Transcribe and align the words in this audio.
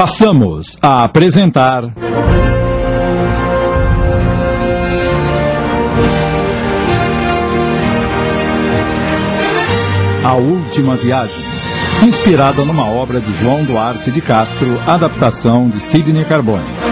Passamos 0.00 0.78
a 0.80 1.02
apresentar. 1.02 1.92
A 10.22 10.34
Última 10.34 10.94
Viagem, 10.94 11.34
inspirada 12.04 12.64
numa 12.64 12.88
obra 12.88 13.20
de 13.20 13.34
João 13.42 13.64
Duarte 13.64 14.12
de 14.12 14.20
Castro, 14.20 14.68
adaptação 14.86 15.68
de 15.68 15.80
Sidney 15.80 16.24
Carbone. 16.24 16.87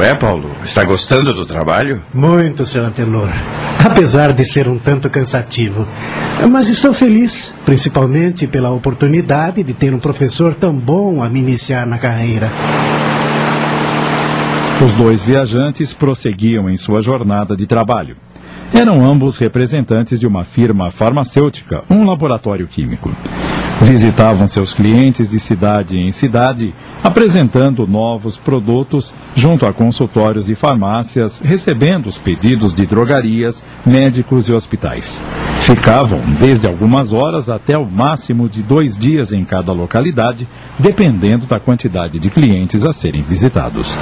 Como 0.00 0.10
é, 0.10 0.14
Paulo? 0.14 0.50
Está 0.64 0.82
gostando 0.82 1.34
do 1.34 1.44
trabalho? 1.44 2.02
Muito, 2.14 2.64
seu 2.64 2.82
Antenor. 2.86 3.28
Apesar 3.84 4.32
de 4.32 4.46
ser 4.46 4.66
um 4.66 4.78
tanto 4.78 5.10
cansativo. 5.10 5.86
Mas 6.50 6.70
estou 6.70 6.94
feliz, 6.94 7.54
principalmente 7.66 8.46
pela 8.46 8.70
oportunidade 8.70 9.62
de 9.62 9.74
ter 9.74 9.92
um 9.92 9.98
professor 9.98 10.54
tão 10.54 10.74
bom 10.74 11.22
a 11.22 11.28
me 11.28 11.40
iniciar 11.40 11.86
na 11.86 11.98
carreira. 11.98 12.50
Os 14.82 14.94
dois 14.94 15.22
viajantes 15.22 15.92
prosseguiam 15.92 16.70
em 16.70 16.78
sua 16.78 17.02
jornada 17.02 17.54
de 17.54 17.66
trabalho. 17.66 18.16
Eram 18.72 19.04
ambos 19.04 19.36
representantes 19.36 20.18
de 20.18 20.26
uma 20.26 20.44
firma 20.44 20.90
farmacêutica, 20.90 21.84
um 21.90 22.06
laboratório 22.06 22.66
químico. 22.66 23.14
Visitavam 23.80 24.46
seus 24.46 24.74
clientes 24.74 25.30
de 25.30 25.40
cidade 25.40 25.96
em 25.96 26.12
cidade, 26.12 26.74
apresentando 27.02 27.86
novos 27.86 28.36
produtos 28.36 29.14
junto 29.34 29.64
a 29.64 29.72
consultórios 29.72 30.50
e 30.50 30.54
farmácias, 30.54 31.40
recebendo 31.40 32.06
os 32.06 32.18
pedidos 32.18 32.74
de 32.74 32.84
drogarias, 32.84 33.66
médicos 33.86 34.48
e 34.48 34.52
hospitais. 34.52 35.24
Ficavam 35.60 36.20
desde 36.38 36.66
algumas 36.66 37.12
horas 37.12 37.48
até 37.48 37.78
o 37.78 37.86
máximo 37.86 38.50
de 38.50 38.62
dois 38.62 38.98
dias 38.98 39.32
em 39.32 39.44
cada 39.44 39.72
localidade, 39.72 40.46
dependendo 40.78 41.46
da 41.46 41.58
quantidade 41.58 42.20
de 42.20 42.28
clientes 42.28 42.84
a 42.84 42.92
serem 42.92 43.22
visitados. 43.22 43.96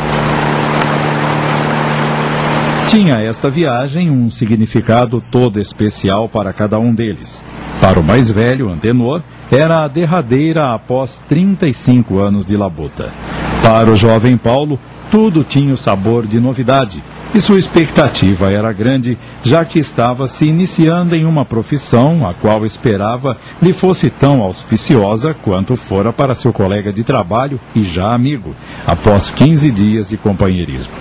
Tinha 2.99 3.19
esta 3.21 3.49
viagem 3.49 4.11
um 4.11 4.29
significado 4.29 5.23
todo 5.31 5.61
especial 5.61 6.29
para 6.29 6.53
cada 6.53 6.81
um 6.81 6.93
deles. 6.93 7.47
Para 7.81 8.01
o 8.01 8.03
mais 8.03 8.29
velho, 8.29 8.69
Antenor, 8.69 9.23
era 9.53 9.85
a 9.85 9.89
derradeira 9.89 10.75
após 10.75 11.21
35 11.29 12.19
anos 12.19 12.45
de 12.45 12.57
labuta. 12.57 13.13
Para 13.63 13.89
o 13.89 13.95
jovem 13.95 14.37
Paulo, 14.37 14.81
tudo 15.13 15.45
tinha 15.45 15.73
o 15.73 15.77
sabor 15.77 16.27
de 16.27 16.41
novidade 16.41 17.01
e 17.33 17.41
sua 17.41 17.61
expectativa 17.61 18.51
era 18.51 18.73
grande, 18.73 19.17
já 19.45 19.65
que 19.65 19.79
estava 19.79 20.27
se 20.27 20.47
iniciando 20.47 21.15
em 21.15 21.25
uma 21.25 21.45
profissão 21.45 22.27
a 22.27 22.35
qual 22.35 22.67
esperava 22.67 23.37
lhe 23.63 23.73
fosse 23.73 24.11
tão 24.11 24.43
auspiciosa 24.43 25.33
quanto 25.35 25.77
fora 25.77 26.13
para 26.13 26.35
seu 26.35 26.53
colega 26.53 26.93
de 26.93 27.05
trabalho 27.05 27.61
e 27.77 27.83
já 27.85 28.13
amigo, 28.13 28.57
após 28.85 29.31
15 29.31 29.71
dias 29.71 30.09
de 30.09 30.17
companheirismo. 30.17 30.93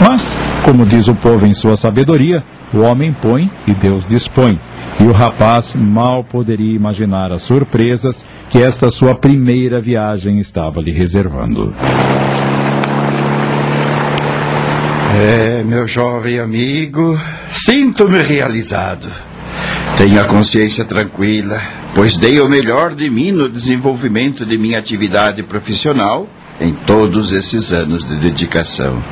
Mas, 0.00 0.36
como 0.64 0.84
diz 0.84 1.08
o 1.08 1.14
povo 1.14 1.46
em 1.46 1.52
sua 1.52 1.76
sabedoria, 1.76 2.42
o 2.72 2.80
homem 2.80 3.12
põe 3.12 3.50
e 3.66 3.72
Deus 3.72 4.06
dispõe. 4.06 4.60
E 5.00 5.04
o 5.04 5.12
rapaz 5.12 5.74
mal 5.74 6.24
poderia 6.24 6.74
imaginar 6.74 7.32
as 7.32 7.42
surpresas 7.42 8.24
que 8.50 8.62
esta 8.62 8.90
sua 8.90 9.14
primeira 9.14 9.80
viagem 9.80 10.38
estava 10.38 10.80
lhe 10.80 10.92
reservando. 10.92 11.72
É, 15.16 15.62
meu 15.62 15.86
jovem 15.86 16.40
amigo, 16.40 17.18
sinto-me 17.48 18.20
realizado. 18.20 19.08
Tenho 19.96 20.20
a 20.20 20.24
consciência 20.24 20.84
tranquila, 20.84 21.60
pois 21.94 22.16
dei 22.16 22.40
o 22.40 22.48
melhor 22.48 22.94
de 22.94 23.08
mim 23.08 23.30
no 23.30 23.48
desenvolvimento 23.48 24.44
de 24.44 24.58
minha 24.58 24.78
atividade 24.78 25.42
profissional 25.44 26.26
em 26.60 26.72
todos 26.74 27.32
esses 27.32 27.72
anos 27.72 28.08
de 28.08 28.16
dedicação. 28.16 29.02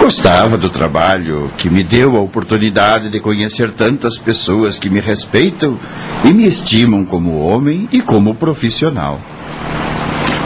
Gostava 0.00 0.56
do 0.56 0.70
trabalho 0.70 1.52
que 1.58 1.68
me 1.68 1.84
deu 1.84 2.16
a 2.16 2.20
oportunidade 2.20 3.10
de 3.10 3.20
conhecer 3.20 3.70
tantas 3.70 4.16
pessoas 4.16 4.78
que 4.78 4.88
me 4.88 4.98
respeitam 4.98 5.78
e 6.24 6.32
me 6.32 6.46
estimam 6.46 7.04
como 7.04 7.38
homem 7.38 7.86
e 7.92 8.00
como 8.00 8.34
profissional. 8.34 9.20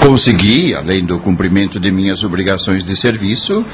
Consegui, 0.05 0.75
além 0.75 1.03
do 1.03 1.19
cumprimento 1.19 1.81
de 1.81 1.91
minhas 1.91 2.23
obrigações 2.23 2.85
de 2.85 2.95
serviço, 2.95 3.65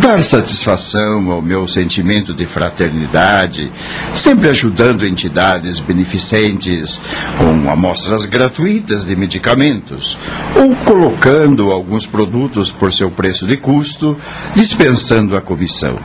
dar 0.00 0.22
satisfação 0.22 1.30
ao 1.30 1.42
meu 1.42 1.66
sentimento 1.66 2.32
de 2.32 2.46
fraternidade, 2.46 3.70
sempre 4.14 4.48
ajudando 4.48 5.06
entidades 5.06 5.78
beneficentes 5.78 6.98
com 7.36 7.70
amostras 7.70 8.24
gratuitas 8.24 9.04
de 9.04 9.14
medicamentos, 9.14 10.18
ou 10.58 10.74
colocando 10.76 11.70
alguns 11.70 12.06
produtos 12.06 12.72
por 12.72 12.90
seu 12.90 13.10
preço 13.10 13.46
de 13.46 13.58
custo, 13.58 14.16
dispensando 14.54 15.36
a 15.36 15.42
comissão. 15.42 15.98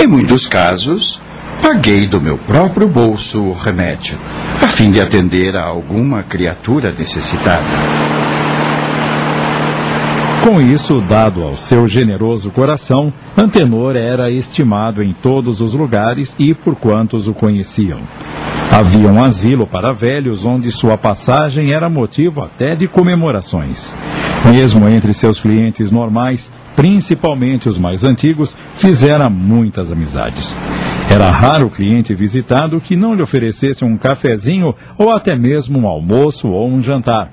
Em 0.00 0.06
muitos 0.06 0.46
casos, 0.46 1.20
paguei 1.60 2.06
do 2.06 2.20
meu 2.20 2.38
próprio 2.38 2.86
bolso 2.86 3.42
o 3.42 3.52
remédio, 3.52 4.20
a 4.62 4.68
fim 4.68 4.92
de 4.92 5.00
atender 5.00 5.56
a 5.56 5.64
alguma 5.64 6.22
criatura 6.22 6.92
necessitada. 6.92 8.23
Com 10.44 10.60
isso, 10.60 11.00
dado 11.00 11.42
ao 11.42 11.54
seu 11.54 11.86
generoso 11.86 12.50
coração, 12.50 13.10
Antenor 13.34 13.96
era 13.96 14.30
estimado 14.30 15.02
em 15.02 15.14
todos 15.14 15.62
os 15.62 15.72
lugares 15.72 16.36
e 16.38 16.52
por 16.52 16.76
quantos 16.76 17.26
o 17.26 17.32
conheciam. 17.32 18.00
Havia 18.70 19.08
um 19.08 19.24
asilo 19.24 19.66
para 19.66 19.90
velhos 19.90 20.44
onde 20.44 20.70
sua 20.70 20.98
passagem 20.98 21.72
era 21.72 21.88
motivo 21.88 22.42
até 22.42 22.76
de 22.76 22.86
comemorações. 22.86 23.96
Mesmo 24.44 24.86
entre 24.86 25.14
seus 25.14 25.40
clientes 25.40 25.90
normais, 25.90 26.52
principalmente 26.76 27.66
os 27.66 27.78
mais 27.78 28.04
antigos, 28.04 28.54
fizera 28.74 29.30
muitas 29.30 29.90
amizades. 29.90 30.60
Era 31.10 31.30
raro 31.30 31.68
o 31.68 31.70
cliente 31.70 32.14
visitado 32.14 32.82
que 32.82 32.96
não 32.96 33.14
lhe 33.14 33.22
oferecesse 33.22 33.82
um 33.82 33.96
cafezinho 33.96 34.74
ou 34.98 35.10
até 35.10 35.34
mesmo 35.34 35.80
um 35.80 35.88
almoço 35.88 36.48
ou 36.48 36.68
um 36.68 36.82
jantar. 36.82 37.30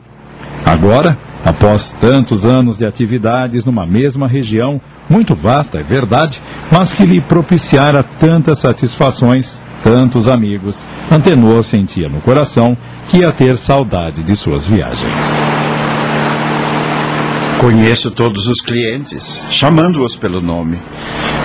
Agora, 0.65 1.17
Após 1.43 1.91
tantos 1.99 2.45
anos 2.45 2.77
de 2.77 2.85
atividades 2.85 3.65
numa 3.65 3.85
mesma 3.85 4.27
região, 4.27 4.79
muito 5.09 5.33
vasta, 5.33 5.79
é 5.79 5.83
verdade, 5.83 6.41
mas 6.71 6.93
que 6.93 7.03
lhe 7.03 7.19
propiciara 7.19 8.03
tantas 8.03 8.59
satisfações, 8.59 9.61
tantos 9.81 10.27
amigos, 10.27 10.85
Antenor 11.11 11.63
sentia 11.63 12.07
no 12.07 12.21
coração 12.21 12.77
que 13.09 13.17
ia 13.17 13.31
ter 13.31 13.57
saudade 13.57 14.23
de 14.23 14.35
suas 14.35 14.67
viagens. 14.67 15.15
Conheço 17.59 18.11
todos 18.11 18.47
os 18.47 18.61
clientes, 18.61 19.43
chamando-os 19.49 20.15
pelo 20.15 20.41
nome. 20.41 20.77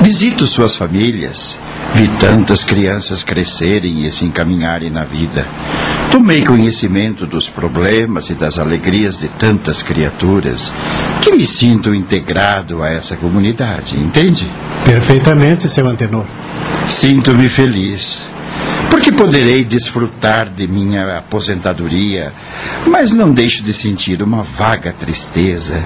Visito 0.03 0.47
suas 0.47 0.77
famílias. 0.77 1.59
Vi 1.95 2.09
tantas 2.19 2.63
crianças 2.63 3.25
crescerem 3.25 4.05
e 4.05 4.13
se 4.13 4.25
encaminharem 4.25 4.91
na 4.91 5.05
vida. 5.05 5.47
Tomei 6.11 6.45
conhecimento 6.45 7.27
dos 7.27 7.49
problemas 7.49 8.31
e 8.31 8.35
das 8.35 8.59
alegrias 8.59 9.19
de 9.19 9.29
tantas 9.29 9.83
criaturas 9.83 10.73
que 11.21 11.33
me 11.33 11.45
sinto 11.45 11.95
integrado 11.95 12.83
a 12.83 12.89
essa 12.89 13.17
comunidade, 13.17 13.97
entende? 13.97 14.51
Perfeitamente, 14.85 15.69
seu 15.69 15.87
Antenor. 15.89 16.25
Sinto-me 16.87 17.49
feliz, 17.49 18.29
porque 18.91 19.11
poderei 19.11 19.65
desfrutar 19.65 20.49
de 20.49 20.67
minha 20.67 21.19
aposentadoria, 21.19 22.33
mas 22.87 23.13
não 23.13 23.33
deixo 23.33 23.63
de 23.63 23.73
sentir 23.73 24.23
uma 24.23 24.43
vaga 24.43 24.93
tristeza 24.93 25.85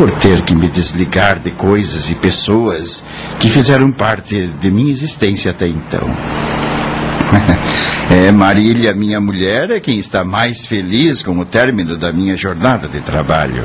por 0.00 0.10
ter 0.12 0.40
que 0.40 0.54
me 0.54 0.66
desligar 0.66 1.38
de 1.38 1.50
coisas 1.50 2.10
e 2.10 2.14
pessoas 2.14 3.04
que 3.38 3.50
fizeram 3.50 3.92
parte 3.92 4.46
de 4.46 4.70
minha 4.70 4.90
existência 4.90 5.50
até 5.50 5.68
então. 5.68 6.08
É, 8.10 8.32
Marília, 8.32 8.92
minha 8.92 9.20
mulher, 9.20 9.70
é 9.70 9.78
quem 9.78 9.96
está 9.96 10.24
mais 10.24 10.66
feliz 10.66 11.22
com 11.22 11.38
o 11.38 11.44
término 11.44 11.96
da 11.96 12.10
minha 12.12 12.36
jornada 12.36 12.88
de 12.88 13.00
trabalho. 13.02 13.64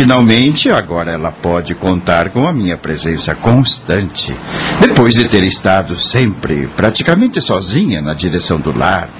Finalmente, 0.00 0.70
agora 0.70 1.12
ela 1.12 1.30
pode 1.30 1.74
contar 1.74 2.30
com 2.30 2.48
a 2.48 2.54
minha 2.54 2.78
presença 2.78 3.34
constante, 3.34 4.34
depois 4.80 5.12
de 5.12 5.28
ter 5.28 5.44
estado 5.44 5.94
sempre 5.94 6.68
praticamente 6.68 7.38
sozinha 7.38 8.00
na 8.00 8.14
direção 8.14 8.58
do 8.58 8.74
lar, 8.74 9.10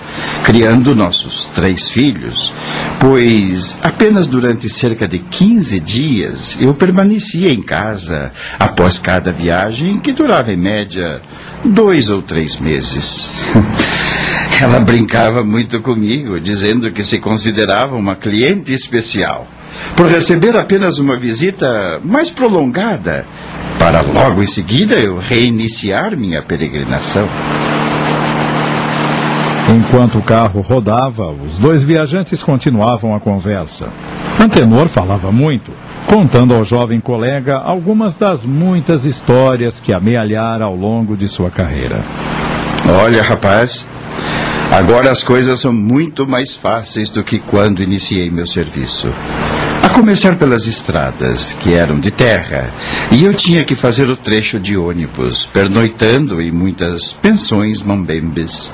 criando 0.42 0.94
nossos 0.94 1.48
três 1.48 1.90
filhos, 1.90 2.54
pois 2.98 3.78
apenas 3.82 4.26
durante 4.26 4.70
cerca 4.70 5.06
de 5.06 5.18
15 5.18 5.78
dias 5.80 6.56
eu 6.58 6.72
permanecia 6.72 7.52
em 7.52 7.62
casa 7.62 8.32
após 8.58 8.98
cada 8.98 9.30
viagem, 9.30 10.00
que 10.00 10.12
durava 10.12 10.50
em 10.50 10.56
média 10.56 11.20
dois 11.62 12.08
ou 12.08 12.22
três 12.22 12.58
meses. 12.58 13.28
Ela 14.58 14.80
brincava 14.80 15.44
muito 15.44 15.78
comigo, 15.82 16.40
dizendo 16.40 16.90
que 16.90 17.04
se 17.04 17.18
considerava 17.18 17.96
uma 17.96 18.16
cliente 18.16 18.72
especial 18.72 19.46
por 19.96 20.06
receber 20.06 20.56
apenas 20.56 20.98
uma 20.98 21.18
visita 21.18 22.00
mais 22.04 22.30
prolongada, 22.30 23.26
para 23.78 24.02
logo 24.02 24.42
em 24.42 24.46
seguida 24.46 24.94
eu 24.98 25.18
reiniciar 25.18 26.16
minha 26.16 26.42
peregrinação. 26.42 27.28
Enquanto 29.68 30.18
o 30.18 30.22
carro 30.22 30.60
rodava, 30.60 31.30
os 31.30 31.58
dois 31.58 31.84
viajantes 31.84 32.42
continuavam 32.42 33.14
a 33.14 33.20
conversa. 33.20 33.88
Antenor 34.42 34.88
falava 34.88 35.30
muito, 35.30 35.70
contando 36.08 36.54
ao 36.54 36.64
jovem 36.64 36.98
colega 36.98 37.56
algumas 37.56 38.16
das 38.16 38.44
muitas 38.44 39.04
histórias 39.04 39.78
que 39.78 39.92
amealhara 39.92 40.64
ao 40.64 40.74
longo 40.74 41.16
de 41.16 41.28
sua 41.28 41.50
carreira. 41.50 42.02
Olha, 43.04 43.22
rapaz, 43.22 43.86
agora 44.72 45.12
as 45.12 45.22
coisas 45.22 45.60
são 45.60 45.72
muito 45.72 46.26
mais 46.26 46.54
fáceis 46.54 47.10
do 47.10 47.22
que 47.22 47.38
quando 47.38 47.82
iniciei 47.82 48.28
meu 48.28 48.46
serviço. 48.46 49.08
Começar 49.94 50.36
pelas 50.36 50.66
estradas, 50.66 51.52
que 51.54 51.74
eram 51.74 51.98
de 51.98 52.10
terra, 52.10 52.72
e 53.10 53.24
eu 53.24 53.34
tinha 53.34 53.64
que 53.64 53.74
fazer 53.74 54.08
o 54.08 54.16
trecho 54.16 54.58
de 54.58 54.76
ônibus, 54.76 55.44
pernoitando 55.46 56.40
em 56.40 56.50
muitas 56.50 57.12
pensões 57.12 57.82
mambembes. 57.82 58.72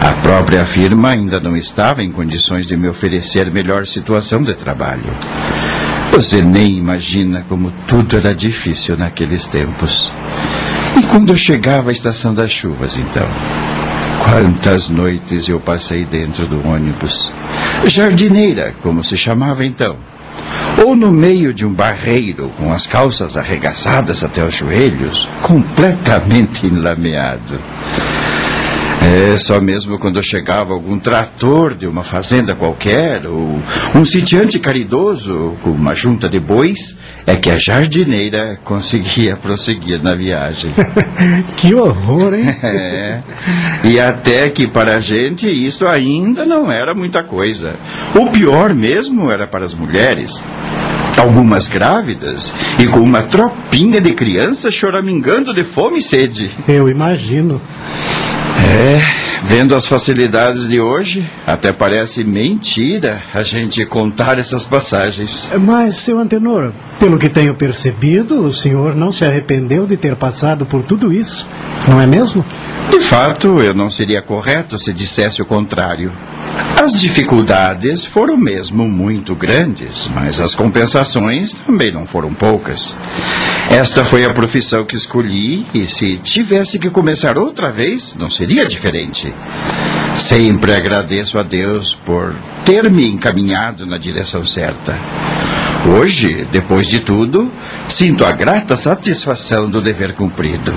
A 0.00 0.14
própria 0.14 0.64
firma 0.64 1.10
ainda 1.10 1.38
não 1.38 1.56
estava 1.56 2.02
em 2.02 2.10
condições 2.10 2.66
de 2.66 2.76
me 2.76 2.88
oferecer 2.88 3.50
melhor 3.52 3.86
situação 3.86 4.42
de 4.42 4.54
trabalho. 4.54 5.14
Você 6.10 6.42
nem 6.42 6.76
imagina 6.78 7.44
como 7.48 7.70
tudo 7.86 8.16
era 8.16 8.34
difícil 8.34 8.96
naqueles 8.96 9.46
tempos. 9.46 10.14
E 10.98 11.02
quando 11.02 11.36
chegava 11.36 11.90
a 11.90 11.92
estação 11.92 12.34
das 12.34 12.50
chuvas, 12.50 12.96
então? 12.96 13.28
Quantas 14.24 14.90
noites 14.90 15.48
eu 15.48 15.60
passei 15.60 16.04
dentro 16.04 16.46
do 16.46 16.66
ônibus. 16.66 17.34
Jardineira, 17.84 18.74
como 18.82 19.04
se 19.04 19.16
chamava 19.16 19.64
então. 19.64 19.96
Ou 20.84 20.94
no 20.96 21.10
meio 21.10 21.52
de 21.52 21.66
um 21.66 21.72
barreiro, 21.72 22.50
com 22.56 22.72
as 22.72 22.86
calças 22.86 23.36
arregaçadas 23.36 24.22
até 24.24 24.44
os 24.44 24.54
joelhos, 24.54 25.28
completamente 25.42 26.66
enlameado. 26.66 27.58
É, 29.00 29.34
só 29.36 29.60
mesmo 29.60 29.98
quando 29.98 30.22
chegava 30.22 30.74
algum 30.74 30.98
trator 30.98 31.74
de 31.74 31.86
uma 31.86 32.02
fazenda 32.02 32.54
qualquer, 32.54 33.26
ou 33.26 33.60
um 33.94 34.04
sitiante 34.04 34.58
caridoso 34.58 35.56
com 35.62 35.70
uma 35.70 35.94
junta 35.94 36.28
de 36.28 36.38
bois, 36.38 36.98
é 37.26 37.34
que 37.34 37.48
a 37.48 37.56
jardineira 37.56 38.58
conseguia 38.62 39.36
prosseguir 39.36 40.02
na 40.02 40.14
viagem. 40.14 40.72
que 41.56 41.74
horror, 41.74 42.34
hein? 42.34 42.56
É. 42.80 43.22
E 43.84 43.98
até 43.98 44.48
que 44.48 44.66
para 44.66 44.96
a 44.96 45.00
gente 45.00 45.46
isso 45.48 45.86
ainda 45.86 46.44
não 46.44 46.70
era 46.70 46.94
muita 46.94 47.22
coisa. 47.22 47.76
O 48.14 48.30
pior 48.30 48.74
mesmo 48.74 49.30
era 49.30 49.46
para 49.46 49.64
as 49.64 49.74
mulheres 49.74 50.42
algumas 51.18 51.68
grávidas 51.68 52.54
e 52.78 52.86
com 52.86 53.00
uma 53.00 53.22
tropinha 53.22 54.00
de 54.00 54.14
crianças 54.14 54.74
choramingando 54.74 55.52
de 55.52 55.64
fome 55.64 55.98
e 55.98 56.02
sede. 56.02 56.50
Eu 56.66 56.88
imagino. 56.88 57.60
É, 58.62 59.00
vendo 59.44 59.74
as 59.74 59.86
facilidades 59.86 60.68
de 60.68 60.80
hoje, 60.80 61.28
até 61.46 61.72
parece 61.72 62.22
mentira 62.24 63.22
a 63.32 63.42
gente 63.42 63.84
contar 63.86 64.38
essas 64.38 64.64
passagens. 64.64 65.50
Mas, 65.58 65.96
seu 65.96 66.18
Antenor, 66.18 66.72
pelo 66.98 67.18
que 67.18 67.28
tenho 67.28 67.54
percebido, 67.54 68.42
o 68.42 68.52
senhor 68.52 68.94
não 68.94 69.10
se 69.10 69.24
arrependeu 69.24 69.86
de 69.86 69.96
ter 69.96 70.16
passado 70.16 70.66
por 70.66 70.82
tudo 70.82 71.12
isso, 71.12 71.48
não 71.88 72.00
é 72.00 72.06
mesmo? 72.06 72.44
De 72.90 73.00
fato, 73.00 73.60
eu 73.60 73.72
não 73.72 73.88
seria 73.88 74.20
correto 74.20 74.78
se 74.78 74.92
dissesse 74.92 75.40
o 75.40 75.46
contrário. 75.46 76.12
As 76.82 76.98
dificuldades 76.98 78.06
foram 78.06 78.38
mesmo 78.38 78.88
muito 78.88 79.34
grandes, 79.34 80.08
mas 80.14 80.40
as 80.40 80.56
compensações 80.56 81.52
também 81.52 81.92
não 81.92 82.06
foram 82.06 82.32
poucas. 82.32 82.96
Esta 83.70 84.02
foi 84.02 84.24
a 84.24 84.32
profissão 84.32 84.86
que 84.86 84.96
escolhi 84.96 85.66
e 85.74 85.86
se 85.86 86.16
tivesse 86.16 86.78
que 86.78 86.88
começar 86.88 87.36
outra 87.36 87.70
vez, 87.70 88.14
não 88.14 88.30
seria 88.30 88.64
diferente. 88.64 89.30
Sempre 90.14 90.72
agradeço 90.74 91.38
a 91.38 91.42
Deus 91.42 91.92
por 91.94 92.34
ter 92.64 92.90
me 92.90 93.06
encaminhado 93.06 93.84
na 93.84 93.98
direção 93.98 94.42
certa. 94.42 94.98
Hoje, 95.86 96.48
depois 96.50 96.86
de 96.86 97.00
tudo, 97.00 97.52
sinto 97.88 98.24
a 98.24 98.32
grata 98.32 98.74
satisfação 98.74 99.68
do 99.68 99.82
dever 99.82 100.14
cumprido 100.14 100.72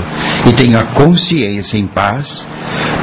e 0.46 0.52
tenho 0.52 0.78
a 0.78 0.84
consciência 0.84 1.78
em 1.78 1.88
paz 1.88 2.46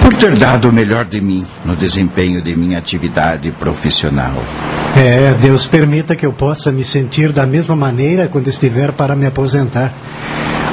por 0.01 0.15
ter 0.15 0.37
dado 0.37 0.69
o 0.69 0.73
melhor 0.73 1.05
de 1.05 1.21
mim 1.21 1.47
no 1.65 1.77
desempenho 1.77 2.43
de 2.43 2.57
minha 2.57 2.79
atividade 2.79 3.51
profissional. 3.53 4.35
É, 4.97 5.35
Deus 5.41 5.67
permita 5.67 6.17
que 6.17 6.27
eu 6.27 6.33
possa 6.33 6.73
me 6.73 6.85
sentir 6.85 7.33
da 7.33 7.47
mesma 7.47 7.77
maneira 7.77 8.29
quando 8.29 8.49
estiver 8.49 8.93
para 8.93 9.15
me 9.15 9.27
aposentar. 9.27 9.95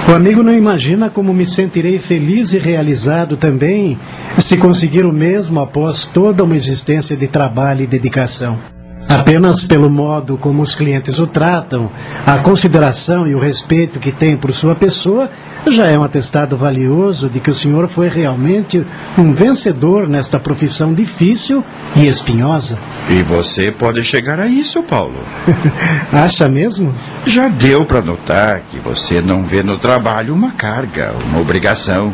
O 0.09 0.13
amigo 0.13 0.41
não 0.41 0.53
imagina 0.53 1.09
como 1.09 1.33
me 1.33 1.45
sentirei 1.45 2.00
feliz 2.00 2.53
e 2.53 2.59
realizado 2.59 3.35
também 3.35 4.00
se 4.38 4.56
conseguir 4.56 5.06
o 5.06 5.12
mesmo 5.12 5.59
após 5.59 6.06
toda 6.06 6.45
uma 6.45 6.56
existência 6.56 7.15
de 7.15 7.27
trabalho 7.27 7.83
e 7.83 7.88
dedicação. 7.88 8.76
Apenas 9.09 9.63
pelo 9.63 9.89
modo 9.89 10.38
como 10.38 10.62
os 10.62 10.75
clientes 10.75 11.18
o 11.19 11.25
tratam, 11.25 11.89
a 12.25 12.38
consideração 12.39 13.27
e 13.27 13.33
o 13.33 13.39
respeito 13.39 14.00
que 14.00 14.12
tem 14.12 14.36
por 14.36 14.51
sua 14.54 14.75
pessoa, 14.75 15.30
já 15.68 15.88
é 15.88 15.98
um 15.98 16.04
atestado 16.04 16.57
valioso 16.57 17.30
de 17.30 17.39
que 17.39 17.50
o 17.50 17.54
senhor 17.54 17.88
foi 17.88 18.09
realmente 18.09 18.86
um 19.18 19.33
vencedor 19.33 20.07
nesta 20.07 20.39
profissão 20.39 20.94
difícil 20.94 21.63
e 21.95 22.07
espinhosa. 22.07 22.80
E 23.09 23.24
você 23.24 23.71
pode 23.71 24.04
chegar 24.04 24.39
a 24.39 24.48
isso, 24.48 24.83
Paulo. 24.83 25.19
Acha 26.12 26.48
mesmo? 26.48 26.94
Já 27.25 27.48
deu 27.48 27.86
para 27.86 28.01
notar 28.01 28.62
que 28.69 28.80
você 28.80 29.21
não 29.21 29.44
vê 29.44 29.63
no 29.63 29.80
trabalho 29.80 30.33
uma 30.33 30.51
carga, 30.51 31.13
uma 31.25 31.39
obrigação. 31.39 32.13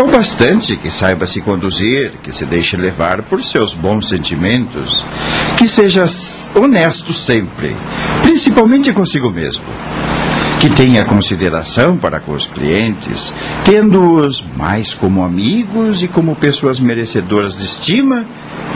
É 0.00 0.02
o 0.02 0.06
bastante 0.06 0.78
que 0.78 0.90
saiba 0.90 1.26
se 1.26 1.42
conduzir, 1.42 2.12
que 2.22 2.32
se 2.32 2.46
deixe 2.46 2.74
levar 2.74 3.20
por 3.20 3.42
seus 3.42 3.74
bons 3.74 4.08
sentimentos, 4.08 5.06
que 5.58 5.68
seja 5.68 6.06
honesto 6.54 7.12
sempre, 7.12 7.76
principalmente 8.22 8.94
consigo 8.94 9.28
mesmo. 9.28 9.66
Que 10.58 10.70
tenha 10.70 11.04
consideração 11.04 11.98
para 11.98 12.18
com 12.18 12.32
os 12.32 12.46
clientes, 12.46 13.34
tendo-os 13.62 14.42
mais 14.56 14.94
como 14.94 15.22
amigos 15.22 16.02
e 16.02 16.08
como 16.08 16.34
pessoas 16.34 16.80
merecedoras 16.80 17.58
de 17.58 17.64
estima 17.64 18.24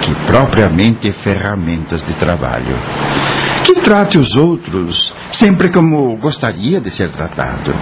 que 0.03 0.15
propriamente 0.27 1.11
ferramentas 1.11 2.07
de 2.07 2.13
trabalho 2.13 2.77
que 3.65 3.75
trate 3.77 4.19
os 4.19 4.37
outros 4.37 5.17
sempre 5.33 5.71
como 5.71 6.15
gostaria 6.19 6.81
de 6.81 6.91
ser 6.91 7.11
tratado, 7.11 7.75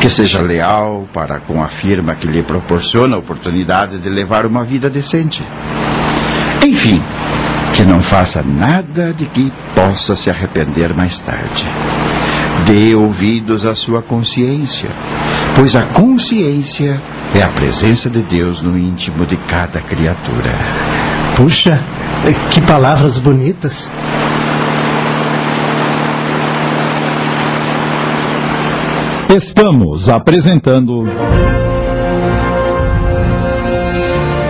que 0.00 0.08
seja 0.08 0.40
leal 0.40 1.06
para 1.12 1.38
com 1.40 1.62
a 1.62 1.68
firma 1.68 2.14
que 2.14 2.26
lhe 2.26 2.42
proporciona 2.42 3.16
a 3.16 3.18
oportunidade 3.18 3.98
de 3.98 4.08
levar 4.08 4.46
uma 4.46 4.64
vida 4.64 4.88
decente. 4.88 5.44
Enfim, 6.64 7.02
que 7.74 7.84
não 7.84 8.00
faça 8.00 8.42
nada 8.42 9.12
de 9.12 9.26
que 9.26 9.52
possa 9.74 10.16
se 10.16 10.30
arrepender 10.30 10.96
mais 10.96 11.18
tarde. 11.18 11.64
Dê 12.64 12.94
ouvidos 12.94 13.66
à 13.66 13.74
sua 13.74 14.00
consciência, 14.00 14.88
pois 15.54 15.76
a 15.76 15.82
consciência 15.82 17.00
é 17.34 17.42
a 17.42 17.48
presença 17.48 18.08
de 18.08 18.22
Deus 18.22 18.62
no 18.62 18.78
íntimo 18.78 19.26
de 19.26 19.36
cada 19.36 19.82
criatura. 19.82 20.58
Puxa, 21.36 21.82
que 22.50 22.62
palavras 22.62 23.18
bonitas. 23.18 23.90
Estamos 29.28 30.08
apresentando. 30.08 31.02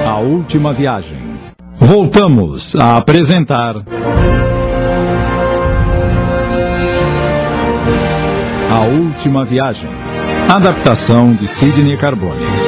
A 0.06 0.18
Última 0.18 0.73
Viagem. 0.75 1.18
Voltamos 1.78 2.76
a 2.76 2.99
apresentar. 2.99 3.76
A 8.71 8.80
Última 8.85 9.45
Viagem. 9.45 9.88
Adaptação 10.49 11.33
de 11.33 11.49
Sidney 11.49 11.97
Carbone. 11.97 12.65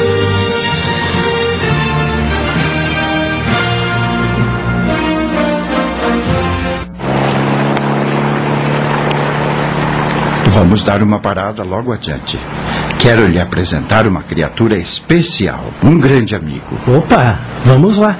Vamos 10.59 10.83
dar 10.83 11.05
uma 11.05 11.21
parada 11.21 11.63
logo 11.63 11.93
adiante. 11.93 12.37
Quero 12.99 13.29
lhe 13.29 13.41
apresentar 13.41 14.09
uma 14.09 14.25
criatura 14.25 14.77
especial, 14.77 15.73
um 15.85 16.01
grande 16.01 16.35
amigo. 16.35 16.75
Opa, 16.85 17.39
vamos 17.65 17.97
lá. 17.97 18.19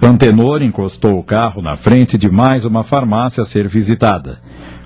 Antenor 0.00 0.62
encostou 0.62 1.18
o 1.18 1.24
carro 1.24 1.60
na 1.60 1.76
frente 1.76 2.16
de 2.16 2.30
mais 2.30 2.64
uma 2.64 2.84
farmácia 2.84 3.42
a 3.42 3.46
ser 3.46 3.66
visitada. 3.66 4.38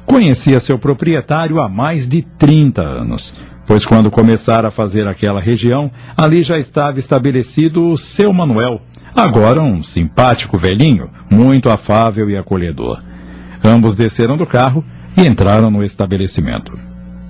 Conhecia 0.06 0.60
seu 0.60 0.78
proprietário 0.78 1.60
há 1.60 1.68
mais 1.68 2.08
de 2.08 2.22
30 2.22 2.80
anos. 2.80 3.34
pois 3.66 3.84
quando 3.84 4.10
começara 4.10 4.68
a 4.68 4.70
fazer 4.70 5.06
aquela 5.06 5.40
região, 5.40 5.90
ali 6.16 6.42
já 6.42 6.56
estava 6.56 6.98
estabelecido 6.98 7.90
o 7.90 7.96
seu 7.96 8.32
Manuel, 8.32 8.80
agora 9.14 9.62
um 9.62 9.82
simpático 9.82 10.58
velhinho, 10.58 11.10
muito 11.30 11.70
afável 11.70 12.28
e 12.28 12.36
acolhedor. 12.36 13.02
Ambos 13.62 13.94
desceram 13.96 14.36
do 14.36 14.46
carro 14.46 14.84
e 15.16 15.22
entraram 15.26 15.70
no 15.70 15.84
estabelecimento. 15.84 16.72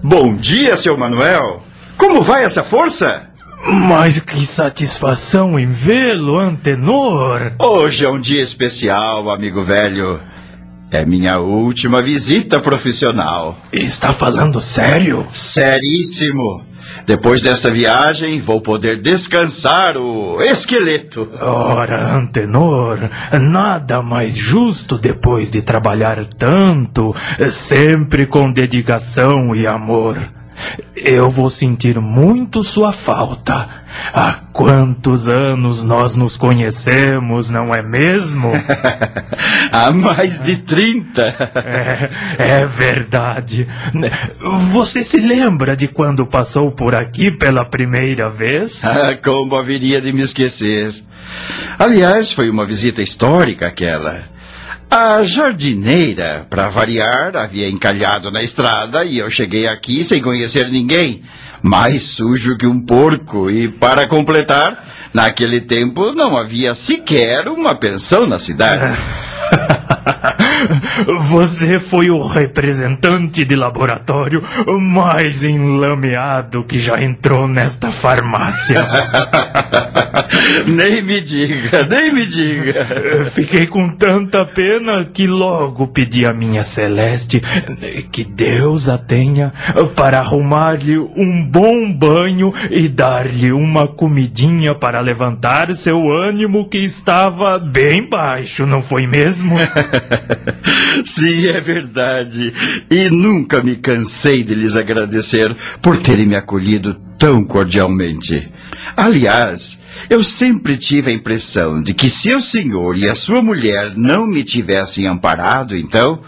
Bom 0.03 0.35
dia, 0.35 0.76
seu 0.76 0.97
Manuel. 0.97 1.62
Como 1.97 2.23
vai 2.23 2.45
essa 2.45 2.62
força? 2.62 3.29
Mas 3.67 4.21
que 4.21 4.45
satisfação 4.45 5.59
em 5.59 5.67
vê-lo, 5.67 6.38
Antenor! 6.38 7.53
Hoje 7.59 8.05
é 8.05 8.11
um 8.11 8.21
dia 8.21 8.43
especial, 8.43 9.31
amigo 9.31 9.62
velho. 9.62 10.21
É 10.91 11.07
minha 11.07 11.38
última 11.38 12.03
visita 12.03 12.61
profissional. 12.61 13.57
Está 13.73 14.12
falando 14.12 14.61
sério? 14.61 15.26
Seríssimo. 15.31 16.62
Depois 17.06 17.42
desta 17.42 17.70
viagem, 17.70 18.38
vou 18.38 18.61
poder 18.61 19.00
descansar 19.00 19.96
o 19.96 20.40
esqueleto. 20.40 21.30
Ora, 21.40 22.16
Antenor, 22.16 23.11
nada 23.40 24.02
mais 24.02 24.34
justo 24.34 24.96
depois 24.96 25.50
de 25.50 25.61
trabalhar 25.61 26.25
tanto, 26.38 27.14
sempre 27.50 28.26
com 28.26 28.50
dedicação 28.50 29.54
e 29.54 29.66
amor. 29.66 30.16
Eu 30.94 31.28
vou 31.28 31.50
sentir 31.50 32.00
muito 32.00 32.62
sua 32.62 32.92
falta. 32.92 33.84
Há 34.12 34.40
quantos 34.52 35.28
anos 35.28 35.82
nós 35.82 36.16
nos 36.16 36.37
conhecemos, 36.37 37.50
não 37.50 37.73
é 37.73 37.82
mesmo? 37.82 38.52
Há 39.70 39.90
mais 39.90 40.40
de 40.40 40.58
30. 40.58 41.23
É, 41.54 42.61
é, 42.61 42.66
verdade. 42.66 43.68
Você 44.73 45.02
se 45.02 45.18
lembra 45.18 45.76
de 45.76 45.88
quando 45.88 46.26
passou 46.26 46.70
por 46.73 46.94
aqui 46.94 47.30
pela 47.30 47.64
primeira 47.64 48.28
vez? 48.28 48.82
Ah, 48.94 49.16
como 49.23 49.56
haveria 49.56 50.00
de 50.00 50.12
me 50.12 50.23
esquecer? 50.23 50.94
Aliás, 51.78 52.32
foi 52.32 52.49
uma 52.49 52.64
visita 52.64 53.02
histórica 53.02 53.66
aquela. 53.66 54.28
A 54.91 55.25
jardineira, 55.25 56.47
para 56.49 56.69
variar, 56.69 57.37
havia 57.37 57.69
encalhado 57.69 58.31
na 58.31 58.43
estrada 58.43 59.05
e 59.05 59.19
eu 59.19 59.29
cheguei 59.29 59.67
aqui 59.67 60.05
sem 60.05 60.23
conhecer 60.23 60.69
ninguém. 60.71 61.23
Mais 61.62 62.05
sujo 62.05 62.57
que 62.57 62.67
um 62.67 62.81
porco. 62.81 63.50
E, 63.50 63.69
para 63.69 64.07
completar, 64.07 64.85
naquele 65.12 65.61
tempo 65.61 66.12
não 66.12 66.37
havia 66.37 66.75
sequer 66.75 67.49
uma 67.49 67.75
pensão 67.75 68.26
na 68.26 68.38
cidade. 68.38 68.97
Você 71.29 71.79
foi 71.79 72.11
o 72.11 72.26
representante 72.26 73.45
de 73.45 73.57
laboratório 73.57 74.43
mais 74.81 75.45
enlameado 75.45 76.64
que 76.64 76.79
já 76.79 77.03
entrou 77.03 77.47
nesta 77.47 77.91
farmácia. 77.91 78.81
nem 80.67 81.03
me 81.03 81.21
diga, 81.21 81.87
nem 81.87 82.12
me 82.12 82.26
diga. 82.26 82.87
Fiquei 83.31 83.67
com 83.67 83.91
tanta 83.91 84.45
pena 84.45 85.05
que 85.12 85.26
logo 85.26 85.88
pedi 85.88 86.26
a 86.26 86.33
minha 86.33 86.62
Celeste 86.62 87.43
que 88.11 88.25
Deus 88.25 88.88
a 88.88 88.99
tenha 88.99 89.53
para 89.95 90.19
arrumar-lhe 90.19 90.99
um 90.99 91.47
bom 91.50 91.93
banho 91.93 92.53
e 92.71 92.88
dar-lhe 92.88 93.53
uma 93.53 93.87
comidinha 93.87 94.75
para 94.75 95.00
levantar 95.00 95.75
seu 95.75 96.11
ânimo 96.11 96.69
que 96.69 96.79
estava 96.79 97.59
bem 97.59 98.09
baixo, 98.09 98.67
não 98.67 98.83
foi 98.83 99.07
mesmo? 99.07 99.57
Sim, 101.05 101.49
é 101.49 101.61
verdade. 101.61 102.53
E 102.91 103.11
nunca 103.11 103.62
me 103.62 103.76
cansei 103.76 104.43
de 104.43 104.55
lhes 104.55 104.76
agradecer 104.76 105.55
por 105.83 105.99
terem 105.99 106.26
me 106.26 106.37
acolhido 106.37 106.95
tão 107.19 107.45
cordialmente. 107.45 108.49
Aliás, 108.97 109.81
eu 110.09 110.23
sempre 110.23 110.76
tive 110.76 111.11
a 111.11 111.14
impressão 111.14 111.83
de 111.83 111.95
que 111.95 112.09
se 112.09 112.33
o 112.35 112.41
senhor 112.41 112.97
e 112.97 113.09
a 113.09 113.14
sua 113.14 113.43
mulher 113.43 113.95
não 113.97 114.26
me 114.26 114.45
tivessem 114.45 115.07
amparado, 115.07 115.76
então, 115.76 116.21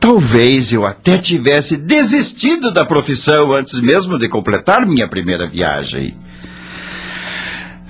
talvez 0.00 0.72
eu 0.72 0.84
até 0.84 1.18
tivesse 1.18 1.76
desistido 1.76 2.72
da 2.72 2.84
profissão 2.84 3.52
antes 3.52 3.80
mesmo 3.80 4.18
de 4.18 4.28
completar 4.28 4.86
minha 4.86 5.08
primeira 5.08 5.48
viagem. 5.48 6.16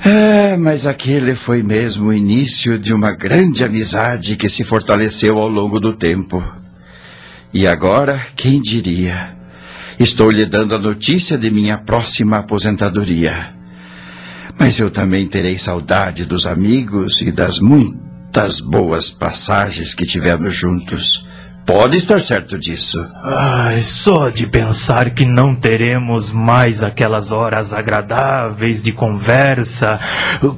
É, 0.05 0.55
mas 0.59 0.87
aquele 0.87 1.35
foi 1.35 1.63
mesmo 1.63 2.09
o 2.09 2.13
início 2.13 2.79
de 2.79 2.93
uma 2.93 3.11
grande 3.11 3.65
amizade 3.65 4.37
que 4.37 4.51
se 4.51 4.63
fortaleceu 4.63 5.39
ao 5.39 5.49
longo 5.49 5.81
do 5.81 5.95
tempo. 5.95 6.45
E 7.55 7.67
agora, 7.67 8.21
quem 8.37 8.61
diria? 8.61 9.35
Estou 9.99 10.31
lhe 10.31 10.45
dando 10.45 10.75
a 10.75 10.79
notícia 10.79 11.39
de 11.39 11.51
minha 11.51 11.79
próxima 11.79 12.37
aposentadoria. 12.37 13.55
Mas 14.59 14.79
eu 14.79 14.91
também 14.91 15.27
terei 15.27 15.57
saudade 15.57 16.27
dos 16.27 16.47
amigos 16.47 17.23
e 17.23 17.33
das 17.33 17.59
muitas 17.59 18.61
boas 18.61 19.09
passagens 19.09 19.95
que 19.95 20.05
tivemos 20.05 20.55
juntos. 20.55 21.27
Pode 21.67 21.97
estar 21.97 22.19
certo 22.19 22.59
disso. 22.59 22.99
Ai, 23.23 23.81
só 23.81 24.29
de 24.29 24.47
pensar 24.47 25.11
que 25.11 25.25
não 25.25 25.55
teremos 25.55 26.31
mais 26.31 26.83
aquelas 26.83 27.33
horas 27.33 27.73
agradáveis 27.73 28.83
de 28.83 28.93
conversa, 28.93 29.99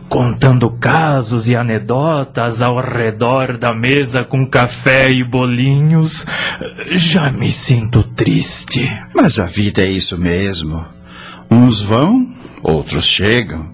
contando 0.08 0.68
casos 0.68 1.48
e 1.48 1.54
anedotas 1.54 2.60
ao 2.60 2.80
redor 2.80 3.56
da 3.56 3.72
mesa 3.72 4.24
com 4.24 4.44
café 4.48 5.08
e 5.08 5.22
bolinhos, 5.22 6.26
já 6.96 7.30
me 7.30 7.52
sinto 7.52 8.02
triste. 8.02 8.90
Mas 9.14 9.38
a 9.38 9.46
vida 9.46 9.82
é 9.82 9.90
isso 9.90 10.18
mesmo. 10.18 10.84
Uns 11.48 11.80
vão, 11.80 12.26
outros 12.62 13.04
chegam. 13.04 13.68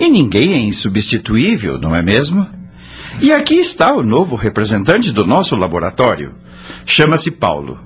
E 0.00 0.08
ninguém 0.08 0.54
é 0.54 0.58
insubstituível, 0.58 1.78
não 1.78 1.94
é 1.94 2.02
mesmo? 2.02 2.46
E 3.20 3.32
aqui 3.32 3.54
está 3.54 3.94
o 3.94 4.02
novo 4.02 4.34
representante 4.34 5.12
do 5.12 5.24
nosso 5.24 5.54
laboratório. 5.54 6.34
Chama-se 6.86 7.30
Paulo. 7.32 7.78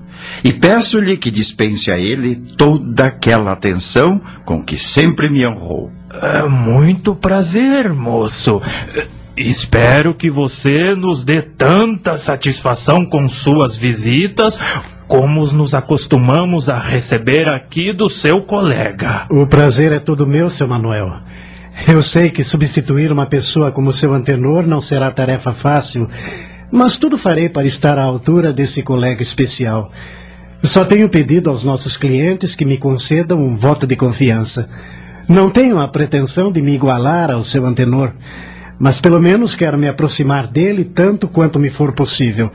E 0.43 0.53
peço-lhe 0.53 1.17
que 1.17 1.31
dispense 1.31 1.91
a 1.91 1.97
ele 1.99 2.35
toda 2.35 3.07
aquela 3.07 3.51
atenção 3.51 4.21
com 4.45 4.63
que 4.63 4.77
sempre 4.77 5.27
me 5.27 5.45
honrou. 5.45 5.91
É 6.13 6.47
muito 6.47 7.15
prazer, 7.15 7.91
moço. 7.91 8.61
Espero 9.35 10.13
que 10.13 10.29
você 10.29 10.93
nos 10.95 11.23
dê 11.23 11.41
tanta 11.41 12.17
satisfação 12.17 13.05
com 13.05 13.27
suas 13.27 13.75
visitas 13.75 14.59
como 15.07 15.45
nos 15.47 15.73
acostumamos 15.73 16.69
a 16.69 16.79
receber 16.79 17.49
aqui 17.49 17.91
do 17.91 18.07
seu 18.07 18.43
colega. 18.43 19.25
O 19.29 19.45
prazer 19.45 19.91
é 19.91 19.99
todo 19.99 20.27
meu, 20.27 20.49
seu 20.49 20.67
Manuel. 20.67 21.11
Eu 21.87 22.01
sei 22.01 22.29
que 22.29 22.43
substituir 22.43 23.11
uma 23.11 23.25
pessoa 23.25 23.71
como 23.71 23.91
seu 23.91 24.13
antenor 24.13 24.65
não 24.65 24.79
será 24.79 25.11
tarefa 25.11 25.51
fácil, 25.51 26.09
mas 26.71 26.97
tudo 26.97 27.17
farei 27.17 27.49
para 27.49 27.67
estar 27.67 27.99
à 27.99 28.03
altura 28.03 28.53
desse 28.53 28.81
colega 28.81 29.21
especial. 29.21 29.91
Só 30.63 30.85
tenho 30.85 31.09
pedido 31.09 31.49
aos 31.49 31.63
nossos 31.63 31.97
clientes 31.97 32.55
que 32.55 32.65
me 32.65 32.77
concedam 32.77 33.39
um 33.39 33.55
voto 33.55 33.85
de 33.85 33.95
confiança. 33.95 34.69
Não 35.27 35.49
tenho 35.49 35.79
a 35.79 35.87
pretensão 35.87 36.51
de 36.51 36.61
me 36.61 36.73
igualar 36.73 37.31
ao 37.31 37.43
seu 37.43 37.65
antenor, 37.65 38.13
mas 38.79 38.99
pelo 38.99 39.19
menos 39.19 39.55
quero 39.55 39.77
me 39.77 39.87
aproximar 39.87 40.47
dele 40.47 40.85
tanto 40.85 41.27
quanto 41.27 41.59
me 41.59 41.69
for 41.69 41.91
possível. 41.93 42.51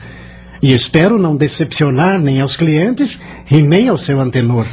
E 0.63 0.73
espero 0.73 1.19
não 1.19 1.37
decepcionar 1.37 2.21
nem 2.21 2.41
aos 2.41 2.57
clientes 2.57 3.21
e 3.51 3.61
nem 3.63 3.89
ao 3.89 3.99
seu 3.99 4.21
antenor. 4.21 4.67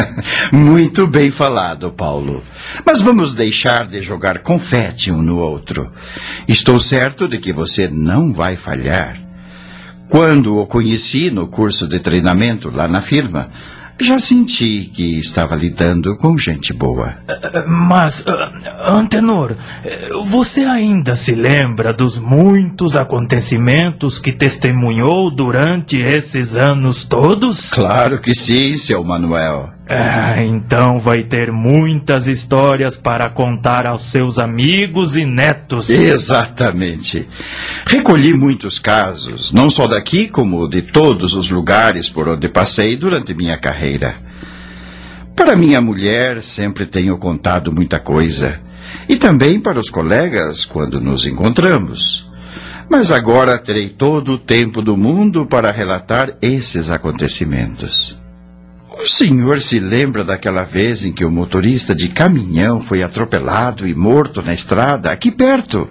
Muito 0.52 1.06
bem 1.06 1.30
falado, 1.30 1.90
Paulo. 1.90 2.42
Mas 2.84 3.00
vamos 3.00 3.34
deixar 3.34 3.86
de 3.86 4.02
jogar 4.02 4.38
confete 4.40 5.10
um 5.10 5.22
no 5.22 5.38
outro. 5.38 5.90
Estou 6.46 6.78
certo 6.78 7.26
de 7.26 7.38
que 7.38 7.52
você 7.52 7.88
não 7.88 8.32
vai 8.32 8.56
falhar. 8.56 9.18
Quando 10.08 10.58
o 10.58 10.66
conheci 10.66 11.30
no 11.30 11.46
curso 11.46 11.88
de 11.88 11.98
treinamento 11.98 12.70
lá 12.70 12.86
na 12.86 13.00
firma, 13.00 13.48
já 14.02 14.18
senti 14.18 14.90
que 14.92 15.18
estava 15.18 15.54
lidando 15.54 16.16
com 16.16 16.36
gente 16.36 16.72
boa. 16.72 17.16
Mas, 17.66 18.24
Antenor, 18.84 19.54
você 20.24 20.62
ainda 20.62 21.14
se 21.14 21.34
lembra 21.34 21.92
dos 21.92 22.18
muitos 22.18 22.96
acontecimentos 22.96 24.18
que 24.18 24.32
testemunhou 24.32 25.34
durante 25.34 25.98
esses 25.98 26.56
anos 26.56 27.04
todos? 27.04 27.70
Claro 27.70 28.20
que 28.20 28.34
sim, 28.34 28.76
seu 28.76 29.02
Manuel. 29.04 29.70
Ah, 29.94 30.42
então 30.42 30.98
vai 30.98 31.22
ter 31.22 31.52
muitas 31.52 32.26
histórias 32.26 32.96
para 32.96 33.28
contar 33.28 33.86
aos 33.86 34.10
seus 34.10 34.38
amigos 34.38 35.16
e 35.16 35.24
netos. 35.24 35.90
Exatamente. 35.90 37.28
Recolhi 37.86 38.32
muitos 38.32 38.78
casos, 38.78 39.52
não 39.52 39.68
só 39.68 39.86
daqui, 39.86 40.28
como 40.28 40.68
de 40.68 40.82
todos 40.82 41.34
os 41.34 41.50
lugares 41.50 42.08
por 42.08 42.28
onde 42.28 42.48
passei 42.48 42.96
durante 42.96 43.34
minha 43.34 43.58
carreira. 43.58 44.16
Para 45.36 45.56
minha 45.56 45.80
mulher, 45.80 46.42
sempre 46.42 46.86
tenho 46.86 47.18
contado 47.18 47.72
muita 47.72 47.98
coisa. 47.98 48.60
E 49.08 49.16
também 49.16 49.60
para 49.60 49.78
os 49.78 49.90
colegas 49.90 50.64
quando 50.64 51.00
nos 51.00 51.26
encontramos. 51.26 52.30
Mas 52.88 53.10
agora 53.10 53.58
terei 53.58 53.88
todo 53.88 54.32
o 54.32 54.38
tempo 54.38 54.82
do 54.82 54.96
mundo 54.96 55.46
para 55.46 55.72
relatar 55.72 56.36
esses 56.42 56.90
acontecimentos. 56.90 58.21
O 58.98 59.06
senhor 59.06 59.58
se 59.58 59.80
lembra 59.80 60.22
daquela 60.24 60.62
vez 60.62 61.04
em 61.04 61.12
que 61.12 61.24
o 61.24 61.30
motorista 61.30 61.94
de 61.94 62.08
caminhão 62.08 62.80
foi 62.80 63.02
atropelado 63.02 63.86
e 63.86 63.94
morto 63.94 64.42
na 64.42 64.52
estrada, 64.52 65.10
aqui 65.10 65.30
perto, 65.30 65.88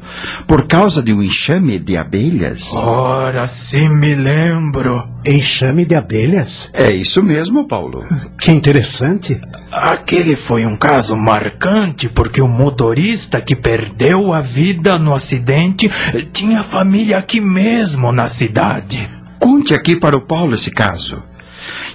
por 0.48 0.68
causa 0.68 1.02
de 1.02 1.12
um 1.12 1.22
enxame 1.22 1.80
de 1.80 1.98
abelhas? 1.98 2.74
Ora, 2.74 3.48
sim 3.48 3.90
me 3.90 4.16
lembro. 4.16 5.04
Enxame 5.28 5.84
de 5.84 5.96
abelhas? 5.96 6.70
É 6.74 6.92
isso 6.92 7.22
mesmo, 7.22 7.68
Paulo. 7.68 8.04
Que 8.40 8.52
interessante. 8.52 9.40
Aquele 9.72 10.36
foi 10.36 10.66
um 10.66 10.78
caso 10.78 11.18
marcante 11.18 12.08
porque 12.08 12.42
o 12.42 12.48
motorista 12.48 13.42
que 13.42 13.56
perdeu 13.56 14.32
a 14.34 14.42
vida 14.42 14.98
no 14.98 15.14
acidente 15.14 15.90
tinha 16.32 16.64
família 16.64 17.18
aqui 17.18 17.42
mesmo 17.42 18.12
na 18.12 18.28
cidade. 18.28 19.10
Conte 19.40 19.74
aqui 19.74 19.96
para 19.96 20.16
o 20.16 20.22
Paulo 20.22 20.54
esse 20.54 20.70
caso. 20.70 21.24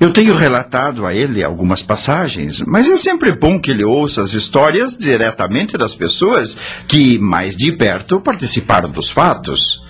Eu 0.01 0.13
tenho 0.13 0.35
relatado 0.35 1.07
a 1.07 1.15
ele 1.15 1.43
algumas 1.43 1.83
passagens, 1.83 2.61
mas 2.67 2.89
é 2.89 2.97
sempre 2.97 3.33
bom 3.33 3.61
que 3.61 3.71
ele 3.71 3.85
ouça 3.85 4.23
as 4.23 4.33
histórias 4.33 4.97
diretamente 4.97 5.77
das 5.77 5.95
pessoas 5.95 6.57
que, 6.87 7.19
mais 7.19 7.57
de 7.57 7.73
perto, 7.73 8.21
participaram 8.21 8.91
dos 8.91 9.11
fatos. 9.11 9.85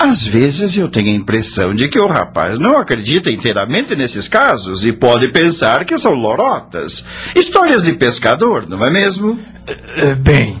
Às 0.00 0.24
vezes 0.26 0.78
eu 0.78 0.88
tenho 0.88 1.10
a 1.10 1.14
impressão 1.14 1.74
de 1.74 1.86
que 1.86 1.98
o 1.98 2.06
rapaz 2.06 2.58
não 2.58 2.78
acredita 2.78 3.30
inteiramente 3.30 3.94
nesses 3.94 4.26
casos 4.26 4.86
e 4.86 4.92
pode 4.94 5.28
pensar 5.30 5.84
que 5.84 5.98
são 5.98 6.14
lorotas. 6.14 7.04
Histórias 7.36 7.82
de 7.82 7.92
pescador, 7.92 8.66
não 8.66 8.82
é 8.82 8.90
mesmo? 8.90 9.38
Eh, 9.66 10.14
Bem, 10.14 10.58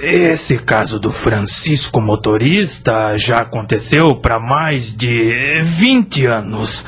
esse 0.00 0.56
caso 0.56 0.98
do 0.98 1.10
Francisco 1.10 2.00
motorista 2.00 3.18
já 3.18 3.40
aconteceu 3.40 4.16
para 4.16 4.40
mais 4.40 4.96
de 4.96 5.60
20 5.62 6.24
anos. 6.24 6.86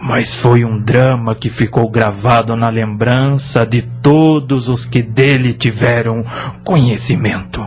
Mas 0.00 0.34
foi 0.34 0.64
um 0.64 0.78
drama 0.78 1.34
que 1.34 1.48
ficou 1.48 1.90
gravado 1.90 2.54
na 2.54 2.68
lembrança 2.68 3.64
de 3.64 3.82
todos 3.82 4.68
os 4.68 4.84
que 4.84 5.02
dele 5.02 5.52
tiveram 5.52 6.24
conhecimento. 6.62 7.66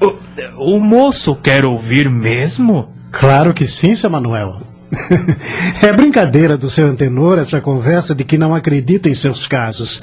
O, 0.00 0.76
o 0.76 0.80
moço 0.80 1.36
quer 1.36 1.64
ouvir 1.64 2.08
mesmo? 2.08 2.88
Claro 3.10 3.52
que 3.52 3.66
sim, 3.66 3.94
seu 3.94 4.10
Manuel. 4.10 4.62
é 5.82 5.92
brincadeira 5.92 6.56
do 6.56 6.70
seu 6.70 6.86
antenor 6.86 7.38
essa 7.38 7.60
conversa 7.60 8.14
de 8.14 8.24
que 8.24 8.38
não 8.38 8.54
acredita 8.54 9.08
em 9.08 9.14
seus 9.14 9.46
casos. 9.46 10.02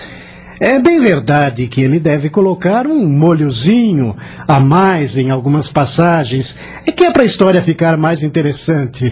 É 0.60 0.80
bem 0.80 1.00
verdade 1.00 1.68
que 1.68 1.82
ele 1.82 2.00
deve 2.00 2.30
colocar 2.30 2.88
um 2.88 3.08
molhozinho 3.08 4.16
a 4.48 4.60
mais 4.60 5.18
em 5.18 5.30
algumas 5.30 5.70
passagens, 5.70 6.58
é 6.86 6.92
que 6.92 7.04
é 7.04 7.12
para 7.12 7.24
a 7.24 7.26
história 7.26 7.62
ficar 7.62 7.98
mais 7.98 8.24
interessante. 8.24 9.12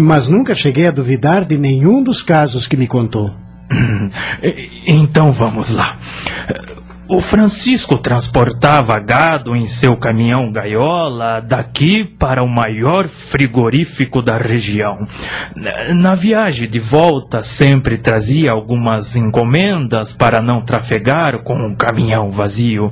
Mas 0.00 0.28
nunca 0.28 0.54
cheguei 0.54 0.86
a 0.86 0.92
duvidar 0.92 1.44
de 1.44 1.56
nenhum 1.56 2.02
dos 2.02 2.22
casos 2.22 2.66
que 2.66 2.76
me 2.76 2.86
contou. 2.86 3.30
Então 4.86 5.30
vamos 5.30 5.70
lá. 5.70 5.96
O 7.12 7.20
Francisco 7.20 7.98
transportava 7.98 8.98
gado 8.98 9.54
em 9.54 9.66
seu 9.66 9.94
caminhão 9.98 10.50
gaiola 10.50 11.42
daqui 11.42 12.06
para 12.06 12.42
o 12.42 12.48
maior 12.48 13.06
frigorífico 13.06 14.22
da 14.22 14.38
região. 14.38 15.06
Na 15.94 16.14
viagem 16.14 16.66
de 16.66 16.78
volta, 16.78 17.42
sempre 17.42 17.98
trazia 17.98 18.50
algumas 18.50 19.14
encomendas 19.14 20.14
para 20.14 20.40
não 20.40 20.62
trafegar 20.62 21.42
com 21.42 21.54
um 21.54 21.74
caminhão 21.74 22.30
vazio. 22.30 22.90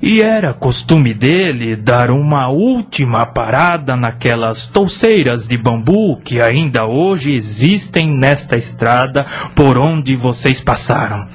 E 0.00 0.22
era 0.22 0.54
costume 0.54 1.12
dele 1.12 1.76
dar 1.76 2.10
uma 2.10 2.48
última 2.48 3.26
parada 3.26 3.94
naquelas 3.94 4.66
touceiras 4.66 5.46
de 5.46 5.58
bambu 5.58 6.16
que 6.16 6.40
ainda 6.40 6.86
hoje 6.86 7.34
existem 7.34 8.10
nesta 8.10 8.56
estrada 8.56 9.26
por 9.54 9.76
onde 9.76 10.16
vocês 10.16 10.62
passaram. 10.62 11.26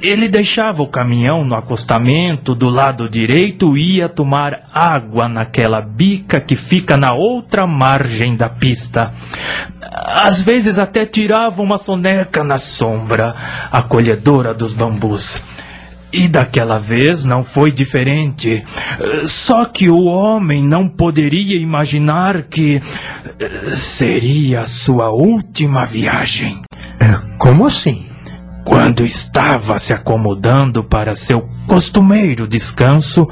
Ele 0.00 0.28
deixava 0.28 0.82
o 0.82 0.86
caminhão 0.86 1.44
no 1.44 1.56
acostamento 1.56 2.54
do 2.54 2.68
lado 2.68 3.08
direito 3.08 3.76
e 3.76 3.96
ia 3.96 4.08
tomar 4.08 4.68
água 4.72 5.28
naquela 5.28 5.80
bica 5.80 6.40
que 6.40 6.54
fica 6.54 6.96
na 6.96 7.12
outra 7.12 7.66
margem 7.66 8.36
da 8.36 8.48
pista. 8.48 9.12
Às 9.82 10.40
vezes 10.40 10.78
até 10.78 11.04
tirava 11.04 11.62
uma 11.62 11.78
soneca 11.78 12.44
na 12.44 12.58
sombra, 12.58 13.34
acolhedora 13.72 14.54
dos 14.54 14.72
bambus. 14.72 15.42
E 16.12 16.28
daquela 16.28 16.78
vez 16.78 17.24
não 17.24 17.42
foi 17.42 17.72
diferente. 17.72 18.62
Só 19.26 19.64
que 19.64 19.90
o 19.90 20.04
homem 20.04 20.62
não 20.62 20.88
poderia 20.88 21.60
imaginar 21.60 22.42
que 22.42 22.80
seria 23.74 24.62
a 24.62 24.66
sua 24.66 25.10
última 25.10 25.84
viagem. 25.84 26.62
Como 27.36 27.66
assim? 27.66 28.05
Quando 28.66 29.04
estava 29.04 29.78
se 29.78 29.92
acomodando 29.92 30.82
para 30.82 31.14
seu 31.14 31.48
costumeiro 31.68 32.48
descanso, 32.48 33.24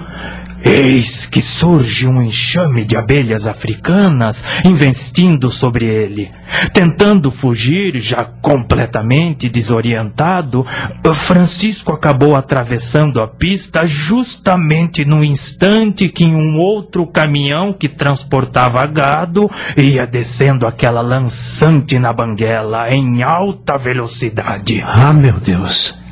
eis 0.64 1.27
que 1.27 1.42
surge 1.42 2.09
um 2.09 2.22
enxame 2.22 2.85
de 2.85 2.96
abelhas 2.96 3.46
africanas 3.46 4.44
investindo 4.64 5.50
sobre 5.50 5.85
ele. 5.85 6.31
Tentando 6.72 7.31
fugir, 7.31 7.98
já 7.98 8.24
completamente 8.24 9.48
desorientado, 9.48 10.66
Francisco 11.14 11.92
acabou 11.92 12.35
atravessando 12.37 13.20
a 13.20 13.29
pista 13.29 13.87
justamente 13.87 15.05
no 15.05 15.24
instante 15.24 16.09
que 16.09 16.24
um 16.24 16.59
outro 16.59 17.07
caminhão 17.07 17.72
que 17.72 17.88
transportava 17.88 18.85
gado 18.87 19.50
ia 19.77 20.07
descendo 20.07 20.66
aquela 20.66 21.00
lançante 21.00 21.98
na 21.98 22.12
banguela 22.12 22.88
em 22.90 23.22
alta 23.22 23.77
velocidade. 23.77 24.83
Ah, 24.87 25.12
meu 25.12 25.35
Deus. 25.35 26.03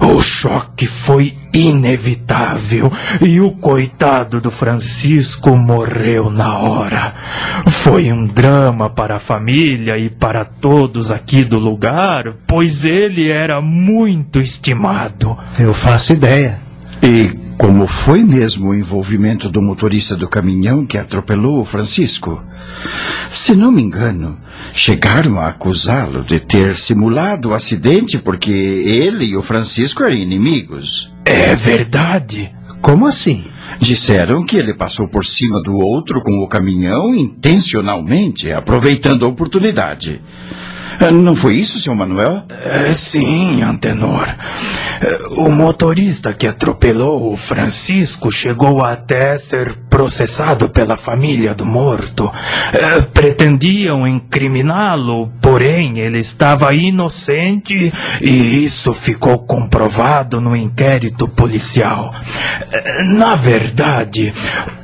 O 0.00 0.20
choque 0.20 0.86
foi 0.86 1.36
inevitável 1.52 2.92
e 3.20 3.40
o 3.40 3.52
coitado 3.52 4.40
do 4.40 4.50
Francisco 4.50 5.56
morreu 5.56 6.30
na 6.30 6.58
hora. 6.58 7.14
Foi 7.68 8.12
um 8.12 8.26
drama 8.26 8.90
para 8.90 9.16
a 9.16 9.20
família 9.20 9.96
e 9.96 10.10
para 10.10 10.44
todos 10.44 11.10
aqui 11.10 11.44
do 11.44 11.58
lugar, 11.58 12.34
pois 12.46 12.84
ele 12.84 13.30
era 13.30 13.60
muito 13.60 14.40
estimado. 14.40 15.36
Eu 15.58 15.72
faço 15.72 16.12
ideia. 16.12 16.58
E 17.02 17.43
como 17.56 17.86
foi 17.86 18.22
mesmo 18.22 18.70
o 18.70 18.74
envolvimento 18.74 19.48
do 19.48 19.62
motorista 19.62 20.16
do 20.16 20.28
caminhão 20.28 20.84
que 20.84 20.98
atropelou 20.98 21.60
o 21.60 21.64
Francisco? 21.64 22.42
Se 23.28 23.54
não 23.54 23.70
me 23.70 23.82
engano, 23.82 24.36
chegaram 24.72 25.38
a 25.38 25.48
acusá-lo 25.48 26.24
de 26.24 26.40
ter 26.40 26.76
simulado 26.76 27.50
o 27.50 27.54
acidente 27.54 28.18
porque 28.18 28.52
ele 28.52 29.26
e 29.26 29.36
o 29.36 29.42
Francisco 29.42 30.02
eram 30.02 30.16
inimigos. 30.16 31.12
É 31.24 31.54
verdade. 31.54 32.52
Como 32.80 33.06
assim? 33.06 33.44
Disseram 33.80 34.44
que 34.44 34.56
ele 34.56 34.74
passou 34.74 35.08
por 35.08 35.24
cima 35.24 35.62
do 35.62 35.76
outro 35.76 36.22
com 36.22 36.42
o 36.42 36.48
caminhão 36.48 37.14
intencionalmente, 37.14 38.52
aproveitando 38.52 39.24
a 39.24 39.28
oportunidade. 39.28 40.20
Não 41.10 41.34
foi 41.34 41.56
isso, 41.56 41.78
senhor 41.78 41.96
Manuel? 41.96 42.44
É, 42.64 42.92
sim, 42.92 43.62
Antenor. 43.62 44.26
O 45.36 45.50
motorista 45.50 46.32
que 46.32 46.46
atropelou 46.46 47.32
o 47.32 47.36
Francisco 47.36 48.30
chegou 48.32 48.82
até 48.82 49.36
ser 49.36 49.76
processado 49.90 50.68
pela 50.68 50.96
família 50.96 51.54
do 51.54 51.66
morto. 51.66 52.30
É, 52.72 53.00
pretendiam 53.00 54.06
incriminá-lo, 54.06 55.30
porém 55.40 55.98
ele 55.98 56.18
estava 56.18 56.74
inocente 56.74 57.92
e 58.20 58.64
isso 58.64 58.92
ficou 58.92 59.38
comprovado 59.38 60.40
no 60.40 60.56
inquérito 60.56 61.28
policial. 61.28 62.14
Na 63.06 63.34
verdade, 63.34 64.32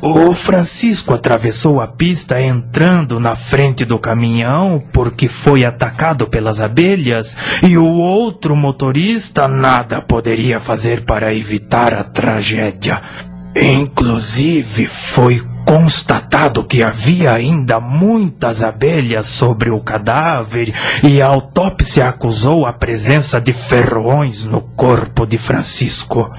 o 0.00 0.32
Francisco 0.32 1.14
atravessou 1.14 1.80
a 1.80 1.86
pista 1.86 2.40
entrando 2.40 3.18
na 3.18 3.36
frente 3.36 3.84
do 3.84 3.98
caminhão 3.98 4.82
porque 4.92 5.28
foi 5.28 5.64
atacado 5.64 6.09
pelas 6.26 6.60
abelhas 6.60 7.36
e 7.62 7.76
o 7.76 7.86
outro 7.86 8.56
motorista 8.56 9.46
nada 9.48 10.00
poderia 10.00 10.60
fazer 10.60 11.04
para 11.04 11.34
evitar 11.34 11.94
a 11.94 12.04
tragédia. 12.04 13.02
Inclusive, 13.54 14.86
foi 14.86 15.42
constatado 15.64 16.64
que 16.64 16.82
havia 16.82 17.32
ainda 17.32 17.78
muitas 17.78 18.62
abelhas 18.62 19.26
sobre 19.26 19.70
o 19.70 19.80
cadáver 19.80 20.72
e 21.02 21.22
a 21.22 21.26
autópsia 21.26 22.08
acusou 22.08 22.66
a 22.66 22.72
presença 22.72 23.40
de 23.40 23.52
ferrões 23.52 24.44
no 24.44 24.60
corpo 24.60 25.26
de 25.26 25.38
Francisco. 25.38 26.30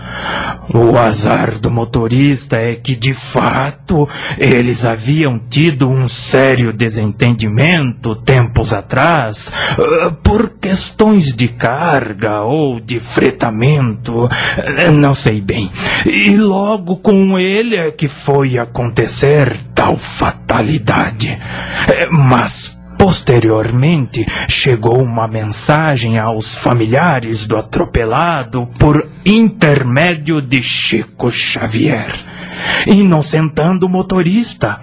O 0.73 0.97
azar 0.97 1.59
do 1.59 1.69
motorista 1.69 2.57
é 2.57 2.75
que, 2.75 2.95
de 2.95 3.13
fato, 3.13 4.07
eles 4.37 4.85
haviam 4.85 5.39
tido 5.49 5.89
um 5.89 6.07
sério 6.07 6.73
desentendimento 6.73 8.15
tempos 8.15 8.73
atrás 8.73 9.51
por 10.23 10.49
questões 10.49 11.35
de 11.35 11.47
carga 11.47 12.41
ou 12.41 12.79
de 12.79 12.99
fretamento, 12.99 14.29
não 14.93 15.13
sei 15.13 15.41
bem. 15.41 15.71
E 16.05 16.35
logo 16.37 16.97
com 16.97 17.37
ele 17.37 17.75
é 17.75 17.91
que 17.91 18.07
foi 18.07 18.57
acontecer 18.57 19.20
tal 19.75 19.97
fatalidade. 19.97 21.37
Mas 22.11 22.81
Posteriormente, 23.01 24.27
chegou 24.47 25.01
uma 25.01 25.27
mensagem 25.27 26.19
aos 26.19 26.53
familiares 26.53 27.47
do 27.47 27.57
atropelado 27.57 28.67
por 28.77 29.09
intermédio 29.25 30.39
de 30.39 30.61
Chico 30.61 31.31
Xavier, 31.31 32.13
inocentando 32.85 33.87
o 33.87 33.89
motorista. 33.89 34.81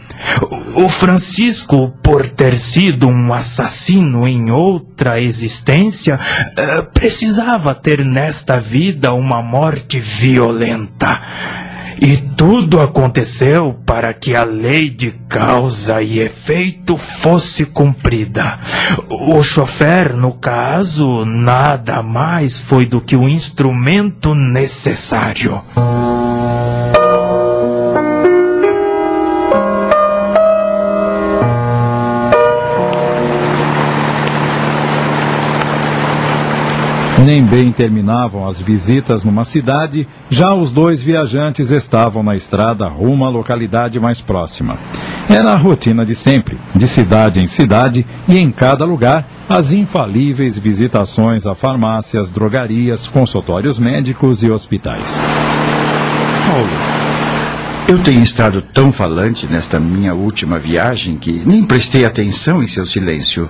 O 0.75 0.89
Francisco, 0.89 1.93
por 2.03 2.29
ter 2.29 2.59
sido 2.59 3.07
um 3.07 3.33
assassino 3.33 4.27
em 4.27 4.51
outra 4.51 5.21
existência, 5.21 6.19
eh, 6.57 6.83
precisava 6.93 7.73
ter 7.73 8.05
nesta 8.05 8.59
vida 8.59 9.13
uma 9.13 9.41
morte 9.45 10.01
violenta. 10.01 11.21
E 12.01 12.17
tudo 12.17 12.81
aconteceu 12.81 13.75
para 13.85 14.15
que 14.15 14.35
a 14.35 14.45
lei 14.45 14.89
de 14.89 15.11
causa 15.29 16.01
e 16.01 16.21
efeito 16.21 16.97
fosse 16.97 17.65
cumprida. 17.65 18.59
O 19.11 19.43
chofer, 19.43 20.15
no 20.15 20.33
caso, 20.33 21.25
nada 21.25 22.03
mais 22.03 22.61
foi 22.61 22.87
do 22.87 23.01
que 23.01 23.17
o 23.17 23.29
instrumento 23.29 24.35
necessário. 24.35 25.61
Nem 37.29 37.45
bem 37.45 37.71
terminavam 37.71 38.49
as 38.49 38.59
visitas 38.59 39.23
numa 39.23 39.45
cidade, 39.45 40.09
já 40.31 40.55
os 40.55 40.73
dois 40.73 41.03
viajantes 41.03 41.71
estavam 41.71 42.23
na 42.23 42.35
estrada 42.35 42.89
rumo 42.89 43.27
à 43.27 43.29
localidade 43.29 44.01
mais 44.01 44.19
próxima. 44.19 44.79
Era 45.29 45.53
a 45.53 45.55
rotina 45.55 46.07
de 46.07 46.15
sempre, 46.15 46.57
de 46.75 46.89
cidade 46.89 47.39
em 47.39 47.47
cidade 47.47 48.07
e 48.27 48.39
em 48.39 48.51
cada 48.51 48.87
lugar, 48.87 49.29
as 49.47 49.73
infalíveis 49.75 50.59
visitações 50.59 51.47
a 51.47 51.55
farmácias, 51.55 52.31
drogarias, 52.31 53.07
consultórios 53.07 53.79
médicos 53.79 54.43
e 54.43 54.51
hospitais. 54.51 55.23
Paulo, 56.47 56.99
eu 57.89 58.03
tenho 58.03 58.23
estado 58.23 58.61
tão 58.61 58.93
falante 58.93 59.47
nesta 59.47 59.81
minha 59.81 60.13
última 60.13 60.59
viagem 60.59 61.17
que 61.17 61.43
nem 61.47 61.65
prestei 61.65 62.05
atenção 62.05 62.63
em 62.63 62.67
seu 62.67 62.85
silêncio. 62.85 63.49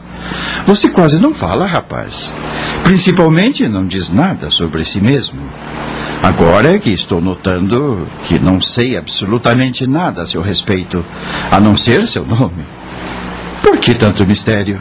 Você 0.64 0.88
quase 0.88 1.20
não 1.20 1.34
fala, 1.34 1.66
rapaz. 1.66 2.32
Principalmente 2.88 3.68
não 3.68 3.86
diz 3.86 4.10
nada 4.10 4.48
sobre 4.48 4.82
si 4.82 4.98
mesmo. 4.98 5.42
Agora 6.22 6.74
é 6.74 6.78
que 6.78 6.88
estou 6.88 7.20
notando 7.20 8.08
que 8.24 8.38
não 8.38 8.62
sei 8.62 8.96
absolutamente 8.96 9.86
nada 9.86 10.22
a 10.22 10.26
seu 10.26 10.40
respeito, 10.40 11.04
a 11.50 11.60
não 11.60 11.76
ser 11.76 12.06
seu 12.06 12.24
nome. 12.24 12.64
Por 13.62 13.76
que 13.76 13.94
tanto 13.94 14.26
mistério? 14.26 14.80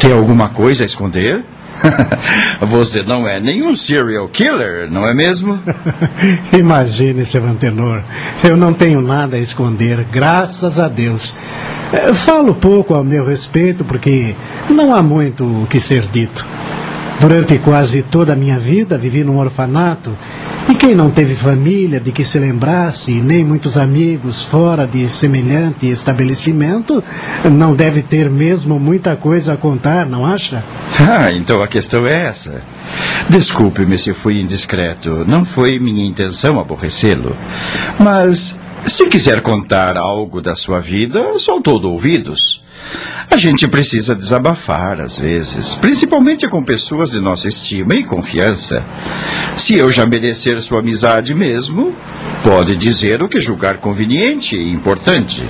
Tem 0.00 0.12
alguma 0.12 0.48
coisa 0.48 0.82
a 0.82 0.86
esconder? 0.86 1.44
Você 2.68 3.04
não 3.04 3.28
é 3.28 3.38
nenhum 3.38 3.76
serial 3.76 4.28
killer, 4.28 4.90
não 4.90 5.06
é 5.06 5.14
mesmo? 5.14 5.56
Imagine, 6.52 7.24
seu 7.24 7.44
antenor. 7.44 8.02
Eu 8.42 8.56
não 8.56 8.72
tenho 8.72 9.00
nada 9.00 9.36
a 9.36 9.40
esconder, 9.40 10.04
graças 10.10 10.80
a 10.80 10.88
Deus. 10.88 11.36
Eh, 11.92 12.12
falo 12.12 12.56
pouco 12.56 12.92
ao 12.92 13.04
meu 13.04 13.24
respeito 13.24 13.84
porque 13.84 14.34
não 14.68 14.92
há 14.92 15.00
muito 15.00 15.44
o 15.44 15.68
que 15.68 15.80
ser 15.80 16.08
dito. 16.08 16.44
Durante 17.20 17.58
quase 17.58 18.02
toda 18.02 18.32
a 18.32 18.36
minha 18.36 18.58
vida 18.58 18.96
vivi 18.96 19.22
num 19.22 19.38
orfanato 19.38 20.16
e 20.70 20.74
quem 20.74 20.94
não 20.94 21.10
teve 21.10 21.34
família 21.34 21.98
de 21.98 22.12
que 22.12 22.24
se 22.24 22.38
lembrasse, 22.38 23.12
nem 23.12 23.44
muitos 23.44 23.76
amigos 23.76 24.44
fora 24.44 24.86
de 24.86 25.08
semelhante 25.08 25.90
estabelecimento, 25.90 27.02
não 27.44 27.74
deve 27.74 28.02
ter 28.02 28.30
mesmo 28.30 28.78
muita 28.78 29.16
coisa 29.16 29.54
a 29.54 29.56
contar, 29.56 30.06
não 30.06 30.24
acha? 30.24 30.62
Ah, 30.98 31.32
então 31.32 31.60
a 31.60 31.66
questão 31.66 32.06
é 32.06 32.28
essa. 32.28 32.62
Desculpe-me 33.28 33.98
se 33.98 34.14
fui 34.14 34.40
indiscreto. 34.40 35.24
Não 35.26 35.44
foi 35.44 35.78
minha 35.78 36.06
intenção 36.06 36.60
aborrecê-lo. 36.60 37.36
Mas, 37.98 38.58
se 38.86 39.06
quiser 39.06 39.40
contar 39.40 39.96
algo 39.96 40.40
da 40.40 40.54
sua 40.54 40.80
vida, 40.80 41.36
sou 41.38 41.60
todo 41.60 41.90
ouvidos. 41.90 42.62
A 43.30 43.36
gente 43.36 43.68
precisa 43.68 44.14
desabafar 44.14 45.00
às 45.00 45.18
vezes, 45.18 45.76
principalmente 45.76 46.48
com 46.48 46.62
pessoas 46.62 47.10
de 47.10 47.20
nossa 47.20 47.46
estima 47.46 47.94
e 47.94 48.04
confiança. 48.04 48.84
Se 49.56 49.74
eu 49.74 49.90
já 49.90 50.04
merecer 50.04 50.60
sua 50.60 50.80
amizade 50.80 51.34
mesmo, 51.34 51.94
pode 52.42 52.76
dizer 52.76 53.22
o 53.22 53.28
que 53.28 53.40
julgar 53.40 53.78
conveniente 53.78 54.56
e 54.56 54.72
importante. 54.72 55.44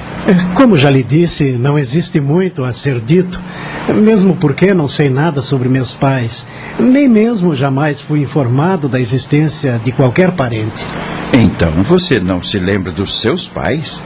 Como 0.55 0.77
já 0.77 0.91
lhe 0.91 1.03
disse, 1.03 1.53
não 1.53 1.79
existe 1.79 2.21
muito 2.21 2.65
a 2.65 2.73
ser 2.73 3.01
dito, 3.01 3.41
mesmo 3.89 4.37
porque 4.37 4.75
não 4.75 4.89
sei 4.89 5.09
nada 5.09 5.41
sobre 5.41 5.69
meus 5.69 5.95
pais, 5.95 6.49
nem 6.79 7.09
mesmo 7.09 7.57
jamais 7.57 8.01
fui 8.01 8.21
informado 8.21 8.89
da 8.89 9.01
existência 9.01 9.81
de 9.83 9.91
qualquer 9.93 10.33
parente. 10.33 10.85
Então 11.33 11.71
você 11.83 12.19
não 12.21 12.43
se 12.43 12.59
lembra 12.59 12.93
dos 12.93 13.21
seus 13.21 13.49
pais? 13.49 14.03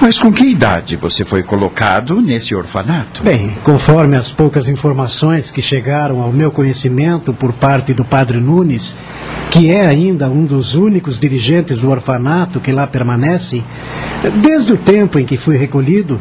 Mas 0.00 0.18
com 0.18 0.32
que 0.32 0.44
idade 0.44 0.96
você 0.96 1.24
foi 1.24 1.42
colocado 1.42 2.20
nesse 2.20 2.54
orfanato? 2.54 3.22
Bem, 3.22 3.56
conforme 3.62 4.16
as 4.16 4.30
poucas 4.30 4.68
informações 4.68 5.50
que 5.50 5.62
chegaram 5.62 6.20
ao 6.20 6.32
meu 6.32 6.50
conhecimento 6.50 7.32
por 7.32 7.52
parte 7.52 7.94
do 7.94 8.04
padre 8.04 8.40
Nunes, 8.40 8.96
que 9.50 9.70
é 9.70 9.86
ainda 9.86 10.28
um 10.28 10.44
dos 10.44 10.74
únicos 10.74 11.18
dirigentes 11.18 11.80
do 11.80 11.90
orfanato 11.90 12.60
que 12.60 12.72
lá 12.72 12.86
permanece, 12.86 13.62
desde 14.42 14.72
o 14.72 14.76
tempo 14.76 15.18
em 15.18 15.24
que 15.24 15.36
fui 15.36 15.56
recolhido, 15.56 16.20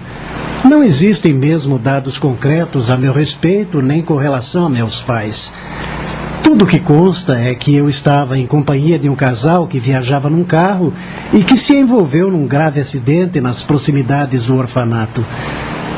não 0.63 0.83
existem 0.83 1.33
mesmo 1.33 1.77
dados 1.77 2.17
concretos 2.17 2.89
a 2.89 2.95
meu 2.95 3.11
respeito 3.11 3.81
nem 3.81 4.01
com 4.01 4.15
relação 4.15 4.65
a 4.65 4.69
meus 4.69 5.01
pais. 5.01 5.53
Tudo 6.43 6.65
que 6.65 6.77
consta 6.77 7.39
é 7.39 7.55
que 7.55 7.73
eu 7.73 7.87
estava 7.87 8.37
em 8.37 8.45
companhia 8.45 8.99
de 8.99 9.07
um 9.07 9.15
casal 9.15 9.65
que 9.65 9.79
viajava 9.79 10.29
num 10.29 10.43
carro 10.43 10.93
e 11.31 11.41
que 11.41 11.55
se 11.55 11.73
envolveu 11.73 12.29
num 12.29 12.45
grave 12.45 12.81
acidente 12.81 13.39
nas 13.39 13.63
proximidades 13.63 14.45
do 14.45 14.57
orfanato. 14.57 15.25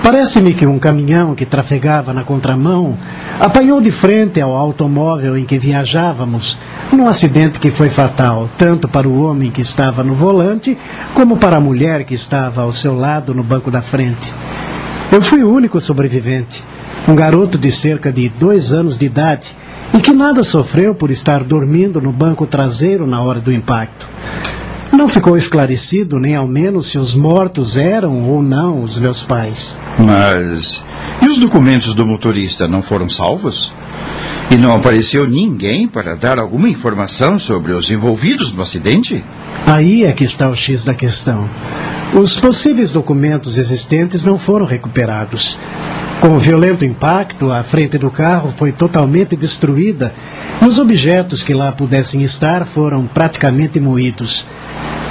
Parece-me 0.04 0.54
que 0.54 0.68
um 0.68 0.78
caminhão 0.78 1.34
que 1.34 1.48
trafegava 1.48 2.14
na 2.14 2.24
contramão 2.24 2.96
apanhou 3.40 3.82
de 3.82 3.90
frente 3.90 4.40
ao 4.40 4.56
automóvel 4.56 5.36
em 5.36 5.46
que 5.46 5.58
viajávamos, 5.58 6.60
num 6.94 7.08
acidente 7.08 7.58
que 7.58 7.72
foi 7.72 7.90
fatal, 7.90 8.48
tanto 8.56 8.88
para 8.88 9.10
o 9.10 9.24
homem 9.24 9.50
que 9.50 9.62
estava 9.62 10.04
no 10.04 10.14
volante, 10.14 10.78
como 11.16 11.38
para 11.38 11.58
a 11.58 11.60
mulher 11.60 12.04
que 12.04 12.14
estava 12.14 12.62
ao 12.62 12.72
seu 12.72 12.96
lado 12.96 13.34
no 13.34 13.44
banco 13.44 13.72
da 13.72 13.82
frente. 13.82 14.32
Eu 15.12 15.24
fui 15.24 15.44
o 15.44 15.52
único 15.52 15.82
sobrevivente, 15.82 16.64
um 17.08 17.16
garoto 17.16 17.58
de 17.58 17.72
cerca 17.72 18.14
de 18.14 18.30
dois 18.30 18.72
anos 18.72 19.00
de 19.00 19.08
idade 19.08 19.56
e 19.96 20.02
que 20.02 20.12
nada 20.12 20.44
sofreu 20.44 20.94
por 20.94 21.10
estar 21.10 21.44
dormindo 21.44 22.02
no 22.02 22.12
banco 22.12 22.46
traseiro 22.46 23.08
na 23.08 23.22
hora 23.22 23.40
do 23.40 23.52
impacto. 23.52 24.10
Não 24.92 25.08
ficou 25.08 25.38
esclarecido 25.38 26.20
nem 26.20 26.36
ao 26.36 26.48
menos 26.48 26.88
se 26.88 26.98
os 26.98 27.16
mortos 27.16 27.78
eram 27.78 28.30
ou 28.30 28.42
não 28.42 28.84
os 28.84 29.00
meus 29.00 29.24
pais. 29.24 29.80
Mas. 29.98 30.84
E 31.22 31.28
os 31.28 31.38
documentos 31.38 31.96
do 31.96 32.06
motorista 32.06 32.68
não 32.68 32.82
foram 32.82 33.10
salvos? 33.10 33.74
E 34.52 34.56
não 34.56 34.76
apareceu 34.76 35.28
ninguém 35.28 35.88
para 35.88 36.16
dar 36.16 36.40
alguma 36.40 36.70
informação 36.70 37.40
sobre 37.40 37.72
os 37.72 37.90
envolvidos 37.90 38.52
no 38.52 38.62
acidente? 38.62 39.24
Aí 39.66 40.06
é 40.06 40.12
que 40.12 40.24
está 40.24 40.48
o 40.50 40.56
X 40.56 40.86
da 40.86 40.94
questão. 40.94 41.50
Os 42.14 42.40
possíveis 42.40 42.92
documentos 42.92 43.58
existentes 43.58 44.24
não 44.24 44.38
foram 44.38 44.66
recuperados. 44.66 45.60
Com 46.22 46.40
violento 46.40 46.84
impacto, 46.84 47.52
a 47.52 47.62
frente 47.62 47.98
do 47.98 48.10
carro 48.10 48.54
foi 48.56 48.72
totalmente 48.72 49.36
destruída 49.36 50.14
e 50.62 50.66
os 50.66 50.80
objetos 50.80 51.44
que 51.44 51.54
lá 51.54 51.72
pudessem 51.72 52.24
estar 52.24 52.66
foram 52.66 53.06
praticamente 53.06 53.80
moídos. 53.80 54.48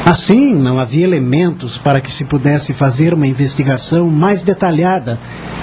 Assim, 0.04 0.54
não 0.54 0.78
havia 0.78 1.04
elementos 1.04 1.78
para 1.78 1.98
que 1.98 2.12
se 2.12 2.26
pudesse 2.26 2.74
fazer 2.74 3.14
uma 3.14 3.26
investigação 3.26 4.10
mais 4.10 4.42
detalhada, 4.42 5.18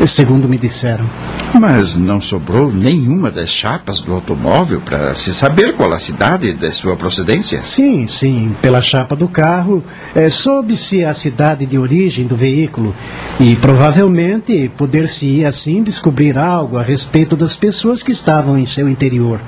segundo 0.06 0.49
me 0.49 0.58
disseram. 0.58 1.08
Mas 1.54 1.95
não 1.95 2.19
sobrou 2.19 2.73
nenhuma 2.73 3.30
das 3.30 3.51
chapas 3.51 4.01
do 4.01 4.12
automóvel 4.13 4.82
para 4.82 5.13
se 5.13 5.32
saber 5.32 5.75
qual 5.75 5.93
a 5.93 5.99
cidade 5.99 6.54
de 6.54 6.71
sua 6.71 6.95
procedência? 6.95 7.63
Sim, 7.63 8.08
sim. 8.08 8.56
Pela 8.63 8.82
chapa 8.82 9.15
do 9.15 9.27
carro, 9.27 9.84
é, 10.15 10.27
soube-se 10.30 11.06
a 11.06 11.13
cidade 11.13 11.67
de 11.67 11.77
origem 11.77 12.25
do 12.25 12.36
veículo 12.36 12.95
e 13.39 13.56
provavelmente 13.58 14.71
poder-se 14.75 15.45
assim 15.45 15.84
descobrir 15.84 16.36
algo 16.36 16.77
a 16.77 16.84
respeito 16.84 17.36
das 17.36 17.56
pessoas 17.56 18.01
que 18.01 18.12
estavam 18.12 18.58
em 18.58 18.65
seu 18.65 18.89
interior. 18.89 19.39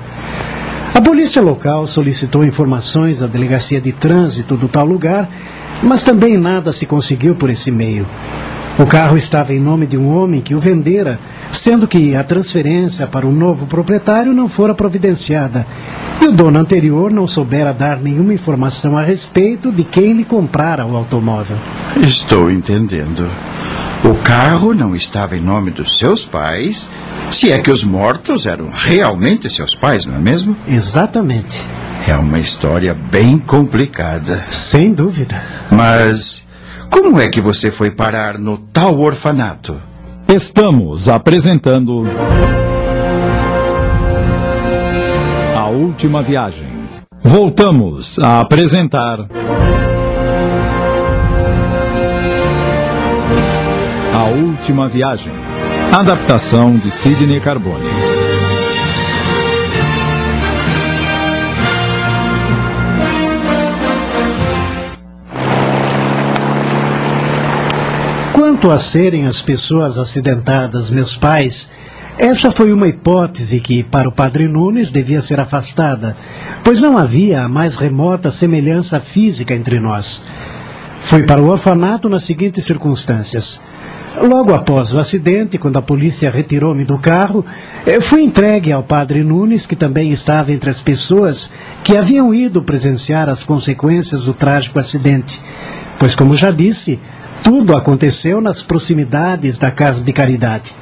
A 0.94 1.00
polícia 1.00 1.42
local 1.42 1.88
solicitou 1.88 2.44
informações 2.44 3.20
à 3.20 3.26
delegacia 3.26 3.80
de 3.80 3.90
trânsito 3.90 4.56
do 4.56 4.68
tal 4.68 4.86
lugar, 4.86 5.28
mas 5.82 6.04
também 6.04 6.38
nada 6.38 6.70
se 6.70 6.86
conseguiu 6.86 7.34
por 7.34 7.50
esse 7.50 7.68
meio. 7.72 8.06
O 8.78 8.86
carro 8.86 9.16
estava 9.16 9.52
em 9.52 9.58
nome 9.58 9.86
de 9.88 9.96
um 9.96 10.08
homem 10.08 10.40
que 10.40 10.54
o 10.54 10.60
vendera, 10.60 11.18
sendo 11.50 11.88
que 11.88 12.14
a 12.14 12.22
transferência 12.22 13.08
para 13.08 13.26
o 13.26 13.32
novo 13.32 13.66
proprietário 13.66 14.32
não 14.32 14.48
fora 14.48 14.72
providenciada, 14.72 15.66
e 16.20 16.26
o 16.26 16.32
dono 16.32 16.60
anterior 16.60 17.12
não 17.12 17.26
soubera 17.26 17.72
dar 17.72 17.98
nenhuma 17.98 18.32
informação 18.32 18.96
a 18.96 19.02
respeito 19.02 19.72
de 19.72 19.82
quem 19.82 20.12
lhe 20.12 20.24
comprara 20.24 20.86
o 20.86 20.96
automóvel. 20.96 21.56
Estou 22.00 22.48
entendendo. 22.50 23.28
O 24.04 24.14
carro 24.16 24.74
não 24.74 24.94
estava 24.94 25.34
em 25.34 25.40
nome 25.40 25.70
dos 25.70 25.98
seus 25.98 26.26
pais, 26.26 26.90
se 27.30 27.50
é 27.50 27.58
que 27.58 27.70
os 27.70 27.84
mortos 27.84 28.46
eram 28.46 28.68
realmente 28.70 29.48
seus 29.48 29.74
pais, 29.74 30.04
não 30.04 30.16
é 30.16 30.18
mesmo? 30.18 30.54
Exatamente. 30.68 31.66
É 32.06 32.14
uma 32.14 32.38
história 32.38 32.92
bem 32.92 33.38
complicada. 33.38 34.44
Sem 34.48 34.92
dúvida. 34.92 35.42
Mas 35.70 36.46
como 36.90 37.18
é 37.18 37.30
que 37.30 37.40
você 37.40 37.70
foi 37.70 37.90
parar 37.90 38.38
no 38.38 38.58
tal 38.58 39.00
orfanato? 39.00 39.80
Estamos 40.28 41.08
apresentando. 41.08 42.02
A 45.56 45.66
Última 45.68 46.22
Viagem. 46.22 46.68
Voltamos 47.22 48.18
a 48.18 48.40
apresentar. 48.40 49.26
A 54.14 54.26
Última 54.26 54.88
Viagem. 54.88 55.32
Adaptação 55.92 56.78
de 56.78 56.88
Sidney 56.88 57.40
Carbone. 57.40 57.84
Quanto 68.32 68.70
a 68.70 68.78
serem 68.78 69.26
as 69.26 69.42
pessoas 69.42 69.98
acidentadas 69.98 70.92
meus 70.92 71.16
pais, 71.16 71.72
essa 72.16 72.52
foi 72.52 72.72
uma 72.72 72.86
hipótese 72.86 73.58
que, 73.58 73.82
para 73.82 74.08
o 74.08 74.12
padre 74.12 74.46
Nunes, 74.46 74.92
devia 74.92 75.20
ser 75.20 75.40
afastada, 75.40 76.16
pois 76.62 76.80
não 76.80 76.96
havia 76.96 77.42
a 77.42 77.48
mais 77.48 77.74
remota 77.74 78.30
semelhança 78.30 79.00
física 79.00 79.52
entre 79.52 79.80
nós. 79.80 80.24
Fui 81.00 81.24
para 81.24 81.42
o 81.42 81.48
orfanato 81.48 82.08
nas 82.08 82.22
seguintes 82.22 82.64
circunstâncias. 82.64 83.60
Logo 84.16 84.54
após 84.54 84.94
o 84.94 84.98
acidente, 84.98 85.58
quando 85.58 85.76
a 85.76 85.82
polícia 85.82 86.30
retirou-me 86.30 86.84
do 86.84 86.98
carro, 86.98 87.44
eh, 87.84 88.00
fui 88.00 88.22
entregue 88.22 88.70
ao 88.70 88.82
padre 88.82 89.24
Nunes, 89.24 89.66
que 89.66 89.74
também 89.74 90.10
estava 90.10 90.52
entre 90.52 90.70
as 90.70 90.80
pessoas 90.80 91.52
que 91.82 91.96
haviam 91.96 92.32
ido 92.32 92.62
presenciar 92.62 93.28
as 93.28 93.42
consequências 93.42 94.24
do 94.24 94.32
trágico 94.32 94.78
acidente. 94.78 95.42
Pois, 95.98 96.14
como 96.14 96.36
já 96.36 96.52
disse, 96.52 97.00
tudo 97.42 97.76
aconteceu 97.76 98.40
nas 98.40 98.62
proximidades 98.62 99.58
da 99.58 99.70
casa 99.70 100.04
de 100.04 100.12
caridade. 100.12 100.72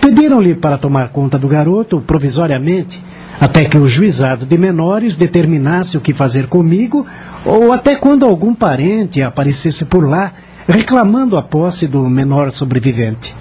Pediram-lhe 0.00 0.56
para 0.56 0.76
tomar 0.76 1.10
conta 1.10 1.38
do 1.38 1.46
garoto 1.46 2.00
provisoriamente, 2.00 3.00
até 3.38 3.64
que 3.64 3.78
o 3.78 3.86
juizado 3.86 4.44
de 4.44 4.58
menores 4.58 5.16
determinasse 5.16 5.96
o 5.96 6.00
que 6.00 6.12
fazer 6.12 6.48
comigo, 6.48 7.06
ou 7.44 7.72
até 7.72 7.94
quando 7.94 8.26
algum 8.26 8.54
parente 8.54 9.22
aparecesse 9.22 9.84
por 9.84 10.08
lá 10.08 10.32
reclamando 10.70 11.36
a 11.36 11.42
posse 11.42 11.86
do 11.86 12.08
menor 12.08 12.50
sobrevivente. 12.52 13.36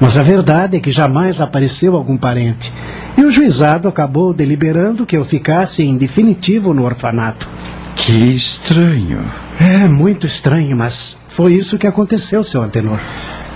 Mas 0.00 0.16
a 0.16 0.22
verdade 0.22 0.76
é 0.76 0.80
que 0.80 0.92
jamais 0.92 1.40
apareceu 1.40 1.96
algum 1.96 2.16
parente, 2.16 2.72
e 3.16 3.24
o 3.24 3.30
juizado 3.30 3.88
acabou 3.88 4.32
deliberando 4.32 5.04
que 5.04 5.16
eu 5.16 5.24
ficasse 5.24 5.82
em 5.82 5.96
definitivo 5.96 6.72
no 6.72 6.84
orfanato. 6.84 7.48
Que 7.96 8.12
estranho. 8.30 9.24
É 9.60 9.88
muito 9.88 10.26
estranho, 10.26 10.76
mas 10.76 11.18
foi 11.26 11.54
isso 11.54 11.78
que 11.78 11.86
aconteceu, 11.86 12.44
seu 12.44 12.62
Antenor. 12.62 13.00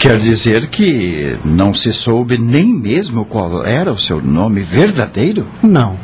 Quer 0.01 0.19
dizer 0.19 0.69
que 0.69 1.39
não 1.45 1.73
se 1.73 1.93
soube 1.93 2.37
nem 2.37 2.75
mesmo 2.75 3.25
qual 3.25 3.65
era 3.65 3.93
o 3.93 3.97
seu 3.97 4.21
nome 4.21 4.61
verdadeiro? 4.61 5.47
Não. 5.63 5.97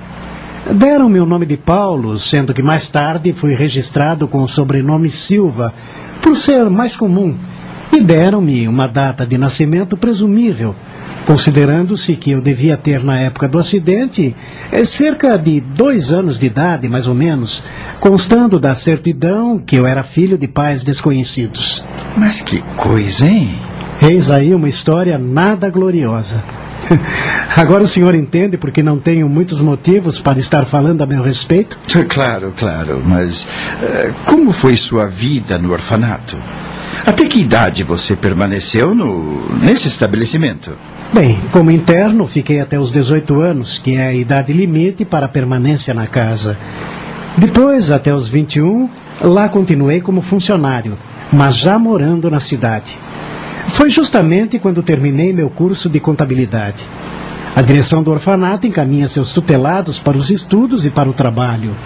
Deram-me 0.72 1.18
o 1.18 1.26
nome 1.26 1.46
de 1.46 1.56
Paulo, 1.56 2.16
sendo 2.16 2.54
que 2.54 2.62
mais 2.62 2.88
tarde 2.88 3.32
fui 3.32 3.54
registrado 3.54 4.28
com 4.28 4.42
o 4.42 4.48
sobrenome 4.48 5.08
Silva, 5.08 5.74
por 6.20 6.36
ser 6.36 6.68
mais 6.70 6.96
comum, 6.96 7.36
e 7.92 8.00
deram-me 8.00 8.68
uma 8.68 8.86
data 8.86 9.26
de 9.26 9.38
nascimento 9.38 9.96
presumível, 9.96 10.74
considerando-se 11.26 12.16
que 12.16 12.30
eu 12.30 12.40
devia 12.40 12.76
ter 12.76 13.02
na 13.02 13.18
época 13.18 13.48
do 13.48 13.58
acidente 13.58 14.34
eh, 14.70 14.84
cerca 14.84 15.36
de 15.36 15.60
dois 15.60 16.12
anos 16.12 16.38
de 16.38 16.46
idade, 16.46 16.88
mais 16.88 17.06
ou 17.06 17.14
menos, 17.14 17.64
constando 18.00 18.60
da 18.60 18.74
certidão 18.74 19.58
que 19.58 19.76
eu 19.76 19.86
era 19.86 20.02
filho 20.02 20.38
de 20.38 20.48
pais 20.48 20.84
desconhecidos. 20.84 21.82
Mas 22.16 22.40
que 22.40 22.62
coisa, 22.76 23.26
hein? 23.26 23.60
Eis 24.00 24.30
aí 24.30 24.54
uma 24.54 24.68
história 24.68 25.18
nada 25.18 25.68
gloriosa. 25.70 26.44
Agora 27.56 27.82
o 27.82 27.88
senhor 27.88 28.14
entende 28.14 28.56
porque 28.56 28.82
não 28.82 28.98
tenho 28.98 29.28
muitos 29.28 29.60
motivos 29.60 30.18
para 30.20 30.38
estar 30.38 30.64
falando 30.64 31.02
a 31.02 31.06
meu 31.06 31.22
respeito? 31.22 31.78
Claro, 32.08 32.52
claro, 32.56 33.02
mas 33.04 33.42
uh, 33.42 34.14
como 34.24 34.52
foi 34.52 34.76
sua 34.76 35.06
vida 35.06 35.58
no 35.58 35.72
orfanato? 35.72 36.36
Até 37.04 37.26
que 37.26 37.40
idade 37.40 37.82
você 37.82 38.16
permaneceu 38.16 38.94
no, 38.94 39.48
nesse 39.58 39.88
estabelecimento? 39.88 40.76
Bem, 41.12 41.40
como 41.52 41.70
interno, 41.70 42.26
fiquei 42.26 42.60
até 42.60 42.78
os 42.78 42.92
18 42.92 43.40
anos, 43.40 43.78
que 43.78 43.96
é 43.96 44.08
a 44.08 44.14
idade 44.14 44.52
limite 44.52 45.04
para 45.04 45.26
a 45.26 45.28
permanência 45.28 45.94
na 45.94 46.06
casa. 46.06 46.58
Depois, 47.36 47.90
até 47.92 48.12
os 48.14 48.28
21, 48.28 48.90
lá 49.22 49.48
continuei 49.48 50.00
como 50.00 50.20
funcionário, 50.20 50.98
mas 51.32 51.56
já 51.56 51.78
morando 51.78 52.30
na 52.30 52.40
cidade. 52.40 53.00
Foi 53.68 53.90
justamente 53.90 54.58
quando 54.58 54.82
terminei 54.82 55.32
meu 55.32 55.48
curso 55.48 55.88
de 55.88 56.00
contabilidade. 56.00 56.84
A 57.54 57.62
direção 57.62 58.02
do 58.02 58.10
orfanato 58.10 58.66
encaminha 58.66 59.08
seus 59.08 59.32
tutelados 59.32 59.98
para 59.98 60.16
os 60.16 60.30
estudos 60.30 60.84
e 60.86 60.90
para 60.90 61.08
o 61.08 61.12
trabalho. 61.12 61.76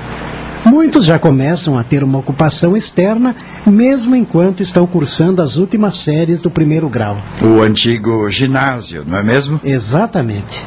Muitos 0.65 1.05
já 1.05 1.19
começam 1.19 1.77
a 1.77 1.83
ter 1.83 2.05
uma 2.05 2.19
ocupação 2.19 2.77
externa, 2.77 3.35
mesmo 3.67 4.15
enquanto 4.15 4.63
estão 4.63 4.87
cursando 4.87 5.43
as 5.43 5.57
últimas 5.57 5.97
séries 5.97 6.41
do 6.41 6.51
primeiro 6.51 6.89
grau. 6.89 7.17
O 7.43 7.61
antigo 7.63 8.31
ginásio, 8.31 9.05
não 9.05 9.19
é 9.19 9.23
mesmo? 9.25 9.61
Exatamente. 9.65 10.65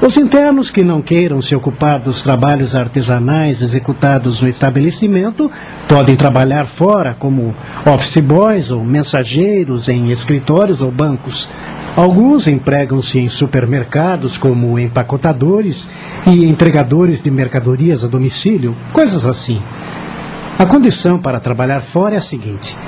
Os 0.00 0.16
internos 0.16 0.70
que 0.70 0.84
não 0.84 1.02
queiram 1.02 1.42
se 1.42 1.56
ocupar 1.56 1.98
dos 1.98 2.22
trabalhos 2.22 2.76
artesanais 2.76 3.62
executados 3.62 4.40
no 4.40 4.48
estabelecimento 4.48 5.50
podem 5.88 6.14
trabalhar 6.14 6.66
fora, 6.66 7.16
como 7.18 7.54
office 7.84 8.18
boys 8.18 8.70
ou 8.70 8.84
mensageiros 8.84 9.88
em 9.88 10.12
escritórios 10.12 10.82
ou 10.82 10.92
bancos. 10.92 11.50
Alguns 11.98 12.46
empregam-se 12.46 13.18
em 13.18 13.28
supermercados 13.28 14.38
como 14.38 14.78
empacotadores 14.78 15.90
e 16.28 16.44
entregadores 16.44 17.20
de 17.20 17.28
mercadorias 17.28 18.04
a 18.04 18.06
domicílio, 18.06 18.76
coisas 18.92 19.26
assim. 19.26 19.60
A 20.56 20.64
condição 20.64 21.18
para 21.18 21.40
trabalhar 21.40 21.80
fora 21.80 22.14
é 22.14 22.18
a 22.18 22.20
seguinte: 22.20 22.78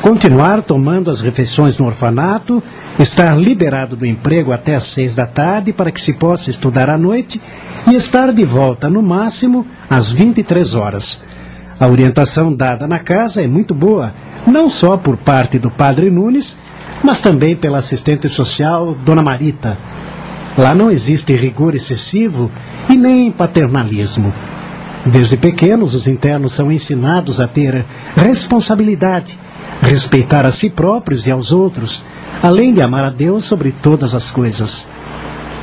continuar 0.00 0.62
tomando 0.62 1.10
as 1.10 1.20
refeições 1.20 1.80
no 1.80 1.86
orfanato, 1.86 2.62
estar 2.96 3.36
liberado 3.36 3.96
do 3.96 4.06
emprego 4.06 4.52
até 4.52 4.76
às 4.76 4.86
seis 4.86 5.16
da 5.16 5.26
tarde 5.26 5.72
para 5.72 5.90
que 5.90 6.00
se 6.00 6.12
possa 6.12 6.48
estudar 6.48 6.88
à 6.88 6.96
noite 6.96 7.42
e 7.88 7.96
estar 7.96 8.32
de 8.32 8.44
volta 8.44 8.88
no 8.88 9.02
máximo 9.02 9.66
às 9.90 10.12
23 10.12 10.76
horas. 10.76 11.24
A 11.80 11.88
orientação 11.88 12.54
dada 12.54 12.86
na 12.86 13.00
casa 13.00 13.42
é 13.42 13.48
muito 13.48 13.74
boa, 13.74 14.14
não 14.46 14.68
só 14.68 14.96
por 14.96 15.16
parte 15.16 15.58
do 15.58 15.72
padre 15.72 16.08
Nunes, 16.08 16.56
mas 17.02 17.20
também 17.20 17.56
pela 17.56 17.78
assistente 17.78 18.28
social 18.28 18.94
Dona 18.94 19.22
Marita. 19.22 19.78
Lá 20.56 20.74
não 20.74 20.90
existe 20.90 21.34
rigor 21.34 21.74
excessivo 21.74 22.50
e 22.88 22.96
nem 22.96 23.30
paternalismo. 23.30 24.34
Desde 25.06 25.36
pequenos, 25.36 25.94
os 25.94 26.06
internos 26.06 26.52
são 26.52 26.70
ensinados 26.70 27.40
a 27.40 27.48
ter 27.48 27.86
responsabilidade 28.14 29.38
respeitar 29.80 30.44
a 30.44 30.50
si 30.50 30.68
próprios 30.68 31.26
e 31.26 31.30
aos 31.30 31.52
outros, 31.52 32.04
além 32.42 32.72
de 32.72 32.82
amar 32.82 33.04
a 33.04 33.10
Deus 33.10 33.44
sobre 33.44 33.72
todas 33.72 34.14
as 34.14 34.30
coisas. 34.30 34.90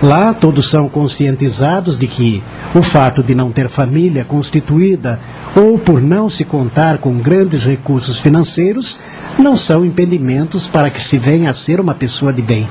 Lá 0.01 0.31
todos 0.31 0.69
são 0.69 0.87
conscientizados 0.87 1.97
de 1.97 2.07
que 2.07 2.43
o 2.75 2.83
fato 2.83 3.23
de 3.23 3.33
não 3.33 3.51
ter 3.51 3.67
família 3.67 4.23
constituída 4.23 5.19
ou 5.55 5.79
por 5.79 5.99
não 5.99 6.29
se 6.29 6.45
contar 6.45 6.99
com 6.99 7.17
grandes 7.17 7.65
recursos 7.65 8.19
financeiros 8.19 8.99
não 9.39 9.55
são 9.55 9.83
impedimentos 9.83 10.67
para 10.67 10.91
que 10.91 11.01
se 11.01 11.17
venha 11.17 11.49
a 11.49 11.53
ser 11.53 11.79
uma 11.79 11.95
pessoa 11.95 12.31
de 12.31 12.43
bem. 12.43 12.69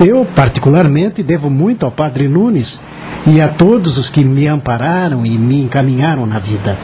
Eu, 0.00 0.26
particularmente, 0.34 1.22
devo 1.22 1.48
muito 1.48 1.86
ao 1.86 1.92
Padre 1.92 2.26
Nunes 2.26 2.80
e 3.24 3.40
a 3.40 3.46
todos 3.46 3.96
os 3.96 4.10
que 4.10 4.24
me 4.24 4.48
ampararam 4.48 5.24
e 5.24 5.30
me 5.30 5.62
encaminharam 5.62 6.26
na 6.26 6.40
vida. 6.40 6.76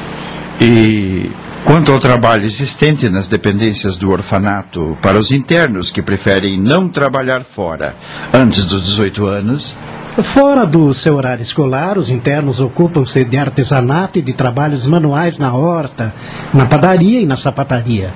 E 0.61 1.31
Quanto 1.64 1.92
ao 1.92 1.99
trabalho 1.99 2.47
existente 2.47 3.11
nas 3.11 3.29
dependências 3.29 3.99
do 3.99 4.11
orfanato 4.11 4.97
para 5.03 5.18
os 5.18 5.31
internos 5.31 5.90
que 5.90 6.01
preferem 6.01 6.59
não 6.59 6.88
trabalhar 6.88 7.44
fora 7.44 7.94
antes 8.33 8.64
dos 8.64 8.85
18 8.85 9.27
anos, 9.27 9.77
Fora 10.23 10.66
do 10.66 10.92
seu 10.92 11.14
horário 11.14 11.42
escolar, 11.42 11.97
os 11.97 12.11
internos 12.11 12.59
ocupam-se 12.59 13.23
de 13.23 13.37
artesanato 13.37 14.18
e 14.18 14.23
de 14.23 14.33
trabalhos 14.33 14.85
manuais 14.85 15.38
na 15.38 15.55
horta, 15.55 16.12
na 16.53 16.66
padaria 16.66 17.21
e 17.21 17.27
na 17.27 17.37
sapataria. 17.37 18.12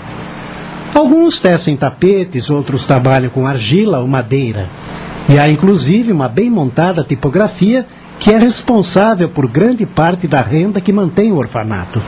Alguns 0.93 1.39
tecem 1.39 1.77
tapetes, 1.77 2.51
outros 2.51 2.89
trabalham 2.89 3.31
com 3.31 3.47
argila 3.47 4.01
ou 4.01 4.09
madeira. 4.09 4.69
E 5.29 5.39
há 5.39 5.49
inclusive 5.49 6.11
uma 6.11 6.29
bem 6.29 6.51
montada 6.51 7.05
tipografia 7.05 7.87
que 8.23 8.31
é 8.31 8.39
responsável 8.39 9.29
por 9.29 9.49
grande 9.49 9.85
parte 9.85 10.29
da 10.29 10.41
renda 10.41 10.81
que 10.81 10.93
mantém 10.93 11.33
o 11.33 11.39
orfanato. 11.39 12.01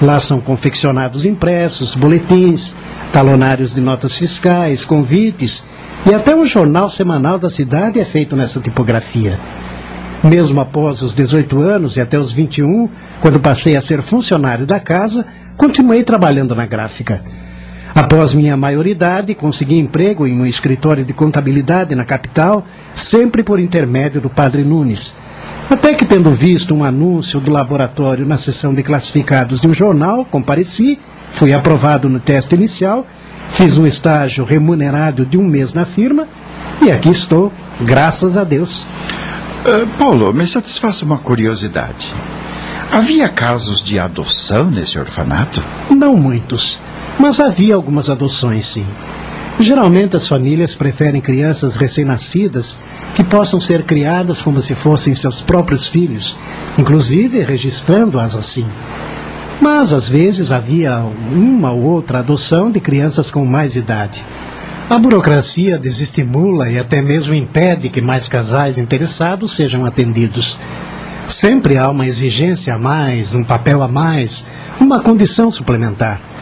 Lá 0.00 0.18
são 0.18 0.40
confeccionados 0.40 1.26
impressos, 1.26 1.94
boletins, 1.94 2.74
talonários 3.12 3.74
de 3.74 3.80
notas 3.82 4.16
fiscais, 4.16 4.86
convites 4.86 5.68
e 6.10 6.14
até 6.14 6.34
um 6.34 6.46
jornal 6.46 6.88
semanal 6.88 7.38
da 7.38 7.50
cidade 7.50 8.00
é 8.00 8.06
feito 8.06 8.34
nessa 8.34 8.58
tipografia. 8.58 9.38
Mesmo 10.24 10.62
após 10.62 11.02
os 11.02 11.14
18 11.14 11.60
anos 11.60 11.98
e 11.98 12.00
até 12.00 12.18
os 12.18 12.32
21, 12.32 12.88
quando 13.20 13.38
passei 13.38 13.76
a 13.76 13.82
ser 13.82 14.00
funcionário 14.00 14.64
da 14.64 14.80
casa, 14.80 15.26
continuei 15.58 16.02
trabalhando 16.04 16.54
na 16.54 16.64
gráfica. 16.64 17.22
Após 17.94 18.32
minha 18.32 18.56
maioridade, 18.56 19.34
consegui 19.34 19.78
emprego 19.78 20.26
em 20.26 20.40
um 20.40 20.46
escritório 20.46 21.04
de 21.04 21.12
contabilidade 21.12 21.94
na 21.94 22.06
capital, 22.06 22.64
sempre 22.94 23.42
por 23.42 23.60
intermédio 23.60 24.22
do 24.22 24.30
padre 24.30 24.64
Nunes. 24.64 25.14
Até 25.70 25.94
que, 25.94 26.04
tendo 26.04 26.30
visto 26.30 26.74
um 26.74 26.84
anúncio 26.84 27.40
do 27.40 27.50
laboratório 27.50 28.26
na 28.26 28.36
seção 28.36 28.74
de 28.74 28.82
classificados 28.82 29.60
de 29.60 29.68
um 29.68 29.74
jornal, 29.74 30.24
compareci, 30.24 30.98
fui 31.30 31.52
aprovado 31.52 32.08
no 32.08 32.20
teste 32.20 32.54
inicial, 32.54 33.06
fiz 33.48 33.78
um 33.78 33.86
estágio 33.86 34.44
remunerado 34.44 35.24
de 35.24 35.38
um 35.38 35.44
mês 35.44 35.72
na 35.74 35.84
firma 35.84 36.28
e 36.82 36.90
aqui 36.90 37.08
estou, 37.08 37.52
graças 37.80 38.36
a 38.36 38.44
Deus. 38.44 38.86
Uh, 39.64 39.86
Paulo, 39.98 40.32
me 40.32 40.46
satisfaça 40.46 41.04
uma 41.04 41.18
curiosidade. 41.18 42.12
Havia 42.92 43.28
casos 43.28 43.82
de 43.82 43.98
adoção 43.98 44.70
nesse 44.70 44.98
orfanato? 44.98 45.62
Não 45.90 46.14
muitos. 46.16 46.80
Mas 47.18 47.40
havia 47.40 47.74
algumas 47.74 48.10
adoções, 48.10 48.66
sim. 48.66 48.86
Geralmente 49.58 50.16
as 50.16 50.26
famílias 50.26 50.74
preferem 50.74 51.20
crianças 51.20 51.76
recém-nascidas 51.76 52.80
que 53.14 53.22
possam 53.22 53.60
ser 53.60 53.84
criadas 53.84 54.42
como 54.42 54.60
se 54.60 54.74
fossem 54.74 55.14
seus 55.14 55.42
próprios 55.42 55.86
filhos, 55.86 56.38
inclusive 56.76 57.42
registrando-as 57.44 58.34
assim. 58.34 58.66
Mas 59.60 59.92
às 59.92 60.08
vezes 60.08 60.50
havia 60.50 60.98
uma 61.32 61.70
ou 61.70 61.82
outra 61.82 62.18
adoção 62.18 62.70
de 62.70 62.80
crianças 62.80 63.30
com 63.30 63.44
mais 63.44 63.76
idade. 63.76 64.26
A 64.90 64.98
burocracia 64.98 65.78
desestimula 65.78 66.68
e 66.68 66.78
até 66.78 67.00
mesmo 67.00 67.32
impede 67.32 67.88
que 67.88 68.00
mais 68.00 68.28
casais 68.28 68.76
interessados 68.76 69.52
sejam 69.52 69.86
atendidos. 69.86 70.58
Sempre 71.28 71.78
há 71.78 71.88
uma 71.88 72.06
exigência 72.06 72.74
a 72.74 72.78
mais, 72.78 73.34
um 73.34 73.44
papel 73.44 73.82
a 73.82 73.88
mais, 73.88 74.46
uma 74.78 75.00
condição 75.00 75.50
suplementar. 75.50 76.33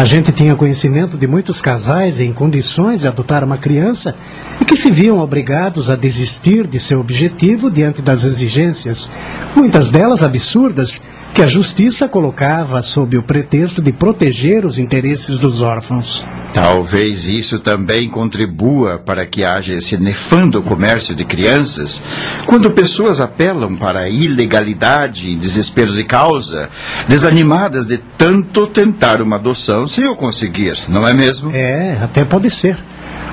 A 0.00 0.04
gente 0.06 0.32
tinha 0.32 0.56
conhecimento 0.56 1.18
de 1.18 1.26
muitos 1.26 1.60
casais 1.60 2.20
em 2.20 2.32
condições 2.32 3.02
de 3.02 3.06
adotar 3.06 3.44
uma 3.44 3.58
criança 3.58 4.16
e 4.58 4.64
que 4.64 4.74
se 4.74 4.90
viam 4.90 5.18
obrigados 5.18 5.90
a 5.90 5.94
desistir 5.94 6.66
de 6.66 6.80
seu 6.80 7.00
objetivo 7.00 7.70
diante 7.70 8.00
das 8.00 8.24
exigências, 8.24 9.12
muitas 9.54 9.90
delas 9.90 10.22
absurdas, 10.22 11.02
que 11.34 11.42
a 11.42 11.46
justiça 11.46 12.08
colocava 12.08 12.82
sob 12.82 13.16
o 13.16 13.22
pretexto 13.22 13.80
de 13.80 13.92
proteger 13.92 14.64
os 14.64 14.78
interesses 14.78 15.38
dos 15.38 15.62
órfãos. 15.62 16.26
Talvez 16.52 17.28
isso 17.28 17.60
também 17.60 18.08
contribua 18.08 18.98
para 18.98 19.24
que 19.24 19.44
haja 19.44 19.74
esse 19.74 19.96
nefando 19.96 20.60
comércio 20.62 21.14
de 21.14 21.24
crianças, 21.24 22.02
quando 22.44 22.72
pessoas 22.72 23.20
apelam 23.20 23.76
para 23.76 24.00
a 24.00 24.08
ilegalidade 24.08 25.30
em 25.30 25.38
desespero 25.38 25.94
de 25.94 26.02
causa, 26.02 26.68
desanimadas 27.06 27.86
de 27.86 27.98
tanto 28.18 28.66
tentar 28.66 29.22
uma 29.22 29.36
adoção 29.36 29.86
sem 29.86 30.06
o 30.06 30.16
conseguir, 30.16 30.74
não 30.88 31.06
é 31.06 31.12
mesmo? 31.12 31.52
É, 31.54 31.98
até 32.02 32.24
pode 32.24 32.50
ser. 32.50 32.76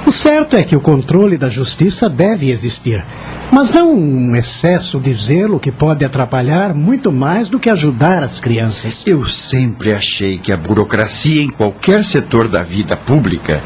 O 0.07 0.11
certo 0.11 0.55
é 0.55 0.63
que 0.63 0.73
o 0.73 0.79
controle 0.79 1.37
da 1.37 1.49
justiça 1.49 2.09
deve 2.09 2.49
existir, 2.49 3.05
mas 3.51 3.73
não 3.73 3.93
um 3.93 4.37
excesso 4.37 5.01
de 5.01 5.13
zelo 5.13 5.59
que 5.59 5.69
pode 5.69 6.05
atrapalhar 6.05 6.73
muito 6.73 7.11
mais 7.11 7.49
do 7.49 7.59
que 7.59 7.69
ajudar 7.69 8.23
as 8.23 8.39
crianças. 8.39 9.05
Eu 9.05 9.25
sempre 9.25 9.93
achei 9.93 10.37
que 10.37 10.49
a 10.49 10.55
burocracia 10.55 11.41
em 11.41 11.49
qualquer 11.49 12.05
setor 12.05 12.47
da 12.47 12.63
vida 12.63 12.95
pública 12.95 13.61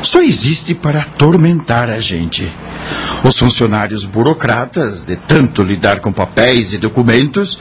só 0.00 0.22
existe 0.22 0.76
para 0.76 1.00
atormentar 1.00 1.90
a 1.90 1.98
gente. 1.98 2.48
Os 3.24 3.36
funcionários 3.36 4.04
burocratas, 4.04 5.02
de 5.02 5.16
tanto 5.16 5.60
lidar 5.60 5.98
com 5.98 6.12
papéis 6.12 6.72
e 6.72 6.78
documentos, 6.78 7.58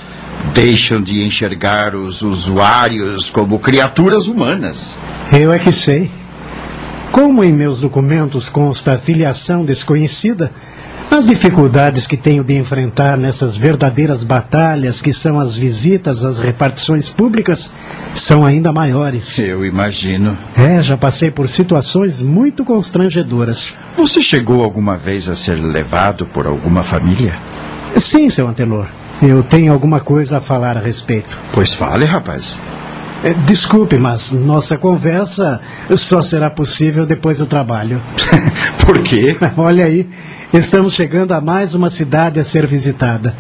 deixam 0.54 1.02
de 1.02 1.24
enxergar 1.24 1.96
os 1.96 2.22
usuários 2.22 3.32
como 3.32 3.58
criaturas 3.58 4.28
humanas. 4.28 5.00
Eu 5.34 5.52
é 5.52 5.58
que 5.58 5.72
sei. 5.72 6.12
Como 7.12 7.44
em 7.44 7.52
meus 7.52 7.82
documentos 7.82 8.50
consta 8.50 8.98
filiação 8.98 9.66
desconhecida, 9.66 10.52
as 11.12 11.26
dificuldades 11.26 12.06
que 12.06 12.16
tenho 12.16 12.44
de 12.44 12.56
enfrentar 12.56 13.18
nessas 13.18 13.58
verdadeiras 13.58 14.24
batalhas 14.24 15.02
que 15.02 15.12
são 15.12 15.40
as 15.40 15.58
visitas 15.58 16.24
às 16.24 16.40
repartições 16.40 17.10
públicas 17.10 17.74
são 18.14 18.46
ainda 18.46 18.72
maiores. 18.72 19.40
Eu 19.40 19.66
imagino. 19.66 20.38
É, 20.56 20.82
já 20.84 20.96
passei 20.96 21.32
por 21.32 21.50
situações 21.50 22.22
muito 22.22 22.64
constrangedoras. 22.64 23.78
Você 23.98 24.22
chegou 24.22 24.64
alguma 24.64 24.98
vez 24.98 25.28
a 25.28 25.36
ser 25.36 25.56
levado 25.56 26.28
por 26.28 26.46
alguma 26.46 26.84
família? 26.84 27.42
Sim, 27.98 28.30
seu 28.30 28.48
antenor. 28.48 28.88
Eu 29.20 29.42
tenho 29.42 29.74
alguma 29.74 30.00
coisa 30.00 30.38
a 30.38 30.42
falar 30.42 30.78
a 30.78 30.82
respeito. 30.82 31.42
Pois 31.52 31.74
fale, 31.74 32.06
rapaz. 32.06 32.58
É, 33.22 33.34
desculpe, 33.34 33.98
mas 33.98 34.32
nossa 34.32 34.78
conversa 34.78 35.62
só 35.96 36.22
será 36.22 36.50
possível 36.50 37.06
depois 37.06 37.40
do 37.40 37.46
trabalho. 37.46 38.02
Por 38.86 39.02
quê? 39.04 39.36
Olha 39.58 39.86
aí, 39.86 40.08
estamos 40.54 40.94
chegando 40.94 41.34
a 41.34 41.42
mais 41.42 41.74
uma 41.74 41.90
cidade 41.90 42.40
a 42.40 42.44
ser 42.44 42.66
visitada. 42.66 43.36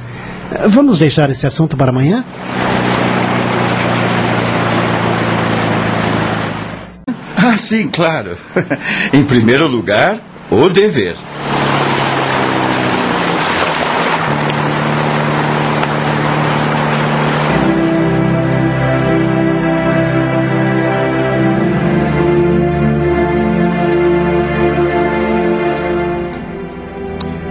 Vamos 0.68 1.00
deixar 1.00 1.30
esse 1.30 1.48
assunto 1.48 1.78
para 1.78 1.92
amanhã? 1.92 2.26
Ah, 7.38 7.56
sim, 7.56 7.88
claro. 7.88 8.38
em 9.14 9.24
primeiro 9.24 9.66
lugar, 9.66 10.20
o 10.52 10.68
dever. 10.68 11.16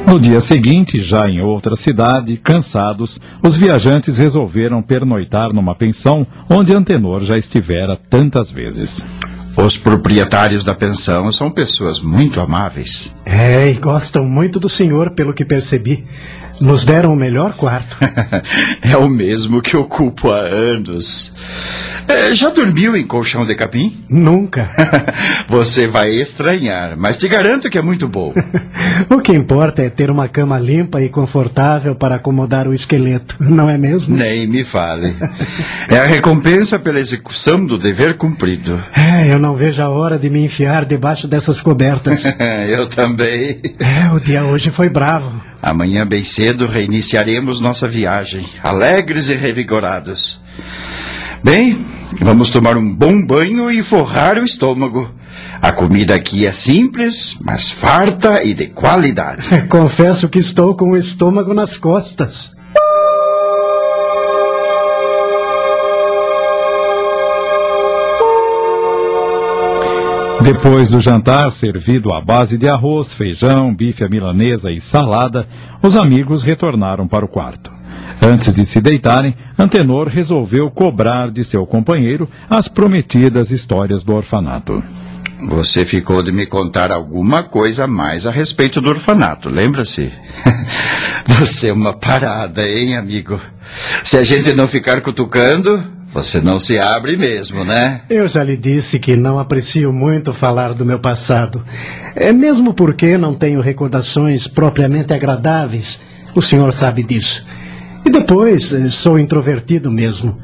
No 0.09 0.19
dia 0.19 0.41
seguinte, 0.41 0.99
já 0.99 1.29
em 1.29 1.43
outra 1.43 1.77
cidade, 1.77 2.39
cansados, 2.39 3.21
os 3.43 3.59
viajantes 3.59 4.17
resolveram 4.17 4.83
pernoitar 4.83 5.53
numa 5.53 5.75
pensão 5.75 6.27
onde 6.49 6.75
Antenor 6.75 7.21
já 7.21 7.37
estivera 7.37 8.01
tantas 8.09 8.51
vezes. 8.51 9.05
Os 9.55 9.77
proprietários 9.77 10.65
da 10.65 10.75
pensão 10.75 11.31
são 11.31 11.51
pessoas 11.51 12.01
muito 12.01 12.41
amáveis. 12.41 13.15
É, 13.27 13.71
e 13.71 13.75
gostam 13.75 14.25
muito 14.25 14.59
do 14.59 14.67
senhor, 14.67 15.11
pelo 15.11 15.35
que 15.35 15.45
percebi. 15.45 16.07
Nos 16.59 16.87
deram 16.87 17.13
o 17.13 17.17
melhor 17.17 17.53
quarto. 17.53 17.99
é 18.81 18.97
o 18.97 19.11
mesmo 19.11 19.61
que 19.61 19.77
ocupo 19.77 20.31
há 20.31 20.41
anos. 20.41 21.35
É, 22.09 22.33
já 22.33 22.49
dormiu 22.49 22.97
em 22.97 23.07
colchão 23.07 23.45
de 23.45 23.55
capim? 23.55 24.03
Nunca. 24.09 24.71
Você 25.47 25.87
vai 25.87 26.11
estranhar, 26.11 26.97
mas 26.97 27.19
te 27.19 27.29
garanto 27.29 27.69
que 27.69 27.77
é 27.77 27.83
muito 27.83 28.09
bom. 28.09 28.33
o 29.11 29.21
que 29.21 29.33
importa 29.33 29.83
é 29.83 29.91
ter 29.91 30.11
uma 30.11 30.27
cama 30.27 30.59
limpa 30.59 31.03
e 31.03 31.11
confortável 31.11 31.95
para 31.95 32.15
acomodar 32.15 32.67
o 32.67 32.73
esqueleto, 32.73 33.37
não 33.41 33.69
é 33.69 33.77
mesmo? 33.77 34.17
Nem 34.17 34.49
me 34.49 34.65
fale. 34.65 35.15
É 35.89 35.99
a 35.99 36.07
recompensa 36.07 36.79
pela 36.79 36.99
execução 36.99 37.67
do 37.67 37.77
dever 37.77 38.17
cumprido. 38.17 38.83
É, 38.97 39.31
eu 39.31 39.39
não 39.39 39.55
vejo 39.55 39.83
a 39.83 39.91
hora 39.91 40.19
de 40.19 40.31
me 40.31 40.43
enfiar 40.43 40.87
debaixo 40.87 41.29
dessas 41.29 41.61
cobertas. 41.61 42.25
eu 42.69 42.89
também. 42.89 43.61
É, 43.79 44.11
o 44.15 44.19
dia 44.19 44.45
hoje 44.45 44.71
foi 44.71 44.89
bravo. 44.89 45.43
Amanhã, 45.61 46.07
bem 46.07 46.23
cedo, 46.23 46.67
reiniciaremos 46.67 47.61
nossa 47.61 47.87
viagem, 47.87 48.47
alegres 48.63 49.29
e 49.29 49.35
revigorados. 49.35 50.41
Bem, 51.43 51.85
vamos 52.21 52.51
tomar 52.51 52.77
um 52.77 52.95
bom 52.95 53.25
banho 53.25 53.71
e 53.71 53.83
forrar 53.83 54.39
o 54.39 54.45
estômago. 54.45 55.11
A 55.61 55.73
comida 55.73 56.15
aqui 56.15 56.47
é 56.47 56.53
simples, 56.53 57.37
mas 57.41 57.71
farta 57.71 58.45
e 58.45 58.55
de 58.55 58.67
qualidade. 58.67 59.47
Confesso 59.69 60.29
que 60.29 60.39
estou 60.39 60.75
com 60.75 60.93
o 60.93 60.97
estômago 60.97 61.53
nas 61.53 61.77
costas. 61.77 62.57
Depois 70.43 70.89
do 70.89 71.01
jantar, 71.01 71.51
servido 71.51 72.13
à 72.13 72.21
base 72.21 72.57
de 72.57 72.69
arroz, 72.69 73.13
feijão, 73.13 73.75
bife 73.75 74.03
à 74.03 74.09
milanesa 74.09 74.71
e 74.71 74.81
salada, 74.81 75.47
os 75.83 75.95
amigos 75.95 76.43
retornaram 76.43 77.07
para 77.07 77.25
o 77.25 77.29
quarto. 77.29 77.78
Antes 78.21 78.53
de 78.53 78.67
se 78.67 78.81
deitarem, 78.81 79.35
Antenor 79.59 80.09
resolveu 80.09 80.71
cobrar 80.71 81.31
de 81.31 81.45
seu 81.45 81.65
companheiro 81.67 82.29
as 82.51 82.69
prometidas 82.69 83.51
histórias 83.51 84.03
do 84.03 84.15
orfanato. 84.15 84.83
Você 85.49 85.85
ficou 85.85 86.21
de 86.23 86.33
me 86.33 86.47
contar 86.47 86.91
alguma 86.91 87.45
coisa 87.45 87.87
mais 87.87 88.27
a 88.27 88.31
respeito 88.31 88.81
do 88.81 88.89
orfanato, 88.89 89.49
lembra-se? 89.49 90.13
Você 91.39 91.69
é 91.69 91.73
uma 91.73 91.95
parada, 91.95 92.69
hein, 92.69 92.97
amigo? 92.97 93.41
Se 94.03 94.17
a 94.19 94.25
gente 94.25 94.53
não 94.53 94.67
ficar 94.67 95.01
cutucando, 95.01 95.85
Você 96.11 96.41
não 96.41 96.59
se 96.59 96.79
abre 96.81 97.17
mesmo, 97.19 97.65
né? 97.65 98.01
Eu 98.09 98.27
já 98.27 98.43
lhe 98.43 98.57
disse 98.57 98.99
que 98.99 99.15
não 99.15 99.39
aprecio 99.39 99.93
muito 99.93 100.33
falar 100.33 100.73
do 100.73 100.85
meu 100.85 100.99
passado. 100.99 101.63
É 102.17 102.33
mesmo 102.33 102.73
porque 102.73 103.19
não 103.19 103.35
tenho 103.35 103.61
recordações 103.61 104.49
propriamente 104.49 105.13
agradáveis. 105.13 106.03
O 106.35 106.41
senhor 106.41 106.73
sabe 106.73 107.03
disso. 107.03 107.47
E 108.05 108.11
depois, 108.11 108.73
eh, 108.73 108.89
sou 108.89 109.19
introvertido 109.19 109.91
mesmo. 109.91 110.39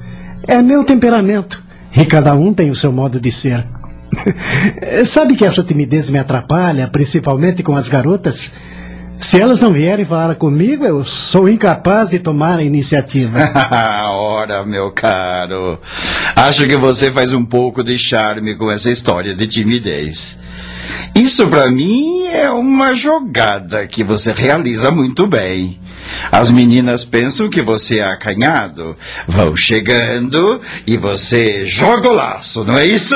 É 0.47 0.61
meu 0.61 0.85
temperamento. 0.85 1.63
E 1.97 2.05
cada 2.05 2.35
um 2.35 2.53
tem 2.53 2.71
o 2.71 2.75
seu 2.75 2.93
modo 2.93 3.21
de 3.21 3.31
ser. 3.31 3.65
sabe 5.05 5.35
que 5.35 5.45
essa 5.45 5.63
timidez 5.63 6.11
me 6.11 6.19
atrapalha, 6.19 6.89
principalmente 6.89 7.63
com 7.63 7.75
as 7.75 7.89
garotas? 7.89 8.53
Se 9.21 9.41
elas 9.41 9.61
não 9.61 9.73
vierem 9.73 10.05
falar 10.05 10.35
comigo, 10.35 10.85
eu 10.85 11.05
sou 11.05 11.49
incapaz 11.49 12.11
de 12.11 12.19
tomar 12.19 12.59
a 12.59 12.63
iniciativa. 12.63 13.39
Ora, 14.13 14.67
meu 14.67 14.93
caro, 14.93 15.79
acho 16.37 16.67
que 16.67 16.77
você 16.77 17.11
faz 17.11 17.33
um 17.33 17.45
pouco 17.45 17.83
de 17.83 17.99
charme 17.99 18.57
com 18.57 18.71
essa 18.71 18.91
história 18.91 19.35
de 19.35 19.47
timidez. 19.47 20.39
Isso 21.15 21.47
para 21.47 21.71
mim 21.71 22.27
é 22.27 22.51
uma 22.51 22.93
jogada 22.93 23.87
que 23.87 24.05
você 24.05 24.33
realiza 24.33 24.91
muito 24.91 25.27
bem. 25.27 25.81
As 26.31 26.51
meninas 26.51 27.05
pensam 27.05 27.49
que 27.49 27.63
você 27.63 27.99
é 27.99 28.05
acanhado, 28.05 28.97
vão 29.27 29.57
chegando 29.57 30.61
e 30.87 30.97
você 30.97 31.67
joga 31.67 32.09
o 32.09 32.13
laço, 32.13 32.65
não 32.65 32.77
é 32.77 32.87
isso? 32.87 33.15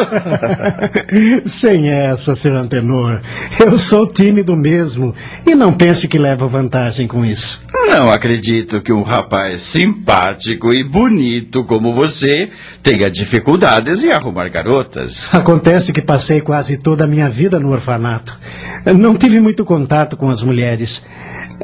Sem 1.45 1.89
essa, 1.91 2.35
seu 2.35 2.57
antenor. 2.57 3.21
Eu 3.59 3.79
sou 3.79 4.07
tímido 4.07 4.57
mesmo 4.57 5.15
e 5.47 5.55
não 5.55 5.73
pense 5.73 6.09
que 6.09 6.19
levo 6.19 6.49
vantagem 6.49 7.07
com 7.07 7.25
isso. 7.25 7.63
Não 7.89 8.11
acredito 8.11 8.81
que 8.81 8.93
um 8.93 9.03
rapaz 9.03 9.63
simpático 9.63 10.73
e 10.73 10.85
bonito 10.85 11.65
como 11.65 11.95
você 11.95 12.51
tenha 12.89 13.11
dificuldades 13.11 14.03
em 14.03 14.11
arrumar 14.11 14.49
garotas. 14.49 15.29
Acontece 15.31 15.93
que 15.93 16.01
passei 16.01 16.41
quase 16.41 16.79
toda 16.79 17.05
a 17.05 17.07
minha 17.07 17.29
vida 17.29 17.61
no 17.61 17.71
orfanato. 17.71 18.35
Não 18.97 19.15
tive 19.15 19.41
muito 19.41 19.63
contato 19.63 20.17
com 20.17 20.31
as 20.31 20.43
mulheres. 20.43 21.05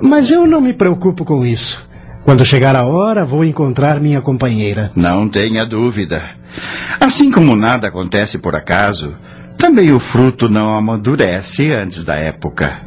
Mas 0.02 0.30
eu 0.30 0.46
não 0.46 0.60
me 0.60 0.74
preocupo 0.74 1.24
com 1.24 1.46
isso. 1.46 1.88
Quando 2.26 2.44
chegar 2.44 2.76
a 2.76 2.84
hora, 2.84 3.24
vou 3.24 3.42
encontrar 3.42 4.00
minha 4.00 4.20
companheira. 4.20 4.90
Não 4.94 5.26
tenha 5.26 5.64
dúvida. 5.64 6.22
Assim 7.00 7.30
como 7.30 7.56
nada 7.56 7.88
acontece 7.88 8.36
por 8.36 8.54
acaso, 8.54 9.16
também 9.56 9.92
o 9.92 9.98
fruto 9.98 10.46
não 10.46 10.76
amadurece 10.76 11.72
antes 11.72 12.04
da 12.04 12.16
época. 12.16 12.82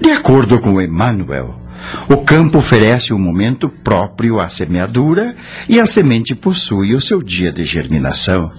De 0.00 0.10
acordo 0.10 0.58
com 0.58 0.80
Emmanuel, 0.80 1.61
o 2.08 2.18
campo 2.18 2.58
oferece 2.58 3.12
um 3.12 3.18
momento 3.18 3.68
próprio 3.68 4.40
à 4.40 4.48
semeadura 4.48 5.34
e 5.68 5.80
a 5.80 5.86
semente 5.86 6.34
possui 6.34 6.94
o 6.94 7.00
seu 7.00 7.22
dia 7.22 7.52
de 7.52 7.64
germinação. 7.64 8.52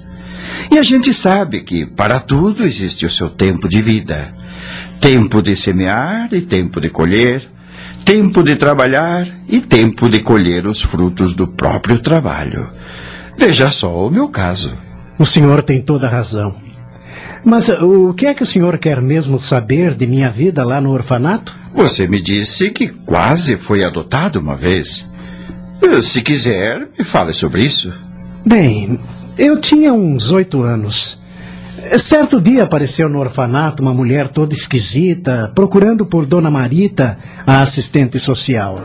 E 0.71 0.77
a 0.77 0.83
gente 0.83 1.13
sabe 1.13 1.63
que 1.63 1.85
para 1.85 2.19
tudo 2.19 2.63
existe 2.63 3.05
o 3.05 3.09
seu 3.09 3.29
tempo 3.29 3.67
de 3.67 3.81
vida. 3.81 4.33
Tempo 4.99 5.41
de 5.41 5.55
semear 5.55 6.29
e 6.33 6.41
tempo 6.41 6.79
de 6.79 6.89
colher, 6.89 7.43
tempo 8.05 8.43
de 8.43 8.55
trabalhar 8.55 9.27
e 9.47 9.59
tempo 9.59 10.09
de 10.09 10.19
colher 10.19 10.65
os 10.65 10.81
frutos 10.81 11.33
do 11.33 11.47
próprio 11.47 11.99
trabalho. 11.99 12.69
Veja 13.37 13.69
só 13.69 14.07
o 14.07 14.11
meu 14.11 14.29
caso. 14.29 14.73
O 15.17 15.25
senhor 15.25 15.63
tem 15.63 15.81
toda 15.81 16.07
a 16.07 16.09
razão. 16.09 16.72
Mas 17.43 17.67
uh, 17.67 18.09
o 18.09 18.13
que 18.13 18.25
é 18.25 18.33
que 18.33 18.43
o 18.43 18.45
senhor 18.45 18.77
quer 18.77 19.01
mesmo 19.01 19.39
saber 19.39 19.95
de 19.95 20.07
minha 20.07 20.29
vida 20.29 20.63
lá 20.63 20.79
no 20.79 20.91
orfanato? 20.91 21.57
Você 21.73 22.07
me 22.07 22.21
disse 22.21 22.69
que 22.69 22.87
quase 22.87 23.57
foi 23.57 23.83
adotado 23.83 24.39
uma 24.39 24.55
vez. 24.55 25.09
Uh, 25.81 26.01
se 26.01 26.21
quiser, 26.21 26.87
me 26.97 27.03
fale 27.03 27.33
sobre 27.33 27.63
isso. 27.63 27.91
Bem, 28.45 28.99
eu 29.37 29.59
tinha 29.59 29.93
uns 29.93 30.31
oito 30.31 30.61
anos. 30.61 31.21
Certo 31.97 32.39
dia 32.39 32.63
apareceu 32.63 33.09
no 33.09 33.19
orfanato 33.19 33.83
uma 33.83 33.93
mulher 33.93 34.29
toda 34.29 34.53
esquisita, 34.53 35.51
procurando 35.53 36.05
por 36.05 36.25
Dona 36.25 36.49
Marita, 36.49 37.17
a 37.45 37.61
assistente 37.61 38.19
social. 38.19 38.79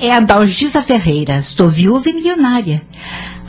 É 0.00 0.12
Adalgisa 0.12 0.82
Ferreira, 0.82 1.42
sou 1.42 1.68
viúva 1.68 2.08
e 2.08 2.12
milionária. 2.12 2.82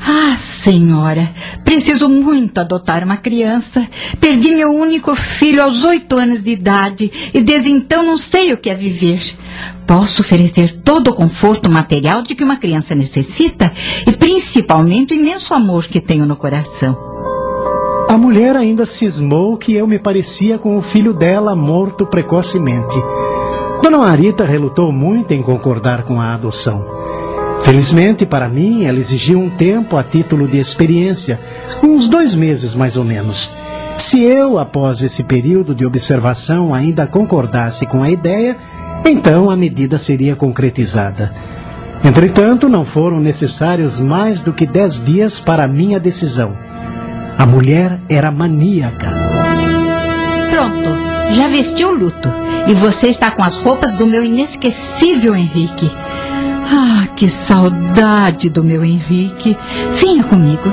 Ah, 0.02 0.38
senhora, 0.38 1.30
preciso 1.64 2.08
muito 2.08 2.60
adotar 2.60 3.04
uma 3.04 3.18
criança. 3.18 3.86
Perdi 4.20 4.52
meu 4.52 4.72
único 4.72 5.14
filho 5.16 5.62
aos 5.62 5.84
oito 5.84 6.16
anos 6.16 6.44
de 6.44 6.52
idade 6.52 7.12
e 7.34 7.42
desde 7.42 7.72
então 7.72 8.04
não 8.04 8.18
sei 8.18 8.54
o 8.54 8.58
que 8.58 8.70
é 8.70 8.74
viver. 8.74 9.22
Posso 9.86 10.22
oferecer 10.22 10.82
todo 10.84 11.10
o 11.10 11.14
conforto 11.14 11.70
material 11.70 12.22
de 12.22 12.34
que 12.34 12.44
uma 12.44 12.58
criança 12.58 12.96
necessita 12.96 13.72
e 14.08 14.12
principalmente 14.14 15.14
o 15.14 15.18
imenso 15.18 15.54
amor 15.54 15.88
que 15.88 16.00
tenho 16.00 16.26
no 16.26 16.36
coração. 16.36 16.98
A 18.08 18.18
mulher 18.18 18.56
ainda 18.56 18.86
cismou 18.86 19.58
que 19.58 19.74
eu 19.74 19.86
me 19.86 20.00
parecia 20.00 20.58
com 20.58 20.78
o 20.78 20.82
filho 20.82 21.14
dela 21.14 21.56
morto 21.56 22.08
precocemente. 22.08 22.98
Dona 23.82 23.98
Marita 23.98 24.46
relutou 24.46 24.92
muito 24.92 25.34
em 25.34 25.42
concordar 25.42 26.04
com 26.04 26.20
a 26.22 26.34
adoção. 26.34 26.86
Felizmente 27.62 28.26
para 28.26 28.48
mim, 28.48 28.86
ela 28.86 29.00
exigiu 29.00 29.40
um 29.40 29.50
tempo 29.50 29.98
a 29.98 30.04
título 30.04 30.48
de 30.48 30.60
experiência, 30.60 31.40
uns 31.84 32.08
dois 32.08 32.36
meses 32.36 32.76
mais 32.76 32.98
ou 32.98 33.04
menos. 33.04 33.54
Se 33.98 34.24
eu, 34.24 34.58
após 34.58 35.02
esse 35.02 35.24
período 35.24 35.74
de 35.74 35.86
observação, 35.86 36.74
ainda 36.74 37.08
concordasse 37.08 37.86
com 37.86 38.04
a 38.04 38.10
ideia, 38.10 38.58
então 39.06 39.50
a 39.50 39.56
medida 39.56 39.98
seria 39.98 40.36
concretizada. 40.36 41.34
Entretanto, 42.04 42.70
não 42.70 42.86
foram 42.86 43.20
necessários 43.20 44.00
mais 44.00 44.42
do 44.42 44.54
que 44.54 44.66
dez 44.66 45.04
dias 45.04 45.40
para 45.40 45.68
minha 45.68 46.00
decisão. 46.00 46.58
A 47.38 47.46
mulher 47.46 48.00
era 48.08 48.32
maníaca. 48.32 49.10
Pronto, 50.50 50.90
já 51.34 51.48
vestiu 51.48 51.90
o 51.90 51.96
luto. 51.96 52.49
E 52.68 52.74
você 52.74 53.08
está 53.08 53.32
com 53.32 53.44
as 53.44 53.56
roupas 53.56 53.96
do 53.96 54.06
meu 54.06 54.24
inesquecível 54.24 55.36
Henrique. 55.36 55.90
Ah, 56.72 57.08
que 57.16 57.28
saudade 57.28 58.50
do 58.50 58.64
meu 58.64 58.84
Henrique. 58.84 59.58
Venha 59.92 60.24
comigo. 60.24 60.70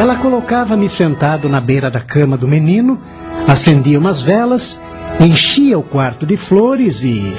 Ela 0.00 0.16
colocava-me 0.16 0.88
sentado 0.88 1.48
na 1.48 1.60
beira 1.60 1.90
da 1.90 2.00
cama 2.00 2.36
do 2.36 2.46
menino, 2.46 3.00
acendia 3.46 3.98
umas 3.98 4.22
velas, 4.22 4.80
enchia 5.18 5.78
o 5.78 5.82
quarto 5.82 6.24
de 6.24 6.36
flores 6.36 7.02
e. 7.02 7.20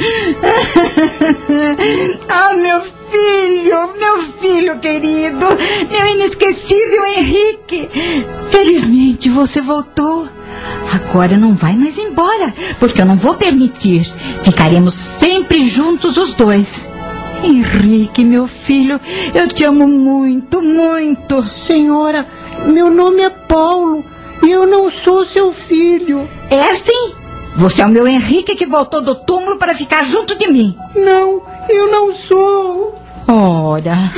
ah, 2.27 2.53
meu 2.53 2.81
filho, 2.81 3.89
meu 3.97 4.17
filho 4.39 4.79
querido, 4.79 5.45
meu 5.89 6.05
inesquecível 6.15 7.05
Henrique. 7.07 7.89
Felizmente 8.49 9.29
você 9.29 9.61
voltou. 9.61 10.27
Agora 10.91 11.37
não 11.37 11.55
vai 11.55 11.75
mais 11.75 11.97
embora, 11.97 12.53
porque 12.79 13.01
eu 13.01 13.05
não 13.05 13.15
vou 13.15 13.35
permitir. 13.35 14.05
Ficaremos 14.43 14.95
sempre 14.95 15.65
juntos 15.65 16.17
os 16.17 16.33
dois. 16.33 16.89
Henrique, 17.43 18.23
meu 18.23 18.47
filho, 18.47 18.99
eu 19.33 19.47
te 19.47 19.63
amo 19.63 19.87
muito, 19.87 20.61
muito. 20.61 21.41
Senhora, 21.41 22.27
meu 22.67 22.91
nome 22.91 23.21
é 23.21 23.29
Paulo 23.29 24.03
e 24.43 24.51
eu 24.51 24.67
não 24.67 24.91
sou 24.91 25.25
seu 25.25 25.51
filho. 25.51 26.29
É 26.49 26.73
sim? 26.75 27.13
Você 27.55 27.81
é 27.81 27.85
o 27.85 27.89
meu 27.89 28.07
Henrique 28.07 28.55
que 28.55 28.65
voltou 28.65 29.01
do 29.01 29.15
túmulo 29.15 29.57
para 29.57 29.75
ficar 29.75 30.05
junto 30.05 30.35
de 30.35 30.47
mim. 30.47 30.75
Não, 30.95 31.41
eu 31.69 31.91
não 31.91 32.13
sou. 32.13 32.95
Ora, 33.33 34.11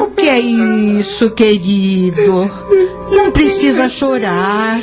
o 0.00 0.10
que 0.12 0.28
é 0.28 0.38
isso, 0.38 1.32
querido? 1.32 2.48
Não 3.10 3.32
precisa 3.32 3.88
chorar. 3.88 4.80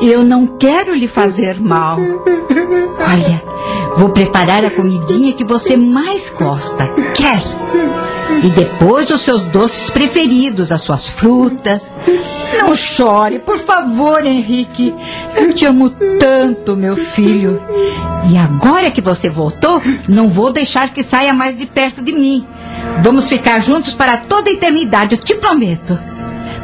Eu 0.00 0.22
não 0.22 0.46
quero 0.46 0.94
lhe 0.94 1.08
fazer 1.08 1.60
mal. 1.60 1.98
Olha, 1.98 3.42
vou 3.96 4.10
preparar 4.10 4.64
a 4.64 4.70
comidinha 4.70 5.32
que 5.32 5.44
você 5.44 5.76
mais 5.76 6.30
gosta. 6.30 6.86
Quer? 7.12 7.42
E 8.42 8.50
depois 8.50 9.10
os 9.10 9.20
seus 9.20 9.42
doces 9.44 9.90
preferidos, 9.90 10.72
as 10.72 10.82
suas 10.82 11.08
frutas. 11.08 11.90
Não 12.60 12.74
chore, 12.74 13.38
por 13.38 13.58
favor, 13.58 14.24
Henrique. 14.24 14.94
Eu 15.36 15.54
te 15.54 15.64
amo 15.64 15.90
tanto, 16.18 16.76
meu 16.76 16.96
filho. 16.96 17.62
E 18.30 18.36
agora 18.36 18.90
que 18.90 19.00
você 19.00 19.28
voltou, 19.28 19.82
não 20.08 20.28
vou 20.28 20.52
deixar 20.52 20.92
que 20.92 21.02
saia 21.02 21.32
mais 21.32 21.56
de 21.56 21.66
perto 21.66 22.02
de 22.02 22.12
mim. 22.12 22.46
Vamos 23.02 23.28
ficar 23.28 23.60
juntos 23.60 23.94
para 23.94 24.18
toda 24.18 24.50
a 24.50 24.52
eternidade, 24.52 25.14
eu 25.14 25.20
te 25.20 25.34
prometo. 25.34 25.98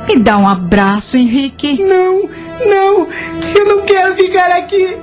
Me 0.06 0.16
dá 0.16 0.38
um 0.38 0.48
abraço, 0.48 1.16
Henrique. 1.16 1.82
Não, 1.82 2.28
não, 2.66 3.08
eu 3.54 3.66
não 3.66 3.82
quero 3.82 4.14
ficar 4.14 4.50
aqui. 4.52 4.96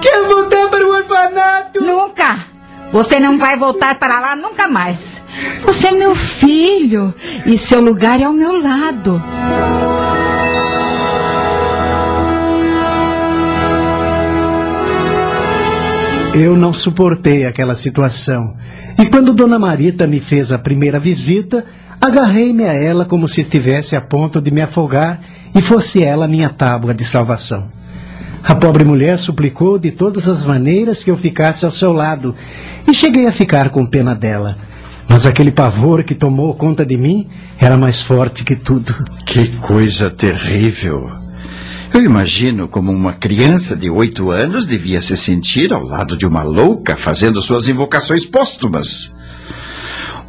Quero 0.00 0.28
voltar 0.28 0.68
para 0.68 0.84
o 0.84 0.90
orfanato. 0.90 1.82
Nunca! 1.82 2.46
Você 2.90 3.20
não 3.20 3.38
vai 3.38 3.56
voltar 3.56 3.98
para 3.98 4.18
lá 4.18 4.34
nunca 4.34 4.66
mais. 4.66 5.17
Você 5.64 5.88
é 5.88 5.92
meu 5.92 6.14
filho 6.14 7.14
e 7.46 7.58
seu 7.58 7.80
lugar 7.80 8.20
é 8.20 8.24
ao 8.24 8.32
meu 8.32 8.60
lado. 8.60 9.22
Eu 16.34 16.56
não 16.56 16.72
suportei 16.72 17.44
aquela 17.46 17.74
situação. 17.74 18.56
E 18.98 19.06
quando 19.06 19.34
Dona 19.34 19.58
Marita 19.58 20.06
me 20.06 20.20
fez 20.20 20.52
a 20.52 20.58
primeira 20.58 20.98
visita, 20.98 21.64
agarrei-me 22.00 22.64
a 22.64 22.72
ela 22.72 23.04
como 23.04 23.28
se 23.28 23.40
estivesse 23.40 23.96
a 23.96 24.00
ponto 24.00 24.40
de 24.40 24.50
me 24.50 24.60
afogar 24.60 25.20
e 25.54 25.60
fosse 25.60 26.02
ela 26.02 26.28
minha 26.28 26.48
tábua 26.48 26.94
de 26.94 27.04
salvação. 27.04 27.70
A 28.42 28.54
pobre 28.54 28.84
mulher 28.84 29.18
suplicou 29.18 29.78
de 29.78 29.90
todas 29.90 30.28
as 30.28 30.44
maneiras 30.44 31.02
que 31.02 31.10
eu 31.10 31.16
ficasse 31.16 31.64
ao 31.64 31.70
seu 31.70 31.92
lado, 31.92 32.34
e 32.86 32.94
cheguei 32.94 33.26
a 33.26 33.32
ficar 33.32 33.70
com 33.70 33.84
pena 33.84 34.14
dela. 34.14 34.67
Mas 35.08 35.24
aquele 35.24 35.50
pavor 35.50 36.04
que 36.04 36.14
tomou 36.14 36.54
conta 36.54 36.84
de 36.84 36.96
mim 36.96 37.26
era 37.58 37.76
mais 37.76 38.02
forte 38.02 38.44
que 38.44 38.54
tudo. 38.54 38.94
Que 39.24 39.56
coisa 39.56 40.10
terrível! 40.10 41.10
Eu 41.92 42.04
imagino 42.04 42.68
como 42.68 42.92
uma 42.92 43.14
criança 43.14 43.74
de 43.74 43.88
oito 43.90 44.30
anos 44.30 44.66
devia 44.66 45.00
se 45.00 45.16
sentir 45.16 45.72
ao 45.72 45.82
lado 45.82 46.16
de 46.16 46.26
uma 46.26 46.42
louca 46.42 46.94
fazendo 46.96 47.40
suas 47.40 47.66
invocações 47.68 48.26
póstumas. 48.26 49.12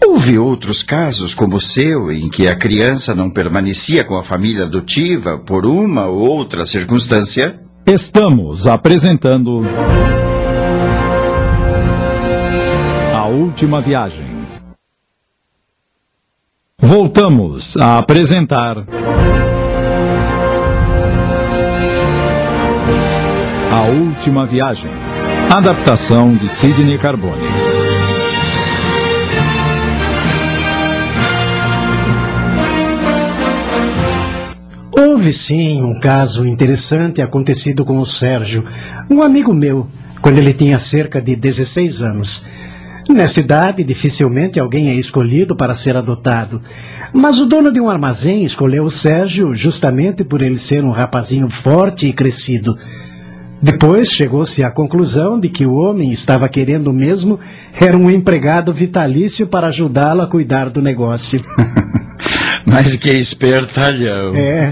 Houve 0.02 0.40
outros 0.40 0.82
casos 0.82 1.34
como 1.34 1.58
o 1.58 1.62
seu, 1.62 2.10
em 2.10 2.30
que 2.30 2.48
a 2.48 2.56
criança 2.56 3.14
não 3.14 3.30
permanecia 3.30 4.06
com 4.06 4.18
a 4.18 4.24
família 4.24 4.64
adotiva 4.64 5.38
por 5.38 5.66
uma 5.66 6.08
ou 6.08 6.20
outra 6.20 6.66
circunstância? 6.66 7.60
Estamos 7.86 8.66
apresentando. 8.66 9.62
A 13.14 13.28
Última 13.28 13.82
Viagem. 13.82 14.39
Voltamos 16.82 17.76
a 17.76 17.98
apresentar. 17.98 18.78
A 23.70 23.82
Última 23.82 24.46
Viagem. 24.46 24.90
Adaptação 25.52 26.34
de 26.34 26.48
Sidney 26.48 26.98
Carbone. 26.98 27.44
Houve 34.90 35.34
sim 35.34 35.84
um 35.84 36.00
caso 36.00 36.48
interessante 36.48 37.22
acontecido 37.22 37.84
com 37.84 38.00
o 38.00 38.06
Sérgio, 38.06 38.64
um 39.10 39.22
amigo 39.22 39.54
meu, 39.54 39.86
quando 40.22 40.38
ele 40.38 40.54
tinha 40.54 40.80
cerca 40.80 41.22
de 41.22 41.36
16 41.36 42.02
anos. 42.02 42.48
Nessa 43.10 43.40
idade, 43.40 43.84
dificilmente 43.84 44.60
alguém 44.60 44.90
é 44.90 44.94
escolhido 44.94 45.56
para 45.56 45.74
ser 45.74 45.98
adotado. 45.98 46.62
Mas 47.12 47.40
o 47.40 47.48
dono 47.48 47.74
de 47.74 47.80
um 47.80 47.90
armazém 47.90 48.46
escolheu 48.46 48.86
o 48.86 48.92
Sérgio 48.92 49.56
justamente 49.56 50.24
por 50.24 50.44
ele 50.44 50.60
ser 50.60 50.84
um 50.84 50.92
rapazinho 50.92 51.50
forte 51.50 52.08
e 52.08 52.14
crescido. 52.14 52.78
Depois 53.62 54.10
chegou-se 54.10 54.64
à 54.64 54.70
conclusão 54.70 55.40
de 55.40 55.50
que 55.50 55.66
o 55.66 55.74
homem 55.74 56.14
estava 56.14 56.48
querendo 56.48 56.94
mesmo 56.94 57.40
era 57.74 57.98
um 57.98 58.12
empregado 58.12 58.72
vitalício 58.72 59.48
para 59.48 59.68
ajudá-lo 59.68 60.22
a 60.22 60.28
cuidar 60.28 60.70
do 60.70 60.82
negócio. 60.82 61.44
Mas 62.66 62.96
que 62.96 63.10
espertalhão. 63.10 64.36
É, 64.36 64.72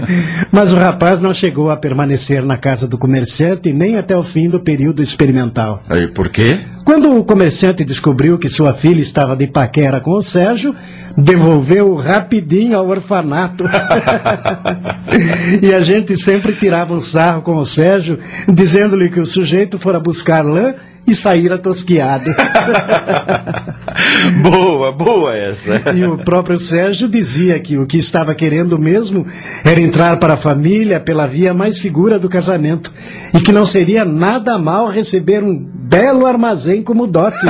mas 0.52 0.72
o 0.72 0.76
rapaz 0.76 1.20
não 1.20 1.34
chegou 1.34 1.70
a 1.70 1.76
permanecer 1.76 2.44
na 2.44 2.56
casa 2.56 2.86
do 2.86 2.96
comerciante 2.96 3.72
nem 3.72 3.96
até 3.96 4.16
o 4.16 4.22
fim 4.22 4.48
do 4.48 4.60
período 4.60 5.02
experimental. 5.02 5.82
E 5.90 6.06
por 6.06 6.28
quê? 6.28 6.60
Quando 6.88 7.18
o 7.18 7.22
comerciante 7.22 7.84
descobriu 7.84 8.38
que 8.38 8.48
sua 8.48 8.72
filha 8.72 9.02
estava 9.02 9.36
de 9.36 9.46
paquera 9.46 10.00
com 10.00 10.12
o 10.12 10.22
Sérgio, 10.22 10.74
devolveu-o 11.14 11.96
rapidinho 11.96 12.78
ao 12.78 12.88
orfanato. 12.88 13.66
e 15.60 15.74
a 15.74 15.80
gente 15.80 16.16
sempre 16.16 16.58
tirava 16.58 16.94
um 16.94 17.00
sarro 17.02 17.42
com 17.42 17.56
o 17.58 17.66
Sérgio, 17.66 18.18
dizendo-lhe 18.48 19.10
que 19.10 19.20
o 19.20 19.26
sujeito 19.26 19.78
fora 19.78 20.00
buscar 20.00 20.42
lã 20.42 20.76
e 21.06 21.14
saíra 21.14 21.58
tosquiado. 21.58 22.30
boa, 24.42 24.92
boa 24.92 25.36
essa. 25.36 25.82
E 25.94 26.04
o 26.04 26.18
próprio 26.18 26.58
Sérgio 26.58 27.08
dizia 27.08 27.58
que 27.60 27.76
o 27.76 27.86
que 27.86 27.98
estava 27.98 28.34
querendo 28.34 28.78
mesmo 28.78 29.26
era 29.64 29.80
entrar 29.80 30.18
para 30.18 30.34
a 30.34 30.38
família 30.38 31.00
pela 31.00 31.26
via 31.26 31.52
mais 31.52 31.78
segura 31.78 32.18
do 32.18 32.28
casamento 32.28 32.92
e 33.34 33.40
que 33.40 33.52
não 33.52 33.64
seria 33.64 34.04
nada 34.04 34.58
mal 34.58 34.88
receber 34.88 35.42
um 35.42 35.56
belo 35.88 36.26
armazém 36.26 36.77
como 36.82 37.06
dote. 37.06 37.46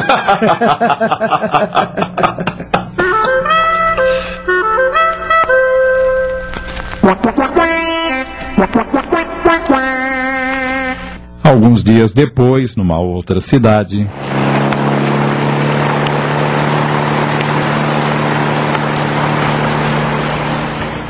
Alguns 11.42 11.82
dias 11.82 12.12
depois, 12.12 12.76
numa 12.76 12.98
outra 12.98 13.40
cidade. 13.40 14.06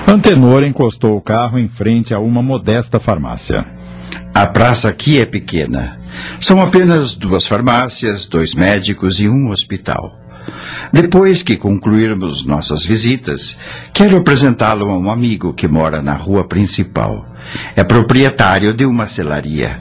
Antenor 0.06 0.64
encostou 0.64 1.16
o 1.16 1.20
carro 1.20 1.58
em 1.58 1.68
frente 1.68 2.14
a 2.14 2.18
uma 2.18 2.42
modesta 2.42 2.98
farmácia. 2.98 3.66
A 4.34 4.46
praça 4.46 4.88
aqui 4.88 5.18
é 5.18 5.26
pequena. 5.26 5.98
São 6.40 6.60
apenas 6.60 7.14
duas 7.14 7.46
farmácias, 7.46 8.26
dois 8.26 8.54
médicos 8.54 9.20
e 9.20 9.28
um 9.28 9.50
hospital. 9.50 10.18
Depois 10.92 11.42
que 11.42 11.56
concluirmos 11.56 12.44
nossas 12.46 12.84
visitas, 12.84 13.58
quero 13.92 14.16
apresentá-lo 14.16 14.88
a 14.90 14.98
um 14.98 15.10
amigo 15.10 15.52
que 15.52 15.68
mora 15.68 16.00
na 16.00 16.14
rua 16.14 16.44
principal. 16.44 17.26
É 17.76 17.84
proprietário 17.84 18.72
de 18.72 18.84
uma 18.84 19.06
celaria. 19.06 19.80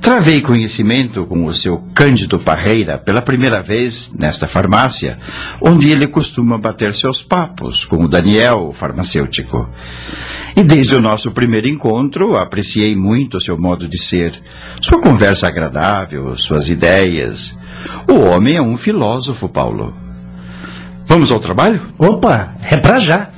Travei 0.00 0.40
conhecimento 0.40 1.26
com 1.26 1.44
o 1.44 1.52
seu 1.52 1.78
Cândido 1.94 2.38
Parreira 2.38 2.96
pela 2.96 3.20
primeira 3.20 3.60
vez 3.60 4.10
nesta 4.16 4.48
farmácia, 4.48 5.18
onde 5.60 5.90
ele 5.90 6.06
costuma 6.06 6.56
bater 6.56 6.94
seus 6.94 7.22
papos 7.22 7.84
com 7.84 8.04
o 8.04 8.08
Daniel, 8.08 8.68
o 8.68 8.72
farmacêutico. 8.72 9.68
E 10.58 10.64
desde 10.64 10.96
o 10.96 11.00
nosso 11.00 11.30
primeiro 11.30 11.68
encontro, 11.68 12.36
apreciei 12.36 12.96
muito 12.96 13.40
seu 13.40 13.56
modo 13.56 13.86
de 13.86 13.96
ser, 13.96 14.34
sua 14.80 15.00
conversa 15.00 15.46
agradável, 15.46 16.36
suas 16.36 16.68
ideias. 16.68 17.56
O 18.08 18.14
homem 18.14 18.56
é 18.56 18.60
um 18.60 18.76
filósofo, 18.76 19.48
Paulo. 19.48 19.94
Vamos 21.06 21.30
ao 21.30 21.38
trabalho? 21.38 21.80
Opa, 21.96 22.56
é 22.68 22.76
pra 22.76 22.98
já. 22.98 23.30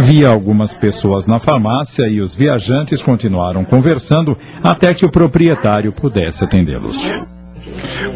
Havia 0.00 0.30
algumas 0.30 0.72
pessoas 0.72 1.26
na 1.26 1.38
farmácia 1.38 2.08
e 2.08 2.22
os 2.22 2.34
viajantes 2.34 3.02
continuaram 3.02 3.66
conversando 3.66 4.34
até 4.64 4.94
que 4.94 5.04
o 5.04 5.10
proprietário 5.10 5.92
pudesse 5.92 6.42
atendê-los. 6.42 7.06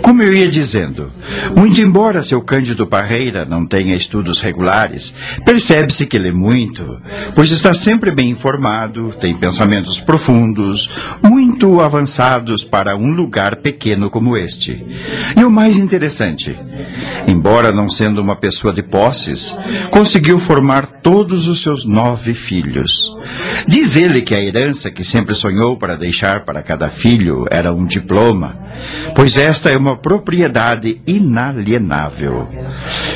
Como 0.04 0.22
eu 0.22 0.34
ia 0.34 0.50
dizendo, 0.50 1.10
muito 1.56 1.80
embora 1.80 2.22
seu 2.22 2.42
Cândido 2.42 2.86
Parreira 2.86 3.46
não 3.46 3.66
tenha 3.66 3.96
estudos 3.96 4.38
regulares, 4.38 5.14
percebe-se 5.46 6.04
que 6.04 6.18
lê 6.18 6.30
muito, 6.30 7.00
pois 7.34 7.50
está 7.50 7.72
sempre 7.72 8.10
bem 8.10 8.28
informado, 8.28 9.14
tem 9.18 9.34
pensamentos 9.34 9.98
profundos, 9.98 10.90
muito 11.22 11.80
avançados 11.80 12.62
para 12.62 12.94
um 12.94 13.12
lugar 13.12 13.56
pequeno 13.56 14.10
como 14.10 14.36
este. 14.36 14.84
E 15.34 15.42
o 15.42 15.50
mais 15.50 15.78
interessante, 15.78 16.54
embora 17.26 17.72
não 17.72 17.88
sendo 17.88 18.20
uma 18.20 18.36
pessoa 18.36 18.74
de 18.74 18.82
posses, 18.82 19.58
conseguiu 19.90 20.38
formar 20.38 20.86
todos 21.02 21.48
os 21.48 21.62
seus 21.62 21.86
nove 21.86 22.34
filhos. 22.34 23.10
Diz 23.66 23.96
ele 23.96 24.20
que 24.20 24.34
a 24.34 24.42
herança 24.42 24.90
que 24.90 25.02
sempre 25.02 25.34
sonhou 25.34 25.78
para 25.78 25.96
deixar 25.96 26.44
para 26.44 26.62
cada 26.62 26.90
filho 26.90 27.46
era 27.50 27.72
um 27.72 27.86
diploma, 27.86 28.54
pois 29.14 29.38
esta 29.38 29.70
é 29.70 29.76
uma 29.78 29.93
propriedade 29.96 31.00
inalienável. 31.06 32.48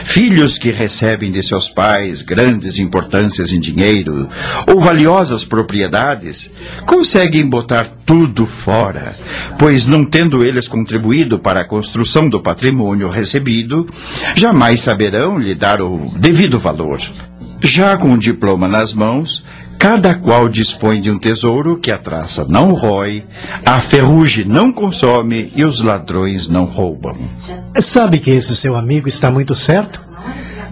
Filhos 0.04 0.58
que 0.58 0.70
recebem 0.70 1.30
de 1.30 1.42
seus 1.42 1.68
pais 1.68 2.22
grandes 2.22 2.78
importâncias 2.78 3.52
em 3.52 3.60
dinheiro 3.60 4.28
ou 4.66 4.80
valiosas 4.80 5.44
propriedades 5.44 6.50
conseguem 6.86 7.48
botar 7.48 7.88
tudo 8.06 8.46
fora, 8.46 9.14
pois 9.58 9.86
não 9.86 10.04
tendo 10.04 10.44
eles 10.44 10.66
contribuído 10.66 11.38
para 11.38 11.60
a 11.60 11.68
construção 11.68 12.28
do 12.28 12.40
patrimônio 12.40 13.08
recebido, 13.08 13.86
jamais 14.34 14.80
saberão 14.80 15.38
lhe 15.38 15.54
dar 15.54 15.82
o 15.82 16.10
devido 16.16 16.58
valor. 16.58 17.00
Já 17.60 17.96
com 17.96 18.12
o 18.12 18.18
diploma 18.18 18.68
nas 18.68 18.92
mãos, 18.92 19.44
Cada 19.78 20.16
qual 20.16 20.48
dispõe 20.48 21.00
de 21.00 21.08
um 21.08 21.18
tesouro 21.18 21.78
que 21.78 21.92
a 21.92 21.98
traça 21.98 22.44
não 22.48 22.72
rói, 22.72 23.24
a 23.64 23.80
ferrugem 23.80 24.44
não 24.44 24.72
consome 24.72 25.52
e 25.54 25.64
os 25.64 25.80
ladrões 25.80 26.48
não 26.48 26.64
roubam. 26.64 27.16
Sabe 27.80 28.18
que 28.18 28.30
esse 28.30 28.56
seu 28.56 28.74
amigo 28.74 29.08
está 29.08 29.30
muito 29.30 29.54
certo? 29.54 30.00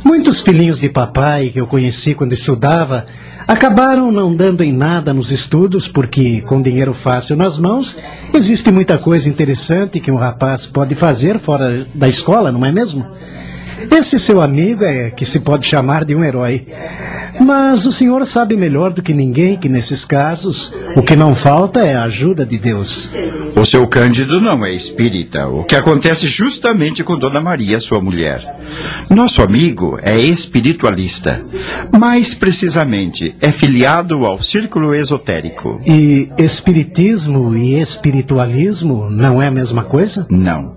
Muitos 0.05 0.41
filhinhos 0.41 0.81
de 0.81 0.89
papai 0.89 1.51
que 1.51 1.61
eu 1.61 1.67
conheci 1.67 2.15
quando 2.15 2.33
estudava 2.33 3.07
acabaram 3.47 4.11
não 4.11 4.35
dando 4.35 4.65
em 4.65 4.73
nada 4.73 5.15
nos 5.15 5.31
estudos 5.31 5.87
porque, 5.87 6.41
com 6.41 6.61
dinheiro 6.61 6.93
fácil 6.93 7.37
nas 7.37 7.59
mãos, 7.59 7.99
existe 8.35 8.73
muita 8.73 8.99
coisa 8.99 9.29
interessante 9.29 10.01
que 10.01 10.11
um 10.11 10.17
rapaz 10.17 10.67
pode 10.67 10.97
fazer 10.97 11.39
fora 11.39 11.87
da 11.95 12.09
escola, 12.09 12.51
não 12.51 12.67
é 12.67 12.73
mesmo? 12.73 13.07
Esse 13.91 14.19
seu 14.19 14.41
amigo 14.41 14.85
é 14.85 15.11
que 15.11 15.25
se 15.25 15.41
pode 15.41 15.65
chamar 15.65 16.05
de 16.05 16.15
um 16.15 16.25
herói. 16.25 16.67
Mas 17.41 17.87
o 17.87 17.93
senhor 17.93 18.25
sabe 18.27 18.57
melhor 18.57 18.93
do 18.93 19.03
que 19.03 19.13
ninguém 19.13 19.57
que 19.57 19.69
nesses 19.69 20.05
casos 20.05 20.73
o 20.97 21.03
que 21.03 21.17
não 21.17 21.35
falta 21.35 21.81
é 21.81 21.95
a 21.95 22.05
ajuda 22.05 22.45
de 22.45 22.59
Deus. 22.59 23.11
O 23.55 23.65
seu 23.65 23.87
Cândido 23.87 24.41
não 24.41 24.65
é 24.65 24.73
espírita, 24.73 25.47
o 25.47 25.65
que 25.65 25.75
acontece 25.75 26.27
justamente 26.27 27.03
com 27.03 27.19
Dona 27.19 27.41
Maria, 27.41 27.81
sua 27.81 28.01
mulher. 28.01 28.41
Nosso 29.09 29.43
amigo 29.43 29.99
é 30.03 30.19
espiritualista. 30.19 31.43
Mais 31.93 32.35
precisamente, 32.35 33.35
é 33.41 33.51
filiado 33.51 34.25
ao 34.25 34.41
círculo 34.43 34.95
esotérico. 34.95 35.81
E 35.87 36.29
espiritismo 36.39 37.57
e 37.57 37.81
espiritualismo 37.81 39.09
não 39.11 39.41
é 39.41 39.47
a 39.47 39.51
mesma 39.51 39.85
coisa? 39.85 40.27
Não. 40.31 40.77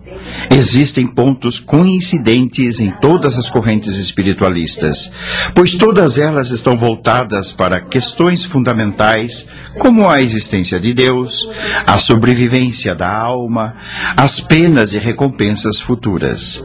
Existem 0.50 1.06
pontos 1.06 1.60
coincidentes 1.60 2.80
em 2.80 2.92
todas 3.00 3.38
as 3.38 3.50
correntes 3.50 3.98
espiritualistas, 3.98 5.12
pois 5.54 5.76
todas 5.76 6.18
elas 6.18 6.49
estão 6.52 6.76
voltadas 6.76 7.52
para 7.52 7.82
questões 7.82 8.44
fundamentais 8.44 9.48
como 9.78 10.10
a 10.10 10.22
existência 10.22 10.80
de 10.80 10.94
Deus, 10.94 11.50
a 11.86 11.98
sobrevivência 11.98 12.96
da 12.96 13.12
alma, 13.12 13.76
as 14.16 14.40
penas 14.40 14.94
e 14.94 14.98
recompensas 14.98 15.80
futuras. 15.80 16.64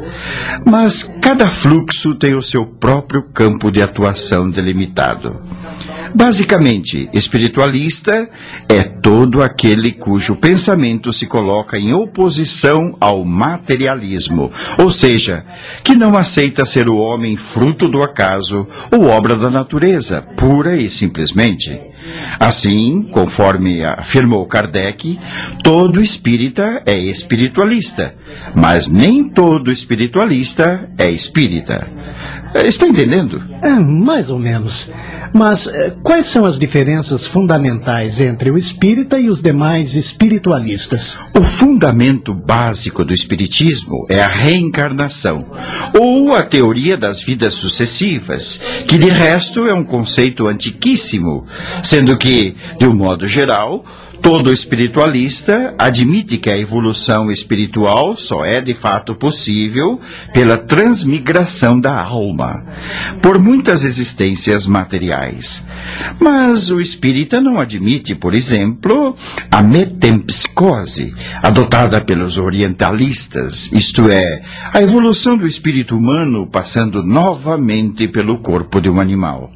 Mas 0.65 1.03
cada 1.21 1.49
fluxo 1.49 2.15
tem 2.15 2.35
o 2.35 2.43
seu 2.43 2.67
próprio 2.67 3.23
campo 3.23 3.71
de 3.71 3.83
atuação 3.83 4.51
delimitado. 4.51 5.41
Basicamente, 6.15 7.11
espiritualista 7.13 8.31
é 8.69 8.85
todo 8.85 9.43
aquele 9.43 9.91
cujo 9.91 10.37
pensamento 10.37 11.13
se 11.13 11.27
coloca 11.27 11.77
em 11.77 11.93
oposição 11.93 12.97
ao 13.01 13.25
materialismo, 13.25 14.49
ou 14.79 14.89
seja, 14.91 15.45
que 15.83 15.97
não 15.97 16.17
aceita 16.17 16.65
ser 16.65 16.89
o 16.89 16.97
homem 16.99 17.37
fruto 17.37 17.89
do 17.89 18.01
acaso 18.01 18.65
ou 18.93 19.07
obra 19.09 19.35
da 19.35 19.51
natureza, 19.51 19.74
pura 20.37 20.77
e 20.77 20.89
simplesmente. 20.89 21.81
Assim, 22.39 23.03
conforme 23.11 23.85
afirmou 23.85 24.47
Kardec, 24.47 25.19
todo 25.63 26.01
espírita 26.01 26.83
é 26.87 26.97
espiritualista, 26.97 28.15
mas 28.55 28.89
nem 28.89 29.29
todo 29.29 29.71
espiritualista 29.71 30.89
é 30.99 31.11
espírita. 31.11 31.87
Está 32.55 32.87
entendendo? 32.87 33.43
É, 33.63 33.71
mais 33.71 34.31
ou 34.31 34.39
menos. 34.39 34.93
Mas 35.33 35.67
eh, 35.67 35.93
quais 36.01 36.27
são 36.27 36.45
as 36.45 36.57
diferenças 36.57 37.27
fundamentais 37.27 38.21
entre 38.21 38.53
o 38.53 38.57
espírita 38.57 39.19
e 39.19 39.29
os 39.29 39.43
demais 39.43 39.97
espiritualistas? 39.97 41.19
O 41.37 41.43
fundamento 41.43 42.33
básico 42.33 43.05
do 43.05 43.13
espiritismo 43.13 44.07
é 44.09 44.23
a 44.23 44.29
reencarnação, 44.29 45.45
ou 45.99 46.37
a 46.37 46.45
teoria 46.45 46.97
das 46.97 47.21
vidas 47.21 47.55
sucessivas, 47.55 48.61
que 48.87 48.97
de 48.97 49.11
resto 49.11 49.67
é 49.67 49.75
um 49.75 49.85
conceito 49.85 50.47
antiquíssimo, 50.47 51.45
sendo 51.83 52.17
que, 52.17 52.55
de 52.79 52.87
um 52.87 52.95
modo 52.95 53.27
geral, 53.27 53.85
Todo 54.25 54.51
espiritualista 54.51 55.75
admite 55.77 56.39
que 56.39 56.49
a 56.49 56.57
evolução 56.57 57.31
espiritual 57.31 58.17
só 58.17 58.43
é 58.43 58.59
de 58.59 58.73
fato 58.73 59.15
possível 59.15 60.01
pela 60.33 60.57
transmigração 60.57 61.79
da 61.79 62.03
alma, 62.03 62.65
por 63.21 63.39
muitas 63.39 63.85
existências 63.85 64.67
materiais. 64.67 65.63
Mas 66.19 66.71
o 66.71 66.81
espírita 66.81 67.39
não 67.39 67.61
admite, 67.61 68.15
por 68.15 68.35
exemplo, 68.35 69.15
a 69.51 69.63
metempsicose, 69.63 71.15
adotada 71.43 72.01
pelos 72.01 72.39
orientalistas, 72.39 73.71
isto 73.75 74.11
é, 74.11 74.43
a 74.73 74.81
evolução 74.81 75.37
do 75.37 75.47
espírito 75.47 75.99
humano 75.99 76.47
passando 76.47 77.03
novamente 77.03 78.09
pelo 78.09 78.39
corpo 78.39 78.81
de 78.81 78.89
um 78.89 78.99
animal. 78.99 79.51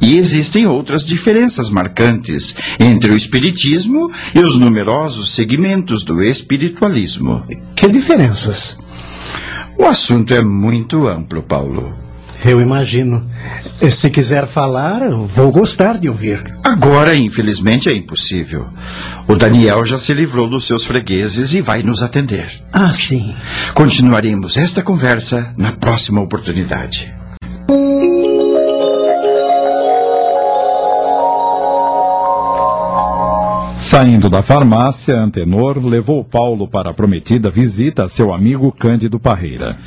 E 0.00 0.16
existem 0.16 0.66
outras 0.66 1.04
diferenças 1.04 1.70
marcantes 1.70 2.54
entre 2.78 3.10
o 3.10 3.16
Espiritismo 3.16 4.10
e 4.34 4.40
os 4.40 4.58
numerosos 4.58 5.34
segmentos 5.34 6.02
do 6.04 6.22
espiritualismo. 6.22 7.42
Que 7.74 7.88
diferenças? 7.88 8.78
O 9.78 9.84
assunto 9.84 10.32
é 10.32 10.42
muito 10.42 11.08
amplo, 11.08 11.42
Paulo. 11.42 12.04
Eu 12.44 12.60
imagino. 12.60 13.26
Se 13.90 14.10
quiser 14.10 14.46
falar, 14.46 15.08
vou 15.08 15.50
gostar 15.50 15.98
de 15.98 16.08
ouvir. 16.08 16.42
Agora, 16.62 17.16
infelizmente, 17.16 17.88
é 17.88 17.94
impossível. 17.94 18.66
O 19.26 19.34
Daniel 19.34 19.84
já 19.84 19.98
se 19.98 20.12
livrou 20.12 20.48
dos 20.48 20.66
seus 20.66 20.84
fregueses 20.84 21.54
e 21.54 21.62
vai 21.62 21.82
nos 21.82 22.02
atender. 22.02 22.50
Ah, 22.72 22.92
sim. 22.92 23.34
Continuaremos 23.72 24.58
esta 24.58 24.82
conversa 24.82 25.52
na 25.56 25.72
próxima 25.72 26.20
oportunidade. 26.20 27.12
Saindo 33.94 34.28
da 34.28 34.42
farmácia, 34.42 35.14
Antenor 35.16 35.78
levou 35.78 36.24
Paulo 36.24 36.66
para 36.66 36.90
a 36.90 36.92
prometida 36.92 37.48
visita 37.48 38.02
a 38.02 38.08
seu 38.08 38.34
amigo 38.34 38.72
Cândido 38.72 39.20
Parreira. 39.20 39.78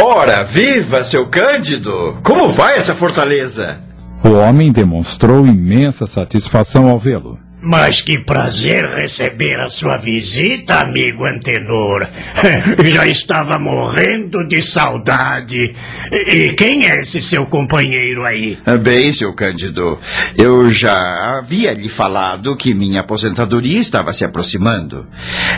Ora, 0.00 0.44
viva, 0.44 1.02
seu 1.02 1.26
Cândido! 1.26 2.16
Como 2.22 2.48
vai 2.48 2.76
essa 2.76 2.94
fortaleza? 2.94 3.80
O 4.22 4.30
homem 4.34 4.70
demonstrou 4.70 5.44
imensa 5.44 6.06
satisfação 6.06 6.88
ao 6.88 6.96
vê-lo. 6.96 7.40
Mas 7.60 8.02
que 8.02 8.18
prazer 8.18 8.84
receber 8.84 9.58
a 9.60 9.70
sua 9.70 9.96
visita, 9.96 10.80
amigo 10.80 11.24
Antenor. 11.24 12.06
Já 12.84 13.06
estava 13.06 13.58
morrendo 13.58 14.46
de 14.46 14.60
saudade. 14.60 15.74
E 16.12 16.52
quem 16.52 16.86
é 16.86 17.00
esse 17.00 17.20
seu 17.20 17.46
companheiro 17.46 18.24
aí? 18.24 18.58
Bem, 18.82 19.12
seu 19.12 19.32
Cândido, 19.32 19.98
eu 20.36 20.70
já 20.70 21.38
havia 21.38 21.72
lhe 21.72 21.88
falado 21.88 22.56
que 22.56 22.74
minha 22.74 23.00
aposentadoria 23.00 23.80
estava 23.80 24.12
se 24.12 24.24
aproximando. 24.24 25.06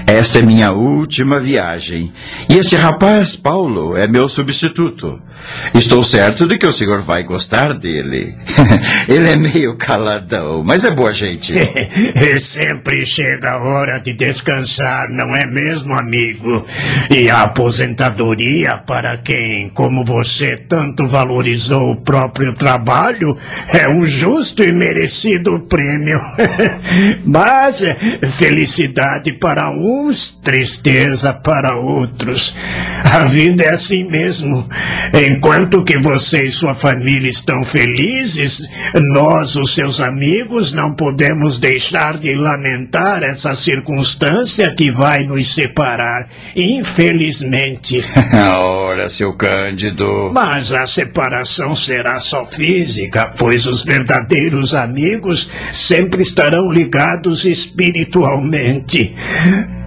Esta 0.07 0.39
é 0.39 0.43
minha 0.43 0.73
última 0.73 1.41
viagem. 1.41 2.13
E 2.49 2.57
este 2.57 2.77
rapaz, 2.77 3.35
Paulo, 3.37 3.97
é 3.97 4.07
meu 4.07 4.29
substituto. 4.29 5.21
Estou 5.75 6.03
certo 6.03 6.47
de 6.47 6.59
que 6.59 6.67
o 6.67 6.73
senhor 6.73 7.01
vai 7.01 7.23
gostar 7.23 7.75
dele. 7.75 8.37
Ele 9.09 9.29
é 9.29 9.37
meio 9.37 9.77
caladão, 9.77 10.63
mas 10.65 10.85
é 10.85 10.91
boa 10.91 11.13
gente. 11.13 11.53
Sempre 12.39 13.05
chega 13.05 13.53
a 13.53 13.59
hora 13.59 13.99
de 13.99 14.13
descansar, 14.13 15.09
não 15.11 15.35
é 15.35 15.47
mesmo, 15.47 15.95
amigo? 15.95 16.65
E 17.11 17.29
a 17.31 17.43
aposentadoria 17.43 18.79
para 18.79 19.19
quem, 19.19 19.69
como 19.71 20.05
você, 20.05 20.57
tanto 20.57 21.07
valorizou 21.07 21.93
o 21.93 21.97
próprio 21.97 22.55
trabalho, 22.55 23.37
é 23.73 23.89
um 23.89 24.07
justo 24.07 24.63
e 24.63 24.73
merecido 24.73 25.59
prêmio. 25.61 26.21
Mas 27.25 27.85
felicidade 28.37 29.33
para 29.33 29.71
uns, 29.71 30.31
tristeza 30.31 31.33
para 31.33 31.77
outros. 31.77 32.57
A 33.05 33.25
vida 33.25 33.65
é 33.65 33.71
assim 33.71 34.05
mesmo. 34.05 34.69
Enquanto 35.13 35.85
que 35.85 35.99
você 35.99 36.45
e 36.45 36.51
sua 36.51 36.75
família 36.75 37.29
estão 37.29 37.65
felizes, 37.65 38.63
nós, 38.95 39.57
os 39.57 39.75
seus 39.75 40.01
amigos, 40.01 40.73
não 40.73 40.93
podemos 40.93 41.59
deixar 41.59 41.78
de 42.19 42.35
lamentar 42.35 43.23
essa 43.23 43.55
circunstância 43.55 44.75
que 44.75 44.91
vai 44.91 45.25
nos 45.25 45.55
separar, 45.55 46.29
infelizmente. 46.55 48.05
Ora, 48.59 49.09
seu 49.09 49.35
Cândido. 49.35 50.31
Mas 50.33 50.73
a 50.73 50.87
separação 50.87 51.75
será 51.75 52.21
só 52.21 52.45
física, 52.45 53.35
pois 53.39 53.67
os 53.67 53.85
verdadeiros 53.85 54.75
amigos 54.75 55.51
sempre 55.73 56.23
estarão 56.23 56.71
ligados 56.71 57.45
espiritualmente. 57.45 59.15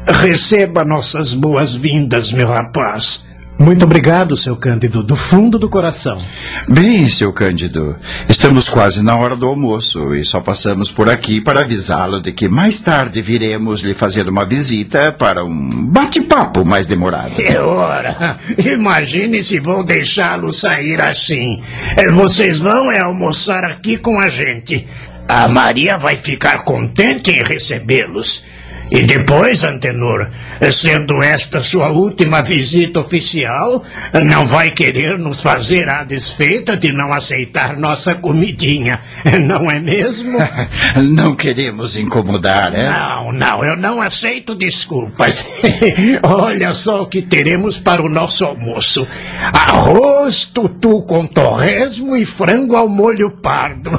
Receba 0.06 0.84
nossas 0.84 1.34
boas-vindas, 1.34 2.32
meu 2.32 2.48
rapaz. 2.48 3.30
Muito 3.62 3.86
obrigado, 3.86 4.36
seu 4.36 4.55
Cândido, 4.55 5.03
do 5.03 5.16
fundo 5.16 5.59
do 5.59 5.70
coração. 5.70 6.20
Bem, 6.68 7.07
seu 7.07 7.32
Cândido, 7.32 7.95
estamos 8.28 8.68
quase 8.68 9.03
na 9.03 9.16
hora 9.16 9.38
do 9.38 9.45
almoço 9.45 10.16
e 10.16 10.26
só 10.26 10.41
passamos 10.41 10.91
por 10.91 11.07
aqui 11.07 11.39
para 11.39 11.62
avisá-lo 11.62 12.20
de 12.20 12.32
que 12.32 12.49
mais 12.49 12.82
tarde 12.82 13.22
viremos 13.22 13.82
lhe 13.82 13.93
fazer 13.93 14.28
uma 14.28 14.45
visita 14.45 15.12
para 15.12 15.45
um 15.45 15.86
bate-papo 15.86 16.66
mais 16.66 16.88
demorado. 16.88 17.39
É 17.39 17.62
hora! 17.62 18.38
Imagine 18.57 19.43
se 19.43 19.59
vou 19.59 19.84
deixá-lo 19.84 20.51
sair 20.51 20.99
assim. 20.99 21.62
É, 21.95 22.09
vocês 22.09 22.57
vão 22.57 22.91
é 22.91 22.99
almoçar 22.99 23.64
aqui 23.64 23.95
com 23.95 24.20
a 24.20 24.28
gente. 24.28 24.88
A 25.28 25.47
Maria 25.47 25.99
vai 25.99 26.16
ficar 26.16 26.64
contente 26.64 27.30
em 27.30 27.43
recebê-los. 27.43 28.43
E 28.92 29.04
depois, 29.04 29.64
Antenor, 29.64 30.30
sendo 30.70 31.24
esta 31.24 31.62
sua 31.62 31.89
última 31.89 32.42
visita 32.42 33.00
oficial, 33.00 33.82
não 34.26 34.46
vai 34.46 34.72
querer 34.72 35.18
nos 35.18 35.39
fazer 35.39 35.88
a 35.88 36.04
desfeita 36.04 36.76
de 36.76 36.92
não 36.92 37.14
aceitar 37.14 37.78
nossa 37.78 38.16
comidinha, 38.16 39.00
não 39.48 39.72
é 39.72 39.80
mesmo? 39.80 40.38
não 41.16 41.34
queremos 41.34 41.96
incomodar, 41.96 42.76
é? 42.76 42.89
Não, 42.89 43.32
não, 43.32 43.64
eu 43.64 43.78
não 43.78 44.02
aceito 44.02 44.56
desculpas. 44.56 45.50
Olha 46.22 46.74
só 46.74 47.04
o 47.04 47.10
que 47.10 47.22
teremos 47.22 47.78
para 47.78 48.04
o 48.04 48.10
nosso 48.10 48.44
almoço: 48.44 49.08
arroz, 49.54 50.44
tutu 50.44 51.02
com 51.04 51.26
torresmo 51.26 52.18
e 52.18 52.26
frango 52.26 52.76
ao 52.76 52.89
molho 52.89 53.32
pardo. 53.42 53.98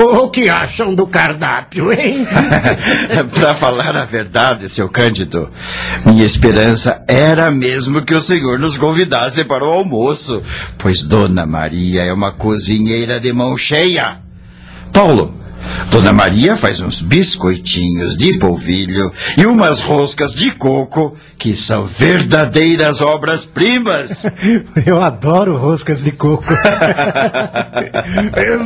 o 0.00 0.28
que 0.28 0.48
acham 0.48 0.92
do 0.92 1.06
cardápio, 1.06 1.92
hein? 1.92 2.26
para 3.32 3.54
falar 3.54 3.91
falar 3.92 3.96
a 3.96 4.04
verdade, 4.04 4.68
seu 4.68 4.88
Cândido, 4.88 5.50
minha 6.06 6.24
esperança 6.24 7.04
era 7.06 7.50
mesmo 7.50 8.04
que 8.04 8.14
o 8.14 8.22
senhor 8.22 8.58
nos 8.58 8.78
convidasse 8.78 9.44
para 9.44 9.64
o 9.64 9.70
almoço, 9.70 10.42
pois 10.78 11.02
Dona 11.02 11.44
Maria 11.44 12.02
é 12.02 12.12
uma 12.12 12.32
cozinheira 12.32 13.20
de 13.20 13.32
mão 13.32 13.56
cheia. 13.56 14.18
Paulo, 14.92 15.41
Dona 15.90 16.12
Maria 16.12 16.56
faz 16.56 16.80
uns 16.80 17.00
biscoitinhos 17.00 18.16
de 18.16 18.38
polvilho 18.38 19.12
e 19.36 19.44
umas 19.46 19.80
roscas 19.80 20.34
de 20.34 20.50
coco 20.52 21.16
que 21.38 21.54
são 21.54 21.84
verdadeiras 21.84 23.00
obras-primas. 23.00 24.24
Eu 24.86 25.02
adoro 25.02 25.56
roscas 25.56 26.02
de 26.02 26.12
coco. 26.12 26.44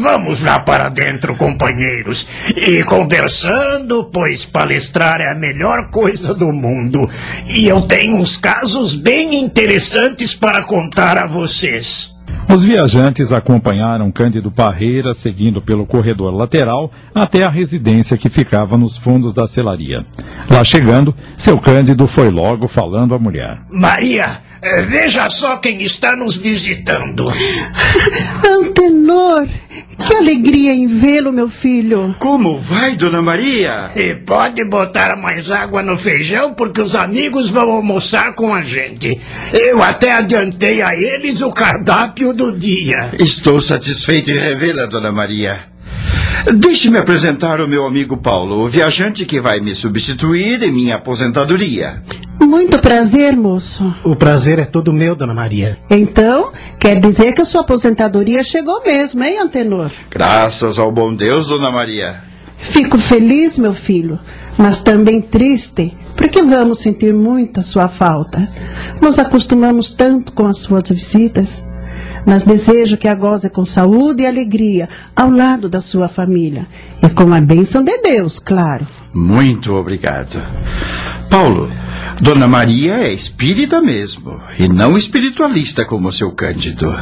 Vamos 0.01 0.43
lá 0.43 0.59
para 0.61 0.89
dentro, 0.89 1.37
companheiros. 1.37 2.27
E 2.57 2.83
conversando, 2.85 4.05
pois 4.13 4.45
palestrar 4.45 5.21
é 5.21 5.33
a 5.33 5.35
melhor 5.35 5.91
coisa 5.91 6.35
do 6.35 6.53
mundo. 6.53 7.09
E 7.47 7.67
eu 7.67 7.83
tenho 7.83 8.17
uns 8.17 8.37
casos 8.37 8.95
bem 8.95 9.43
interessantes 9.43 10.35
para 10.35 10.65
contar 10.65 11.19
a 11.19 11.27
vocês. 11.27 12.16
Os 12.49 12.65
viajantes 12.65 13.33
acompanharam 13.33 14.11
Cândido 14.11 14.51
Parreira 14.51 15.13
seguindo 15.13 15.61
pelo 15.61 15.85
corredor 15.85 16.33
lateral 16.33 16.91
até 17.15 17.45
a 17.45 17.51
residência 17.51 18.17
que 18.17 18.29
ficava 18.29 18.79
nos 18.79 18.97
fundos 18.97 19.35
da 19.35 19.47
celaria. 19.47 20.07
Lá 20.49 20.63
chegando, 20.63 21.15
seu 21.37 21.59
Cândido 21.59 22.07
foi 22.07 22.31
logo 22.31 22.69
falando 22.69 23.15
à 23.15 23.19
mulher. 23.19 23.59
Maria, 23.71 24.39
veja 24.87 25.29
só 25.29 25.57
quem 25.57 25.83
está 25.83 26.17
nos 26.17 26.37
visitando. 26.37 27.27
Antenor, 28.45 29.47
que 30.07 30.17
alegria 30.17 30.73
em 30.73 30.87
vê-lo, 30.87 31.33
meu 31.33 31.49
filho. 31.49 32.15
Como 32.19 32.59
vai, 32.59 32.97
dona 32.97 33.23
Maria? 33.23 33.91
E 33.95 34.15
pode 34.15 34.65
botar 34.65 35.17
mais 35.17 35.51
água 35.51 35.83
no 35.83 35.97
feijão, 35.97 36.55
porque 36.55 36.81
os 36.81 36.95
amigos 36.95 37.51
vão 37.51 37.71
almoçar 37.71 38.35
com 38.35 38.55
a 38.55 38.61
gente. 38.61 39.21
Eu 39.53 39.83
até 39.83 40.13
adiantei 40.13 40.83
a 40.83 40.95
eles 40.95 41.41
o 41.41 41.51
cardápio 41.51 42.33
do 42.33 42.57
dia. 42.57 43.13
Estou 43.19 43.61
satisfeito 43.61 44.31
em 44.31 44.39
revê-la, 44.39 44.87
dona 44.87 45.13
Maria. 45.13 45.76
Deixe-me 46.55 46.99
apresentar 46.99 47.61
o 47.61 47.69
meu 47.69 47.87
amigo 47.87 48.17
Paulo, 48.17 48.65
o 48.65 48.69
viajante 48.69 49.25
que 49.25 49.41
vai 49.41 49.61
me 49.61 49.75
substituir 49.75 50.63
em 50.63 50.73
minha 50.73 50.97
aposentadoria. 50.97 52.03
Muito 52.41 52.79
prazer, 52.79 53.37
moço. 53.37 53.95
O 54.05 54.15
prazer 54.15 54.59
é 54.59 54.65
todo 54.65 54.93
meu, 54.93 55.17
dona 55.17 55.35
Maria. 55.35 55.79
Então, 55.91 56.53
quer 56.79 57.01
dizer 57.01 57.33
que 57.33 57.43
a 57.43 57.45
sua 57.45 57.63
aposentadoria 57.63 58.45
chegou 58.45 58.83
mesmo, 58.85 59.23
hein, 59.25 59.39
Antenor? 59.39 59.91
Graças 60.11 60.79
ao 60.79 60.93
bom 60.93 61.15
Deus, 61.15 61.49
dona 61.49 61.71
Maria. 61.73 62.23
Fico 62.57 62.99
feliz, 62.99 63.59
meu 63.59 63.75
filho, 63.75 64.19
mas 64.57 64.79
também 64.81 65.21
triste, 65.21 65.97
porque 66.17 66.43
vamos 66.43 66.81
sentir 66.81 67.13
muito 67.13 67.61
a 67.61 67.63
sua 67.63 67.89
falta. 67.89 68.49
Nos 69.01 69.19
acostumamos 69.19 69.91
tanto 69.91 70.33
com 70.33 70.47
as 70.47 70.59
suas 70.59 70.91
visitas 70.91 71.65
mas 72.27 72.43
desejo 72.43 72.97
que 72.97 73.07
a 73.07 73.15
goze 73.15 73.49
com 73.49 73.65
saúde 73.65 74.25
e 74.25 74.27
alegria 74.27 74.89
ao 75.15 75.31
lado 75.31 75.69
da 75.69 75.81
sua 75.81 76.09
família. 76.09 76.67
E 77.03 77.09
com 77.09 77.33
a 77.33 77.41
bênção 77.41 77.85
de 77.85 77.97
Deus, 77.99 78.41
claro. 78.41 78.87
Muito 79.15 79.73
obrigado. 79.73 80.43
Paulo, 81.31 81.71
Dona 82.21 82.49
Maria 82.49 82.95
é 82.95 83.13
espírita 83.13 83.81
mesmo, 83.81 84.41
e 84.59 84.69
não 84.69 84.97
espiritualista 84.97 85.85
como 85.85 86.13
seu 86.13 86.33
Cândido. 86.33 86.95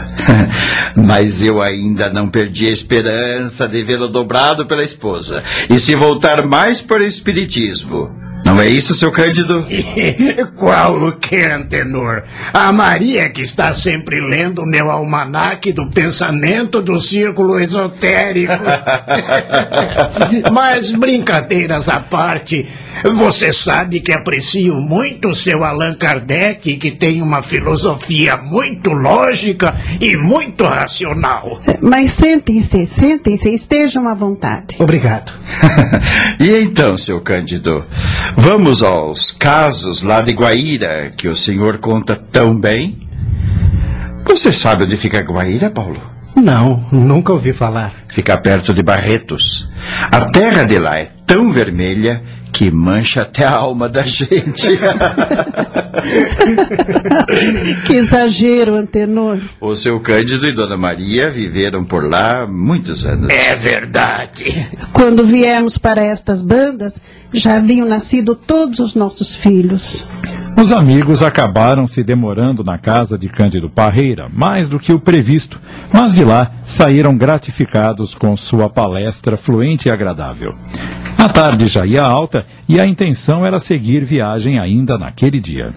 Mas 0.97 1.41
eu 1.43 1.63
ainda 1.63 2.11
não 2.11 2.29
perdi 2.29 2.67
a 2.67 2.73
esperança 2.73 3.67
de 3.69 3.83
vê-lo 3.83 4.09
dobrado 4.09 4.67
pela 4.67 4.83
esposa 4.83 5.43
e 5.71 5.79
se 5.79 5.95
voltar 5.95 6.45
mais 6.47 6.81
para 6.81 7.03
o 7.03 7.07
espiritismo. 7.07 8.11
Não 8.45 8.61
é 8.61 8.69
isso, 8.69 8.95
seu 8.95 9.11
Cândido? 9.11 9.67
Qual 10.55 11.09
o 11.09 11.19
que, 11.19 11.37
Antenor? 11.37 12.23
A 12.53 12.71
Maria 12.71 13.31
que 13.31 13.41
está 13.41 13.73
sempre 13.73 14.21
lendo 14.21 14.63
o 14.63 14.67
meu 14.67 14.91
almanaque 14.91 15.73
do 15.73 15.89
pensamento 15.91 16.83
do 16.83 17.01
círculo 17.01 17.59
esotérico. 17.59 18.53
Mas 20.53 20.93
brincadeiras 20.93 21.89
à 21.89 22.01
parte, 22.01 22.69
você 23.15 23.53
sabe 23.53 24.01
que 24.01 24.13
aprecio 24.13 24.75
muito 24.75 25.31
o 25.31 25.35
seu 25.35 25.65
Allan 25.65 25.95
Kardec, 25.95 26.77
que 26.77 26.91
tem 26.91 27.23
uma 27.23 27.43
filosofia 27.43 28.37
muito 28.37 28.91
lógica 28.91 29.75
e 30.01 30.17
muito 30.17 30.65
racional. 30.65 31.59
Mas 31.81 32.11
sentem-se, 32.11 32.87
sentem-se, 32.87 33.55
estejam 33.55 34.07
à 34.07 34.15
vontade. 34.15 34.77
Obrigado. 34.79 35.33
e 36.39 36.51
então, 36.51 36.99
seu 36.99 37.21
Cândido, 37.21 37.85
vamos 38.37 38.83
aos 38.83 39.31
casos 39.31 40.03
lá 40.03 40.21
de 40.21 40.33
Guaíra, 40.33 41.13
que 41.17 41.29
o 41.29 41.37
senhor 41.37 41.79
conta 41.79 42.17
tão 42.17 42.59
bem? 42.59 42.99
Você 44.25 44.51
sabe 44.51 44.85
onde 44.85 44.97
fica 44.97 45.21
Guaíra, 45.21 45.71
Paulo? 45.71 46.01
Não, 46.35 46.85
nunca 46.91 47.33
ouvi 47.33 47.53
falar. 47.53 47.95
Fica 48.09 48.37
perto 48.37 48.75
de 48.75 48.83
Barretos. 48.83 49.71
A 50.11 50.27
terra 50.27 50.65
de 50.65 50.79
lá 50.79 50.99
é 50.99 51.11
tão 51.27 51.53
vermelha 51.53 52.23
que 52.55 52.71
mancha 52.71 53.23
até 53.23 53.45
a 53.45 53.51
alma 53.51 53.89
da 53.89 54.03
gente. 54.03 54.69
que 57.85 57.95
exagero, 57.95 58.77
Antenor. 58.77 59.41
O 59.61 59.75
seu 59.75 59.99
Cândido 59.99 60.47
e 60.47 60.53
Dona 60.53 60.77
Maria 60.77 61.29
viveram 61.31 61.85
por 61.85 62.09
lá 62.09 62.47
muitos 62.47 63.05
anos. 63.05 63.29
É 63.35 63.57
verdade. 63.57 64.69
Quando 64.93 65.25
viemos 65.25 65.77
para 65.77 66.05
estas 66.05 66.41
bandas, 66.41 67.01
já 67.33 67.57
haviam 67.57 67.89
nascido 67.89 68.37
todos 68.37 68.79
os 68.79 68.95
nossos 68.95 69.35
filhos. 69.35 70.07
Os 70.57 70.71
amigos 70.71 71.25
acabaram 71.25 71.89
se 71.89 72.05
demorando 72.05 72.63
na 72.63 72.79
casa 72.79 73.19
de 73.19 73.29
Cândido 73.29 73.69
Parreira, 73.69 74.29
mais 74.33 74.69
do 74.69 74.79
que 74.79 74.93
o 74.93 75.01
previsto, 75.01 75.61
mas 75.93 76.15
de 76.15 76.25
lá 76.25 76.53
saíram 76.63 77.17
gratificados 77.17 78.15
com 78.15 78.37
sua 78.37 78.71
palestra 78.71 79.37
fluente 79.37 79.89
e 79.89 79.91
agradável. 79.91 80.55
A 81.25 81.29
tarde 81.31 81.69
já 81.69 81.87
ia 81.87 82.03
alta 82.03 82.45
e 82.69 82.79
a 82.79 82.85
intenção 82.85 83.47
era 83.47 83.59
seguir 83.59 84.05
viagem 84.05 84.59
ainda 84.59 84.99
naquele 84.99 85.41
dia. 85.41 85.75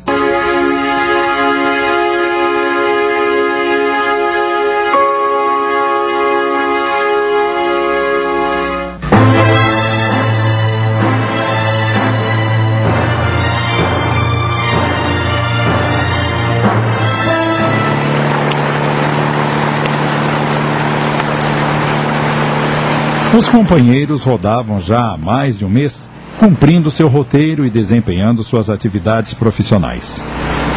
Os 23.38 23.48
companheiros 23.48 24.24
rodavam 24.24 24.82
já 24.82 24.98
há 24.98 25.16
mais 25.16 25.60
de 25.60 25.64
um 25.64 25.70
mês, 25.70 26.10
cumprindo 26.40 26.90
seu 26.90 27.08
roteiro 27.08 27.68
e 27.68 27.70
desempenhando 27.70 28.42
suas 28.42 28.68
atividades 28.68 29.36
profissionais. 29.36 30.20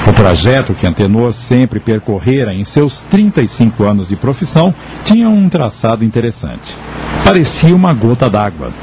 O 0.07 0.13
trajeto 0.13 0.75
que 0.75 0.87
Antenor 0.87 1.33
sempre 1.33 1.81
percorrera 1.81 2.53
em 2.53 2.63
seus 2.63 3.01
35 3.01 3.83
anos 3.85 4.09
de 4.09 4.17
profissão 4.17 4.75
tinha 5.05 5.27
um 5.27 5.49
traçado 5.49 6.05
interessante. 6.05 6.77
Parecia 7.25 7.75
uma 7.75 7.95
gota 7.95 8.29
d'água. 8.29 8.75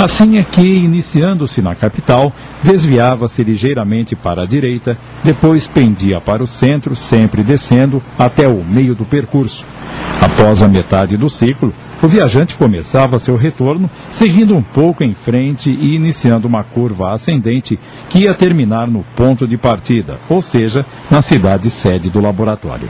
Assim 0.00 0.38
é 0.38 0.44
que, 0.44 0.62
iniciando-se 0.62 1.60
na 1.60 1.74
capital, 1.74 2.32
desviava-se 2.62 3.42
ligeiramente 3.42 4.14
para 4.14 4.42
a 4.44 4.46
direita, 4.46 4.96
depois 5.24 5.66
pendia 5.66 6.20
para 6.20 6.40
o 6.40 6.46
centro, 6.46 6.94
sempre 6.94 7.42
descendo 7.42 8.00
até 8.16 8.46
o 8.46 8.64
meio 8.64 8.94
do 8.94 9.04
percurso. 9.04 9.66
Após 10.20 10.62
a 10.62 10.68
metade 10.68 11.16
do 11.16 11.28
ciclo, 11.28 11.74
o 12.02 12.08
viajante 12.08 12.56
começava 12.56 13.18
seu 13.18 13.36
retorno 13.36 13.90
seguindo 14.10 14.56
um 14.56 14.62
pouco 14.62 15.02
em 15.04 15.14
frente 15.14 15.70
e 15.70 15.94
iniciando 15.94 16.46
uma 16.46 16.62
curva 16.62 17.12
ascendente 17.12 17.78
que 18.08 18.20
ia 18.20 18.34
terminar 18.34 18.88
no 18.88 19.04
ponto 19.16 19.46
de 19.46 19.56
partida, 19.56 20.18
ou 20.28 20.40
seja, 20.40 20.84
na 21.10 21.22
cidade 21.22 21.70
sede 21.70 22.10
do 22.10 22.20
laboratório. 22.20 22.88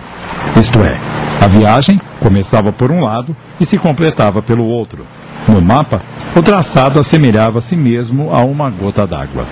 Isto 0.56 0.80
é, 0.80 0.98
a 1.42 1.48
viagem 1.48 2.00
Começava 2.20 2.72
por 2.72 2.90
um 2.90 3.00
lado 3.00 3.34
e 3.60 3.64
se 3.64 3.78
completava 3.78 4.42
pelo 4.42 4.64
outro. 4.64 5.06
No 5.46 5.62
mapa, 5.62 6.02
o 6.36 6.42
traçado 6.42 6.98
assemelhava 6.98 7.58
a 7.58 7.62
si 7.62 7.76
mesmo 7.76 8.34
a 8.34 8.42
uma 8.44 8.68
gota 8.70 9.06
d'água. 9.06 9.46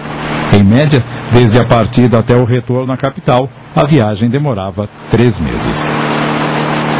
Em 0.52 0.62
média, 0.62 1.02
desde 1.32 1.58
a 1.58 1.64
partida 1.64 2.18
até 2.18 2.36
o 2.36 2.44
retorno 2.44 2.92
à 2.92 2.96
capital, 2.96 3.48
a 3.74 3.84
viagem 3.84 4.28
demorava 4.28 4.88
três 5.10 5.38
meses. 5.38 6.15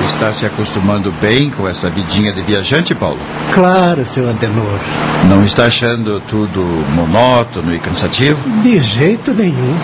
Está 0.07 0.33
se 0.33 0.47
acostumando 0.47 1.13
bem 1.21 1.51
com 1.51 1.67
essa 1.69 1.91
vidinha 1.91 2.33
de 2.33 2.41
viajante, 2.41 2.95
Paulo? 2.95 3.19
Claro, 3.53 4.07
seu 4.07 4.29
Antenor. 4.29 4.81
Não 5.29 5.45
está 5.45 5.67
achando 5.67 6.21
tudo 6.21 6.61
monótono 6.95 7.75
e 7.75 7.79
cansativo? 7.79 8.39
De 8.63 8.79
jeito 8.79 9.35
nenhum. 9.35 9.77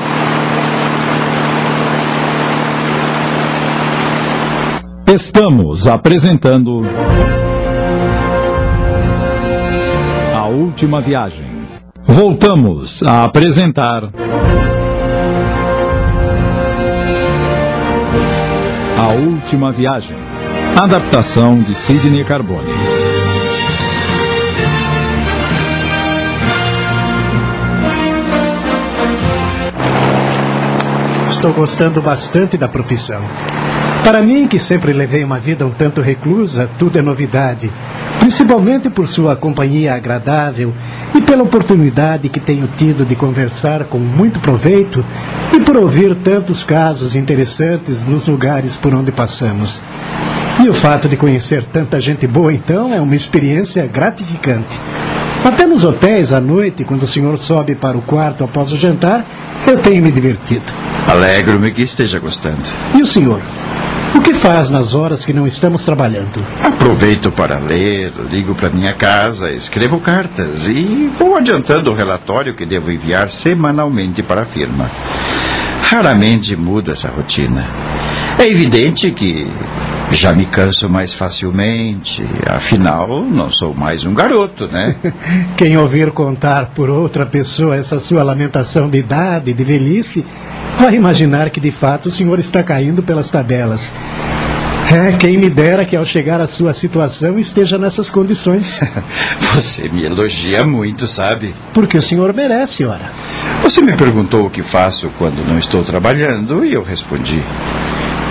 Estamos 5.13 5.87
apresentando. 5.89 6.83
A 10.35 10.47
Última 10.47 11.01
Viagem. 11.01 11.47
Voltamos 12.07 13.03
a 13.03 13.25
apresentar. 13.25 14.11
A 18.99 19.09
Última 19.09 19.73
Viagem. 19.73 20.17
Adaptação 20.81 21.61
de 21.61 21.75
Sidney 21.75 22.25
Carbone. 22.25 22.71
Estou 31.29 31.53
gostando 31.53 32.01
bastante 32.01 32.57
da 32.57 32.69
profissão. 32.69 33.23
Para 34.05 34.23
mim, 34.23 34.47
que 34.47 34.59
sempre 34.59 34.93
levei 34.93 35.25
uma 35.25 35.39
vida 35.39 35.67
um 35.67 35.71
tanto 35.71 36.01
reclusa, 36.01 36.69
tudo 36.79 36.99
é 36.99 37.03
novidade. 37.03 37.71
Principalmente 38.19 38.89
por 38.89 39.09
sua 39.09 39.35
companhia 39.35 39.95
agradável 39.95 40.73
e 41.15 41.21
pela 41.21 41.43
oportunidade 41.43 42.29
que 42.29 42.41
tenho 42.41 42.69
tido 42.69 43.05
de 43.05 43.15
conversar 43.15 43.85
com 43.85 43.99
muito 43.99 44.41
proveito 44.41 45.05
e 45.53 45.61
por 45.61 45.77
ouvir 45.77 46.15
tantos 46.17 46.65
casos 46.65 47.15
interessantes 47.15 48.05
nos 48.07 48.27
lugares 48.27 48.77
por 48.77 48.95
onde 48.95 49.13
passamos. 49.13 49.83
E 50.63 50.69
o 50.69 50.75
fato 50.75 51.09
de 51.09 51.17
conhecer 51.17 51.65
tanta 51.65 52.01
gente 52.01 52.27
boa, 52.27 52.53
então, 52.53 52.93
é 52.93 53.01
uma 53.01 53.15
experiência 53.15 53.87
gratificante. 53.87 54.81
Até 55.45 55.67
nos 55.67 55.85
hotéis 55.85 56.33
à 56.33 56.41
noite, 56.41 56.85
quando 56.85 57.03
o 57.03 57.07
senhor 57.07 57.37
sobe 57.37 57.75
para 57.75 57.99
o 57.99 58.03
quarto 58.03 58.45
após 58.45 58.71
o 58.71 58.77
jantar, 58.77 59.27
eu 59.67 59.79
tenho 59.79 60.03
me 60.03 60.13
divertido. 60.13 60.73
Alegro-me 61.09 61.73
que 61.73 61.83
esteja 61.83 62.21
gostando. 62.21 62.63
E 62.95 63.03
o 63.03 63.07
senhor? 63.07 63.43
O 64.15 64.21
que 64.21 64.35
faz 64.35 64.71
nas 64.71 64.95
horas 64.95 65.25
que 65.25 65.33
não 65.33 65.47
estamos 65.47 65.85
trabalhando? 65.85 66.45
Aproveito 66.63 67.31
para 67.33 67.59
ler, 67.59 68.13
ligo 68.31 68.55
para 68.55 68.71
minha 68.71 68.93
casa, 68.93 69.51
escrevo 69.51 70.01
cartas 70.01 70.69
e 70.69 71.11
vou 71.19 71.37
adiantando 71.37 71.91
o 71.91 71.95
relatório 71.95 72.55
que 72.55 72.67
devo 72.67 72.91
enviar 72.91 73.29
semanalmente 73.29 74.23
para 74.23 74.43
a 74.43 74.47
firma. 74.47 74.91
Raramente 75.83 76.57
mudo 76.57 76.93
essa 76.93 77.09
rotina. 77.09 77.69
É 78.39 78.49
evidente 78.49 79.11
que 79.13 79.47
já 80.13 80.33
me 80.33 80.45
canso 80.45 80.89
mais 80.89 81.15
facilmente, 81.15 82.23
afinal, 82.47 83.25
não 83.25 83.49
sou 83.49 83.75
mais 83.75 84.05
um 84.05 84.15
garoto, 84.15 84.69
né? 84.69 84.95
Quem 85.57 85.77
ouvir 85.77 86.11
contar 86.11 86.67
por 86.75 86.91
outra 86.91 87.25
pessoa 87.25 87.77
essa 87.77 87.99
sua 87.99 88.23
lamentação 88.23 88.91
de 88.91 88.99
idade, 88.99 89.53
de 89.53 89.65
velhice, 89.65 90.25
vai 90.79 90.95
imaginar 90.95 91.51
que 91.51 91.61
de 91.61 91.71
fato 91.71 92.07
o 92.07 92.11
senhor 92.11 92.39
está 92.39 92.63
caindo 92.63 93.03
pelas 93.03 93.31
tabelas. 93.31 93.95
É, 94.93 95.17
quem 95.17 95.39
me 95.39 95.49
dera 95.49 95.87
que 95.87 95.97
ao 95.97 96.05
chegar 96.05 96.41
à 96.41 96.47
sua 96.47 96.75
situação 96.75 97.39
esteja 97.39 97.79
nessas 97.79 98.11
condições. 98.11 98.81
Você 99.55 99.89
me 99.89 100.05
elogia 100.05 100.65
muito, 100.65 101.07
sabe? 101.07 101.55
Porque 101.73 101.97
o 101.97 102.03
senhor 102.03 102.35
merece, 102.35 102.85
ora. 102.85 103.11
Você 103.63 103.81
me 103.81 103.97
perguntou 103.97 104.47
o 104.47 104.51
que 104.51 104.63
faço 104.63 105.11
quando 105.17 105.47
não 105.47 105.59
estou 105.59 105.83
trabalhando 105.83 106.65
e 106.65 106.75
eu 106.75 106.83
respondi. 106.83 107.43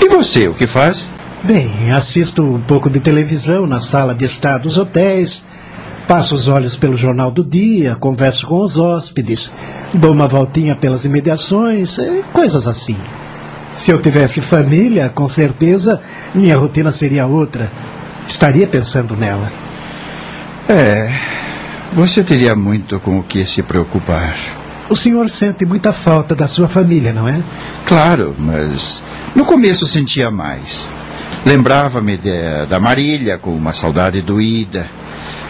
E 0.03 0.09
você, 0.09 0.47
o 0.47 0.53
que 0.53 0.67
faz? 0.67 1.09
Bem, 1.43 1.91
assisto 1.91 2.43
um 2.43 2.61
pouco 2.61 2.87
de 2.87 2.99
televisão 2.99 3.65
na 3.65 3.79
sala 3.79 4.13
de 4.13 4.25
estar 4.25 4.59
dos 4.59 4.77
hotéis, 4.77 5.43
passo 6.07 6.35
os 6.35 6.47
olhos 6.47 6.75
pelo 6.75 6.95
jornal 6.95 7.31
do 7.31 7.43
dia, 7.43 7.95
converso 7.95 8.45
com 8.45 8.61
os 8.61 8.77
hóspedes, 8.77 9.51
dou 9.91 10.11
uma 10.11 10.27
voltinha 10.27 10.75
pelas 10.75 11.03
imediações, 11.03 11.97
eh, 11.97 12.21
coisas 12.31 12.67
assim. 12.67 12.97
Se 13.73 13.89
eu 13.89 13.99
tivesse 13.99 14.39
família, 14.39 15.09
com 15.09 15.27
certeza 15.27 15.99
minha 16.35 16.55
rotina 16.55 16.91
seria 16.91 17.25
outra. 17.25 17.71
Estaria 18.27 18.67
pensando 18.67 19.15
nela. 19.15 19.51
É. 20.69 21.11
Você 21.93 22.23
teria 22.23 22.55
muito 22.55 22.99
com 22.99 23.17
o 23.17 23.23
que 23.23 23.43
se 23.45 23.63
preocupar. 23.63 24.37
O 24.89 24.95
senhor 24.95 25.29
sente 25.29 25.65
muita 25.65 25.91
falta 25.91 26.35
da 26.35 26.47
sua 26.47 26.67
família, 26.67 27.11
não 27.11 27.27
é? 27.27 27.41
Claro, 27.85 28.35
mas 28.37 29.03
no 29.35 29.43
começo 29.43 29.87
sentia 29.87 30.29
mais. 30.29 30.91
Lembrava-me 31.45 32.19
da 32.69 32.79
Marília 32.79 33.37
com 33.37 33.51
uma 33.51 33.71
saudade 33.71 34.21
doída, 34.21 34.87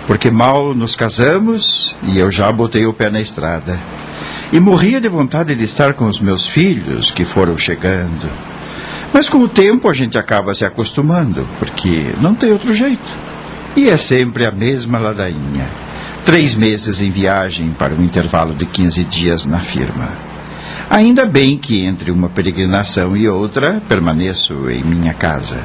porque 0.07 0.31
mal 0.31 0.73
nos 0.73 0.95
casamos 0.95 1.97
e 2.03 2.17
eu 2.17 2.31
já 2.31 2.49
botei 2.51 2.85
o 2.85 2.93
pé 2.93 3.09
na 3.09 3.19
estrada. 3.19 3.77
E 4.53 4.59
morria 4.59 5.01
de 5.01 5.09
vontade 5.09 5.53
de 5.53 5.63
estar 5.65 5.93
com 5.93 6.05
os 6.05 6.19
meus 6.19 6.47
filhos 6.47 7.11
que 7.11 7.25
foram 7.25 7.57
chegando. 7.57 8.31
Mas 9.13 9.27
com 9.27 9.39
o 9.39 9.49
tempo 9.49 9.89
a 9.89 9.93
gente 9.93 10.17
acaba 10.17 10.53
se 10.53 10.63
acostumando, 10.63 11.47
porque 11.59 12.13
não 12.19 12.35
tem 12.35 12.51
outro 12.51 12.73
jeito. 12.73 13.17
E 13.75 13.89
é 13.89 13.97
sempre 13.97 14.45
a 14.45 14.51
mesma 14.51 14.97
ladainha. 14.97 15.69
Três 16.25 16.55
meses 16.55 17.01
em 17.01 17.09
viagem 17.09 17.71
para 17.77 17.93
um 17.93 18.01
intervalo 18.01 18.55
de 18.55 18.65
15 18.65 19.03
dias 19.05 19.45
na 19.45 19.59
firma. 19.59 20.30
Ainda 20.91 21.25
bem 21.25 21.57
que 21.57 21.85
entre 21.85 22.11
uma 22.11 22.27
peregrinação 22.27 23.15
e 23.15 23.25
outra 23.25 23.81
permaneço 23.87 24.69
em 24.69 24.83
minha 24.83 25.13
casa. 25.13 25.63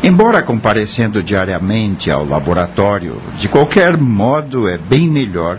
Embora 0.00 0.44
comparecendo 0.44 1.24
diariamente 1.24 2.08
ao 2.08 2.24
laboratório, 2.24 3.20
de 3.36 3.48
qualquer 3.48 3.96
modo 3.96 4.68
é 4.68 4.78
bem 4.78 5.08
melhor, 5.08 5.58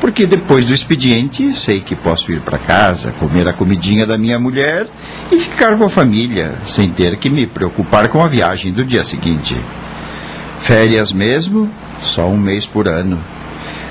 porque 0.00 0.28
depois 0.28 0.64
do 0.64 0.72
expediente 0.72 1.52
sei 1.52 1.80
que 1.80 1.96
posso 1.96 2.30
ir 2.30 2.40
para 2.42 2.56
casa, 2.56 3.10
comer 3.10 3.48
a 3.48 3.52
comidinha 3.52 4.06
da 4.06 4.16
minha 4.16 4.38
mulher 4.38 4.86
e 5.32 5.40
ficar 5.40 5.76
com 5.76 5.86
a 5.86 5.88
família, 5.88 6.54
sem 6.62 6.92
ter 6.92 7.18
que 7.18 7.28
me 7.28 7.48
preocupar 7.48 8.06
com 8.06 8.22
a 8.22 8.28
viagem 8.28 8.72
do 8.72 8.84
dia 8.84 9.02
seguinte. 9.02 9.56
Férias 10.60 11.12
mesmo, 11.12 11.68
só 12.00 12.28
um 12.28 12.38
mês 12.38 12.64
por 12.64 12.86
ano. 12.86 13.20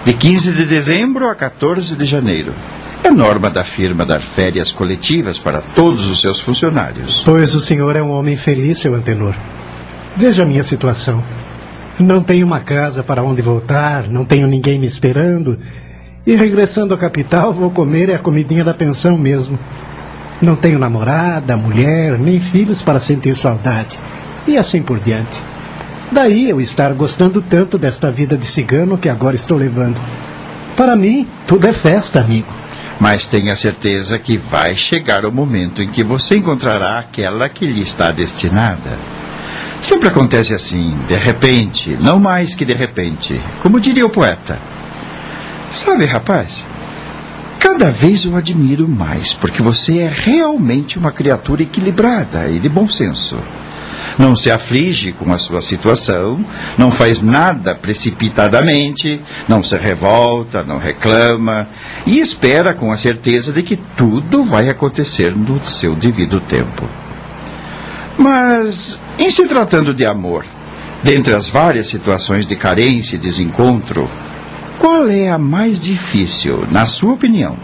De 0.06 0.14
15 0.14 0.54
de 0.54 0.66
dezembro 0.66 1.28
a 1.28 1.36
14 1.36 1.98
de 1.98 2.06
janeiro. 2.06 2.54
É 3.04 3.10
norma 3.10 3.50
da 3.50 3.64
firma 3.64 4.06
dar 4.06 4.22
férias 4.22 4.72
coletivas 4.72 5.40
para 5.40 5.60
todos 5.60 6.08
os 6.08 6.22
seus 6.22 6.40
funcionários. 6.40 7.24
Pois 7.26 7.56
o 7.56 7.62
senhor 7.62 7.96
é 7.96 8.02
um 8.02 8.12
homem 8.12 8.36
feliz, 8.36 8.78
seu 8.78 8.94
Antenor. 8.94 9.34
Veja 10.16 10.44
a 10.44 10.46
minha 10.46 10.62
situação. 10.62 11.24
Não 11.98 12.22
tenho 12.22 12.46
uma 12.46 12.60
casa 12.60 13.04
para 13.04 13.24
onde 13.24 13.42
voltar, 13.42 14.08
não 14.08 14.24
tenho 14.24 14.48
ninguém 14.48 14.78
me 14.78 14.86
esperando. 14.86 15.58
E 16.26 16.36
regressando 16.36 16.94
à 16.94 16.98
capital, 16.98 17.52
vou 17.52 17.72
comer 17.72 18.14
a 18.14 18.20
comidinha 18.20 18.64
da 18.64 18.74
pensão 18.74 19.18
mesmo. 19.18 19.58
Não 20.40 20.56
tenho 20.56 20.78
namorada, 20.78 21.58
mulher, 21.58 22.20
nem 22.20 22.40
filhos 22.40 22.82
para 22.82 23.00
sentir 23.00 23.36
saudade. 23.36 24.00
E 24.48 24.58
assim 24.58 24.82
por 24.82 25.00
diante. 25.00 25.42
Daí 26.12 26.50
eu 26.50 26.62
estar 26.62 26.94
gostando 26.94 27.42
tanto 27.42 27.78
desta 27.78 28.12
vida 28.12 28.38
de 28.38 28.46
cigano 28.46 28.98
que 28.98 29.10
agora 29.10 29.36
estou 29.36 29.58
levando. 29.58 30.00
Para 30.76 30.96
mim, 30.96 31.28
tudo 31.48 31.68
é 31.68 31.74
festa, 31.74 32.20
amigo. 32.20 32.61
Mas 33.02 33.26
tenha 33.26 33.56
certeza 33.56 34.20
que 34.20 34.38
vai 34.38 34.76
chegar 34.76 35.26
o 35.26 35.32
momento 35.32 35.82
em 35.82 35.88
que 35.88 36.04
você 36.04 36.38
encontrará 36.38 37.00
aquela 37.00 37.50
que 37.50 37.66
lhe 37.66 37.82
está 37.82 38.12
destinada. 38.12 38.92
Sempre 39.82 40.08
acontece 40.08 40.54
assim, 40.54 40.96
de 41.08 41.16
repente, 41.16 41.98
não 42.00 42.20
mais 42.20 42.54
que 42.54 42.64
de 42.64 42.76
repente, 42.76 43.42
como 43.60 43.80
diria 43.80 44.06
o 44.06 44.12
poeta. 44.12 44.60
Sabe, 45.68 46.06
rapaz, 46.06 46.70
cada 47.58 47.90
vez 47.90 48.24
eu 48.24 48.36
admiro 48.36 48.88
mais, 48.88 49.34
porque 49.34 49.64
você 49.64 50.02
é 50.02 50.08
realmente 50.08 51.00
uma 51.00 51.12
criatura 51.12 51.64
equilibrada 51.64 52.50
e 52.50 52.60
de 52.60 52.70
bom 52.70 52.86
senso. 52.86 53.40
Não 54.22 54.36
se 54.36 54.52
aflige 54.52 55.12
com 55.12 55.34
a 55.34 55.38
sua 55.40 55.64
situação, 55.64 56.46
não 56.78 56.92
faz 56.92 57.24
nada 57.24 57.74
precipitadamente, 57.74 59.20
não 59.48 59.64
se 59.64 59.76
revolta, 59.76 60.62
não 60.62 60.78
reclama 60.78 61.68
e 62.06 62.20
espera 62.20 62.72
com 62.72 62.92
a 62.92 62.98
certeza 62.98 63.52
de 63.52 63.64
que 63.64 63.76
tudo 63.76 64.44
vai 64.44 64.70
acontecer 64.70 65.36
no 65.36 65.66
seu 65.66 65.96
devido 65.96 66.40
tempo. 66.40 66.88
Mas, 68.16 69.02
em 69.18 69.32
se 69.32 69.48
tratando 69.48 69.92
de 69.92 70.06
amor, 70.06 70.46
dentre 71.02 71.34
as 71.34 71.50
várias 71.50 71.88
situações 71.88 72.46
de 72.46 72.56
carência 72.56 73.16
e 73.16 73.20
desencontro, 73.20 74.08
qual 74.78 75.10
é 75.10 75.30
a 75.30 75.40
mais 75.40 75.82
difícil, 75.82 76.68
na 76.70 76.86
sua 76.86 77.14
opinião? 77.14 77.58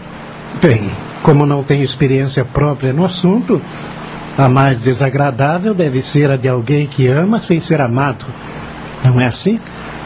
Bem, 0.60 0.90
como 1.22 1.46
não 1.46 1.62
tenho 1.62 1.84
experiência 1.84 2.44
própria 2.44 2.92
no 2.92 3.04
assunto, 3.04 3.62
A 4.38 4.48
mais 4.48 4.80
desagradável 4.80 5.74
deve 5.74 6.00
ser 6.00 6.30
a 6.30 6.36
de 6.36 6.48
alguém 6.48 6.86
que 6.86 7.08
ama 7.08 7.40
sem 7.40 7.58
ser 7.58 7.80
amado. 7.80 8.24
Não 9.04 9.20
é 9.20 9.26
assim? 9.26 9.58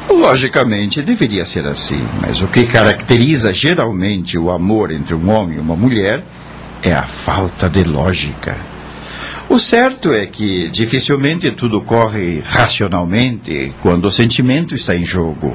Logicamente, 0.08 1.02
deveria 1.02 1.44
ser 1.44 1.66
assim, 1.66 2.00
mas 2.18 2.40
o 2.40 2.48
que 2.48 2.64
caracteriza 2.64 3.52
geralmente 3.52 4.38
o 4.38 4.50
amor 4.50 4.90
entre 4.90 5.14
um 5.14 5.28
homem 5.28 5.58
e 5.58 5.60
uma 5.60 5.76
mulher 5.76 6.24
é 6.82 6.94
a 6.94 7.02
falta 7.02 7.68
de 7.68 7.84
lógica. 7.84 8.56
O 9.50 9.58
certo 9.58 10.14
é 10.14 10.24
que 10.24 10.70
dificilmente 10.70 11.50
tudo 11.50 11.82
corre 11.82 12.42
racionalmente 12.42 13.74
quando 13.82 14.06
o 14.06 14.10
sentimento 14.10 14.74
está 14.74 14.96
em 14.96 15.04
jogo. 15.04 15.54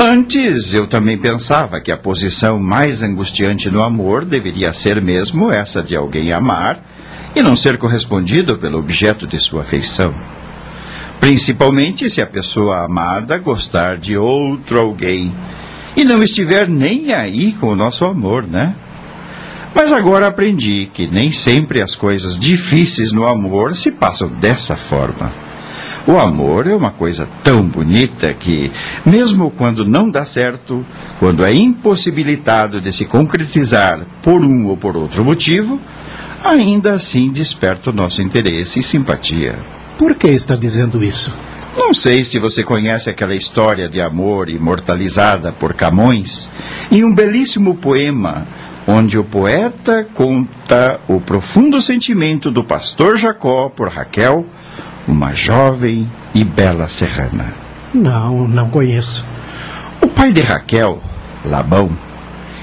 Antes, 0.00 0.74
eu 0.74 0.88
também 0.88 1.16
pensava 1.16 1.80
que 1.80 1.92
a 1.92 1.96
posição 1.96 2.58
mais 2.58 3.04
angustiante 3.04 3.70
no 3.70 3.84
amor 3.84 4.24
deveria 4.24 4.72
ser 4.72 5.00
mesmo 5.00 5.52
essa 5.52 5.80
de 5.80 5.94
alguém 5.94 6.32
amar 6.32 6.82
e 7.38 7.42
não 7.42 7.54
ser 7.54 7.78
correspondido 7.78 8.58
pelo 8.58 8.80
objeto 8.80 9.24
de 9.24 9.38
sua 9.38 9.62
afeição. 9.62 10.12
Principalmente 11.20 12.10
se 12.10 12.20
a 12.20 12.26
pessoa 12.26 12.84
amada 12.84 13.38
gostar 13.38 13.96
de 13.96 14.18
outro 14.18 14.80
alguém 14.80 15.32
e 15.96 16.02
não 16.02 16.20
estiver 16.20 16.68
nem 16.68 17.12
aí 17.12 17.52
com 17.52 17.68
o 17.68 17.76
nosso 17.76 18.04
amor, 18.04 18.44
né? 18.44 18.74
Mas 19.72 19.92
agora 19.92 20.26
aprendi 20.26 20.90
que 20.92 21.06
nem 21.06 21.30
sempre 21.30 21.80
as 21.80 21.94
coisas 21.94 22.36
difíceis 22.36 23.12
no 23.12 23.24
amor 23.24 23.76
se 23.76 23.92
passam 23.92 24.26
dessa 24.28 24.74
forma. 24.74 25.32
O 26.08 26.18
amor 26.18 26.66
é 26.66 26.74
uma 26.74 26.90
coisa 26.90 27.28
tão 27.44 27.68
bonita 27.68 28.34
que, 28.34 28.72
mesmo 29.06 29.48
quando 29.50 29.84
não 29.84 30.10
dá 30.10 30.24
certo, 30.24 30.84
quando 31.20 31.44
é 31.44 31.54
impossibilitado 31.54 32.80
de 32.80 32.92
se 32.92 33.04
concretizar 33.04 34.00
por 34.22 34.40
um 34.40 34.66
ou 34.66 34.76
por 34.76 34.96
outro 34.96 35.24
motivo, 35.24 35.80
ainda 36.42 36.92
assim 36.92 37.30
desperta 37.30 37.90
o 37.90 37.92
nosso 37.92 38.22
interesse 38.22 38.80
e 38.80 38.82
simpatia. 38.82 39.58
Por 39.96 40.14
que 40.14 40.28
está 40.28 40.54
dizendo 40.54 41.02
isso? 41.02 41.32
Não 41.76 41.92
sei 41.94 42.24
se 42.24 42.38
você 42.38 42.62
conhece 42.62 43.08
aquela 43.08 43.34
história 43.34 43.88
de 43.88 44.00
amor 44.00 44.48
imortalizada 44.48 45.52
por 45.52 45.74
Camões 45.74 46.50
em 46.90 47.04
um 47.04 47.14
belíssimo 47.14 47.76
poema 47.76 48.46
onde 48.88 49.18
o 49.18 49.24
poeta 49.24 50.02
conta 50.14 50.98
o 51.06 51.20
profundo 51.20 51.80
sentimento 51.82 52.50
do 52.50 52.64
pastor 52.64 53.18
Jacó 53.18 53.68
por 53.68 53.90
Raquel, 53.90 54.46
uma 55.06 55.34
jovem 55.34 56.10
e 56.34 56.42
bela 56.42 56.88
serrana. 56.88 57.52
Não, 57.92 58.48
não 58.48 58.70
conheço. 58.70 59.26
O 60.00 60.08
pai 60.08 60.32
de 60.32 60.40
Raquel, 60.40 61.02
Labão, 61.44 61.90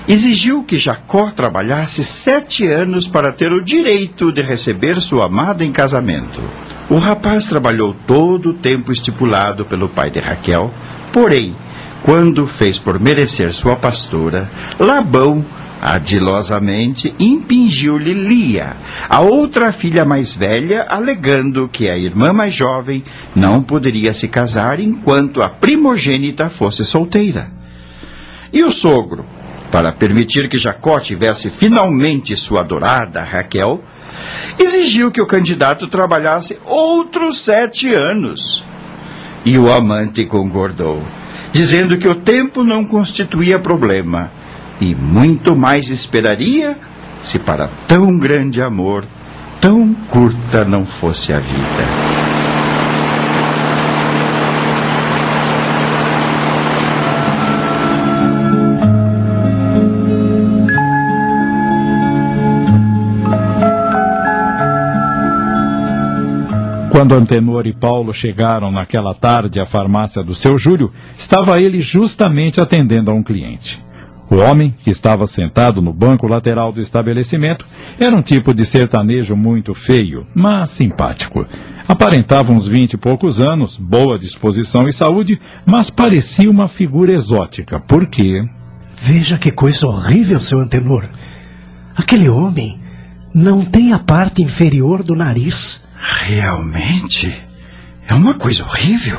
exigiu 0.08 0.64
que 0.64 0.78
Jacó 0.78 1.32
trabalhasse 1.32 2.03
sete 2.03 2.68
anos 2.68 3.08
para 3.08 3.34
ter 3.34 3.51
o 3.51 3.64
direito 3.64 4.32
de 4.32 4.41
receber 4.41 4.99
sua 4.99 5.26
amada 5.26 5.64
em 5.64 5.72
casamento. 5.72 6.41
O 6.89 6.97
rapaz 6.97 7.47
trabalhou 7.47 7.95
todo 8.06 8.49
o 8.49 8.53
tempo 8.53 8.91
estipulado 8.91 9.66
pelo 9.66 9.89
pai 9.89 10.12
de 10.12 10.20
Raquel, 10.20 10.72
porém, 11.12 11.56
quando 12.03 12.45
fez 12.45 12.78
por 12.78 12.99
merecer 12.99 13.51
sua 13.51 13.76
pastora, 13.76 14.51
Labão 14.80 15.43
ardilosamente 15.82 17.14
impingiu-lhe 17.20 18.14
Lia, 18.14 18.78
a 19.10 19.22
outra 19.22 19.72
filha 19.72 20.06
mais 20.06 20.34
velha, 20.34 20.84
alegando 20.89 21.70
que 21.72 21.89
a 21.89 21.97
irmã 21.97 22.34
mais 22.34 22.53
jovem 22.53 23.03
não 23.36 23.62
poderia 23.62 24.14
se 24.14 24.28
casar 24.28 24.80
enquanto 24.80 25.41
a 25.41 25.49
primogênita 25.49 26.49
fosse 26.49 26.84
solteira. 26.86 27.51
E 28.53 28.64
o 28.64 28.72
sogro, 28.72 29.26
para 29.76 29.92
permitir 29.92 30.48
que 30.48 30.58
Jacó 30.58 31.02
tivesse 31.02 31.50
finalmente 31.50 32.34
sua 32.34 32.62
adorada 32.62 33.22
Raquel, 33.22 33.84
exigiu 34.58 35.12
que 35.12 35.20
o 35.20 35.26
candidato 35.26 35.90
trabalhasse 35.90 36.58
outros 36.64 37.42
sete 37.42 37.94
anos. 37.94 38.66
E 39.44 39.58
o 39.58 39.70
amante 39.70 40.26
concordou, 40.28 41.04
dizendo 41.52 41.98
que 41.98 42.08
o 42.08 42.16
tempo 42.16 42.64
não 42.64 42.86
constituía 42.86 43.60
problema 43.60 44.32
e 44.80 44.96
muito 44.96 45.58
mais 45.58 45.90
esperaria 45.90 46.78
se 47.22 47.38
para 47.38 47.68
tão 47.86 48.18
grande 48.18 48.62
amor, 48.62 49.04
tão 49.60 49.94
curta 50.10 50.64
não 50.64 50.86
fosse 50.86 51.34
a 51.34 51.40
vida. 51.42 52.05
Quando 66.96 67.14
Antenor 67.14 67.68
e 67.68 67.74
Paulo 67.74 68.14
chegaram 68.14 68.72
naquela 68.72 69.14
tarde 69.14 69.60
à 69.60 69.66
farmácia 69.66 70.24
do 70.24 70.34
seu 70.34 70.58
Júlio, 70.58 70.93
estava 71.14 71.60
ele 71.60 71.82
justamente 71.82 72.62
atendendo 72.62 73.12
a 73.12 73.14
um 73.14 73.22
cliente. 73.22 73.84
O 74.32 74.38
homem, 74.38 74.74
que 74.82 74.89
estava 74.89 75.28
sentado 75.28 75.82
no 75.82 75.91
banco 75.91 76.26
lateral 76.26 76.72
do 76.72 76.80
estabelecimento, 76.80 77.66
era 78.00 78.16
um 78.16 78.22
tipo 78.22 78.54
de 78.54 78.66
sertanejo 78.66 79.36
muito 79.36 79.74
feio, 79.74 80.26
mas 80.34 80.70
simpático. 80.70 81.46
Aparentava 81.86 82.54
uns 82.54 82.66
vinte 82.66 82.93
e 82.93 82.98
poucos 82.98 83.41
anos, 83.41 83.78
boa 83.78 84.18
disposição 84.18 84.88
e 84.88 84.93
saúde, 84.93 85.38
mas 85.66 85.89
parecia 85.89 86.50
uma 86.50 86.70
figura 86.70 87.12
exótica. 87.12 87.78
Por 87.78 88.08
quê? 88.08 88.41
Veja 89.02 89.38
que 89.38 89.52
coisa 89.52 89.86
horrível, 89.86 90.39
seu 90.39 90.62
Antenor. 90.62 91.10
Aquele 91.93 92.30
homem 92.30 92.80
não 93.34 93.66
tem 93.66 93.91
a 93.91 94.00
parte 94.00 94.41
inferior 94.41 95.04
do 95.04 95.14
nariz. 95.14 95.84
Realmente? 96.06 97.36
É 98.08 98.14
uma 98.14 98.36
coisa 98.36 98.64
horrível. 98.64 99.18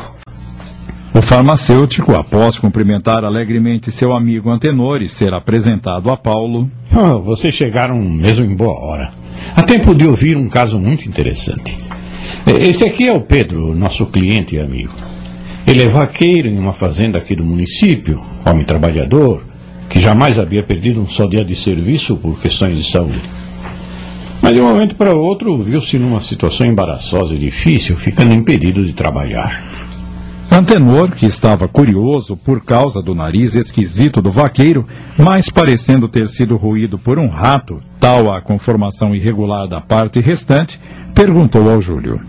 O 1.12 1.20
farmacêutico, 1.20 2.14
após 2.14 2.58
cumprimentar 2.58 3.24
alegremente 3.24 3.90
seu 3.90 4.14
amigo 4.14 4.50
Antenor 4.50 5.00
e 5.02 5.08
ser 5.08 5.32
apresentado 5.34 6.10
a 6.10 6.16
Paulo. 6.16 6.70
Oh, 6.94 7.20
vocês 7.20 7.54
chegaram 7.54 7.98
mesmo 7.98 8.44
em 8.44 8.54
boa 8.54 8.78
hora. 8.78 9.12
Há 9.54 9.62
tempo 9.62 9.94
de 9.94 10.06
ouvir 10.06 10.36
um 10.36 10.48
caso 10.48 10.78
muito 10.78 11.08
interessante. 11.08 11.76
Este 12.46 12.84
aqui 12.84 13.08
é 13.08 13.12
o 13.12 13.22
Pedro, 13.22 13.74
nosso 13.74 14.06
cliente 14.06 14.54
e 14.54 14.60
amigo. 14.60 14.92
Ele 15.66 15.82
é 15.82 15.88
vaqueiro 15.88 16.48
em 16.48 16.58
uma 16.58 16.72
fazenda 16.72 17.18
aqui 17.18 17.34
do 17.34 17.44
município, 17.44 18.22
homem 18.44 18.64
trabalhador, 18.64 19.42
que 19.88 19.98
jamais 19.98 20.38
havia 20.38 20.62
perdido 20.62 21.00
um 21.00 21.08
só 21.08 21.26
dia 21.26 21.44
de 21.44 21.56
serviço 21.56 22.16
por 22.16 22.38
questões 22.40 22.76
de 22.78 22.88
saúde. 22.88 23.22
Mas 24.42 24.54
de 24.54 24.60
um 24.60 24.68
momento 24.68 24.94
para 24.94 25.14
outro 25.14 25.56
viu-se 25.58 25.98
numa 25.98 26.20
situação 26.20 26.66
embaraçosa 26.66 27.34
e 27.34 27.38
difícil, 27.38 27.96
ficando 27.96 28.32
impedido 28.32 28.84
de 28.84 28.92
trabalhar. 28.92 29.62
Antenor, 30.50 31.10
que 31.10 31.26
estava 31.26 31.66
curioso 31.66 32.36
por 32.36 32.64
causa 32.64 33.02
do 33.02 33.14
nariz 33.14 33.54
esquisito 33.56 34.22
do 34.22 34.30
vaqueiro, 34.30 34.86
mas 35.18 35.50
parecendo 35.50 36.08
ter 36.08 36.28
sido 36.28 36.56
ruído 36.56 36.98
por 36.98 37.18
um 37.18 37.28
rato, 37.28 37.80
tal 37.98 38.32
a 38.32 38.40
conformação 38.40 39.14
irregular 39.14 39.68
da 39.68 39.80
parte 39.80 40.20
restante, 40.20 40.80
perguntou 41.14 41.68
ao 41.68 41.80
Júlio: 41.80 42.20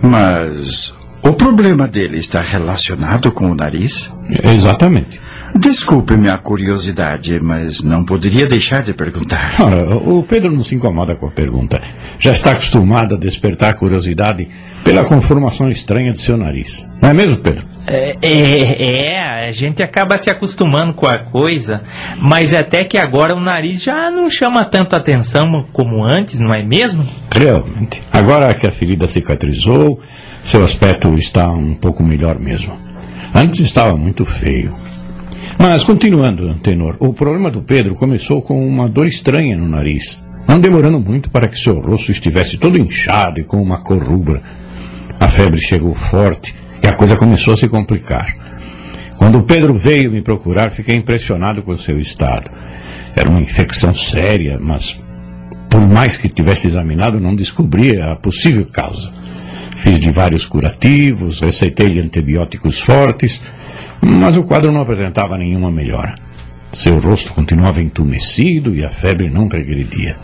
Mas 0.00 0.94
o 1.22 1.32
problema 1.32 1.86
dele 1.86 2.18
está 2.18 2.40
relacionado 2.40 3.30
com 3.30 3.50
o 3.50 3.54
nariz? 3.54 4.12
Exatamente. 4.42 5.20
Desculpe 5.54 6.16
minha 6.16 6.38
curiosidade, 6.38 7.40
mas 7.40 7.82
não 7.82 8.04
poderia 8.04 8.46
deixar 8.46 8.82
de 8.82 8.94
perguntar. 8.94 9.56
Ora, 9.60 9.96
o 9.96 10.22
Pedro 10.22 10.52
não 10.52 10.62
se 10.62 10.74
incomoda 10.74 11.16
com 11.16 11.26
a 11.26 11.30
pergunta. 11.30 11.80
Já 12.18 12.32
está 12.32 12.52
acostumado 12.52 13.14
a 13.14 13.18
despertar 13.18 13.76
curiosidade 13.76 14.48
pela 14.84 15.04
conformação 15.04 15.68
estranha 15.68 16.12
de 16.12 16.20
seu 16.20 16.36
nariz. 16.36 16.86
Não 17.02 17.10
é 17.10 17.12
mesmo, 17.12 17.36
Pedro? 17.38 17.64
É, 17.86 18.16
é, 18.22 19.06
é, 19.06 19.48
a 19.48 19.50
gente 19.50 19.82
acaba 19.82 20.16
se 20.16 20.30
acostumando 20.30 20.94
com 20.94 21.06
a 21.06 21.18
coisa, 21.18 21.82
mas 22.18 22.54
até 22.54 22.84
que 22.84 22.96
agora 22.96 23.34
o 23.34 23.40
nariz 23.40 23.82
já 23.82 24.10
não 24.10 24.30
chama 24.30 24.64
tanto 24.64 24.94
atenção 24.94 25.66
como 25.72 26.04
antes, 26.04 26.38
não 26.38 26.54
é 26.54 26.64
mesmo? 26.64 27.04
Realmente. 27.32 28.02
Agora 28.12 28.54
que 28.54 28.66
a 28.66 28.72
ferida 28.72 29.08
cicatrizou, 29.08 30.00
seu 30.42 30.62
aspecto 30.62 31.12
está 31.14 31.50
um 31.50 31.74
pouco 31.74 32.04
melhor 32.04 32.38
mesmo. 32.38 32.78
Antes 33.34 33.60
estava 33.60 33.96
muito 33.96 34.24
feio. 34.24 34.74
Mas, 35.62 35.84
continuando, 35.84 36.54
Tenor, 36.54 36.96
o 36.98 37.12
problema 37.12 37.50
do 37.50 37.60
Pedro 37.60 37.94
começou 37.94 38.40
com 38.40 38.66
uma 38.66 38.88
dor 38.88 39.06
estranha 39.06 39.58
no 39.58 39.68
nariz, 39.68 40.18
não 40.48 40.58
demorando 40.58 40.98
muito 40.98 41.30
para 41.30 41.48
que 41.48 41.60
seu 41.60 41.78
rosto 41.78 42.10
estivesse 42.10 42.56
todo 42.56 42.78
inchado 42.78 43.40
e 43.40 43.44
com 43.44 43.60
uma 43.60 43.76
cor 43.76 44.02
rubra. 44.02 44.40
A 45.20 45.28
febre 45.28 45.60
chegou 45.60 45.94
forte 45.94 46.56
e 46.82 46.86
a 46.86 46.94
coisa 46.94 47.14
começou 47.14 47.52
a 47.52 47.58
se 47.58 47.68
complicar. 47.68 48.34
Quando 49.18 49.38
o 49.38 49.42
Pedro 49.42 49.74
veio 49.74 50.10
me 50.10 50.22
procurar, 50.22 50.70
fiquei 50.70 50.96
impressionado 50.96 51.60
com 51.60 51.76
seu 51.76 52.00
estado. 52.00 52.50
Era 53.14 53.28
uma 53.28 53.42
infecção 53.42 53.92
séria, 53.92 54.58
mas 54.58 54.98
por 55.68 55.86
mais 55.86 56.16
que 56.16 56.30
tivesse 56.30 56.68
examinado, 56.68 57.20
não 57.20 57.36
descobria 57.36 58.12
a 58.12 58.16
possível 58.16 58.64
causa. 58.64 59.12
Fiz-lhe 59.76 60.10
vários 60.10 60.46
curativos, 60.46 61.40
receitei-lhe 61.40 62.00
antibióticos 62.00 62.80
fortes 62.80 63.42
mas 64.00 64.36
o 64.36 64.42
quadro 64.44 64.72
não 64.72 64.80
apresentava 64.80 65.36
nenhuma 65.36 65.70
melhora. 65.70 66.14
Seu 66.72 66.98
rosto 66.98 67.32
continuava 67.32 67.82
entumecido 67.82 68.74
e 68.74 68.84
a 68.84 68.88
febre 68.88 69.28
não 69.28 69.48
regredia. 69.48 70.16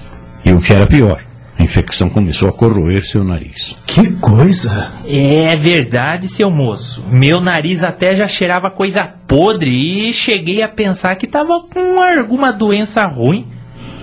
E 0.45 0.53
o 0.53 0.61
que 0.61 0.73
era 0.73 0.87
pior, 0.87 1.21
A 1.59 1.63
infecção 1.63 2.11
começou 2.11 2.49
a 2.49 2.53
corroer 2.53 3.03
seu 3.03 3.25
nariz. 3.25 3.79
Que 3.87 4.13
coisa! 4.17 4.93
É 5.07 5.57
verdade, 5.57 6.29
seu 6.29 6.51
moço. 6.51 7.03
Meu 7.11 7.41
nariz 7.41 7.83
até 7.83 8.15
já 8.15 8.29
cheirava 8.29 8.71
coisa 8.71 9.05
podre 9.27 9.71
e 10.09 10.13
cheguei 10.13 10.63
a 10.63 10.69
pensar 10.69 11.17
que 11.17 11.27
tava 11.27 11.63
com 11.73 12.01
alguma 12.01 12.53
doença 12.53 13.07
ruim. 13.07 13.47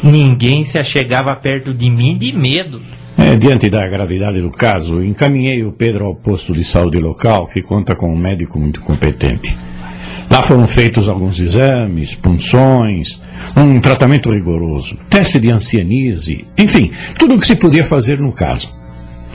Ninguém 0.01 0.65
se 0.65 0.79
achegava 0.79 1.35
perto 1.35 1.73
de 1.73 1.89
mim 1.91 2.17
de 2.17 2.35
medo. 2.35 2.81
É, 3.17 3.35
diante 3.35 3.69
da 3.69 3.87
gravidade 3.87 4.41
do 4.41 4.49
caso, 4.49 5.03
encaminhei 5.03 5.63
o 5.63 5.71
Pedro 5.71 6.05
ao 6.05 6.15
posto 6.15 6.53
de 6.53 6.63
saúde 6.63 6.99
local, 6.99 7.47
que 7.47 7.61
conta 7.61 7.95
com 7.95 8.11
um 8.11 8.17
médico 8.17 8.59
muito 8.59 8.81
competente. 8.81 9.55
Lá 10.29 10.41
foram 10.41 10.65
feitos 10.65 11.07
alguns 11.07 11.39
exames, 11.39 12.15
punções, 12.15 13.21
um 13.55 13.79
tratamento 13.79 14.31
rigoroso, 14.31 14.97
teste 15.09 15.39
de 15.39 15.51
ancianize, 15.51 16.45
enfim, 16.57 16.91
tudo 17.19 17.35
o 17.35 17.39
que 17.39 17.45
se 17.45 17.55
podia 17.55 17.85
fazer 17.85 18.19
no 18.19 18.33
caso. 18.33 18.73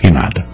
E 0.02 0.10
nada. 0.10 0.46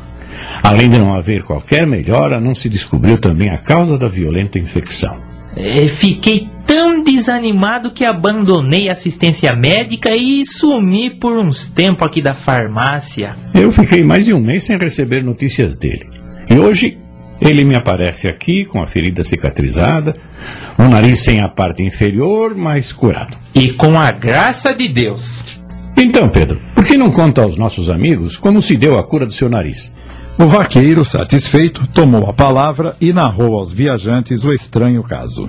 Além 0.62 0.91
de 0.91 0.99
não 0.99 1.14
haver 1.14 1.43
qualquer 1.43 1.87
melhora, 1.87 2.41
não 2.41 2.55
se 2.55 2.68
descobriu 2.68 3.18
também 3.18 3.49
a 3.51 3.59
causa 3.59 3.97
da 3.97 4.09
violenta 4.09 4.59
infecção. 4.59 5.34
É, 5.57 5.87
fiquei 5.89 6.49
tão 6.67 7.03
desanimado 7.03 7.93
que 7.93 8.05
abandonei 8.05 8.89
a 8.89 8.93
assistência 8.93 9.53
médica 9.55 10.11
e 10.15 10.45
sumi 10.45 11.11
por 11.11 11.39
uns 11.39 11.69
tempos 11.69 12.07
aqui 12.07 12.21
da 12.21 12.35
farmácia. 12.35 13.37
Eu 13.55 13.71
fiquei 13.71 14.03
mais 14.03 14.25
de 14.25 14.33
um 14.33 14.41
mês 14.41 14.65
sem 14.65 14.79
receber 14.79 15.23
notícias 15.23 15.77
dele. 15.77 16.07
E 16.51 16.55
hoje 16.55 16.99
ele 17.41 17.65
me 17.65 17.77
aparece 17.77 18.27
aqui 18.27 18.65
com 18.65 18.83
a 18.83 18.87
ferida 18.87 19.23
cicatrizada, 19.23 20.15
o 20.79 20.85
nariz 20.85 21.21
sem 21.21 21.41
a 21.41 21.49
parte 21.49 21.83
inferior, 21.83 22.55
mas 22.55 22.93
curado. 22.93 23.37
E 23.55 23.71
com 23.71 23.99
a 23.99 24.11
graça 24.11 24.73
de 24.73 24.89
Deus. 24.89 25.61
Então, 25.97 26.29
Pedro, 26.29 26.61
por 26.75 26.85
que 26.85 26.97
não 26.97 27.11
conta 27.11 27.43
aos 27.43 27.57
nossos 27.57 27.89
amigos 27.89 28.37
como 28.37 28.61
se 28.61 28.77
deu 28.77 28.99
a 28.99 29.07
cura 29.07 29.27
do 29.27 29.33
seu 29.33 29.49
nariz? 29.49 29.93
O 30.37 30.47
vaqueiro, 30.47 31.05
satisfeito, 31.05 31.87
tomou 31.87 32.28
a 32.28 32.32
palavra 32.32 32.97
e 33.01 33.12
narrou 33.12 33.57
aos 33.57 33.72
viajantes 33.72 34.43
o 34.43 34.53
estranho 34.53 35.01
caso. 35.05 35.49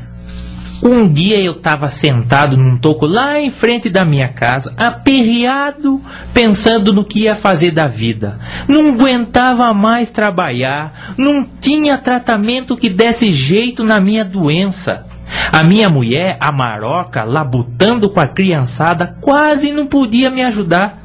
Um 0.84 1.12
dia 1.12 1.42
eu 1.42 1.54
estava 1.54 1.90
sentado 1.90 2.56
num 2.56 2.78
toco 2.78 3.08
lá 3.08 3.40
em 3.40 3.50
frente 3.50 3.90
da 3.90 4.06
minha 4.06 4.28
casa, 4.28 4.76
aperreado, 4.78 6.00
pensando 6.32 6.94
no 6.94 7.04
que 7.04 7.24
ia 7.24 7.34
fazer 7.34 7.72
da 7.72 7.88
vida. 7.88 8.38
Não 8.68 8.90
aguentava 8.90 9.74
mais 9.74 10.12
trabalhar, 10.12 11.16
não 11.18 11.48
tinha 11.60 11.98
tratamento 11.98 12.78
que 12.78 12.88
desse 12.88 13.34
jeito 13.34 13.84
na 13.84 14.00
minha 14.00 14.24
doença. 14.24 15.04
A 15.52 15.64
minha 15.64 15.90
mulher, 15.90 16.38
a 16.40 16.52
Maroca, 16.52 17.24
labutando 17.24 18.08
com 18.10 18.20
a 18.20 18.28
criançada, 18.28 19.18
quase 19.20 19.72
não 19.72 19.88
podia 19.88 20.30
me 20.30 20.44
ajudar. 20.44 21.05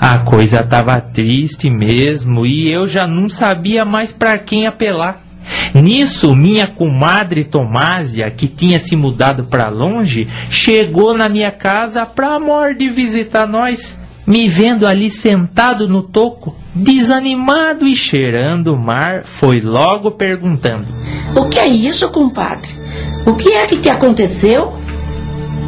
A 0.00 0.18
coisa 0.18 0.60
estava 0.60 1.00
triste 1.00 1.68
mesmo 1.68 2.46
e 2.46 2.72
eu 2.72 2.86
já 2.86 3.04
não 3.04 3.28
sabia 3.28 3.84
mais 3.84 4.12
para 4.12 4.38
quem 4.38 4.64
apelar. 4.64 5.20
Nisso, 5.74 6.36
minha 6.36 6.68
comadre 6.68 7.42
Tomásia, 7.42 8.30
que 8.30 8.46
tinha 8.46 8.78
se 8.78 8.94
mudado 8.94 9.44
para 9.44 9.68
longe, 9.68 10.28
chegou 10.48 11.16
na 11.16 11.28
minha 11.28 11.50
casa 11.50 12.06
para 12.06 12.36
amor 12.36 12.74
de 12.74 12.88
visitar 12.88 13.48
nós. 13.48 13.98
Me 14.24 14.46
vendo 14.46 14.86
ali 14.86 15.10
sentado 15.10 15.88
no 15.88 16.02
toco, 16.02 16.54
desanimado 16.74 17.86
e 17.86 17.96
cheirando 17.96 18.74
o 18.74 18.78
mar, 18.78 19.24
foi 19.24 19.60
logo 19.60 20.12
perguntando: 20.12 20.86
O 21.34 21.48
que 21.48 21.58
é 21.58 21.66
isso, 21.66 22.08
compadre? 22.10 22.70
O 23.26 23.34
que 23.34 23.52
é 23.52 23.66
que 23.66 23.78
te 23.78 23.88
aconteceu? 23.88 24.74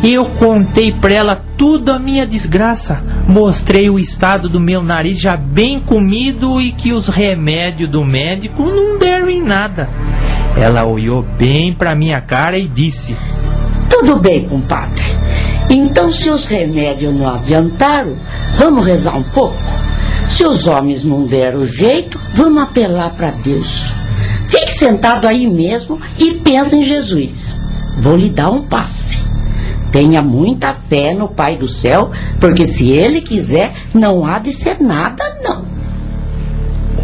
Eu 0.05 0.27
contei 0.27 0.93
pra 0.93 1.13
ela 1.13 1.45
tudo 1.57 1.91
a 1.91 1.99
minha 1.99 2.27
desgraça. 2.27 3.10
Mostrei 3.27 3.89
o 3.89 3.99
estado 3.99 4.49
do 4.49 4.59
meu 4.59 4.83
nariz 4.83 5.19
já 5.19 5.37
bem 5.37 5.81
comido 5.81 6.61
e 6.61 6.73
que 6.73 6.93
os 6.93 7.09
remédios 7.09 7.89
do 7.89 8.05
médico 8.05 8.65
não 8.65 8.99
deram 8.99 9.31
em 9.31 9.43
nada. 9.43 9.89
Ela 10.57 10.85
olhou 10.85 11.23
bem 11.23 11.75
pra 11.75 11.95
minha 11.95 12.21
cara 12.21 12.59
e 12.59 12.67
disse: 12.67 13.17
Tudo 13.89 14.19
bem, 14.19 14.49
compadre. 14.49 15.05
Então, 15.69 16.13
se 16.13 16.29
os 16.29 16.45
remédios 16.45 17.15
não 17.15 17.33
adiantaram, 17.33 18.17
vamos 18.59 18.85
rezar 18.85 19.17
um 19.17 19.23
pouco? 19.23 19.57
Se 20.31 20.45
os 20.45 20.67
homens 20.67 21.05
não 21.05 21.27
deram 21.27 21.65
jeito, 21.65 22.19
vamos 22.35 22.63
apelar 22.63 23.11
para 23.11 23.31
Deus. 23.31 23.93
Fique 24.49 24.73
sentado 24.73 25.29
aí 25.29 25.47
mesmo 25.47 26.01
e 26.19 26.35
pense 26.35 26.77
em 26.77 26.83
Jesus. 26.83 27.55
Vou 27.99 28.17
lhe 28.17 28.31
dar 28.31 28.51
um 28.51 28.63
passe. 28.63 29.20
Tenha 29.93 30.23
muita 30.23 30.75
fé 30.75 31.13
no 31.15 31.29
Pai 31.29 31.57
do 31.57 31.69
céu, 31.69 32.11
porque 32.39 32.67
se 32.67 32.89
Ele 32.91 33.21
quiser, 33.21 33.73
não 33.95 34.25
há 34.25 34.39
de 34.39 34.53
ser 34.53 34.81
nada, 34.81 35.25
não. 35.43 35.71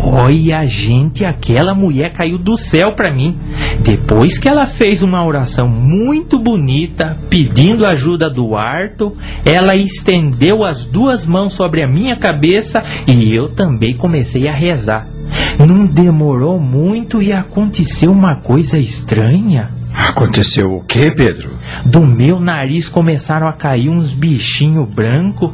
Olha, 0.03 0.65
gente, 0.67 1.25
aquela 1.25 1.75
mulher 1.75 2.13
caiu 2.13 2.39
do 2.39 2.57
céu 2.57 2.93
para 2.93 3.13
mim. 3.13 3.37
Depois 3.81 4.39
que 4.39 4.49
ela 4.49 4.67
fez 4.67 5.03
uma 5.03 5.25
oração 5.27 5.69
muito 5.69 6.39
bonita, 6.39 7.17
pedindo 7.29 7.85
ajuda 7.85 8.31
do 8.31 8.55
Arto, 8.55 9.17
ela 9.45 9.75
estendeu 9.75 10.65
as 10.65 10.85
duas 10.85 11.27
mãos 11.27 11.55
sobre 11.55 11.83
a 11.83 11.89
minha 11.89 12.17
cabeça 12.17 12.85
e 13.07 13.35
eu 13.35 13.49
também 13.49 13.95
comecei 13.95 14.49
a 14.49 14.53
rezar. 14.53 15.07
Não 15.59 15.87
demorou 15.87 16.61
muito 16.61 17.21
e 17.21 17.33
aconteceu 17.33 18.13
uma 18.13 18.37
coisa 18.37 18.79
estranha. 18.79 19.76
Aconteceu 19.97 20.75
o 20.77 20.85
quê, 20.85 21.11
Pedro? 21.11 21.59
Do 21.85 22.07
meu 22.07 22.39
nariz 22.39 22.87
começaram 22.87 23.49
a 23.49 23.53
cair 23.53 23.89
uns 23.89 24.13
bichinhos 24.13 24.87
brancos. 24.87 25.53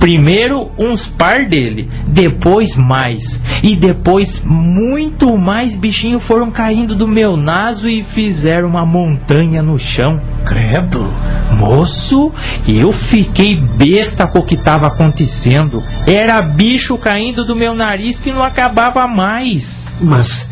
Primeiro 0.00 0.70
uns 0.76 1.06
par 1.06 1.48
dele, 1.48 1.88
depois 2.06 2.74
mais. 2.74 3.40
E 3.62 3.76
depois 3.76 4.42
muito 4.44 5.38
mais 5.38 5.76
bichinhos 5.76 6.24
foram 6.24 6.50
caindo 6.50 6.96
do 6.96 7.06
meu 7.06 7.36
naso 7.36 7.88
e 7.88 8.02
fizeram 8.02 8.68
uma 8.68 8.84
montanha 8.84 9.62
no 9.62 9.78
chão. 9.78 10.20
Credo! 10.44 11.08
Moço, 11.52 12.32
eu 12.66 12.90
fiquei 12.90 13.54
besta 13.54 14.26
com 14.26 14.40
o 14.40 14.44
que 14.44 14.56
estava 14.56 14.88
acontecendo. 14.88 15.82
Era 16.04 16.42
bicho 16.42 16.98
caindo 16.98 17.44
do 17.44 17.54
meu 17.54 17.74
nariz 17.74 18.18
que 18.18 18.32
não 18.32 18.42
acabava 18.42 19.06
mais. 19.06 19.84
Mas 20.00 20.50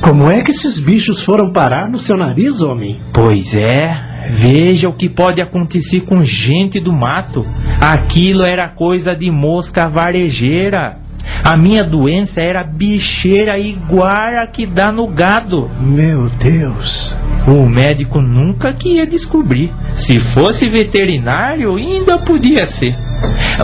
como 0.00 0.30
é 0.30 0.42
que 0.42 0.50
esses 0.50 0.78
bichos 0.78 1.22
foram 1.22 1.52
parar 1.52 1.88
no 1.88 1.98
seu 1.98 2.16
nariz, 2.16 2.60
homem? 2.60 3.00
Pois 3.12 3.54
é, 3.54 4.28
veja 4.30 4.88
o 4.88 4.92
que 4.92 5.08
pode 5.08 5.40
acontecer 5.40 6.02
com 6.02 6.24
gente 6.24 6.80
do 6.80 6.92
mato. 6.92 7.46
Aquilo 7.80 8.44
era 8.44 8.68
coisa 8.68 9.14
de 9.14 9.30
mosca 9.30 9.88
varejeira. 9.88 11.03
A 11.42 11.56
minha 11.56 11.84
doença 11.84 12.40
era 12.40 12.64
bicheira 12.64 13.58
igual 13.58 14.42
a 14.42 14.46
que 14.46 14.66
dá 14.66 14.90
no 14.90 15.06
gado. 15.06 15.70
Meu 15.80 16.28
Deus! 16.30 17.16
O 17.46 17.68
médico 17.68 18.22
nunca 18.22 18.72
que 18.72 18.94
ia 18.94 19.06
descobrir. 19.06 19.70
Se 19.92 20.18
fosse 20.18 20.68
veterinário, 20.68 21.76
ainda 21.76 22.18
podia 22.18 22.66
ser. 22.66 22.96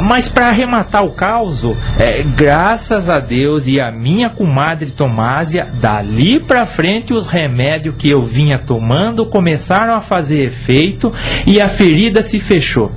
Mas 0.02 0.28
para 0.28 0.48
arrematar 0.48 1.04
o 1.04 1.12
caos, 1.12 1.64
é, 1.98 2.22
graças 2.36 3.08
a 3.08 3.18
Deus 3.18 3.66
e 3.66 3.80
a 3.80 3.90
minha 3.90 4.28
comadre 4.28 4.90
Tomásia, 4.90 5.66
dali 5.80 6.38
para 6.38 6.66
frente 6.66 7.12
os 7.12 7.28
remédios 7.28 7.94
que 7.96 8.08
eu 8.08 8.22
vinha 8.22 8.58
tomando 8.58 9.26
começaram 9.26 9.94
a 9.94 10.00
fazer 10.00 10.44
efeito 10.44 11.12
e 11.46 11.60
a 11.60 11.68
ferida 11.68 12.22
se 12.22 12.38
fechou. 12.38 12.92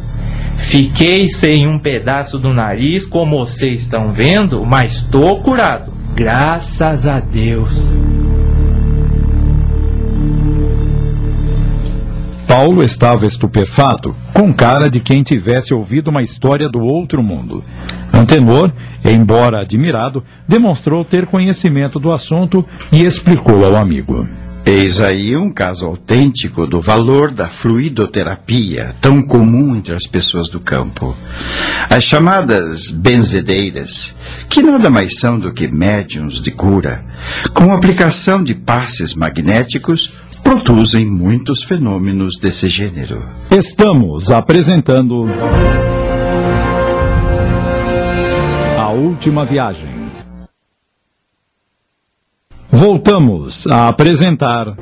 Fiquei 0.64 1.30
sem 1.30 1.68
um 1.68 1.78
pedaço 1.78 2.40
do 2.40 2.52
nariz, 2.52 3.06
como 3.06 3.38
vocês 3.46 3.82
estão 3.82 4.12
vendo, 4.12 4.66
mas 4.66 4.94
estou 4.94 5.40
curado. 5.42 5.94
Graças 6.16 7.06
a 7.06 7.20
Deus. 7.20 7.96
Paulo 12.48 12.84
estava 12.84 13.26
estupefato, 13.26 14.16
com 14.34 14.54
cara 14.54 14.90
de 14.90 15.00
quem 15.00 15.24
tivesse 15.24 15.74
ouvido 15.74 16.10
uma 16.10 16.22
história 16.22 16.70
do 16.70 16.82
outro 16.82 17.24
mundo. 17.24 17.64
Antenor, 18.14 18.72
embora 19.04 19.62
admirado, 19.62 20.24
demonstrou 20.48 21.04
ter 21.04 21.26
conhecimento 21.26 22.00
do 22.00 22.12
assunto 22.12 22.64
e 22.92 23.04
explicou 23.04 23.66
ao 23.66 23.76
amigo. 23.76 24.28
Eis 24.66 25.02
aí 25.02 25.36
um 25.36 25.52
caso 25.52 25.86
autêntico 25.86 26.66
do 26.66 26.80
valor 26.80 27.32
da 27.32 27.48
fluidoterapia, 27.48 28.96
tão 29.02 29.22
comum 29.22 29.76
entre 29.76 29.94
as 29.94 30.08
pessoas 30.08 30.48
do 30.48 30.60
campo. 30.60 31.14
As 31.90 32.06
chamadas 32.06 32.90
benzedeiras, 32.90 34.16
que 34.48 34.62
nada 34.62 34.90
mais 34.90 35.20
são 35.20 35.38
do 35.38 35.54
que 35.54 35.68
médiums 35.68 36.42
de 36.42 36.50
cura, 36.50 37.04
com 37.54 37.74
aplicação 37.74 38.42
de 38.42 38.56
passes 38.56 39.14
magnéticos, 39.14 40.14
produzem 40.42 41.06
muitos 41.06 41.62
fenômenos 41.62 42.38
desse 42.40 42.68
gênero. 42.68 43.26
Estamos 43.52 44.32
apresentando. 44.32 45.26
A 48.78 48.90
Última 48.92 49.44
Viagem. 49.44 50.03
Voltamos 52.76 53.68
a 53.68 53.88
apresentar. 53.88 54.76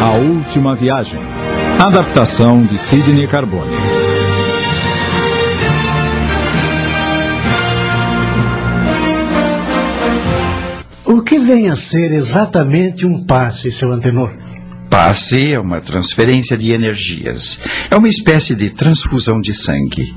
A 0.00 0.12
Última 0.12 0.74
Viagem. 0.74 1.20
Adaptação 1.78 2.62
de 2.62 2.78
Sidney 2.78 3.26
Carbone. 3.26 3.76
O 11.04 11.20
que 11.20 11.38
vem 11.38 11.68
a 11.68 11.76
ser 11.76 12.12
exatamente 12.12 13.06
um 13.06 13.22
passe, 13.26 13.70
seu 13.70 13.92
Antenor? 13.92 14.32
Passe 14.88 15.52
é 15.52 15.60
uma 15.60 15.82
transferência 15.82 16.56
de 16.56 16.72
energias. 16.72 17.60
É 17.90 17.96
uma 17.96 18.08
espécie 18.08 18.54
de 18.54 18.70
transfusão 18.70 19.38
de 19.38 19.52
sangue. 19.52 20.14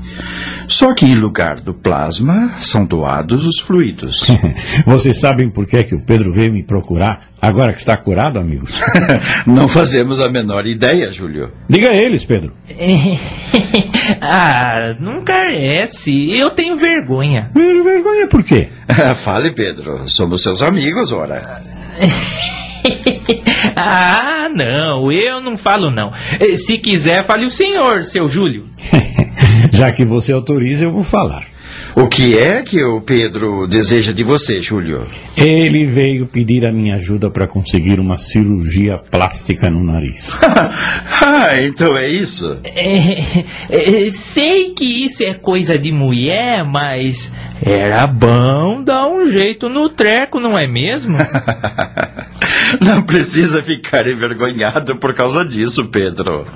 Só 0.68 0.94
que 0.94 1.06
em 1.06 1.14
lugar 1.14 1.60
do 1.60 1.72
plasma, 1.72 2.54
são 2.58 2.84
doados 2.84 3.46
os 3.46 3.60
fluidos. 3.60 4.26
Vocês 4.84 5.20
sabem 5.20 5.50
por 5.50 5.66
que, 5.66 5.76
é 5.76 5.82
que 5.82 5.94
o 5.94 6.00
Pedro 6.00 6.32
veio 6.32 6.52
me 6.52 6.62
procurar 6.62 7.28
agora 7.40 7.72
que 7.72 7.78
está 7.78 7.96
curado, 7.96 8.38
amigos? 8.38 8.80
Não 9.46 9.68
fazemos 9.68 10.18
a 10.20 10.28
menor 10.28 10.66
ideia, 10.66 11.12
Júlio. 11.12 11.52
Diga 11.68 11.90
a 11.90 11.94
eles, 11.94 12.24
Pedro. 12.24 12.52
ah, 14.20 14.94
não 14.98 15.22
carece. 15.22 16.30
Eu 16.36 16.50
tenho 16.50 16.76
vergonha. 16.76 17.50
Vergonha 17.54 18.26
por 18.28 18.42
quê? 18.42 18.68
Fale, 19.16 19.52
Pedro. 19.52 20.08
Somos 20.08 20.42
seus 20.42 20.62
amigos, 20.62 21.12
ora. 21.12 21.62
ah, 23.76 24.48
não, 24.54 25.10
eu 25.12 25.40
não 25.40 25.56
falo 25.56 25.90
não. 25.90 26.10
Se 26.56 26.78
quiser, 26.78 27.24
fale 27.24 27.46
o 27.46 27.50
senhor, 27.50 28.04
seu 28.04 28.28
Júlio. 28.28 28.66
Já 29.76 29.92
que 29.92 30.06
você 30.06 30.32
autoriza, 30.32 30.84
eu 30.84 30.90
vou 30.90 31.04
falar. 31.04 31.44
O 31.94 32.08
que 32.08 32.38
é 32.38 32.62
que 32.62 32.84
o 32.84 33.00
Pedro 33.00 33.66
deseja 33.66 34.12
de 34.12 34.22
você, 34.22 34.60
Júlio? 34.60 35.06
Ele 35.36 35.86
veio 35.86 36.26
pedir 36.26 36.64
a 36.64 36.72
minha 36.72 36.96
ajuda 36.96 37.30
para 37.30 37.46
conseguir 37.46 37.98
uma 37.98 38.18
cirurgia 38.18 38.98
plástica 38.98 39.70
no 39.70 39.82
nariz. 39.82 40.38
ah, 40.42 41.60
então 41.62 41.96
é 41.96 42.08
isso? 42.08 42.58
É, 42.64 44.06
é, 44.06 44.10
sei 44.10 44.74
que 44.74 45.04
isso 45.04 45.22
é 45.22 45.34
coisa 45.34 45.78
de 45.78 45.92
mulher, 45.92 46.64
mas 46.64 47.32
era 47.62 48.06
bom 48.06 48.82
dar 48.82 49.06
um 49.06 49.30
jeito 49.30 49.68
no 49.68 49.88
treco, 49.88 50.38
não 50.38 50.58
é 50.58 50.66
mesmo? 50.66 51.16
não 52.80 53.02
precisa 53.02 53.62
ficar 53.62 54.06
envergonhado 54.06 54.96
por 54.96 55.14
causa 55.14 55.44
disso, 55.44 55.86
Pedro. 55.86 56.46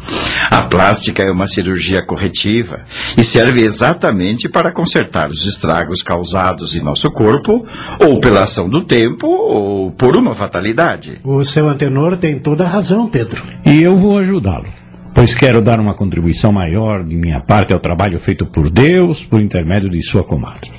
A 0.51 0.62
plástica 0.62 1.22
é 1.22 1.30
uma 1.30 1.47
cirurgia 1.47 2.02
corretiva 2.02 2.84
e 3.16 3.24
serve 3.24 3.62
exatamente 3.62 4.48
para 4.48 4.72
consertar 4.72 5.10
os 5.31 5.47
estragos 5.47 6.03
causados 6.03 6.74
em 6.74 6.81
nosso 6.81 7.11
corpo, 7.11 7.66
ou 7.99 8.20
pela 8.20 8.43
ação 8.43 8.69
do 8.69 8.85
tempo, 8.85 9.27
ou 9.27 9.91
por 9.91 10.16
uma 10.16 10.35
fatalidade. 10.35 11.20
O 11.24 11.45
seu 11.45 11.69
antenor 11.69 12.16
tem 12.16 12.39
toda 12.39 12.65
a 12.65 12.69
razão, 12.69 13.09
Pedro. 13.09 13.43
E 13.65 13.82
eu 13.82 13.97
vou 13.97 14.19
ajudá-lo 14.19 14.81
pois 15.12 15.35
quero 15.35 15.61
dar 15.61 15.81
uma 15.81 15.93
contribuição 15.93 16.53
maior 16.53 17.05
de 17.05 17.16
minha 17.16 17.41
parte 17.41 17.73
ao 17.73 17.81
trabalho 17.81 18.19
feito 18.19 18.47
por 18.47 18.70
Deus 18.70 19.24
por 19.24 19.41
intermédio 19.41 19.91
de 19.91 20.01
sua 20.03 20.23
comadre. 20.23 20.70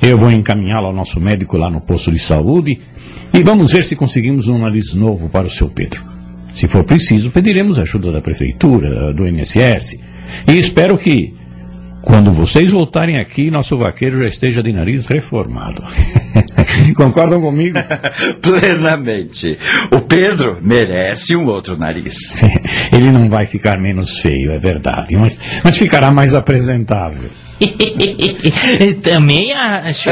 Eu 0.00 0.16
vou 0.16 0.30
encaminhá-lo 0.30 0.86
ao 0.86 0.92
nosso 0.92 1.20
médico 1.20 1.56
lá 1.56 1.70
no 1.70 1.80
posto 1.80 2.10
de 2.10 2.18
saúde 2.18 2.80
e 3.32 3.42
vamos 3.42 3.72
ver 3.72 3.84
se 3.84 3.96
conseguimos 3.96 4.48
um 4.48 4.58
nariz 4.58 4.94
novo 4.94 5.28
para 5.28 5.46
o 5.46 5.50
seu 5.50 5.68
Pedro. 5.68 6.02
Se 6.54 6.66
for 6.66 6.82
preciso, 6.84 7.30
pediremos 7.30 7.78
ajuda 7.78 8.10
da 8.10 8.20
prefeitura, 8.20 9.12
do 9.12 9.26
INSS. 9.28 9.96
E 10.46 10.58
espero 10.58 10.96
que, 10.96 11.34
quando 12.02 12.32
vocês 12.32 12.70
voltarem 12.72 13.18
aqui, 13.18 13.50
nosso 13.50 13.76
vaqueiro 13.76 14.18
já 14.18 14.28
esteja 14.28 14.62
de 14.62 14.72
nariz 14.72 15.06
reformado. 15.06 15.82
Concordam 16.96 17.40
comigo? 17.40 17.78
Plenamente. 18.40 19.58
O 19.90 20.00
Pedro 20.00 20.58
merece 20.62 21.34
um 21.34 21.46
outro 21.46 21.76
nariz. 21.76 22.34
Ele 22.92 23.10
não 23.10 23.28
vai 23.28 23.46
ficar 23.46 23.78
menos 23.78 24.18
feio, 24.18 24.52
é 24.52 24.58
verdade, 24.58 25.16
mas, 25.16 25.40
mas 25.64 25.76
ficará 25.76 26.10
mais 26.10 26.34
apresentável. 26.34 27.28
Também 29.02 29.52
acho. 29.52 30.10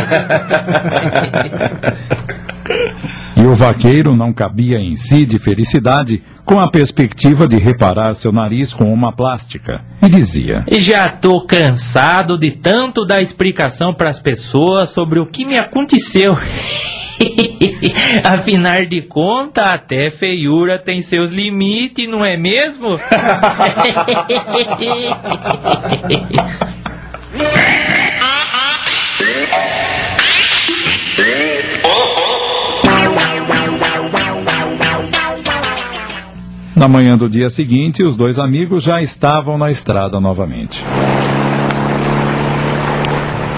e 3.36 3.42
o 3.42 3.54
vaqueiro 3.54 4.16
não 4.16 4.32
cabia 4.32 4.78
em 4.78 4.96
si 4.96 5.24
de 5.24 5.38
felicidade 5.38 6.22
com 6.46 6.60
a 6.60 6.70
perspectiva 6.70 7.46
de 7.48 7.58
reparar 7.58 8.14
seu 8.14 8.30
nariz 8.30 8.72
com 8.72 8.90
uma 8.92 9.12
plástica. 9.12 9.84
E 10.00 10.08
dizia: 10.08 10.64
Já 10.70 11.08
tô 11.08 11.44
cansado 11.44 12.38
de 12.38 12.52
tanto 12.52 13.04
dar 13.04 13.20
explicação 13.20 13.92
para 13.92 14.08
as 14.08 14.20
pessoas 14.20 14.90
sobre 14.90 15.18
o 15.18 15.26
que 15.26 15.44
me 15.44 15.58
aconteceu. 15.58 16.38
Afinal 18.22 18.86
de 18.86 19.02
contas, 19.02 19.66
até 19.66 20.08
feiura 20.08 20.78
tem 20.78 21.02
seus 21.02 21.32
limites, 21.32 22.08
não 22.08 22.24
é 22.24 22.36
mesmo? 22.36 22.90
Na 36.76 36.86
manhã 36.86 37.16
do 37.16 37.26
dia 37.26 37.48
seguinte, 37.48 38.02
os 38.02 38.18
dois 38.18 38.38
amigos 38.38 38.84
já 38.84 39.00
estavam 39.00 39.56
na 39.56 39.70
estrada 39.70 40.20
novamente. 40.20 40.84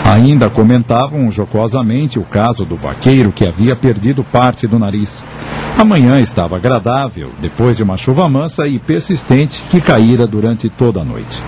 Ainda 0.05 0.49
comentavam 0.49 1.28
jocosamente 1.28 2.16
o 2.16 2.23
caso 2.23 2.65
do 2.65 2.77
vaqueiro 2.77 3.32
que 3.32 3.45
havia 3.45 3.74
perdido 3.74 4.23
parte 4.23 4.69
do 4.69 4.78
nariz. 4.78 5.27
A 5.77 5.85
manhã 5.85 6.20
estava 6.20 6.57
agradável, 6.57 7.32
depois 7.40 7.77
de 7.77 7.82
uma 7.82 7.97
chuva 7.97 8.28
mansa 8.28 8.69
e 8.69 8.78
persistente 8.78 9.65
que 9.69 9.81
caíra 9.81 10.24
durante 10.24 10.70
toda 10.70 11.01
a 11.01 11.05
noite. 11.05 11.43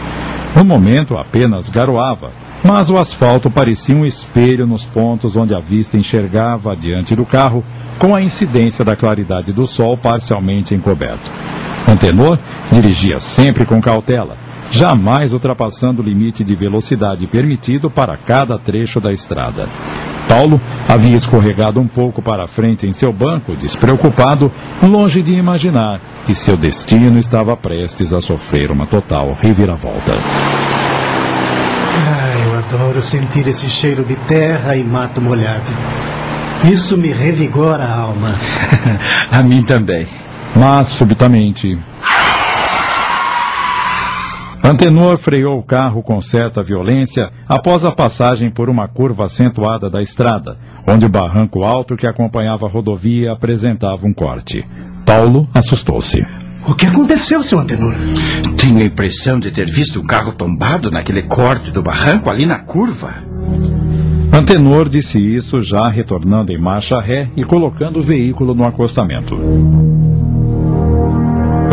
No 0.56 0.64
momento 0.64 1.16
apenas 1.16 1.68
garoava, 1.68 2.32
mas 2.62 2.90
o 2.90 2.98
asfalto 2.98 3.50
parecia 3.50 3.96
um 3.96 4.04
espelho 4.04 4.66
nos 4.66 4.84
pontos 4.84 5.36
onde 5.36 5.54
a 5.54 5.60
vista 5.60 5.96
enxergava 5.96 6.76
diante 6.76 7.16
do 7.16 7.24
carro, 7.24 7.64
com 7.98 8.14
a 8.14 8.22
incidência 8.22 8.84
da 8.84 8.96
claridade 8.96 9.52
do 9.52 9.66
sol 9.66 9.96
parcialmente 9.96 10.74
encoberto. 10.74 11.30
Antenor 11.88 12.38
dirigia 12.70 13.18
sempre 13.18 13.64
com 13.64 13.80
cautela, 13.80 14.36
jamais 14.70 15.32
ultrapassando 15.32 16.02
o 16.02 16.04
limite 16.04 16.44
de 16.44 16.54
velocidade 16.54 17.26
permitido 17.26 17.90
para 17.90 18.16
cada 18.16 18.58
trecho 18.58 19.00
da 19.00 19.12
estrada. 19.12 19.68
Paulo 20.28 20.60
havia 20.88 21.16
escorregado 21.16 21.80
um 21.80 21.88
pouco 21.88 22.22
para 22.22 22.46
frente 22.46 22.86
em 22.86 22.92
seu 22.92 23.12
banco, 23.12 23.56
despreocupado, 23.56 24.52
longe 24.80 25.22
de 25.22 25.32
imaginar 25.32 26.00
que 26.24 26.34
seu 26.34 26.56
destino 26.56 27.18
estava 27.18 27.56
prestes 27.56 28.12
a 28.12 28.20
sofrer 28.20 28.70
uma 28.70 28.86
total 28.86 29.36
reviravolta. 29.40 30.12
Adoro 32.90 33.02
sentir 33.02 33.46
esse 33.46 33.70
cheiro 33.70 34.04
de 34.04 34.16
terra 34.26 34.74
e 34.74 34.82
mato 34.82 35.20
molhado. 35.20 35.70
Isso 36.64 36.98
me 36.98 37.12
revigora 37.12 37.84
a 37.84 37.96
alma. 37.96 38.30
a 39.30 39.40
mim 39.44 39.64
também. 39.64 40.08
Mas, 40.56 40.88
subitamente, 40.88 41.78
Antenor 44.64 45.18
freou 45.18 45.60
o 45.60 45.62
carro 45.62 46.02
com 46.02 46.20
certa 46.20 46.64
violência 46.64 47.30
após 47.48 47.84
a 47.84 47.92
passagem 47.92 48.50
por 48.50 48.68
uma 48.68 48.88
curva 48.88 49.26
acentuada 49.26 49.88
da 49.88 50.02
estrada, 50.02 50.58
onde 50.84 51.06
o 51.06 51.08
barranco 51.08 51.62
alto 51.62 51.94
que 51.94 52.08
acompanhava 52.08 52.66
a 52.66 52.68
rodovia 52.68 53.30
apresentava 53.30 54.04
um 54.04 54.12
corte. 54.12 54.66
Paulo 55.06 55.48
assustou-se. 55.54 56.26
O 56.66 56.74
que 56.74 56.86
aconteceu, 56.86 57.42
seu 57.42 57.58
Antenor? 57.58 57.94
Tenho 58.56 58.78
a 58.78 58.84
impressão 58.84 59.40
de 59.40 59.50
ter 59.50 59.70
visto 59.70 60.00
um 60.00 60.06
carro 60.06 60.32
tombado 60.32 60.90
naquele 60.90 61.22
corte 61.22 61.70
do 61.70 61.82
barranco 61.82 62.28
ali 62.28 62.44
na 62.44 62.58
curva. 62.58 63.14
Antenor 64.32 64.88
disse 64.88 65.18
isso 65.18 65.60
já 65.60 65.88
retornando 65.88 66.52
em 66.52 66.58
marcha 66.58 67.00
ré 67.00 67.28
e 67.36 67.44
colocando 67.44 67.98
o 67.98 68.02
veículo 68.02 68.54
no 68.54 68.64
acostamento. 68.64 69.36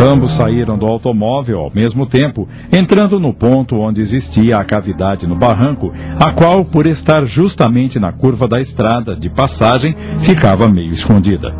Ambos 0.00 0.32
saíram 0.32 0.78
do 0.78 0.86
automóvel 0.86 1.58
ao 1.58 1.72
mesmo 1.74 2.06
tempo, 2.06 2.48
entrando 2.72 3.18
no 3.18 3.34
ponto 3.34 3.76
onde 3.76 4.00
existia 4.00 4.56
a 4.56 4.64
cavidade 4.64 5.26
no 5.26 5.34
barranco, 5.34 5.92
a 6.20 6.32
qual, 6.32 6.64
por 6.64 6.86
estar 6.86 7.24
justamente 7.24 7.98
na 7.98 8.12
curva 8.12 8.46
da 8.46 8.60
estrada 8.60 9.16
de 9.16 9.28
passagem, 9.28 9.96
ficava 10.18 10.68
meio 10.68 10.90
escondida. 10.90 11.52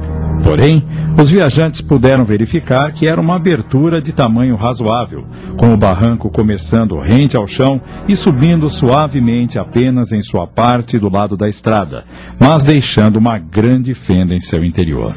Porém, 0.42 0.84
os 1.20 1.30
viajantes 1.30 1.80
puderam 1.80 2.24
verificar 2.24 2.92
que 2.92 3.08
era 3.08 3.20
uma 3.20 3.36
abertura 3.36 4.00
de 4.00 4.12
tamanho 4.12 4.56
razoável, 4.56 5.24
com 5.58 5.72
o 5.72 5.76
barranco 5.76 6.30
começando 6.30 6.98
rente 6.98 7.36
ao 7.36 7.46
chão 7.46 7.80
e 8.06 8.14
subindo 8.14 8.68
suavemente 8.68 9.58
apenas 9.58 10.12
em 10.12 10.22
sua 10.22 10.46
parte 10.46 10.98
do 10.98 11.10
lado 11.10 11.36
da 11.36 11.48
estrada, 11.48 12.04
mas 12.38 12.64
deixando 12.64 13.16
uma 13.16 13.38
grande 13.38 13.94
fenda 13.94 14.34
em 14.34 14.40
seu 14.40 14.64
interior. 14.64 15.14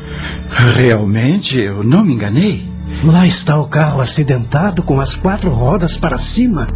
Realmente, 0.76 1.60
eu 1.60 1.84
não 1.84 2.04
me 2.04 2.14
enganei. 2.14 2.71
Lá 3.04 3.26
está 3.26 3.60
o 3.60 3.68
carro 3.68 4.00
acidentado 4.00 4.84
com 4.84 5.00
as 5.00 5.16
quatro 5.16 5.50
rodas 5.50 5.98
para 5.98 6.18
cima. 6.18 6.68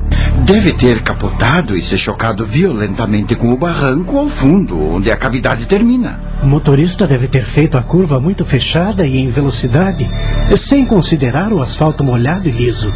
Deve 0.45 0.73
ter 0.73 1.03
capotado 1.03 1.77
e 1.77 1.83
se 1.83 1.97
chocado 1.97 2.45
violentamente 2.45 3.35
com 3.35 3.51
o 3.51 3.57
barranco 3.57 4.17
ao 4.17 4.27
fundo, 4.27 4.79
onde 4.79 5.11
a 5.11 5.17
cavidade 5.17 5.65
termina. 5.65 6.19
O 6.41 6.47
motorista 6.47 7.05
deve 7.05 7.27
ter 7.27 7.45
feito 7.45 7.77
a 7.77 7.81
curva 7.81 8.19
muito 8.19 8.43
fechada 8.43 9.05
e 9.05 9.17
em 9.17 9.29
velocidade, 9.29 10.09
sem 10.57 10.85
considerar 10.85 11.53
o 11.53 11.61
asfalto 11.61 12.03
molhado 12.03 12.47
e 12.47 12.51
liso. 12.51 12.91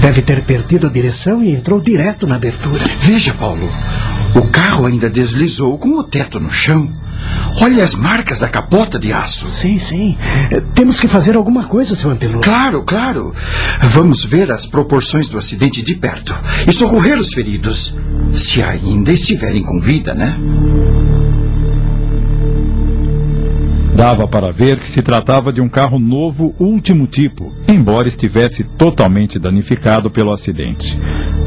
Deve 0.00 0.22
ter 0.22 0.42
perdido 0.42 0.86
a 0.86 0.90
direção 0.90 1.42
e 1.42 1.52
entrou 1.52 1.80
direto 1.80 2.26
na 2.26 2.36
abertura. 2.36 2.84
Veja, 2.98 3.34
Paulo. 3.34 3.68
O 4.34 4.42
carro 4.48 4.86
ainda 4.86 5.08
deslizou 5.08 5.78
com 5.78 5.98
o 5.98 6.02
teto 6.02 6.40
no 6.40 6.50
chão. 6.50 6.90
Olha 7.60 7.82
as 7.82 7.94
marcas 7.94 8.40
da 8.40 8.48
capota 8.48 8.98
de 8.98 9.12
aço. 9.12 9.48
Sim, 9.48 9.78
sim. 9.78 10.16
Eh, 10.50 10.60
Temos 10.74 10.98
que 10.98 11.06
fazer 11.08 11.36
alguma 11.36 11.64
coisa, 11.66 11.94
seu 11.94 12.10
Antenor. 12.10 12.40
Claro, 12.40 12.82
claro. 12.84 13.34
Vamos 13.82 14.24
ver 14.24 14.50
as 14.50 14.66
proporções 14.66 15.28
do 15.28 15.38
acidente 15.38 15.82
de 15.82 15.94
perto 15.94 16.34
e 16.66 16.72
socorrer 16.72 17.18
os 17.18 17.32
feridos. 17.32 17.96
Se 18.32 18.62
ainda 18.62 19.12
estiverem 19.12 19.62
com 19.62 19.80
vida, 19.80 20.12
né? 20.14 20.36
Dava 23.94 24.26
para 24.26 24.50
ver 24.50 24.80
que 24.80 24.88
se 24.88 25.00
tratava 25.00 25.52
de 25.52 25.60
um 25.60 25.68
carro 25.68 26.00
novo 26.00 26.52
último 26.58 27.06
tipo, 27.06 27.52
embora 27.68 28.08
estivesse 28.08 28.64
totalmente 28.64 29.38
danificado 29.38 30.10
pelo 30.10 30.32
acidente. 30.32 30.98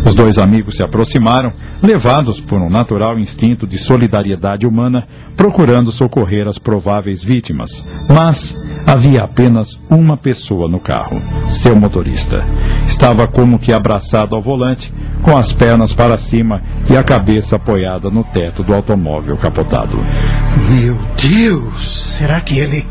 Os 0.06 0.16
dois 0.16 0.40
amigos 0.40 0.78
se 0.78 0.84
aproximaram, 0.84 1.52
levados 1.84 2.40
por 2.40 2.62
um 2.62 2.70
natural 2.70 3.20
instinto 3.20 3.68
de 3.68 3.78
solidariedade 3.78 4.66
humana, 4.66 5.06
procurando 5.36 5.92
socorrer 5.92 6.48
as 6.48 6.58
prováveis 6.58 7.22
vítimas. 7.22 7.86
Mas 8.08 8.58
havia 8.86 9.24
apenas 9.24 9.82
uma 9.90 10.16
pessoa 10.16 10.70
no 10.70 10.80
carro, 10.80 11.22
seu 11.48 11.76
motorista. 11.76 12.46
Estava 12.86 13.28
como 13.28 13.60
que 13.60 13.74
abraçado 13.74 14.34
ao 14.34 14.42
volante, 14.42 14.94
com 15.22 15.36
as 15.36 15.52
pernas 15.52 15.92
para 15.92 16.18
cima 16.18 16.62
e 16.90 16.96
a 16.96 17.04
cabeça 17.04 17.58
apoiada 17.58 18.10
no 18.10 18.24
teto 18.24 18.64
do 18.64 18.74
automóvel 18.74 19.36
capotado. 19.36 19.98
Meu 20.70 20.98
Deus! 21.22 21.86
Será 21.86 22.37
que 22.42 22.60
ele 22.60 22.86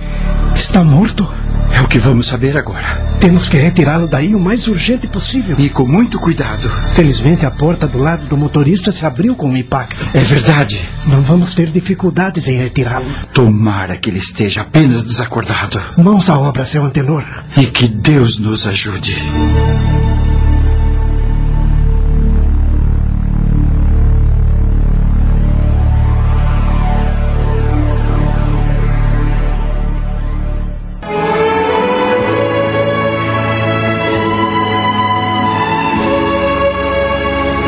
está 0.54 0.82
morto? 0.82 1.28
É 1.72 1.80
o 1.80 1.88
que 1.88 1.98
vamos 1.98 2.26
saber 2.26 2.56
agora. 2.56 3.00
Temos 3.20 3.48
que 3.48 3.56
retirá-lo 3.56 4.06
daí 4.06 4.34
o 4.34 4.40
mais 4.40 4.66
urgente 4.68 5.06
possível. 5.06 5.56
E 5.58 5.68
com 5.68 5.86
muito 5.86 6.18
cuidado. 6.18 6.68
Felizmente, 6.94 7.44
a 7.44 7.50
porta 7.50 7.86
do 7.86 7.98
lado 7.98 8.24
do 8.26 8.36
motorista 8.36 8.92
se 8.92 9.04
abriu 9.04 9.34
com 9.34 9.50
o 9.50 9.56
impacto. 9.56 10.06
É 10.14 10.20
verdade. 10.20 10.80
Não 11.06 11.22
vamos 11.22 11.54
ter 11.54 11.68
dificuldades 11.68 12.46
em 12.46 12.56
retirá-lo. 12.56 13.10
Tomara 13.32 13.96
que 13.96 14.08
ele 14.08 14.18
esteja 14.18 14.62
apenas 14.62 15.02
desacordado. 15.02 15.80
Mãos 15.98 16.30
à 16.30 16.38
obra, 16.38 16.64
seu 16.64 16.82
Antenor. 16.82 17.24
E 17.56 17.66
que 17.66 17.88
Deus 17.88 18.38
nos 18.38 18.66
ajude. 18.66 19.16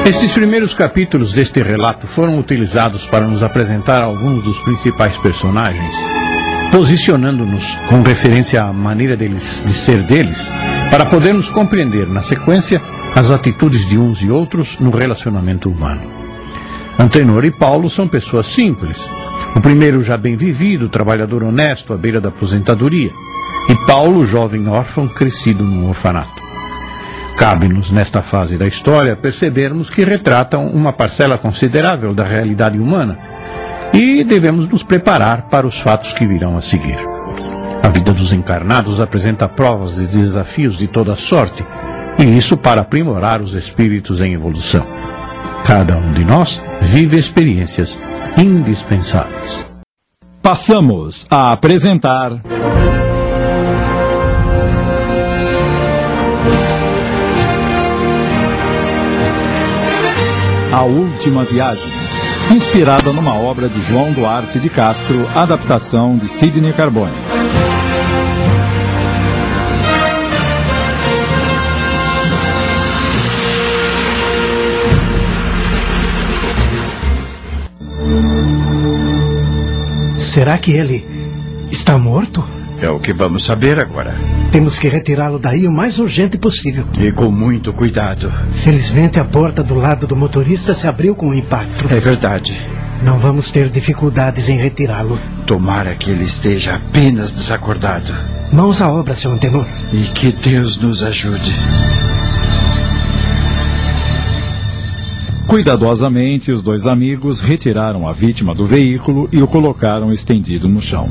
Estes 0.09 0.33
primeiros 0.33 0.73
capítulos 0.73 1.35
deste 1.35 1.63
relato 1.63 2.07
foram 2.07 2.39
utilizados 2.39 3.07
para 3.07 3.27
nos 3.27 3.43
apresentar 3.43 4.01
alguns 4.01 4.43
dos 4.43 4.59
principais 4.61 5.19
personagens, 5.19 5.95
posicionando-nos 6.73 7.75
com 7.91 8.01
referência 8.01 8.63
à 8.63 8.73
maneira 8.73 9.15
deles, 9.15 9.63
de 9.67 9.75
ser 9.75 10.03
deles, 10.05 10.51
para 10.91 11.05
podermos 11.05 11.51
compreender 11.51 12.09
na 12.09 12.23
sequência 12.23 12.81
as 13.15 13.31
atitudes 13.31 13.87
de 13.87 13.99
uns 13.99 14.23
e 14.23 14.31
outros 14.31 14.79
no 14.79 14.89
relacionamento 14.89 15.69
humano. 15.69 16.11
Antenor 16.99 17.45
e 17.45 17.51
Paulo 17.51 17.91
são 17.91 18.09
pessoas 18.09 18.47
simples. 18.47 18.99
O 19.55 19.61
primeiro 19.61 20.03
já 20.03 20.17
bem 20.17 20.37
vivido, 20.37 20.89
trabalhador 20.89 21.45
honesto 21.45 21.93
à 21.93 21.99
beira 21.99 22.19
da 22.19 22.31
aposentadoria, 22.31 23.11
e 23.69 23.87
Paulo, 23.87 24.25
jovem 24.25 24.69
órfão 24.69 25.07
crescido 25.07 25.65
num 25.65 25.87
orfanato. 25.87 26.48
Cabe-nos, 27.39 27.93
nesta 27.93 28.21
fase 28.21 28.59
da 28.59 28.67
história, 28.67 29.15
percebermos 29.15 29.89
que 29.89 30.03
retratam 30.03 30.67
uma 30.67 30.93
parcela 30.93 31.39
considerável 31.39 32.13
da 32.13 32.25
realidade 32.25 32.81
humana 32.81 33.17
e 33.93 34.25
devemos 34.25 34.69
nos 34.69 34.83
preparar 34.83 35.43
para 35.43 35.65
os 35.65 35.79
fatos 35.79 36.13
que 36.13 36.27
virão 36.27 36.57
a 36.57 36.61
seguir. 36.61 36.99
A 37.81 37.89
vida 37.89 38.13
dos 38.13 38.33
encarnados 38.33 39.01
apresenta 39.01 39.49
provas 39.49 39.99
e 39.99 40.19
desafios 40.19 40.77
de 40.77 40.89
toda 40.89 41.15
sorte, 41.15 41.65
e 42.19 42.25
isso 42.37 42.57
para 42.57 42.81
aprimorar 42.81 43.41
os 43.41 43.55
espíritos 43.55 44.21
em 44.21 44.35
evolução. 44.35 44.85
Cada 45.65 45.97
um 45.97 46.13
de 46.13 46.25
nós 46.25 46.61
vive 46.83 47.17
experiências 47.17 48.01
indispensáveis. 48.37 49.65
Passamos 50.43 51.25
a 51.31 51.53
apresentar. 51.53 52.41
A 60.79 60.85
Última 60.85 61.45
Viagem, 61.45 61.83
inspirada 62.53 63.13
numa 63.13 63.35
obra 63.35 63.69
de 63.69 63.83
João 63.83 64.13
Duarte 64.13 64.61
de 64.61 64.71
Castro, 64.71 65.29
adaptação 65.35 66.17
de 66.17 66.29
Sidney 66.29 66.73
Carbone. 66.73 67.11
Será 80.17 80.57
que 80.59 80.71
ele 80.71 81.05
está 81.73 81.99
morto? 81.99 82.58
É 82.81 82.89
o 82.89 83.01
que 83.01 83.13
vamos 83.13 83.43
saber 83.43 83.81
agora. 83.81 84.15
Temos 84.53 84.79
que 84.79 84.89
retirá-lo 84.89 85.39
daí 85.39 85.67
o 85.67 85.73
mais 85.73 85.99
urgente 85.99 86.39
possível. 86.39 86.87
E 86.99 87.11
com 87.11 87.31
muito 87.31 87.73
cuidado. 87.73 88.33
Felizmente, 88.53 89.19
a 89.19 89.25
porta 89.25 89.63
do 89.65 89.75
lado 89.75 90.07
do 90.07 90.15
motorista 90.15 90.73
se 90.73 90.87
abriu 90.87 91.15
com 91.15 91.31
o 91.31 91.35
impacto. 91.35 91.87
É 91.93 91.99
verdade. 91.99 92.57
Não 93.03 93.19
vamos 93.19 93.51
ter 93.51 93.69
dificuldades 93.69 94.49
em 94.49 94.57
retirá-lo. 94.57 95.19
Tomara 95.47 95.95
que 95.97 96.11
ele 96.11 96.25
esteja 96.25 96.77
apenas 96.77 97.33
desacordado. 97.33 98.13
Mãos 98.53 98.81
à 98.81 98.91
obra, 98.91 99.15
seu 99.15 99.31
Antenor. 99.31 99.67
E 99.93 100.03
que 100.09 100.33
Deus 100.33 100.79
nos 100.79 101.03
ajude. 101.03 101.53
Cuidadosamente, 105.47 106.53
os 106.53 106.63
dois 106.63 106.87
amigos 106.87 107.41
retiraram 107.41 108.07
a 108.07 108.13
vítima 108.13 108.55
do 108.55 108.67
veículo 108.67 109.29
e 109.33 109.43
o 109.43 109.49
colocaram 109.49 110.13
estendido 110.13 110.69
no 110.69 110.81
chão. 110.81 111.09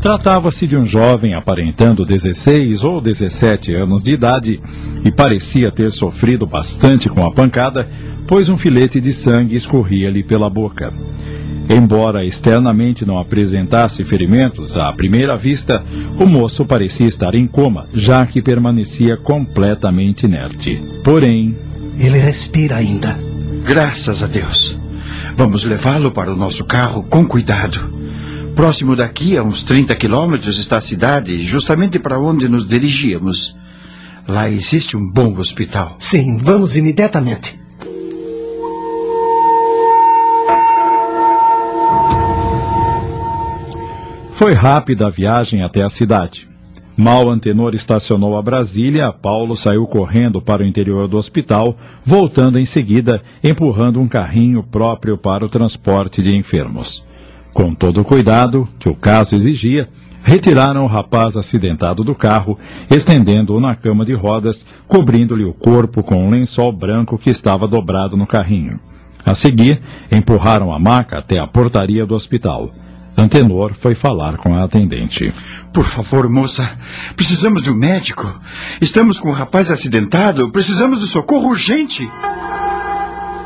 Tratava-se 0.00 0.66
de 0.66 0.78
um 0.78 0.86
jovem 0.86 1.34
aparentando 1.34 2.06
16 2.06 2.84
ou 2.84 3.02
17 3.02 3.74
anos 3.74 4.02
de 4.02 4.14
idade 4.14 4.58
e 5.04 5.12
parecia 5.12 5.70
ter 5.70 5.90
sofrido 5.90 6.46
bastante 6.46 7.06
com 7.08 7.22
a 7.24 7.30
pancada, 7.30 7.86
pois 8.26 8.48
um 8.48 8.56
filete 8.56 8.98
de 8.98 9.12
sangue 9.12 9.56
escorria-lhe 9.56 10.22
pela 10.22 10.48
boca. 10.48 10.90
Embora 11.68 12.24
externamente 12.24 13.04
não 13.04 13.18
apresentasse 13.18 14.02
ferimentos 14.02 14.78
à 14.78 14.90
primeira 14.90 15.36
vista, 15.36 15.84
o 16.18 16.26
moço 16.26 16.64
parecia 16.64 17.06
estar 17.06 17.34
em 17.34 17.46
coma, 17.46 17.86
já 17.92 18.24
que 18.26 18.40
permanecia 18.40 19.18
completamente 19.18 20.24
inerte. 20.24 20.82
Porém, 21.04 21.54
Ele 21.98 22.18
respira 22.18 22.76
ainda. 22.76 23.18
Graças 23.64 24.22
a 24.22 24.26
Deus. 24.26 24.78
Vamos 25.36 25.64
levá-lo 25.64 26.10
para 26.10 26.32
o 26.32 26.36
nosso 26.36 26.64
carro 26.64 27.02
com 27.02 27.26
cuidado. 27.26 27.99
Próximo 28.60 28.94
daqui, 28.94 29.38
a 29.38 29.42
uns 29.42 29.62
30 29.62 29.96
quilômetros, 29.96 30.58
está 30.58 30.76
a 30.76 30.82
cidade, 30.82 31.40
justamente 31.42 31.98
para 31.98 32.20
onde 32.20 32.46
nos 32.46 32.68
dirigíamos. 32.68 33.56
Lá 34.28 34.50
existe 34.50 34.98
um 34.98 35.10
bom 35.10 35.34
hospital. 35.38 35.96
Sim, 35.98 36.36
vamos 36.42 36.76
imediatamente. 36.76 37.58
Foi 44.32 44.52
rápida 44.52 45.06
a 45.06 45.10
viagem 45.10 45.62
até 45.62 45.82
a 45.82 45.88
cidade. 45.88 46.46
Mal 46.94 47.30
Antenor 47.30 47.74
estacionou 47.74 48.36
a 48.36 48.42
Brasília, 48.42 49.10
Paulo 49.10 49.56
saiu 49.56 49.86
correndo 49.86 50.42
para 50.42 50.62
o 50.62 50.66
interior 50.66 51.08
do 51.08 51.16
hospital, 51.16 51.78
voltando 52.04 52.58
em 52.58 52.66
seguida, 52.66 53.22
empurrando 53.42 53.98
um 53.98 54.06
carrinho 54.06 54.62
próprio 54.62 55.16
para 55.16 55.46
o 55.46 55.48
transporte 55.48 56.20
de 56.20 56.36
enfermos. 56.36 57.08
Com 57.52 57.74
todo 57.74 58.00
o 58.00 58.04
cuidado 58.04 58.68
que 58.78 58.88
o 58.88 58.94
caso 58.94 59.34
exigia, 59.34 59.88
retiraram 60.22 60.84
o 60.84 60.86
rapaz 60.86 61.36
acidentado 61.36 62.04
do 62.04 62.14
carro, 62.14 62.58
estendendo-o 62.90 63.60
na 63.60 63.74
cama 63.74 64.04
de 64.04 64.14
rodas, 64.14 64.66
cobrindo-lhe 64.86 65.44
o 65.44 65.52
corpo 65.52 66.02
com 66.02 66.26
um 66.26 66.30
lençol 66.30 66.72
branco 66.72 67.18
que 67.18 67.30
estava 67.30 67.66
dobrado 67.66 68.16
no 68.16 68.26
carrinho. 68.26 68.78
A 69.24 69.34
seguir, 69.34 69.82
empurraram 70.10 70.72
a 70.72 70.78
maca 70.78 71.18
até 71.18 71.38
a 71.38 71.46
portaria 71.46 72.06
do 72.06 72.14
hospital. 72.14 72.70
Antenor 73.16 73.74
foi 73.74 73.94
falar 73.94 74.38
com 74.38 74.54
a 74.54 74.64
atendente. 74.64 75.32
Por 75.72 75.84
favor, 75.84 76.28
moça, 76.28 76.70
precisamos 77.16 77.62
de 77.62 77.70
um 77.70 77.76
médico. 77.76 78.40
Estamos 78.80 79.20
com 79.20 79.28
um 79.28 79.34
rapaz 79.34 79.70
acidentado, 79.70 80.50
precisamos 80.50 81.00
de 81.00 81.06
socorro 81.06 81.50
urgente. 81.50 82.08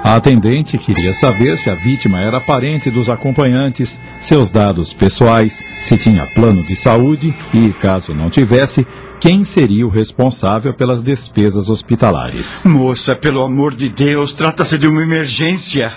A 0.04 0.16
atendente 0.16 0.76
queria 0.76 1.14
saber 1.14 1.56
se 1.56 1.70
a 1.70 1.74
vítima 1.74 2.20
era 2.20 2.38
parente 2.38 2.90
dos 2.90 3.08
acompanhantes, 3.08 3.98
seus 4.18 4.50
dados 4.50 4.92
pessoais, 4.92 5.64
se 5.80 5.96
tinha 5.96 6.26
plano 6.26 6.62
de 6.62 6.76
saúde 6.76 7.34
e, 7.54 7.72
caso 7.80 8.12
não 8.12 8.28
tivesse, 8.28 8.86
quem 9.18 9.44
seria 9.44 9.86
o 9.86 9.88
responsável 9.88 10.74
pelas 10.74 11.02
despesas 11.02 11.70
hospitalares. 11.70 12.60
Moça, 12.66 13.16
pelo 13.16 13.42
amor 13.42 13.74
de 13.74 13.88
Deus, 13.88 14.34
trata-se 14.34 14.76
de 14.76 14.86
uma 14.86 15.02
emergência. 15.02 15.90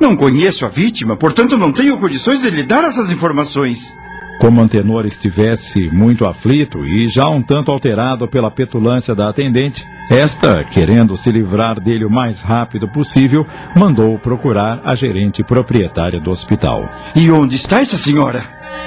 Não 0.00 0.16
conheço 0.16 0.64
a 0.64 0.70
vítima, 0.70 1.14
portanto 1.14 1.58
não 1.58 1.70
tenho 1.70 1.98
condições 1.98 2.40
de 2.40 2.48
lhe 2.48 2.62
dar 2.62 2.82
essas 2.82 3.12
informações. 3.12 3.94
Como 4.40 4.60
Antenor 4.60 5.06
estivesse 5.06 5.88
muito 5.90 6.26
aflito 6.26 6.84
e 6.84 7.06
já 7.06 7.24
um 7.30 7.42
tanto 7.42 7.70
alterado 7.70 8.28
pela 8.28 8.50
petulância 8.50 9.14
da 9.14 9.30
atendente, 9.30 9.86
esta, 10.10 10.62
querendo 10.64 11.16
se 11.16 11.30
livrar 11.30 11.80
dele 11.80 12.04
o 12.04 12.10
mais 12.10 12.42
rápido 12.42 12.86
possível, 12.88 13.46
mandou 13.74 14.18
procurar 14.18 14.82
a 14.84 14.94
gerente 14.94 15.42
proprietária 15.42 16.20
do 16.20 16.30
hospital. 16.30 16.88
E 17.16 17.30
onde 17.30 17.56
está 17.56 17.80
essa 17.80 17.96
senhora? 17.96 18.44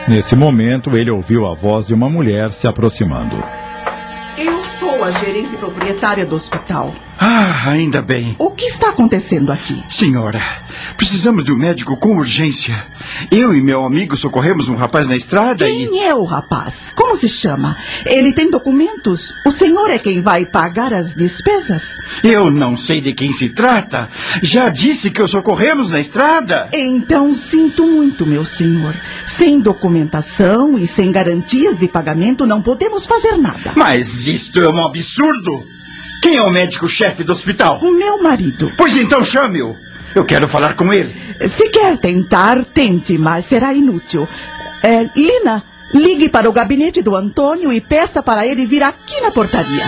Nesse 0.08 0.36
momento, 0.36 0.96
ele 0.96 1.10
ouviu 1.10 1.48
a 1.48 1.56
voz 1.56 1.88
de 1.88 1.94
uma 1.94 2.10
mulher 2.10 2.54
se 2.54 2.68
aproximando. 2.68 3.36
Eu 4.38 4.57
sou 4.68 5.04
a 5.04 5.12
gerente 5.12 5.56
proprietária 5.56 6.26
do 6.26 6.36
hospital. 6.36 6.94
Ah, 7.20 7.70
ainda 7.70 8.00
bem. 8.00 8.36
O 8.38 8.52
que 8.52 8.66
está 8.66 8.90
acontecendo 8.90 9.52
aqui? 9.52 9.84
Senhora, 9.90 10.40
precisamos 10.96 11.44
de 11.44 11.52
um 11.52 11.58
médico 11.58 11.98
com 11.98 12.16
urgência. 12.18 12.86
Eu 13.32 13.56
e 13.56 13.62
meu 13.62 13.84
amigo 13.84 14.16
socorremos 14.16 14.70
um 14.70 14.76
rapaz 14.76 15.08
na 15.08 15.16
estrada 15.16 15.66
Quem 15.66 15.98
e. 15.98 16.00
é 16.04 16.14
o 16.14 16.24
rapaz? 16.24 16.94
Como 16.96 17.16
se 17.16 17.28
chama? 17.28 17.76
Ele 18.06 18.32
tem 18.34 18.52
documentos? 18.52 19.34
O 19.48 19.50
senhor 19.50 19.90
é 19.90 19.98
quem 19.98 20.22
vai 20.22 20.46
pagar 20.46 20.94
as 20.94 21.16
despesas? 21.16 21.98
Eu 22.24 22.52
não 22.52 22.78
sei 22.78 23.02
de 23.02 23.14
quem 23.14 23.32
se 23.34 23.50
trata. 23.50 24.10
Já 24.44 24.70
disse 24.70 25.10
que 25.10 25.22
o 25.22 25.28
socorremos 25.28 25.90
na 25.90 26.00
estrada. 26.00 26.70
Então 26.72 27.34
sinto 27.34 27.84
muito, 27.88 28.28
meu 28.28 28.46
senhor. 28.46 28.96
Sem 29.26 29.60
documentação 29.60 30.78
e 30.78 30.86
sem 30.86 31.12
garantias 31.12 31.80
de 31.80 31.88
pagamento 31.88 32.46
não 32.46 32.62
podemos 32.62 33.08
fazer 33.08 33.38
nada. 33.38 33.74
Mas 33.76 34.28
isto 34.28 34.57
é 34.64 34.70
um 34.70 34.86
absurdo. 34.86 35.64
Quem 36.22 36.38
é 36.38 36.42
o 36.42 36.50
médico-chefe 36.50 37.24
do 37.24 37.32
hospital? 37.32 37.80
O 37.82 37.92
meu 37.92 38.22
marido. 38.22 38.72
Pois 38.78 38.96
então 38.98 39.24
chame-o. 39.24 39.76
Eu 40.16 40.26
quero 40.26 40.48
falar 40.48 40.76
com 40.76 40.92
ele. 40.92 41.16
Se 41.48 41.70
quer 41.70 41.98
tentar, 41.98 42.64
tente, 42.66 43.18
mas 43.18 43.46
será 43.46 43.74
inútil. 43.74 44.28
É, 44.84 45.10
Lina, 45.16 45.64
ligue 45.94 46.30
para 46.30 46.50
o 46.50 46.54
gabinete 46.54 47.02
do 47.02 47.16
Antônio 47.16 47.72
e 47.72 47.80
peça 47.80 48.24
para 48.24 48.46
ele 48.46 48.66
vir 48.66 48.84
aqui 48.84 49.22
na 49.22 49.32
portaria. 49.32 49.84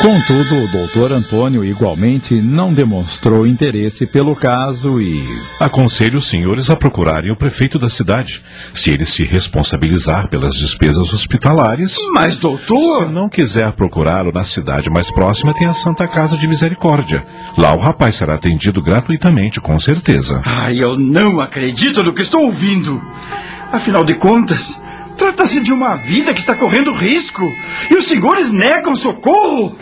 Contudo, 0.00 0.64
o 0.64 0.68
doutor 0.68 1.12
Antônio 1.12 1.62
igualmente 1.62 2.40
não 2.40 2.72
demonstrou 2.72 3.46
interesse 3.46 4.06
pelo 4.06 4.34
caso 4.34 4.98
e. 4.98 5.22
Aconselho 5.60 6.16
os 6.16 6.26
senhores 6.26 6.70
a 6.70 6.76
procurarem 6.76 7.30
o 7.30 7.36
prefeito 7.36 7.78
da 7.78 7.86
cidade. 7.86 8.42
Se 8.72 8.90
ele 8.90 9.04
se 9.04 9.24
responsabilizar 9.24 10.30
pelas 10.30 10.56
despesas 10.56 11.12
hospitalares. 11.12 11.98
Mas, 12.14 12.38
doutor. 12.38 13.08
Se 13.08 13.12
não 13.12 13.28
quiser 13.28 13.72
procurá-lo 13.72 14.32
na 14.32 14.42
cidade 14.42 14.88
mais 14.88 15.10
próxima, 15.10 15.52
tem 15.52 15.66
a 15.66 15.74
Santa 15.74 16.08
Casa 16.08 16.34
de 16.34 16.48
Misericórdia. 16.48 17.22
Lá 17.58 17.74
o 17.74 17.78
rapaz 17.78 18.16
será 18.16 18.36
atendido 18.36 18.80
gratuitamente, 18.80 19.60
com 19.60 19.78
certeza. 19.78 20.40
Ai, 20.46 20.82
eu 20.82 20.98
não 20.98 21.40
acredito 21.40 22.02
no 22.02 22.14
que 22.14 22.22
estou 22.22 22.44
ouvindo. 22.44 23.02
Afinal 23.70 24.02
de 24.02 24.14
contas, 24.14 24.82
trata-se 25.20 25.60
de 25.60 25.70
uma 25.70 25.96
vida 25.96 26.32
que 26.32 26.40
está 26.40 26.54
correndo 26.54 26.90
risco. 26.90 27.54
E 27.90 27.94
os 27.94 28.06
senhores 28.06 28.50
negam 28.50 28.96
socorro. 28.96 29.76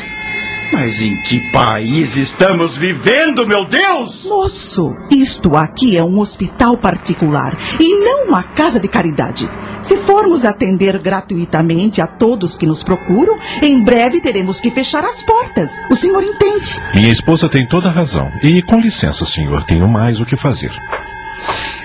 Mas 0.72 1.00
em 1.00 1.14
que 1.22 1.38
país 1.52 2.16
estamos 2.16 2.76
vivendo, 2.76 3.46
meu 3.46 3.64
Deus? 3.64 4.26
Moço, 4.28 4.92
isto 5.08 5.56
aqui 5.56 5.96
é 5.96 6.02
um 6.02 6.18
hospital 6.18 6.76
particular 6.76 7.56
e 7.78 8.04
não 8.04 8.26
uma 8.26 8.42
casa 8.42 8.80
de 8.80 8.88
caridade. 8.88 9.48
Se 9.80 9.96
formos 9.96 10.44
atender 10.44 10.98
gratuitamente 10.98 12.00
a 12.00 12.06
todos 12.08 12.56
que 12.56 12.66
nos 12.66 12.82
procuram, 12.82 13.36
em 13.62 13.80
breve 13.82 14.20
teremos 14.20 14.60
que 14.60 14.72
fechar 14.72 15.04
as 15.04 15.22
portas. 15.22 15.70
O 15.88 15.94
senhor 15.94 16.22
entende? 16.22 16.80
Minha 16.94 17.12
esposa 17.12 17.48
tem 17.48 17.64
toda 17.64 17.88
a 17.88 17.92
razão. 17.92 18.30
E 18.42 18.60
com 18.60 18.80
licença, 18.80 19.24
senhor, 19.24 19.64
tenho 19.64 19.86
mais 19.86 20.20
o 20.20 20.26
que 20.26 20.36
fazer. 20.36 20.72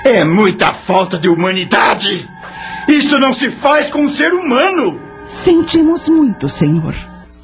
É 0.04 0.26
muita 0.26 0.74
falta 0.74 1.20
de 1.20 1.30
humanidade. 1.30 2.33
Isso 2.88 3.18
não 3.20 3.34
se 3.34 3.50
faz 3.52 3.90
com 3.90 4.04
um 4.04 4.10
ser 4.10 4.34
humano. 4.34 5.00
Sentimos 5.24 6.10
muito, 6.10 6.50
senhor. 6.50 6.94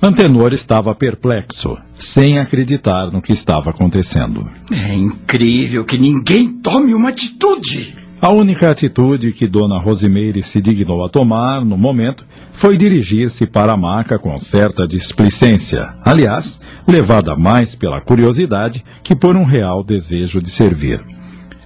Antenor 0.02 0.53
estava 0.53 0.95
perplexo, 0.95 1.78
sem 1.94 2.40
acreditar 2.40 3.11
no 3.11 3.22
que 3.22 3.34
estava 3.34 3.70
acontecendo. 3.70 4.48
É 4.72 4.94
incrível 4.94 5.84
que 5.84 5.98
ninguém 5.98 6.53
tome 6.53 6.94
uma 6.94 7.10
atitude. 7.10 7.95
A 8.22 8.30
única 8.30 8.70
atitude 8.70 9.32
que 9.32 9.48
Dona 9.48 9.80
Rosimeire 9.80 10.44
se 10.44 10.61
dignou 10.61 11.06
a 11.06 11.10
tomar, 11.10 11.64
no 11.64 11.78
momento, 11.78 12.26
foi 12.52 12.78
dirigir-se 12.78 13.45
para 13.45 13.74
a 13.74 13.78
maca 13.78 14.20
com 14.20 14.36
certa 14.38 14.86
displicência, 14.86 15.94
aliás, 16.03 16.60
levada 16.86 17.36
mais 17.36 17.76
pela 17.76 18.02
curiosidade 18.02 18.84
que 19.03 19.16
por 19.16 19.38
um 19.38 19.45
real 19.45 19.84
desejo 19.84 20.40
de 20.40 20.49
servir. 20.49 21.02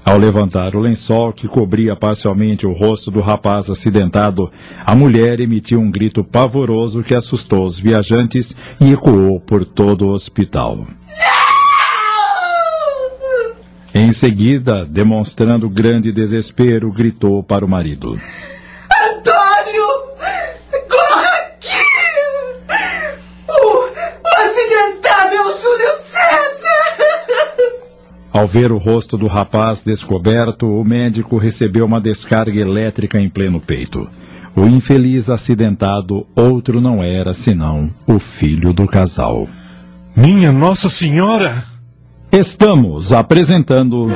Ao 0.06 0.18
levantar 0.18 0.76
o 0.76 0.80
lençol 0.80 1.32
que 1.32 1.48
cobria 1.48 1.96
parcialmente 1.96 2.68
o 2.68 2.74
rosto 2.74 3.10
do 3.10 3.22
rapaz 3.22 3.70
acidentado, 3.70 4.52
a 4.86 4.94
mulher 4.94 5.40
emitiu 5.40 5.80
um 5.80 5.90
grito 5.90 6.24
pavoroso 6.24 7.02
que 7.02 7.16
assustou 7.16 7.66
os 7.66 7.80
viajantes 7.80 8.54
e 8.82 8.92
ecoou 8.92 9.40
por 9.40 9.64
todo 9.66 10.08
o 10.08 10.14
hospital. 10.14 10.86
Em 13.96 14.12
seguida, 14.12 14.86
demonstrando 14.86 15.70
grande 15.70 16.12
desespero, 16.12 16.92
gritou 16.92 17.44
para 17.44 17.64
o 17.64 17.70
marido. 17.70 18.20
Antônio! 18.92 19.88
Corra 20.90 21.30
aqui! 21.44 21.78
O, 23.48 23.86
o 23.86 24.42
acidentado 24.42 25.36
é 25.36 25.42
o 25.42 25.54
Júlio 25.54 25.90
César! 25.98 26.74
Ao 28.34 28.48
ver 28.48 28.72
o 28.72 28.80
rosto 28.80 29.16
do 29.16 29.28
rapaz 29.28 29.84
descoberto, 29.84 30.66
o 30.66 30.84
médico 30.84 31.38
recebeu 31.38 31.86
uma 31.86 32.02
descarga 32.02 32.60
elétrica 32.60 33.20
em 33.20 33.30
pleno 33.30 33.62
peito. 33.62 34.10
O 34.56 34.66
infeliz 34.66 35.30
acidentado 35.30 36.26
outro 36.36 36.82
não 36.82 37.04
era 37.04 37.32
senão 37.32 37.92
o 38.08 38.18
filho 38.18 38.74
do 38.74 38.88
casal. 38.88 39.48
Minha 40.16 40.52
Nossa 40.52 40.90
Senhora! 40.90 41.64
Estamos 42.32 43.14
apresentando. 43.14 44.08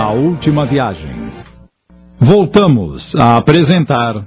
A 0.00 0.10
Última 0.12 0.64
Viagem. 0.64 1.10
Voltamos 2.18 3.14
a 3.14 3.36
apresentar. 3.36 4.24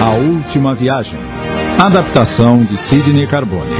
A 0.00 0.10
Última 0.10 0.74
Viagem. 0.74 1.31
Adaptação 1.78 2.62
de 2.64 2.76
Sidney 2.76 3.26
Carbone. 3.26 3.70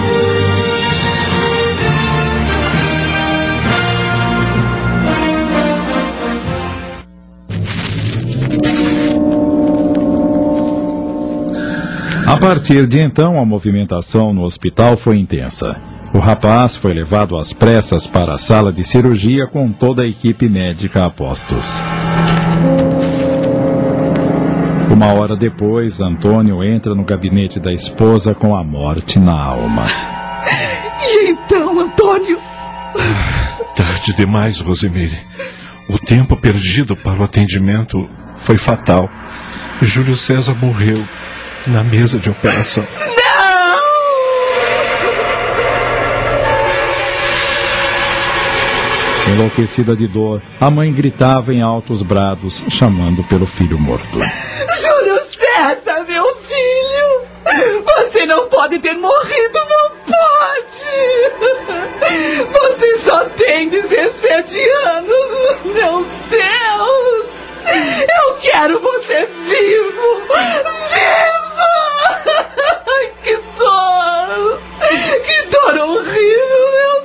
A 12.26 12.36
partir 12.38 12.86
de 12.86 13.00
então, 13.00 13.38
a 13.38 13.44
movimentação 13.44 14.32
no 14.32 14.42
hospital 14.42 14.96
foi 14.96 15.18
intensa. 15.18 15.76
O 16.14 16.18
rapaz 16.18 16.76
foi 16.76 16.92
levado 16.92 17.36
às 17.36 17.52
pressas 17.52 18.06
para 18.06 18.34
a 18.34 18.38
sala 18.38 18.72
de 18.72 18.84
cirurgia 18.84 19.46
com 19.46 19.72
toda 19.72 20.02
a 20.02 20.06
equipe 20.06 20.48
médica 20.48 21.04
a 21.04 21.10
postos. 21.10 21.64
Uma 24.90 25.12
hora 25.12 25.36
depois, 25.36 26.00
Antônio 26.00 26.62
entra 26.62 26.94
no 26.94 27.04
gabinete 27.04 27.58
da 27.58 27.72
esposa 27.72 28.34
com 28.34 28.54
a 28.54 28.62
morte 28.62 29.18
na 29.18 29.32
alma. 29.32 29.84
E 31.02 31.30
então, 31.30 31.78
Antônio? 31.80 32.38
Tarde 33.74 34.14
demais, 34.14 34.60
Rosemary. 34.60 35.18
O 35.88 35.98
tempo 35.98 36.36
perdido 36.36 36.96
para 36.96 37.20
o 37.20 37.24
atendimento 37.24 38.08
foi 38.36 38.56
fatal. 38.56 39.10
Júlio 39.80 40.16
César 40.16 40.54
morreu 40.54 41.02
na 41.66 41.82
mesa 41.82 42.18
de 42.18 42.30
operação. 42.30 42.86
Enlouquecida 49.32 49.96
de 49.96 50.06
dor, 50.06 50.42
a 50.60 50.70
mãe 50.70 50.92
gritava 50.92 51.54
em 51.54 51.62
altos 51.62 52.02
brados, 52.02 52.62
chamando 52.68 53.24
pelo 53.24 53.46
filho 53.46 53.78
morto. 53.78 54.12
Júlio 54.12 55.18
César, 55.24 56.04
meu 56.06 56.36
filho! 56.36 57.82
Você 57.82 58.26
não 58.26 58.46
pode 58.48 58.78
ter 58.80 58.92
morrido, 58.92 59.58
não 59.70 59.90
pode! 60.04 60.84
Você 62.52 62.98
só 62.98 63.24
tem 63.30 63.70
17 63.70 64.60
anos, 64.86 65.26
meu 65.64 66.06
Deus! 66.28 67.26
Eu 68.18 68.34
quero 68.42 68.80
você 68.80 69.26
vivo! 69.46 70.22
Vivo! 70.90 71.72
Que 73.22 73.36
dor! 73.56 74.60
Que 75.24 75.42
dor 75.46 75.74
horrível, 75.88 76.72
meu 76.72 77.01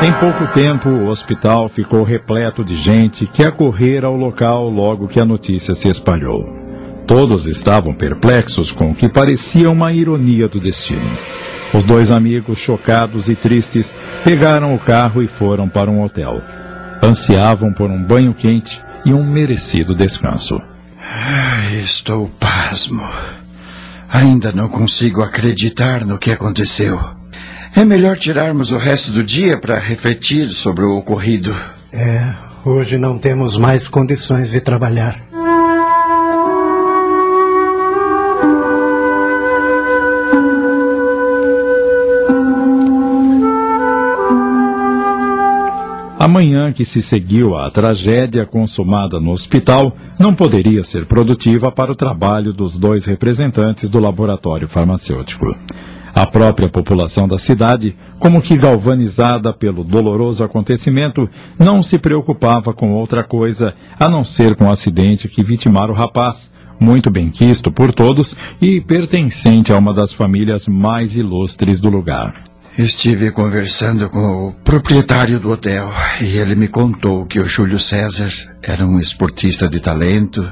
Em 0.00 0.12
pouco 0.12 0.46
tempo, 0.52 0.88
o 0.88 1.08
hospital 1.08 1.68
ficou 1.68 2.04
repleto 2.04 2.64
de 2.64 2.76
gente 2.76 3.26
que 3.26 3.42
acorrera 3.42 4.06
ao 4.06 4.14
local 4.14 4.70
logo 4.70 5.08
que 5.08 5.18
a 5.18 5.24
notícia 5.24 5.74
se 5.74 5.88
espalhou. 5.88 6.56
Todos 7.04 7.46
estavam 7.46 7.92
perplexos 7.92 8.70
com 8.70 8.92
o 8.92 8.94
que 8.94 9.08
parecia 9.08 9.68
uma 9.68 9.92
ironia 9.92 10.46
do 10.46 10.60
destino. 10.60 11.18
Os 11.74 11.84
dois 11.84 12.12
amigos, 12.12 12.58
chocados 12.58 13.28
e 13.28 13.34
tristes, 13.34 13.96
pegaram 14.22 14.72
o 14.72 14.78
carro 14.78 15.20
e 15.20 15.26
foram 15.26 15.68
para 15.68 15.90
um 15.90 16.04
hotel. 16.04 16.40
Ansiavam 17.02 17.72
por 17.72 17.90
um 17.90 18.00
banho 18.00 18.32
quente 18.32 18.80
e 19.04 19.12
um 19.12 19.28
merecido 19.28 19.96
descanso. 19.96 20.62
Ai, 21.00 21.80
estou 21.80 22.30
pasmo. 22.38 23.02
Ainda 24.08 24.52
não 24.52 24.68
consigo 24.68 25.22
acreditar 25.22 26.04
no 26.04 26.18
que 26.18 26.30
aconteceu. 26.30 27.17
É 27.78 27.84
melhor 27.84 28.16
tirarmos 28.16 28.72
o 28.72 28.76
resto 28.76 29.12
do 29.12 29.22
dia 29.22 29.56
para 29.56 29.78
refletir 29.78 30.48
sobre 30.48 30.84
o 30.84 30.96
ocorrido. 30.96 31.54
É, 31.92 32.34
hoje 32.64 32.98
não 32.98 33.16
temos 33.16 33.56
mais 33.56 33.86
condições 33.86 34.50
de 34.50 34.60
trabalhar. 34.60 35.22
A 46.18 46.26
manhã 46.26 46.72
que 46.72 46.84
se 46.84 47.00
seguiu 47.00 47.56
à 47.56 47.70
tragédia 47.70 48.44
consumada 48.44 49.20
no 49.20 49.30
hospital 49.30 49.96
não 50.18 50.34
poderia 50.34 50.82
ser 50.82 51.06
produtiva 51.06 51.70
para 51.70 51.92
o 51.92 51.94
trabalho 51.94 52.52
dos 52.52 52.76
dois 52.76 53.06
representantes 53.06 53.88
do 53.88 54.00
laboratório 54.00 54.66
farmacêutico. 54.66 55.56
A 56.18 56.26
própria 56.26 56.68
população 56.68 57.28
da 57.28 57.38
cidade, 57.38 57.96
como 58.18 58.42
que 58.42 58.56
galvanizada 58.56 59.52
pelo 59.52 59.84
doloroso 59.84 60.42
acontecimento, 60.42 61.30
não 61.56 61.80
se 61.80 61.96
preocupava 61.96 62.74
com 62.74 62.92
outra 62.92 63.22
coisa 63.22 63.72
a 64.00 64.08
não 64.08 64.24
ser 64.24 64.56
com 64.56 64.64
o 64.64 64.70
acidente 64.72 65.28
que 65.28 65.44
vitimara 65.44 65.92
o 65.92 65.94
rapaz, 65.94 66.50
muito 66.80 67.08
benquisto 67.08 67.70
por 67.70 67.94
todos 67.94 68.34
e 68.60 68.80
pertencente 68.80 69.72
a 69.72 69.78
uma 69.78 69.94
das 69.94 70.12
famílias 70.12 70.66
mais 70.66 71.14
ilustres 71.14 71.78
do 71.78 71.88
lugar. 71.88 72.32
Estive 72.76 73.30
conversando 73.30 74.10
com 74.10 74.48
o 74.48 74.52
proprietário 74.64 75.38
do 75.38 75.52
hotel 75.52 75.88
e 76.20 76.36
ele 76.36 76.56
me 76.56 76.66
contou 76.66 77.26
que 77.26 77.38
o 77.38 77.44
Júlio 77.44 77.78
César 77.78 78.30
era 78.60 78.84
um 78.84 78.98
esportista 78.98 79.68
de 79.68 79.78
talento 79.78 80.50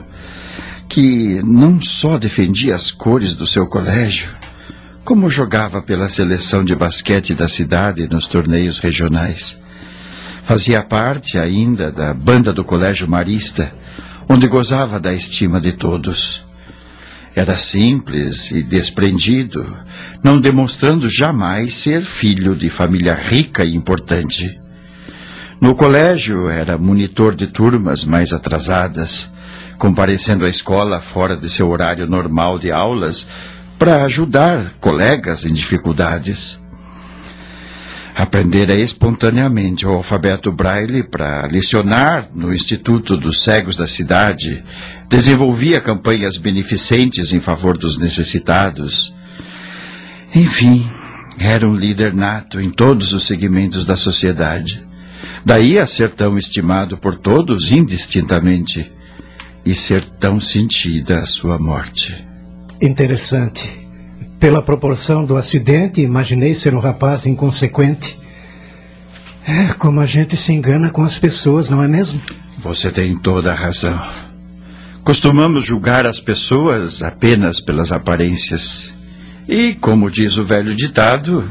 que 0.88 1.40
não 1.42 1.80
só 1.80 2.18
defendia 2.18 2.76
as 2.76 2.92
cores 2.92 3.34
do 3.34 3.48
seu 3.48 3.66
colégio, 3.66 4.30
como 5.06 5.28
jogava 5.28 5.80
pela 5.80 6.08
seleção 6.08 6.64
de 6.64 6.74
basquete 6.74 7.32
da 7.32 7.48
cidade 7.48 8.08
nos 8.10 8.26
torneios 8.26 8.80
regionais. 8.80 9.56
Fazia 10.42 10.82
parte 10.82 11.38
ainda 11.38 11.92
da 11.92 12.12
banda 12.12 12.52
do 12.52 12.64
Colégio 12.64 13.08
Marista, 13.08 13.72
onde 14.28 14.48
gozava 14.48 14.98
da 14.98 15.14
estima 15.14 15.60
de 15.60 15.70
todos. 15.70 16.44
Era 17.36 17.56
simples 17.56 18.50
e 18.50 18.64
desprendido, 18.64 19.76
não 20.24 20.40
demonstrando 20.40 21.08
jamais 21.08 21.74
ser 21.76 22.02
filho 22.02 22.56
de 22.56 22.68
família 22.68 23.14
rica 23.14 23.64
e 23.64 23.76
importante. 23.76 24.52
No 25.60 25.76
colégio 25.76 26.50
era 26.50 26.76
monitor 26.76 27.36
de 27.36 27.46
turmas 27.46 28.04
mais 28.04 28.32
atrasadas, 28.32 29.30
comparecendo 29.78 30.44
à 30.44 30.48
escola 30.48 31.00
fora 31.00 31.36
de 31.36 31.48
seu 31.48 31.68
horário 31.68 32.08
normal 32.08 32.58
de 32.58 32.72
aulas 32.72 33.28
para 33.78 34.04
ajudar 34.04 34.74
colegas 34.80 35.44
em 35.44 35.52
dificuldades. 35.52 36.60
Aprendera 38.14 38.74
espontaneamente 38.74 39.86
o 39.86 39.90
alfabeto 39.90 40.50
braille 40.50 41.02
para 41.02 41.46
lecionar 41.46 42.28
no 42.34 42.52
Instituto 42.52 43.14
dos 43.14 43.42
Cegos 43.42 43.76
da 43.76 43.86
cidade, 43.86 44.64
desenvolvia 45.08 45.82
campanhas 45.82 46.38
beneficentes 46.38 47.34
em 47.34 47.40
favor 47.40 47.76
dos 47.76 47.98
necessitados. 47.98 49.14
Enfim, 50.34 50.88
era 51.38 51.68
um 51.68 51.76
líder 51.76 52.14
nato 52.14 52.58
em 52.58 52.70
todos 52.70 53.12
os 53.12 53.26
segmentos 53.26 53.84
da 53.84 53.96
sociedade. 53.96 54.82
Daí 55.44 55.78
a 55.78 55.86
ser 55.86 56.12
tão 56.12 56.38
estimado 56.38 56.96
por 56.96 57.16
todos 57.16 57.70
indistintamente 57.70 58.90
e 59.64 59.74
ser 59.74 60.08
tão 60.18 60.40
sentida 60.40 61.20
a 61.20 61.26
sua 61.26 61.58
morte. 61.58 62.25
Interessante. 62.80 63.86
Pela 64.38 64.60
proporção 64.60 65.24
do 65.24 65.36
acidente, 65.36 66.02
imaginei 66.02 66.54
ser 66.54 66.74
um 66.74 66.78
rapaz 66.78 67.26
inconsequente. 67.26 68.18
É 69.46 69.72
como 69.74 70.00
a 70.00 70.06
gente 70.06 70.36
se 70.36 70.52
engana 70.52 70.90
com 70.90 71.02
as 71.02 71.18
pessoas, 71.18 71.70
não 71.70 71.82
é 71.82 71.88
mesmo? 71.88 72.20
Você 72.58 72.90
tem 72.90 73.16
toda 73.18 73.52
a 73.52 73.54
razão. 73.54 73.98
Costumamos 75.02 75.64
julgar 75.64 76.04
as 76.04 76.20
pessoas 76.20 77.02
apenas 77.02 77.60
pelas 77.60 77.92
aparências. 77.92 78.92
E, 79.48 79.74
como 79.74 80.10
diz 80.10 80.36
o 80.36 80.44
velho 80.44 80.74
ditado, 80.74 81.48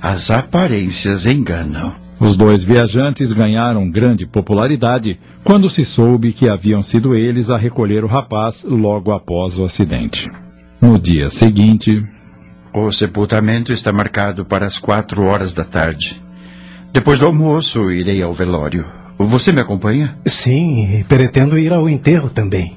as 0.00 0.30
aparências 0.30 1.24
enganam. 1.24 2.05
Os 2.18 2.36
dois 2.36 2.64
viajantes 2.64 3.32
ganharam 3.32 3.90
grande 3.90 4.26
popularidade 4.26 5.20
quando 5.44 5.68
se 5.68 5.84
soube 5.84 6.32
que 6.32 6.48
haviam 6.48 6.82
sido 6.82 7.14
eles 7.14 7.50
a 7.50 7.58
recolher 7.58 8.04
o 8.04 8.08
rapaz 8.08 8.64
logo 8.64 9.12
após 9.12 9.58
o 9.58 9.64
acidente. 9.64 10.28
No 10.80 10.98
dia 10.98 11.28
seguinte. 11.28 12.02
O 12.72 12.92
sepultamento 12.92 13.72
está 13.72 13.90
marcado 13.92 14.44
para 14.44 14.66
as 14.66 14.78
quatro 14.78 15.24
horas 15.24 15.54
da 15.54 15.64
tarde. 15.64 16.20
Depois 16.92 17.20
do 17.20 17.26
almoço, 17.26 17.90
irei 17.90 18.22
ao 18.22 18.32
velório. 18.32 18.84
Você 19.18 19.50
me 19.50 19.60
acompanha? 19.60 20.16
Sim, 20.26 20.98
e 21.00 21.04
pretendo 21.04 21.58
ir 21.58 21.72
ao 21.72 21.88
enterro 21.88 22.28
também. 22.28 22.76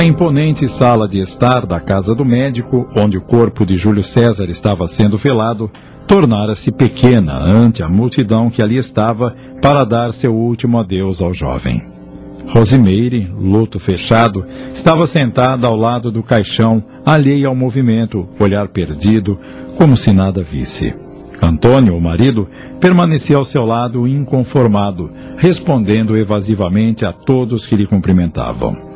A 0.00 0.02
imponente 0.02 0.66
sala 0.66 1.06
de 1.06 1.18
estar 1.18 1.66
da 1.66 1.78
casa 1.78 2.14
do 2.14 2.24
médico, 2.24 2.88
onde 2.96 3.18
o 3.18 3.20
corpo 3.20 3.66
de 3.66 3.76
Júlio 3.76 4.02
César 4.02 4.48
estava 4.48 4.86
sendo 4.86 5.18
velado, 5.18 5.70
tornara-se 6.06 6.72
pequena 6.72 7.34
ante 7.34 7.82
a 7.82 7.88
multidão 7.90 8.48
que 8.48 8.62
ali 8.62 8.78
estava 8.78 9.36
para 9.60 9.84
dar 9.84 10.14
seu 10.14 10.34
último 10.34 10.78
adeus 10.78 11.20
ao 11.20 11.34
jovem. 11.34 11.84
Rosimeire, 12.46 13.30
luto 13.38 13.78
fechado, 13.78 14.46
estava 14.72 15.06
sentada 15.06 15.66
ao 15.66 15.76
lado 15.76 16.10
do 16.10 16.22
caixão, 16.22 16.82
alheia 17.04 17.48
ao 17.48 17.54
movimento, 17.54 18.26
olhar 18.38 18.68
perdido, 18.68 19.38
como 19.76 19.98
se 19.98 20.14
nada 20.14 20.42
visse. 20.42 20.94
Antônio, 21.42 21.94
o 21.94 22.00
marido, 22.00 22.48
permanecia 22.80 23.36
ao 23.36 23.44
seu 23.44 23.66
lado 23.66 24.08
inconformado, 24.08 25.10
respondendo 25.36 26.16
evasivamente 26.16 27.04
a 27.04 27.12
todos 27.12 27.66
que 27.66 27.76
lhe 27.76 27.86
cumprimentavam. 27.86 28.89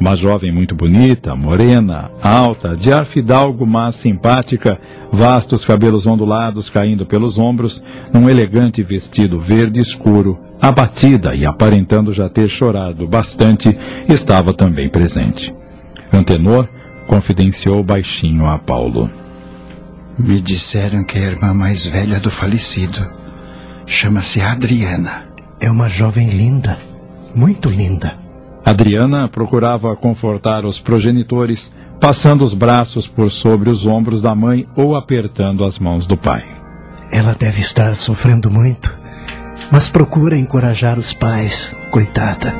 Uma 0.00 0.16
jovem 0.16 0.50
muito 0.50 0.74
bonita, 0.74 1.36
morena, 1.36 2.10
alta, 2.20 2.76
de 2.76 2.92
ar 2.92 3.04
fidalgo, 3.04 3.64
mas 3.64 3.94
simpática, 3.96 4.78
vastos 5.10 5.64
cabelos 5.64 6.06
ondulados 6.06 6.68
caindo 6.68 7.06
pelos 7.06 7.38
ombros, 7.38 7.82
num 8.12 8.28
elegante 8.28 8.82
vestido 8.82 9.38
verde 9.38 9.80
escuro, 9.80 10.38
abatida 10.60 11.34
e 11.34 11.46
aparentando 11.46 12.12
já 12.12 12.28
ter 12.28 12.48
chorado 12.48 13.06
bastante, 13.06 13.76
estava 14.08 14.52
também 14.52 14.88
presente. 14.88 15.54
Antenor 16.12 16.68
confidenciou 17.06 17.82
baixinho 17.82 18.46
a 18.46 18.58
Paulo. 18.58 19.10
Me 20.18 20.40
disseram 20.40 21.04
que 21.04 21.18
é 21.18 21.26
a 21.26 21.30
irmã 21.30 21.54
mais 21.54 21.86
velha 21.86 22.18
do 22.18 22.30
falecido. 22.30 23.04
Chama-se 23.86 24.40
Adriana. 24.40 25.26
É 25.60 25.70
uma 25.70 25.88
jovem 25.88 26.28
linda, 26.28 26.78
muito 27.34 27.68
linda. 27.68 28.23
Adriana 28.64 29.28
procurava 29.28 29.94
confortar 29.94 30.64
os 30.64 30.80
progenitores, 30.80 31.72
passando 32.00 32.44
os 32.44 32.54
braços 32.54 33.06
por 33.06 33.30
sobre 33.30 33.68
os 33.68 33.86
ombros 33.86 34.22
da 34.22 34.34
mãe 34.34 34.66
ou 34.74 34.96
apertando 34.96 35.64
as 35.64 35.78
mãos 35.78 36.06
do 36.06 36.16
pai. 36.16 36.44
Ela 37.12 37.34
deve 37.34 37.60
estar 37.60 37.94
sofrendo 37.94 38.50
muito, 38.50 38.90
mas 39.70 39.88
procura 39.88 40.36
encorajar 40.36 40.98
os 40.98 41.12
pais, 41.12 41.76
coitada. 41.90 42.54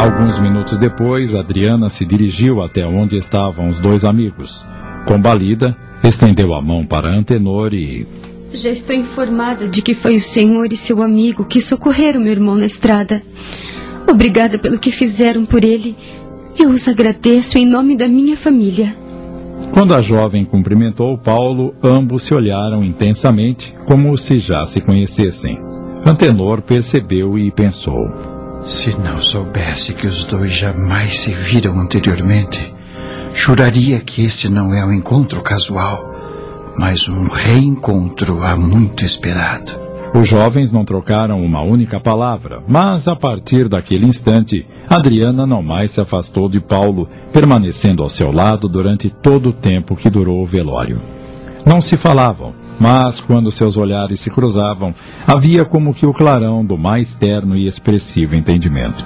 Alguns 0.00 0.40
minutos 0.40 0.78
depois, 0.78 1.34
Adriana 1.34 1.88
se 1.88 2.04
dirigiu 2.04 2.62
até 2.62 2.86
onde 2.86 3.16
estavam 3.16 3.68
os 3.68 3.78
dois 3.78 4.04
amigos. 4.04 4.66
Combalida, 5.06 5.76
estendeu 6.02 6.54
a 6.54 6.60
mão 6.60 6.84
para 6.84 7.08
Antenor 7.08 7.74
e. 7.74 8.06
Já 8.52 8.70
estou 8.70 8.96
informada 8.96 9.68
de 9.68 9.80
que 9.80 9.94
foi 9.94 10.16
o 10.16 10.20
senhor 10.20 10.72
e 10.72 10.76
seu 10.76 11.02
amigo 11.02 11.44
que 11.44 11.60
socorreram 11.60 12.20
meu 12.20 12.32
irmão 12.32 12.56
na 12.56 12.66
estrada. 12.66 13.22
Obrigada 14.08 14.58
pelo 14.58 14.78
que 14.78 14.90
fizeram 14.90 15.46
por 15.46 15.64
ele. 15.64 15.96
Eu 16.58 16.70
os 16.70 16.88
agradeço 16.88 17.56
em 17.56 17.64
nome 17.64 17.96
da 17.96 18.08
minha 18.08 18.36
família. 18.36 18.94
Quando 19.72 19.94
a 19.94 20.02
jovem 20.02 20.44
cumprimentou 20.44 21.16
Paulo, 21.16 21.74
ambos 21.80 22.24
se 22.24 22.34
olharam 22.34 22.82
intensamente, 22.82 23.74
como 23.86 24.16
se 24.16 24.38
já 24.38 24.64
se 24.64 24.80
conhecessem. 24.80 25.60
Antenor 26.04 26.60
percebeu 26.60 27.38
e 27.38 27.52
pensou: 27.52 28.10
Se 28.66 28.90
não 28.98 29.18
soubesse 29.18 29.92
que 29.92 30.08
os 30.08 30.26
dois 30.26 30.50
jamais 30.50 31.20
se 31.20 31.30
viram 31.30 31.78
anteriormente, 31.78 32.74
juraria 33.32 34.00
que 34.00 34.24
este 34.24 34.48
não 34.48 34.74
é 34.74 34.84
um 34.84 34.92
encontro 34.92 35.40
casual, 35.40 36.09
mas 36.76 37.08
um 37.08 37.28
reencontro 37.28 38.42
há 38.42 38.56
muito 38.56 39.04
esperado. 39.04 39.72
Os 40.12 40.26
jovens 40.26 40.72
não 40.72 40.84
trocaram 40.84 41.40
uma 41.40 41.62
única 41.62 42.00
palavra, 42.00 42.60
mas 42.66 43.06
a 43.06 43.14
partir 43.14 43.68
daquele 43.68 44.06
instante, 44.06 44.66
Adriana 44.88 45.46
não 45.46 45.62
mais 45.62 45.92
se 45.92 46.00
afastou 46.00 46.48
de 46.48 46.60
Paulo, 46.60 47.08
permanecendo 47.32 48.02
ao 48.02 48.08
seu 48.08 48.32
lado 48.32 48.68
durante 48.68 49.08
todo 49.08 49.50
o 49.50 49.52
tempo 49.52 49.94
que 49.94 50.10
durou 50.10 50.42
o 50.42 50.46
velório. 50.46 51.00
Não 51.64 51.80
se 51.80 51.96
falavam, 51.96 52.52
mas 52.80 53.20
quando 53.20 53.52
seus 53.52 53.76
olhares 53.76 54.18
se 54.18 54.30
cruzavam, 54.30 54.92
havia 55.26 55.64
como 55.64 55.94
que 55.94 56.06
o 56.06 56.12
clarão 56.12 56.64
do 56.64 56.76
mais 56.76 57.14
terno 57.14 57.54
e 57.54 57.66
expressivo 57.66 58.34
entendimento. 58.34 59.04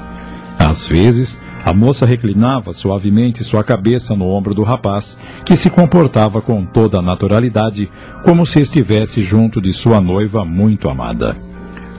Às 0.59 0.89
vezes, 0.89 1.39
a 1.65 1.73
moça 1.73 2.05
reclinava 2.05 2.74
suavemente 2.74 3.43
sua 3.43 3.65
cabeça 3.65 4.15
no 4.15 4.27
ombro 4.27 4.55
do 4.55 4.62
rapaz, 4.62 5.19
que 5.47 5.57
se 5.57 5.70
comportava 5.70 6.43
com 6.43 6.62
toda 6.65 6.99
a 6.99 7.03
naturalidade, 7.03 7.91
como 8.23 8.45
se 8.45 8.61
estivesse 8.61 9.23
junto 9.23 9.62
de 9.62 9.73
sua 9.73 9.99
noiva 9.99 10.45
muito 10.45 10.91
amada. 10.91 11.36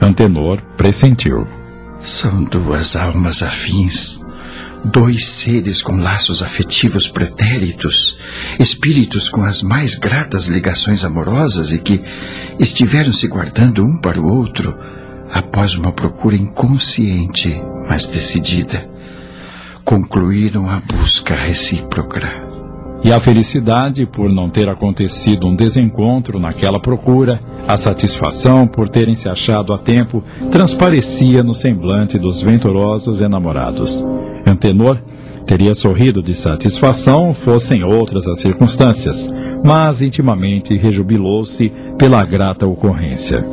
Antenor 0.00 0.62
pressentiu. 0.76 1.48
São 1.98 2.44
duas 2.44 2.94
almas 2.94 3.42
afins, 3.42 4.20
Dois 4.84 5.26
seres 5.26 5.82
com 5.82 5.96
laços 5.96 6.44
afetivos 6.44 7.08
pretéritos, 7.08 8.16
espíritos 8.56 9.28
com 9.28 9.42
as 9.42 9.60
mais 9.60 9.96
gratas 9.96 10.46
ligações 10.46 11.04
amorosas 11.04 11.72
e 11.72 11.78
que 11.78 12.04
estiveram 12.60 13.12
se 13.12 13.26
guardando 13.26 13.84
um 13.84 14.00
para 14.00 14.20
o 14.20 14.32
outro 14.32 14.78
após 15.32 15.74
uma 15.74 15.90
procura 15.90 16.36
inconsciente, 16.36 17.60
mas 17.88 18.06
decidida. 18.06 18.95
Concluíram 19.86 20.68
a 20.68 20.80
busca 20.80 21.36
recíproca. 21.36 22.18
E 23.04 23.12
a 23.12 23.20
felicidade 23.20 24.04
por 24.04 24.28
não 24.28 24.50
ter 24.50 24.68
acontecido 24.68 25.46
um 25.46 25.54
desencontro 25.54 26.40
naquela 26.40 26.80
procura, 26.80 27.40
a 27.68 27.76
satisfação 27.76 28.66
por 28.66 28.88
terem 28.88 29.14
se 29.14 29.28
achado 29.28 29.72
a 29.72 29.78
tempo, 29.78 30.24
transparecia 30.50 31.40
no 31.44 31.54
semblante 31.54 32.18
dos 32.18 32.42
venturosos 32.42 33.20
enamorados. 33.20 34.04
Antenor 34.44 35.00
teria 35.46 35.72
sorrido 35.72 36.20
de 36.20 36.34
satisfação 36.34 37.32
fossem 37.32 37.84
outras 37.84 38.26
as 38.26 38.40
circunstâncias, 38.40 39.32
mas 39.64 40.02
intimamente 40.02 40.76
rejubilou-se 40.76 41.72
pela 41.96 42.24
grata 42.24 42.66
ocorrência. 42.66 43.46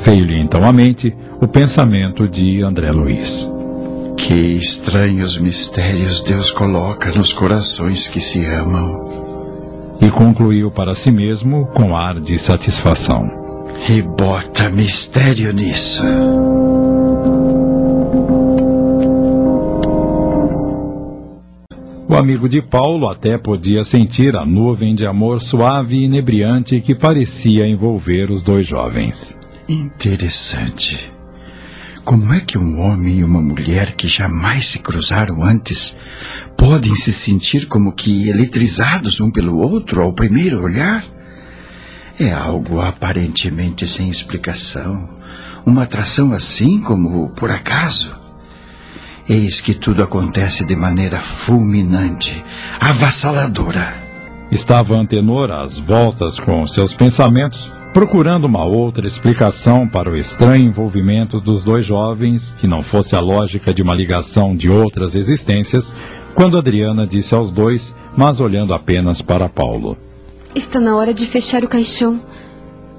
Veio-lhe 0.00 0.40
então 0.40 0.64
à 0.64 0.72
mente 0.72 1.16
o 1.40 1.46
pensamento 1.46 2.28
de 2.28 2.64
André 2.64 2.90
Luiz. 2.90 3.48
Que 4.18 4.34
estranhos 4.34 5.38
mistérios 5.38 6.22
Deus 6.22 6.50
coloca 6.50 7.10
nos 7.12 7.32
corações 7.32 8.08
que 8.08 8.20
se 8.20 8.44
amam. 8.44 9.96
E 10.02 10.10
concluiu 10.10 10.70
para 10.70 10.94
si 10.94 11.10
mesmo 11.10 11.66
com 11.68 11.96
ar 11.96 12.20
de 12.20 12.38
satisfação. 12.38 13.24
E 13.88 14.02
bota 14.02 14.68
mistério 14.68 15.52
nisso. 15.52 16.04
O 22.06 22.14
amigo 22.14 22.48
de 22.48 22.60
Paulo 22.60 23.08
até 23.08 23.38
podia 23.38 23.84
sentir 23.84 24.36
a 24.36 24.44
nuvem 24.44 24.94
de 24.94 25.06
amor 25.06 25.40
suave 25.40 25.96
e 25.96 26.04
inebriante 26.04 26.80
que 26.80 26.94
parecia 26.94 27.66
envolver 27.66 28.30
os 28.30 28.42
dois 28.42 28.66
jovens. 28.66 29.38
Interessante. 29.68 31.17
Como 32.08 32.32
é 32.32 32.40
que 32.40 32.56
um 32.56 32.80
homem 32.80 33.18
e 33.18 33.22
uma 33.22 33.42
mulher 33.42 33.94
que 33.94 34.08
jamais 34.08 34.68
se 34.68 34.78
cruzaram 34.78 35.44
antes 35.44 35.94
podem 36.56 36.94
se 36.96 37.12
sentir 37.12 37.68
como 37.68 37.92
que 37.92 38.30
eletrizados 38.30 39.20
um 39.20 39.30
pelo 39.30 39.58
outro 39.58 40.00
ao 40.00 40.14
primeiro 40.14 40.62
olhar? 40.62 41.04
É 42.18 42.32
algo 42.32 42.80
aparentemente 42.80 43.86
sem 43.86 44.08
explicação. 44.08 45.16
Uma 45.66 45.82
atração 45.82 46.32
assim 46.32 46.80
como 46.80 47.28
por 47.28 47.50
acaso. 47.50 48.16
Eis 49.28 49.60
que 49.60 49.74
tudo 49.74 50.02
acontece 50.02 50.64
de 50.64 50.74
maneira 50.74 51.20
fulminante, 51.20 52.42
avassaladora. 52.80 54.07
Estava 54.50 54.96
Antenor 54.96 55.50
às 55.50 55.78
voltas 55.78 56.40
com 56.40 56.66
seus 56.66 56.94
pensamentos, 56.94 57.70
procurando 57.92 58.44
uma 58.44 58.64
outra 58.64 59.06
explicação 59.06 59.86
para 59.86 60.10
o 60.10 60.16
estranho 60.16 60.66
envolvimento 60.66 61.40
dos 61.40 61.64
dois 61.64 61.84
jovens, 61.84 62.54
que 62.58 62.66
não 62.66 62.82
fosse 62.82 63.14
a 63.14 63.20
lógica 63.20 63.72
de 63.72 63.82
uma 63.82 63.94
ligação 63.94 64.56
de 64.56 64.70
outras 64.70 65.14
existências, 65.14 65.94
quando 66.34 66.56
Adriana 66.56 67.06
disse 67.06 67.34
aos 67.34 67.50
dois, 67.50 67.94
mas 68.16 68.40
olhando 68.40 68.72
apenas 68.72 69.20
para 69.20 69.48
Paulo: 69.48 69.96
Está 70.54 70.80
na 70.80 70.96
hora 70.96 71.12
de 71.12 71.26
fechar 71.26 71.62
o 71.62 71.68
caixão. 71.68 72.20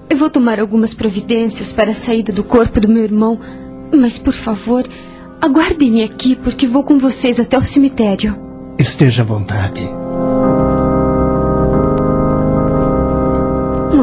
Eu 0.10 0.18
vou 0.18 0.30
tomar 0.30 0.60
algumas 0.60 0.94
providências 0.94 1.72
para 1.72 1.92
a 1.92 1.96
saída 1.96 2.34
do 2.34 2.44
corpo 2.44 2.80
do 2.80 2.88
meu 2.88 3.04
irmão, 3.04 3.40
mas 3.92 4.18
por 4.18 4.34
favor, 4.34 4.84
Aguardem-me 5.42 6.04
aqui, 6.04 6.36
porque 6.36 6.68
vou 6.68 6.84
com 6.84 7.00
vocês 7.00 7.40
até 7.40 7.58
o 7.58 7.64
cemitério. 7.64 8.36
Esteja 8.78 9.24
à 9.24 9.26
vontade. 9.26 9.90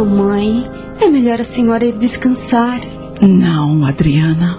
Mamãe, 0.07 0.65
é 1.01 1.09
melhor 1.09 1.41
a 1.41 1.45
senhora 1.45 1.85
ir 1.85 1.99
descansar. 1.99 2.81
Não, 3.21 3.85
Adriana. 3.85 4.57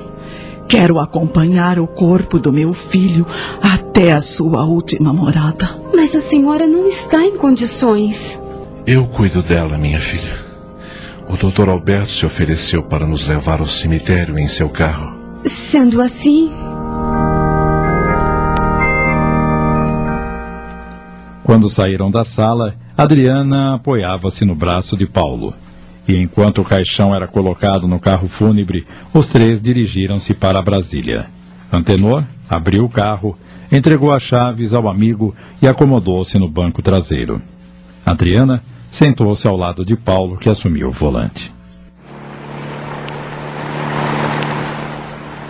Quero 0.68 1.00
acompanhar 1.00 1.80
o 1.80 1.88
corpo 1.88 2.38
do 2.38 2.52
meu 2.52 2.74
filho 2.74 3.26
até 3.62 4.12
a 4.12 4.22
sua 4.22 4.66
última 4.66 5.14
morada. 5.14 5.82
Mas 5.96 6.14
a 6.14 6.20
senhora 6.20 6.68
não 6.68 6.86
está 6.86 7.24
em 7.24 7.38
condições. 7.38 8.38
Eu 8.86 9.08
cuido 9.08 9.42
dela, 9.42 9.78
minha 9.78 10.02
filha. 10.02 10.38
O 11.30 11.38
doutor 11.38 11.70
Alberto 11.70 12.12
se 12.12 12.26
ofereceu 12.26 12.84
para 12.84 13.08
nos 13.08 13.26
levar 13.26 13.62
ao 13.62 13.68
cemitério 13.68 14.38
em 14.38 14.48
seu 14.48 14.68
carro. 14.68 15.16
Sendo 15.46 16.02
assim, 16.02 16.52
Quando 21.48 21.70
saíram 21.70 22.12
da 22.12 22.26
sala, 22.26 22.76
Adriana 22.98 23.76
apoiava-se 23.76 24.44
no 24.44 24.54
braço 24.54 24.98
de 24.98 25.08
Paulo. 25.08 25.54
E 26.06 26.14
enquanto 26.14 26.60
o 26.60 26.66
caixão 26.66 27.16
era 27.16 27.26
colocado 27.26 27.88
no 27.88 28.02
carro 28.02 28.28
fúnebre, 28.28 28.86
os 29.14 29.30
três 29.30 29.62
dirigiram-se 29.62 30.34
para 30.34 30.62
Brasília. 30.62 31.28
Antenor 31.72 32.26
abriu 32.50 32.84
o 32.84 32.90
carro, 32.90 33.38
entregou 33.72 34.12
as 34.12 34.24
chaves 34.24 34.74
ao 34.74 34.90
amigo 34.90 35.34
e 35.62 35.70
acomodou-se 35.70 36.38
no 36.38 36.50
banco 36.50 36.82
traseiro. 36.82 37.42
Adriana 38.06 38.62
sentou-se 38.92 39.48
ao 39.48 39.56
lado 39.56 39.86
de 39.86 39.96
Paulo, 39.96 40.36
que 40.36 40.50
assumiu 40.50 40.90
o 40.90 40.92
volante. 40.92 41.57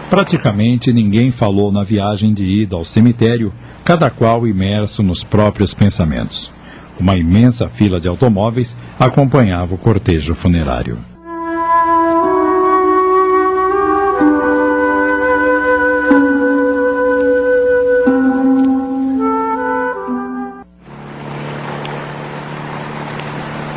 Praticamente 0.09 0.93
ninguém 0.93 1.31
falou 1.31 1.71
na 1.71 1.83
viagem 1.83 2.33
de 2.33 2.45
ida 2.45 2.77
ao 2.77 2.85
cemitério 2.85 3.51
cada 3.83 4.09
qual 4.09 4.47
imerso 4.47 5.03
nos 5.03 5.23
próprios 5.23 5.73
pensamentos. 5.73 6.53
Uma 6.99 7.15
imensa 7.15 7.67
fila 7.67 7.99
de 7.99 8.07
automóveis 8.07 8.77
acompanhava 8.97 9.75
o 9.75 9.77
cortejo 9.77 10.33
funerário. 10.33 10.97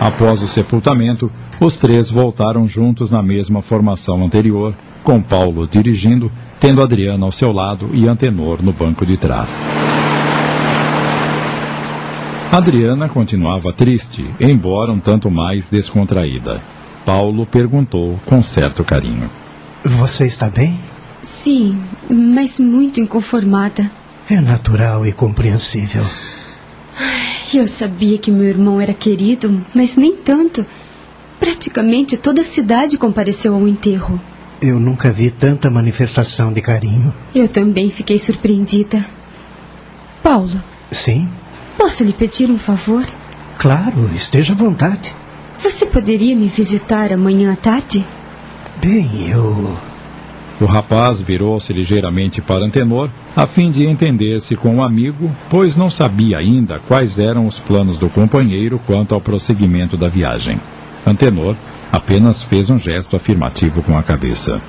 Após 0.00 0.40
o 0.40 0.48
sepultamento, 0.48 1.30
os 1.60 1.78
três 1.78 2.10
voltaram 2.10 2.66
juntos 2.66 3.10
na 3.10 3.22
mesma 3.22 3.60
formação 3.60 4.24
anterior, 4.24 4.74
com 5.04 5.20
Paulo 5.20 5.68
dirigindo, 5.68 6.32
tendo 6.58 6.82
Adriana 6.82 7.26
ao 7.26 7.30
seu 7.30 7.52
lado 7.52 7.90
e 7.92 8.08
Antenor 8.08 8.62
no 8.62 8.72
banco 8.72 9.04
de 9.04 9.18
trás. 9.18 9.62
Adriana 12.50 13.10
continuava 13.10 13.72
triste, 13.74 14.24
embora 14.40 14.90
um 14.90 14.98
tanto 14.98 15.30
mais 15.30 15.68
descontraída. 15.68 16.62
Paulo 17.04 17.44
perguntou 17.44 18.18
com 18.24 18.42
certo 18.42 18.82
carinho: 18.82 19.30
Você 19.84 20.24
está 20.24 20.48
bem? 20.48 20.80
Sim, 21.20 21.78
mas 22.08 22.58
muito 22.58 23.00
inconformada. 23.00 23.90
É 24.28 24.40
natural 24.40 25.06
e 25.06 25.12
compreensível. 25.12 26.04
Eu 27.52 27.66
sabia 27.66 28.16
que 28.16 28.30
meu 28.30 28.46
irmão 28.46 28.80
era 28.80 28.94
querido, 28.94 29.64
mas 29.74 29.96
nem 29.96 30.16
tanto. 30.16 30.64
Praticamente 31.38 32.16
toda 32.16 32.42
a 32.42 32.44
cidade 32.44 32.96
compareceu 32.96 33.54
ao 33.54 33.66
enterro. 33.66 34.20
Eu 34.62 34.78
nunca 34.78 35.10
vi 35.10 35.30
tanta 35.30 35.70
manifestação 35.70 36.52
de 36.52 36.60
carinho. 36.60 37.12
Eu 37.34 37.48
também 37.48 37.90
fiquei 37.90 38.18
surpreendida. 38.18 39.04
Paulo. 40.22 40.62
Sim? 40.92 41.28
Posso 41.76 42.04
lhe 42.04 42.12
pedir 42.12 42.50
um 42.50 42.58
favor? 42.58 43.04
Claro, 43.58 44.10
esteja 44.12 44.52
à 44.52 44.56
vontade. 44.56 45.14
Você 45.58 45.86
poderia 45.86 46.36
me 46.36 46.46
visitar 46.46 47.12
amanhã 47.12 47.52
à 47.52 47.56
tarde? 47.56 48.06
Bem, 48.80 49.28
eu. 49.28 49.76
O 50.60 50.66
rapaz 50.66 51.22
virou-se 51.22 51.72
ligeiramente 51.72 52.42
para 52.42 52.66
Antenor, 52.66 53.08
a 53.34 53.46
fim 53.46 53.70
de 53.70 53.86
entender-se 53.86 54.54
com 54.54 54.76
o 54.76 54.82
amigo, 54.84 55.34
pois 55.48 55.74
não 55.74 55.88
sabia 55.88 56.36
ainda 56.36 56.78
quais 56.86 57.18
eram 57.18 57.46
os 57.46 57.58
planos 57.58 57.98
do 57.98 58.10
companheiro 58.10 58.78
quanto 58.86 59.14
ao 59.14 59.22
prosseguimento 59.22 59.96
da 59.96 60.08
viagem. 60.08 60.60
Antenor 61.06 61.56
apenas 61.90 62.42
fez 62.42 62.68
um 62.68 62.78
gesto 62.78 63.16
afirmativo 63.16 63.82
com 63.82 63.96
a 63.96 64.02
cabeça. 64.02 64.60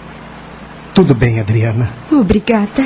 Tudo 0.93 1.13
bem, 1.13 1.41
Adriana. 1.41 1.89
Obrigada. 2.09 2.83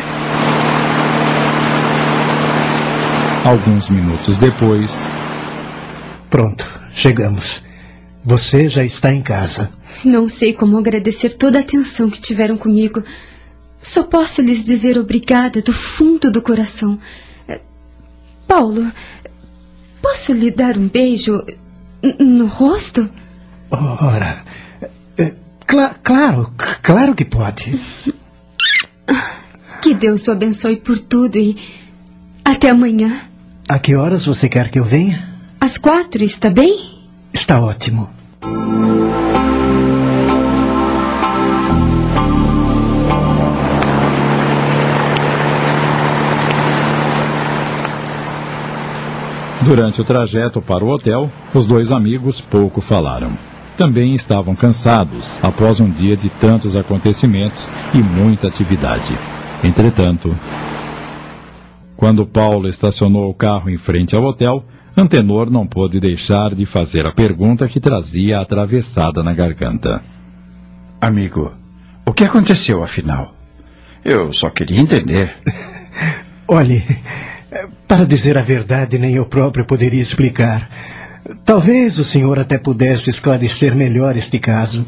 Alguns 3.46 3.88
minutos 3.88 4.40
depois. 4.40 4.92
Pronto, 6.28 6.68
chegamos. 6.92 7.64
Você 8.24 8.68
já 8.68 8.84
está 8.84 9.14
em 9.14 9.22
casa. 9.22 9.70
Não 10.04 10.28
sei 10.30 10.54
como 10.54 10.78
agradecer 10.78 11.34
toda 11.34 11.58
a 11.58 11.62
atenção 11.62 12.10
que 12.10 12.20
tiveram 12.20 12.58
comigo. 12.58 13.04
Só 13.82 14.04
posso 14.04 14.42
lhes 14.42 14.64
dizer 14.64 14.98
obrigada 14.98 15.62
do 15.62 15.72
fundo 15.72 16.32
do 16.32 16.42
coração. 16.42 17.00
Eh, 17.48 17.62
Paulo, 18.48 18.92
posso 20.02 20.34
lhe 20.34 20.52
dar 20.52 20.78
um 20.78 20.88
beijo 20.88 21.44
no 22.20 22.48
rosto? 22.48 23.10
Ora, 23.72 24.44
eh, 25.18 25.36
cl 25.68 25.90
claro, 26.04 26.52
claro 26.82 27.16
que 27.16 27.26
pode. 27.26 27.80
Que 29.82 29.94
Deus 29.94 30.28
o 30.28 30.32
abençoe 30.32 30.78
por 30.78 30.98
tudo 30.98 31.38
e 31.38 31.56
até 32.44 32.70
amanhã. 32.70 33.22
A 33.70 33.78
que 33.78 33.96
horas 33.96 34.26
você 34.26 34.50
quer 34.50 34.70
que 34.70 34.80
eu 34.80 34.84
venha? 34.84 35.28
Às 35.60 35.78
quatro, 35.78 36.24
está 36.24 36.50
bem? 36.50 37.04
Está 37.34 37.60
ótimo. 37.60 38.10
Durante 49.66 50.00
o 50.00 50.04
trajeto 50.04 50.62
para 50.62 50.86
o 50.86 50.90
hotel, 50.90 51.28
os 51.52 51.66
dois 51.66 51.92
amigos 51.92 52.40
pouco 52.40 52.82
falaram. 52.82 53.36
Também 53.76 54.14
estavam 54.14 54.56
cansados 54.56 55.40
após 55.42 55.80
um 55.80 55.90
dia 55.90 56.16
de 56.16 56.30
tantos 56.30 56.76
acontecimentos 56.76 57.68
e 57.92 57.98
muita 57.98 58.48
atividade. 58.48 59.18
Entretanto, 59.64 60.38
quando 61.98 62.28
Paulo 62.28 62.70
estacionou 62.70 63.28
o 63.28 63.34
carro 63.34 63.68
em 63.68 63.76
frente 63.76 64.16
ao 64.16 64.24
hotel, 64.24 64.64
Antenor 64.96 65.50
não 65.50 65.66
pôde 65.66 66.00
deixar 66.00 66.54
de 66.54 66.66
fazer 66.66 67.08
a 67.08 67.12
pergunta 67.12 67.68
que 67.68 67.80
trazia 67.80 68.40
atravessada 68.40 69.24
na 69.24 69.34
garganta. 69.34 70.00
Amigo, 71.02 71.52
o 72.06 72.14
que 72.14 72.24
aconteceu 72.24 72.84
afinal? 72.84 73.34
Eu 74.06 74.32
só 74.32 74.52
queria 74.52 74.80
entender. 74.80 75.36
Olhe, 76.48 76.84
para 77.96 78.06
dizer 78.06 78.38
a 78.38 78.42
verdade, 78.42 79.00
nem 79.00 79.16
eu 79.16 79.26
próprio 79.26 79.64
poderia 79.64 80.02
explicar. 80.02 80.70
Talvez 81.46 81.98
o 81.98 82.04
senhor 82.04 82.38
até 82.38 82.58
pudesse 82.58 83.10
esclarecer 83.10 83.74
melhor 83.74 84.18
este 84.18 84.38
caso. 84.38 84.86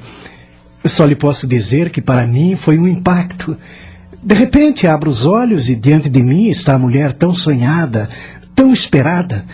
Só 0.84 1.06
lhe 1.06 1.16
posso 1.16 1.48
dizer 1.48 1.90
que 1.90 2.02
para 2.02 2.28
mim 2.28 2.58
foi 2.58 2.78
um 2.78 2.86
impacto. 2.86 3.58
De 4.22 4.36
repente 4.36 4.86
abro 4.88 5.10
os 5.10 5.26
olhos 5.26 5.70
e 5.70 5.76
diante 5.78 6.10
de 6.10 6.22
mim 6.22 6.50
está 6.50 6.74
a 6.74 6.78
mulher 6.80 7.16
tão 7.16 7.34
sonhada, 7.34 8.10
tão 8.54 8.74
esperada. 8.74 9.46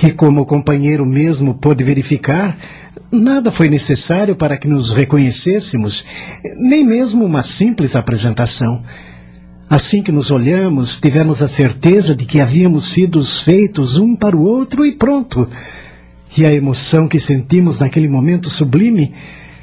E 0.00 0.12
como 0.12 0.42
o 0.42 0.46
companheiro 0.46 1.04
mesmo 1.04 1.54
pôde 1.54 1.82
verificar, 1.82 2.56
nada 3.10 3.50
foi 3.50 3.68
necessário 3.68 4.36
para 4.36 4.56
que 4.56 4.68
nos 4.68 4.92
reconhecêssemos, 4.92 6.06
nem 6.56 6.86
mesmo 6.86 7.24
uma 7.24 7.42
simples 7.42 7.96
apresentação. 7.96 8.84
Assim 9.68 10.00
que 10.00 10.12
nos 10.12 10.30
olhamos, 10.30 11.00
tivemos 11.00 11.42
a 11.42 11.48
certeza 11.48 12.14
de 12.14 12.24
que 12.24 12.40
havíamos 12.40 12.84
sido 12.84 13.24
feitos 13.24 13.96
um 13.98 14.14
para 14.14 14.36
o 14.36 14.42
outro 14.42 14.86
e 14.86 14.92
pronto. 14.92 15.48
E 16.36 16.44
a 16.46 16.52
emoção 16.52 17.08
que 17.08 17.18
sentimos 17.18 17.80
naquele 17.80 18.06
momento 18.06 18.48
sublime, 18.48 19.12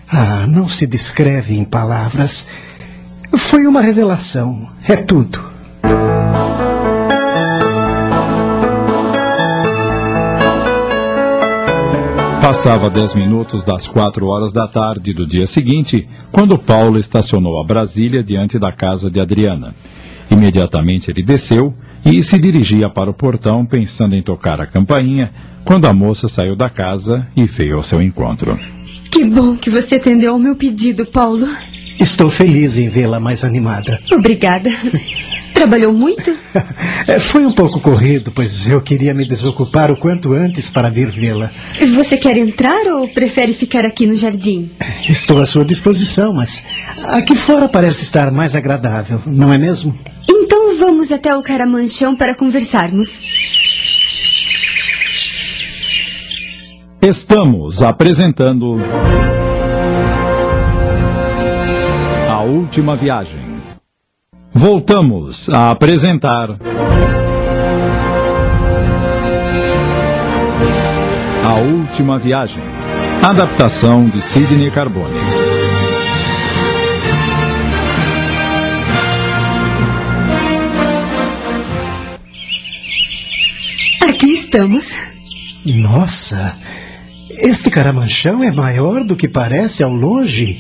ah, 0.10 0.46
não 0.46 0.68
se 0.68 0.86
descreve 0.86 1.56
em 1.56 1.64
palavras. 1.64 2.48
Foi 3.36 3.66
uma 3.66 3.82
revelação, 3.82 4.70
é 4.88 4.96
tudo. 4.98 5.53
Passava 12.44 12.90
dez 12.90 13.16
minutos 13.16 13.64
das 13.64 13.88
quatro 13.88 14.28
horas 14.28 14.52
da 14.52 14.68
tarde 14.68 15.14
do 15.14 15.26
dia 15.26 15.48
seguinte, 15.48 16.06
quando 16.30 16.58
Paulo 16.58 17.00
estacionou 17.00 17.58
a 17.58 17.64
Brasília 17.64 18.22
diante 18.22 18.60
da 18.60 18.70
casa 18.70 19.10
de 19.10 19.22
Adriana. 19.22 19.74
Imediatamente 20.30 21.10
ele 21.10 21.24
desceu 21.24 21.74
e 22.06 22.22
se 22.22 22.38
dirigia 22.38 22.90
para 22.90 23.10
o 23.10 23.14
portão 23.14 23.66
pensando 23.66 24.14
em 24.14 24.22
tocar 24.22 24.60
a 24.60 24.68
campainha, 24.68 25.32
quando 25.64 25.86
a 25.86 25.94
moça 25.94 26.28
saiu 26.28 26.54
da 26.54 26.70
casa 26.70 27.26
e 27.34 27.46
veio 27.46 27.78
ao 27.78 27.84
seu 27.84 28.02
encontro. 28.02 28.60
Que 29.10 29.24
bom 29.24 29.56
que 29.56 29.70
você 29.70 29.96
atendeu 29.96 30.34
ao 30.34 30.40
meu 30.40 30.58
pedido, 30.58 31.06
Paulo. 31.06 31.48
Estou 31.98 32.30
feliz 32.30 32.78
em 32.78 32.90
vê-la 32.90 33.22
mais 33.22 33.46
animada. 33.46 33.98
Obrigada. 34.12 34.70
Trabalhou 35.54 35.94
muito? 35.94 36.34
É, 37.06 37.20
foi 37.20 37.46
um 37.46 37.52
pouco 37.52 37.82
corrido, 37.82 38.32
pois 38.32 38.70
eu 38.70 38.80
queria 38.80 39.14
me 39.14 39.28
desocupar 39.28 39.92
o 39.92 39.98
quanto 39.98 40.32
antes 40.32 40.70
para 40.70 40.90
vir 40.90 41.10
vê-la. 41.10 41.52
Você 41.96 42.16
quer 42.16 42.38
entrar 42.38 42.86
ou 42.88 43.10
prefere 43.10 43.52
ficar 43.52 43.86
aqui 43.86 44.06
no 44.06 44.16
jardim? 44.16 44.72
Estou 45.10 45.42
à 45.42 45.46
sua 45.46 45.66
disposição, 45.66 46.34
mas 46.34 46.64
aqui 47.08 47.36
fora 47.36 47.68
parece 47.68 48.04
estar 48.04 48.32
mais 48.32 48.56
agradável, 48.56 49.22
não 49.26 49.52
é 49.52 49.58
mesmo? 49.58 49.94
Então 50.30 50.78
vamos 50.78 51.12
até 51.12 51.36
o 51.36 51.44
Caramanchão 51.44 52.16
para 52.16 52.34
conversarmos. 52.34 53.20
Estamos 57.02 57.84
apresentando. 57.84 58.78
A 62.30 62.42
Última 62.44 62.96
Viagem. 62.96 63.53
Voltamos 64.56 65.50
a 65.50 65.72
apresentar. 65.72 66.60
A 71.44 71.56
Última 71.56 72.20
Viagem. 72.20 72.64
Adaptação 73.24 74.08
de 74.08 74.22
Sidney 74.22 74.70
Carbone. 74.70 75.18
Aqui 84.08 84.30
estamos. 84.32 84.96
Nossa, 85.66 86.56
este 87.32 87.72
caramanchão 87.72 88.44
é 88.44 88.52
maior 88.52 89.04
do 89.04 89.16
que 89.16 89.28
parece 89.28 89.84
ao 89.84 89.92
longe. 89.92 90.60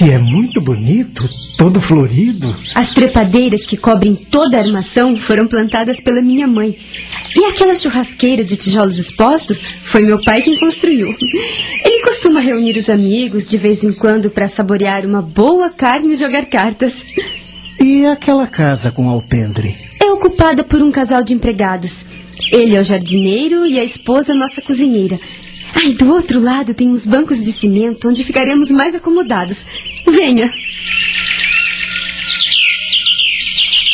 E 0.00 0.10
é 0.10 0.18
muito 0.18 0.60
bonito, 0.60 1.28
todo 1.56 1.80
florido. 1.80 2.54
As 2.72 2.92
trepadeiras 2.92 3.66
que 3.66 3.76
cobrem 3.76 4.14
toda 4.14 4.56
a 4.56 4.60
armação 4.60 5.16
foram 5.16 5.48
plantadas 5.48 5.98
pela 6.00 6.22
minha 6.22 6.46
mãe. 6.46 6.78
E 7.34 7.44
aquela 7.46 7.74
churrasqueira 7.74 8.44
de 8.44 8.56
tijolos 8.56 8.96
expostos 8.96 9.60
foi 9.82 10.02
meu 10.02 10.22
pai 10.22 10.40
quem 10.40 10.58
construiu. 10.58 11.08
Ele 11.84 12.02
costuma 12.04 12.40
reunir 12.40 12.76
os 12.76 12.88
amigos 12.88 13.44
de 13.46 13.58
vez 13.58 13.82
em 13.82 13.92
quando 13.92 14.30
para 14.30 14.48
saborear 14.48 15.04
uma 15.04 15.20
boa 15.20 15.68
carne 15.68 16.14
e 16.14 16.16
jogar 16.16 16.46
cartas. 16.46 17.04
E 17.80 18.06
aquela 18.06 18.46
casa 18.46 18.92
com 18.92 19.08
alpendre? 19.08 19.76
É 20.00 20.06
ocupada 20.12 20.62
por 20.62 20.80
um 20.80 20.92
casal 20.92 21.24
de 21.24 21.34
empregados. 21.34 22.06
Ele 22.52 22.76
é 22.76 22.80
o 22.80 22.84
jardineiro 22.84 23.66
e 23.66 23.80
a 23.80 23.84
esposa 23.84 24.32
nossa 24.32 24.62
cozinheira. 24.62 25.18
Ai, 25.74 25.92
do 25.92 26.12
outro 26.12 26.40
lado 26.40 26.74
tem 26.74 26.88
uns 26.88 27.06
bancos 27.06 27.38
de 27.38 27.52
cimento 27.52 28.08
onde 28.08 28.24
ficaremos 28.24 28.70
mais 28.70 28.94
acomodados. 28.94 29.66
Venha. 30.06 30.50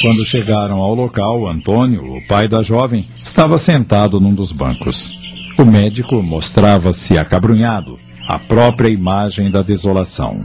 Quando 0.01 0.25
chegaram 0.25 0.81
ao 0.81 0.95
local, 0.95 1.49
Antônio, 1.49 2.17
o 2.17 2.27
pai 2.27 2.47
da 2.47 2.63
jovem, 2.63 3.09
estava 3.25 3.57
sentado 3.59 4.21
num 4.21 4.35
dos 4.35 4.53
bancos. 4.53 5.11
O 5.57 5.65
médico 5.65 6.23
mostrava-se 6.23 7.17
acabrunhado, 7.17 7.99
a 8.29 8.39
própria 8.39 8.89
imagem 8.89 9.51
da 9.51 9.63
desolação. 9.63 10.45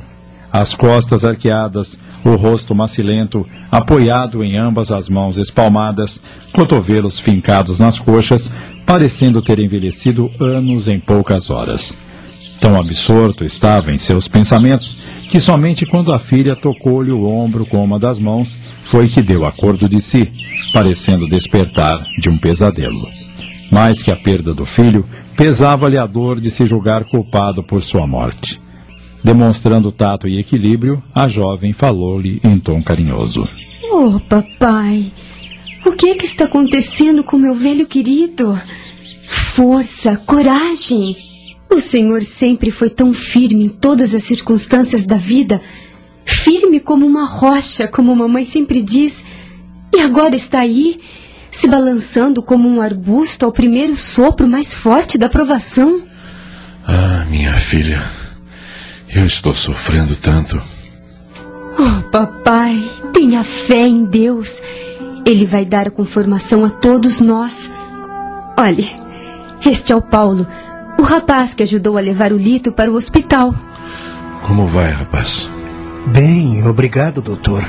As 0.51 0.73
costas 0.73 1.26
arqueadas, 1.26 1.99
o 2.23 2.35
rosto 2.35 2.73
macilento, 2.73 3.45
apoiado 3.72 4.43
em 4.43 4.57
ambas 4.57 4.91
as 4.91 5.10
mãos 5.10 5.38
espalmadas, 5.38 6.22
cotovelos 6.51 7.19
fincados 7.19 7.80
nas 7.80 7.99
coxas, 7.99 8.51
parecendo 8.90 9.40
ter 9.40 9.60
envelhecido 9.60 10.32
anos 10.40 10.88
em 10.88 10.99
poucas 10.99 11.52
horas. 11.52 11.95
Tão 12.60 12.76
absorto 12.76 13.45
estava 13.45 13.91
em 13.91 13.99
seus 13.99 14.28
pensamentos 14.28 14.99
que 15.30 15.40
somente 15.40 15.86
quando 15.86 16.11
a 16.11 16.18
filha 16.18 16.56
tocou-lhe 16.56 17.11
o 17.11 17.24
ombro 17.24 17.68
com 17.68 17.84
uma 17.84 17.99
das 17.99 18.18
mãos 18.18 18.57
foi 18.82 19.07
que 19.07 19.22
deu 19.22 19.45
acordo 19.45 19.88
de 19.88 20.02
si, 20.02 20.28
parecendo 20.74 21.28
despertar 21.28 22.03
de 22.20 22.32
um 22.32 22.40
pesadelo. 22.40 23.06
Mais 23.72 24.02
que 24.02 24.10
a 24.10 24.16
perda 24.16 24.56
do 24.56 24.66
filho, 24.66 25.06
pesava-lhe 25.38 25.99
a 25.99 26.07
dor 26.07 26.41
de 26.41 26.49
se 26.49 26.66
julgar 26.66 27.03
culpado 27.03 27.61
por 27.61 27.84
sua 27.84 28.07
morte. 28.07 28.60
Demonstrando 29.24 29.91
tato 29.91 30.28
e 30.28 30.40
equilíbrio, 30.40 30.99
a 31.14 31.28
jovem 31.28 31.74
falou-lhe 31.74 32.41
em 32.44 32.57
tom 32.57 32.82
carinhoso. 32.82 33.48
Oh, 33.91 34.20
papai, 34.28 35.11
o 35.85 35.91
que 35.93 36.10
é 36.10 36.15
que 36.15 36.26
está 36.26 36.45
acontecendo 36.45 37.23
com 37.23 37.38
meu 37.38 37.53
velho 37.53 37.88
querido? 37.88 38.60
Força, 39.27 40.18
coragem. 40.18 41.15
O 41.69 41.80
Senhor 41.80 42.23
sempre 42.23 42.72
foi 42.72 42.89
tão 42.89 43.14
firme 43.14 43.65
em 43.65 43.69
todas 43.69 44.15
as 44.15 44.23
circunstâncias 44.23 45.06
da 45.06 45.18
vida, 45.18 45.61
firme 46.26 46.80
como 46.80 47.06
uma 47.06 47.26
rocha, 47.26 47.88
como 47.88 48.15
mamãe 48.15 48.43
sempre 48.43 48.81
diz, 48.81 49.23
e 49.95 49.99
agora 49.99 50.35
está 50.35 50.60
aí, 50.60 50.97
se 51.51 51.68
balançando 51.68 52.41
como 52.41 52.68
um 52.68 52.81
arbusto 52.81 53.45
ao 53.45 53.51
primeiro 53.51 53.95
sopro 53.95 54.47
mais 54.47 54.73
forte 54.73 55.18
da 55.18 55.30
provação. 55.30 56.03
Ah, 56.88 57.26
minha 57.30 57.53
filha, 57.53 58.03
eu 59.14 59.23
estou 59.23 59.53
sofrendo 59.53 60.15
tanto. 60.15 60.60
Oh, 61.77 62.10
papai, 62.10 62.84
tenha 63.14 63.43
fé 63.43 63.88
em 63.88 64.06
Deus. 64.06 64.61
Ele 65.26 65.46
vai 65.46 65.66
dar 65.66 65.88
a 65.88 65.91
conformação 65.91 66.66
a 66.66 66.70
todos 66.70 67.22
nós. 67.22 67.72
Olhe, 68.58 68.90
este 69.66 69.91
é 69.91 69.96
o 69.96 70.02
Paulo, 70.02 70.48
o 70.98 71.02
rapaz 71.02 71.54
que 71.54 71.64
ajudou 71.64 71.98
a 71.98 72.02
levar 72.02 72.32
o 72.32 72.38
Lito 72.38 72.72
para 72.72 72.91
o 72.91 72.96
hospital. 72.96 73.54
Como 74.46 74.66
vai, 74.66 74.91
rapaz? 74.91 75.50
Bem, 76.08 76.66
obrigado, 76.66 77.22
doutor. 77.22 77.64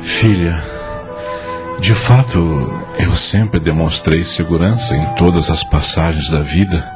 Filha, 0.00 0.62
de 1.82 1.94
fato, 1.94 2.38
eu 2.98 3.12
sempre 3.12 3.58
demonstrei 3.58 4.22
segurança 4.22 4.96
em 4.96 5.04
todas 5.14 5.50
as 5.50 5.64
passagens 5.64 6.30
da 6.30 6.40
vida, 6.40 6.88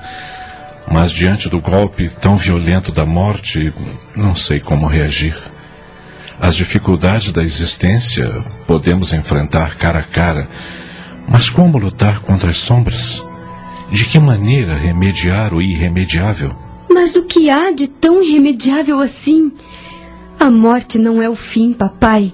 mas 0.91 1.11
diante 1.11 1.49
do 1.49 1.61
golpe 1.61 2.09
tão 2.09 2.37
violento 2.37 2.93
da 2.93 3.05
morte, 3.05 3.73
não 4.15 4.35
sei 4.37 4.61
como 4.61 4.87
reagir. 4.87 5.37
As 6.41 6.55
dificuldades 6.55 7.33
da 7.33 7.43
existência 7.43 8.25
podemos 8.67 9.13
enfrentar 9.13 9.79
cara 9.79 10.01
a 10.01 10.03
cara, 10.03 10.49
mas 11.29 11.49
como 11.49 11.79
lutar 11.79 12.21
contra 12.21 12.51
as 12.51 12.59
sombras? 12.59 13.25
De 13.91 14.05
que 14.05 14.19
maneira 14.19 14.77
remediar 14.77 15.55
o 15.55 15.63
irremediável? 15.63 16.53
Mas 16.91 17.17
o 17.17 17.23
que 17.23 17.49
há 17.49 17.71
de 17.71 17.89
tão 17.89 18.23
irremediável 18.23 19.01
assim? 19.01 19.53
A 20.39 20.51
morte 20.51 20.99
não 20.99 21.23
é 21.23 21.29
o 21.29 21.35
fim, 21.35 21.73
papai, 21.73 22.33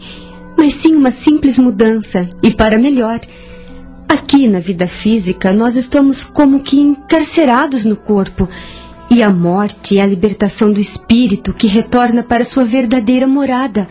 mas 0.56 0.74
sim 0.74 0.94
uma 0.94 1.10
simples 1.10 1.58
mudança, 1.58 2.28
e 2.42 2.50
para 2.50 2.78
melhor. 2.78 3.20
Aqui 4.08 4.48
na 4.48 4.58
vida 4.58 4.88
física, 4.88 5.52
nós 5.52 5.76
estamos 5.76 6.24
como 6.24 6.60
que 6.60 6.80
encarcerados 6.80 7.84
no 7.84 7.96
corpo, 7.96 8.48
e 9.12 9.22
a 9.22 9.28
morte 9.28 9.98
é 9.98 10.00
a 10.00 10.06
libertação 10.06 10.72
do 10.72 10.80
espírito 10.80 11.52
que 11.52 11.66
retorna 11.66 12.22
para 12.22 12.46
sua 12.46 12.64
verdadeira 12.64 13.26
morada. 13.26 13.86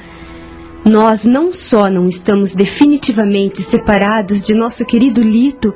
Nós 0.83 1.25
não 1.25 1.53
só 1.53 1.91
não 1.91 2.07
estamos 2.07 2.55
definitivamente 2.55 3.61
separados 3.61 4.41
de 4.41 4.55
nosso 4.55 4.83
querido 4.83 5.21
Lito, 5.21 5.75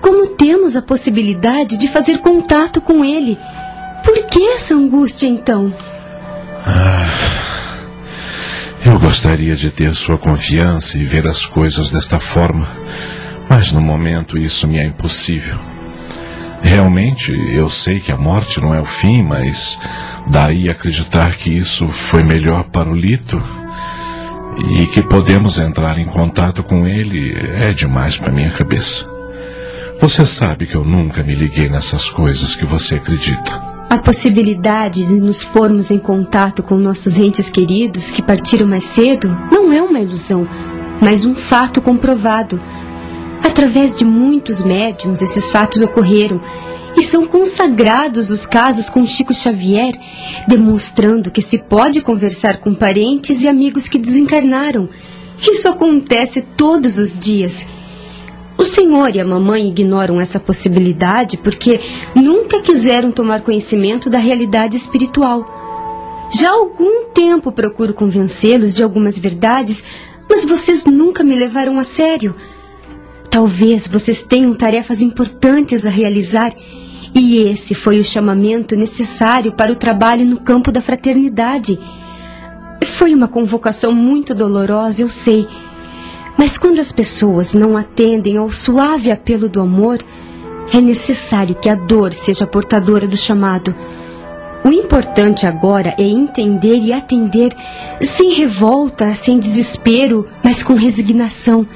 como 0.00 0.26
temos 0.34 0.74
a 0.74 0.82
possibilidade 0.82 1.78
de 1.78 1.86
fazer 1.86 2.18
contato 2.18 2.80
com 2.80 3.04
ele. 3.04 3.38
Por 4.02 4.26
que 4.26 4.48
essa 4.48 4.74
angústia 4.74 5.28
então? 5.28 5.72
Ah, 6.66 7.08
eu 8.84 8.98
gostaria 8.98 9.54
de 9.54 9.70
ter 9.70 9.94
sua 9.94 10.18
confiança 10.18 10.98
e 10.98 11.04
ver 11.04 11.28
as 11.28 11.46
coisas 11.46 11.92
desta 11.92 12.18
forma, 12.18 12.68
mas 13.48 13.70
no 13.70 13.80
momento 13.80 14.36
isso 14.36 14.66
me 14.66 14.78
é 14.78 14.84
impossível. 14.84 15.71
Realmente, 16.62 17.32
eu 17.32 17.68
sei 17.68 17.98
que 17.98 18.12
a 18.12 18.16
morte 18.16 18.60
não 18.60 18.74
é 18.74 18.80
o 18.80 18.84
fim, 18.84 19.22
mas 19.22 19.78
daí 20.28 20.68
acreditar 20.68 21.34
que 21.34 21.50
isso 21.50 21.88
foi 21.88 22.22
melhor 22.22 22.64
para 22.64 22.88
o 22.88 22.94
Lito 22.94 23.42
e 24.78 24.86
que 24.86 25.02
podemos 25.02 25.58
entrar 25.58 25.98
em 25.98 26.06
contato 26.06 26.62
com 26.62 26.86
ele 26.86 27.34
é 27.60 27.72
demais 27.72 28.16
para 28.16 28.32
minha 28.32 28.50
cabeça. 28.50 29.06
Você 30.00 30.26
sabe 30.26 30.66
que 30.66 30.74
eu 30.74 30.84
nunca 30.84 31.22
me 31.22 31.34
liguei 31.34 31.68
nessas 31.68 32.08
coisas 32.08 32.56
que 32.56 32.64
você 32.64 32.96
acredita. 32.96 33.62
A 33.88 33.98
possibilidade 33.98 35.04
de 35.04 35.14
nos 35.14 35.44
pormos 35.44 35.90
em 35.90 35.98
contato 35.98 36.62
com 36.62 36.76
nossos 36.76 37.18
entes 37.18 37.50
queridos 37.50 38.10
que 38.10 38.22
partiram 38.22 38.66
mais 38.66 38.84
cedo 38.84 39.28
não 39.50 39.72
é 39.72 39.82
uma 39.82 40.00
ilusão, 40.00 40.48
mas 41.00 41.24
um 41.24 41.34
fato 41.34 41.80
comprovado. 41.82 42.60
Através 43.42 43.96
de 43.96 44.04
muitos 44.04 44.64
médiums, 44.64 45.22
esses 45.22 45.50
fatos 45.50 45.80
ocorreram 45.80 46.40
e 46.96 47.02
são 47.02 47.26
consagrados 47.26 48.30
os 48.30 48.44
casos 48.44 48.88
com 48.88 49.06
Chico 49.06 49.34
Xavier, 49.34 49.94
demonstrando 50.46 51.30
que 51.30 51.42
se 51.42 51.58
pode 51.58 52.00
conversar 52.00 52.60
com 52.60 52.74
parentes 52.74 53.42
e 53.42 53.48
amigos 53.48 53.88
que 53.88 53.98
desencarnaram. 53.98 54.88
Isso 55.40 55.68
acontece 55.68 56.42
todos 56.56 56.98
os 56.98 57.18
dias. 57.18 57.66
O 58.56 58.64
senhor 58.64 59.16
e 59.16 59.20
a 59.20 59.24
mamãe 59.24 59.66
ignoram 59.68 60.20
essa 60.20 60.38
possibilidade 60.38 61.36
porque 61.38 61.80
nunca 62.14 62.60
quiseram 62.60 63.10
tomar 63.10 63.42
conhecimento 63.42 64.08
da 64.08 64.18
realidade 64.18 64.76
espiritual. 64.76 66.28
Já 66.32 66.50
há 66.50 66.54
algum 66.54 67.06
tempo 67.12 67.50
procuro 67.50 67.92
convencê-los 67.92 68.72
de 68.72 68.82
algumas 68.82 69.18
verdades, 69.18 69.82
mas 70.28 70.44
vocês 70.44 70.84
nunca 70.84 71.24
me 71.24 71.34
levaram 71.34 71.78
a 71.78 71.84
sério. 71.84 72.34
Talvez 73.32 73.86
vocês 73.86 74.22
tenham 74.22 74.54
tarefas 74.54 75.00
importantes 75.00 75.86
a 75.86 75.90
realizar 75.90 76.52
e 77.14 77.38
esse 77.38 77.74
foi 77.74 77.96
o 77.96 78.04
chamamento 78.04 78.76
necessário 78.76 79.54
para 79.54 79.72
o 79.72 79.76
trabalho 79.76 80.26
no 80.26 80.38
campo 80.38 80.70
da 80.70 80.82
fraternidade. 80.82 81.80
Foi 82.84 83.14
uma 83.14 83.26
convocação 83.26 83.90
muito 83.94 84.34
dolorosa, 84.34 85.00
eu 85.00 85.08
sei. 85.08 85.48
Mas 86.36 86.58
quando 86.58 86.78
as 86.78 86.92
pessoas 86.92 87.54
não 87.54 87.74
atendem 87.74 88.36
ao 88.36 88.50
suave 88.50 89.10
apelo 89.10 89.48
do 89.48 89.62
amor, 89.62 89.98
é 90.70 90.78
necessário 90.78 91.54
que 91.54 91.70
a 91.70 91.74
dor 91.74 92.12
seja 92.12 92.46
portadora 92.46 93.08
do 93.08 93.16
chamado. 93.16 93.74
O 94.62 94.68
importante 94.68 95.46
agora 95.46 95.94
é 95.98 96.02
entender 96.02 96.76
e 96.76 96.92
atender 96.92 97.50
sem 98.02 98.34
revolta, 98.34 99.14
sem 99.14 99.38
desespero, 99.38 100.28
mas 100.44 100.62
com 100.62 100.74
resignação, 100.74 101.66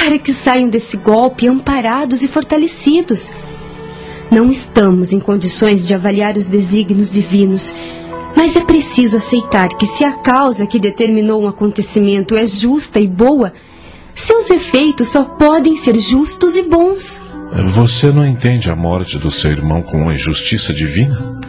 para 0.00 0.18
que 0.18 0.32
saiam 0.32 0.70
desse 0.70 0.96
golpe 0.96 1.46
amparados 1.46 2.22
e 2.22 2.28
fortalecidos. 2.28 3.32
Não 4.30 4.50
estamos 4.50 5.12
em 5.12 5.20
condições 5.20 5.86
de 5.86 5.94
avaliar 5.94 6.38
os 6.38 6.46
desígnios 6.46 7.12
divinos, 7.12 7.74
mas 8.34 8.56
é 8.56 8.64
preciso 8.64 9.18
aceitar 9.18 9.68
que 9.68 9.86
se 9.86 10.02
a 10.02 10.12
causa 10.12 10.66
que 10.66 10.80
determinou 10.80 11.42
um 11.42 11.48
acontecimento 11.48 12.34
é 12.34 12.46
justa 12.46 12.98
e 12.98 13.06
boa, 13.06 13.52
seus 14.14 14.50
efeitos 14.50 15.10
só 15.10 15.22
podem 15.22 15.76
ser 15.76 15.98
justos 15.98 16.56
e 16.56 16.62
bons. 16.62 17.20
Você 17.72 18.10
não 18.10 18.26
entende 18.26 18.70
a 18.70 18.76
morte 18.76 19.18
do 19.18 19.30
seu 19.30 19.50
irmão 19.50 19.82
como 19.82 20.04
uma 20.04 20.14
injustiça 20.14 20.72
divina? 20.72 21.39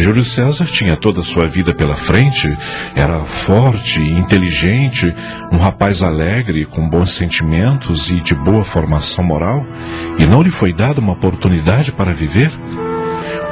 Júlio 0.00 0.22
César 0.22 0.66
tinha 0.66 0.96
toda 0.96 1.22
a 1.22 1.24
sua 1.24 1.48
vida 1.48 1.74
pela 1.74 1.96
frente, 1.96 2.48
era 2.94 3.24
forte 3.24 4.00
inteligente, 4.00 5.12
um 5.50 5.58
rapaz 5.58 6.04
alegre, 6.04 6.64
com 6.64 6.88
bons 6.88 7.10
sentimentos 7.10 8.08
e 8.08 8.20
de 8.20 8.32
boa 8.32 8.62
formação 8.62 9.24
moral, 9.24 9.66
e 10.16 10.24
não 10.24 10.40
lhe 10.40 10.52
foi 10.52 10.72
dada 10.72 11.00
uma 11.00 11.14
oportunidade 11.14 11.90
para 11.90 12.12
viver? 12.12 12.52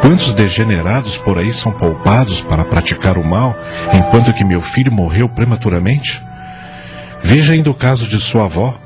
Quantos 0.00 0.34
degenerados 0.34 1.16
por 1.16 1.36
aí 1.36 1.52
são 1.52 1.72
poupados 1.72 2.40
para 2.42 2.64
praticar 2.64 3.18
o 3.18 3.26
mal, 3.26 3.58
enquanto 3.92 4.32
que 4.32 4.44
meu 4.44 4.60
filho 4.60 4.92
morreu 4.92 5.28
prematuramente? 5.28 6.22
Veja 7.24 7.54
ainda 7.54 7.70
o 7.70 7.74
caso 7.74 8.06
de 8.06 8.20
sua 8.20 8.44
avó. 8.44 8.78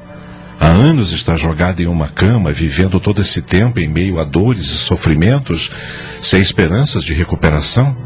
Há 0.61 0.67
anos 0.67 1.13
está 1.13 1.39
jogada 1.39 1.83
em 1.83 1.87
uma 1.87 2.07
cama, 2.07 2.53
vivendo 2.53 3.01
todo 3.01 3.23
esse 3.23 3.41
tempo 3.41 3.81
em 3.81 3.89
meio 3.89 4.21
a 4.21 4.25
dores 4.25 4.67
e 4.67 4.77
sofrimentos, 4.77 5.71
sem 6.21 6.39
esperanças 6.39 7.03
de 7.03 7.15
recuperação. 7.15 7.97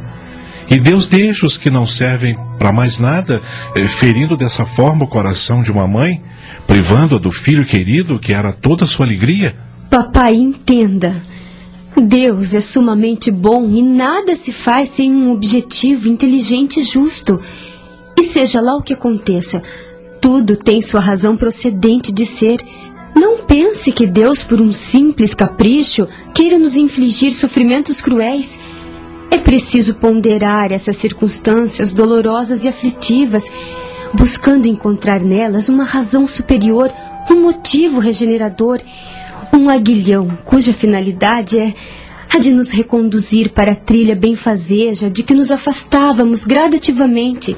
E 0.71 0.79
Deus 0.79 1.09
deixa 1.09 1.45
os 1.45 1.57
que 1.57 1.69
não 1.69 1.85
servem 1.85 2.39
para 2.57 2.73
mais 2.73 3.01
nada, 3.01 3.43
eh, 3.75 3.89
ferindo 3.89 4.37
dessa 4.37 4.65
forma 4.65 5.05
o 5.05 5.09
coração 5.09 5.65
de 5.65 5.73
uma 5.73 5.89
mãe, 5.89 6.23
privando-a 6.65 7.19
do 7.19 7.33
filho 7.33 7.65
querido 7.65 8.21
que 8.21 8.33
era 8.33 8.53
toda 8.53 8.85
a 8.85 8.87
sua 8.87 9.05
alegria. 9.05 9.57
Papai, 9.91 10.37
entenda. 10.37 11.13
Deus 12.01 12.55
é 12.55 12.61
sumamente 12.61 13.33
bom 13.33 13.69
e 13.69 13.83
nada 13.83 14.37
se 14.37 14.53
faz 14.53 14.91
sem 14.91 15.13
um 15.13 15.33
objetivo 15.33 16.09
inteligente 16.09 16.79
e 16.79 16.85
justo. 16.85 17.41
E 18.17 18.23
seja 18.23 18.61
lá 18.61 18.77
o 18.77 18.83
que 18.83 18.95
aconteça, 18.95 19.61
tudo 20.25 20.57
tem 20.57 20.81
sua 20.81 21.01
razão 21.01 21.37
procedente 21.37 22.11
de 22.11 22.25
ser. 22.25 22.57
Não 23.15 23.45
pense 23.45 23.93
que 23.93 24.07
Deus, 24.07 24.43
por 24.43 24.59
um 24.59 24.73
simples 24.73 25.35
capricho, 25.35 26.09
queira 26.35 26.59
nos 26.59 26.77
infligir 26.77 27.35
sofrimentos 27.35 28.01
cruéis. 28.01 28.59
É 29.31 29.37
preciso 29.37 29.97
ponderar 29.97 30.73
essas 30.73 30.97
circunstâncias 30.97 31.93
dolorosas 31.93 32.65
e 32.65 32.69
aflitivas, 32.69 33.53
buscando 34.15 34.67
encontrar 34.67 35.21
nelas 35.21 35.69
uma 35.69 35.85
razão 35.85 36.27
superior, 36.27 36.91
um 37.31 37.43
motivo 37.43 38.01
regenerador, 38.01 38.81
um 39.53 39.69
aguilhão 39.69 40.31
cuja 40.47 40.73
finalidade 40.73 41.59
é 41.59 41.75
há 42.33 42.39
de 42.39 42.51
nos 42.51 42.71
reconduzir 42.71 43.51
para 43.51 43.73
a 43.73 43.77
trilha 43.77 44.17
benfazeja 44.17 45.11
de 45.11 45.23
que 45.23 45.35
nos 45.35 45.51
afastávamos 45.51 46.47
gradativamente. 46.47 47.55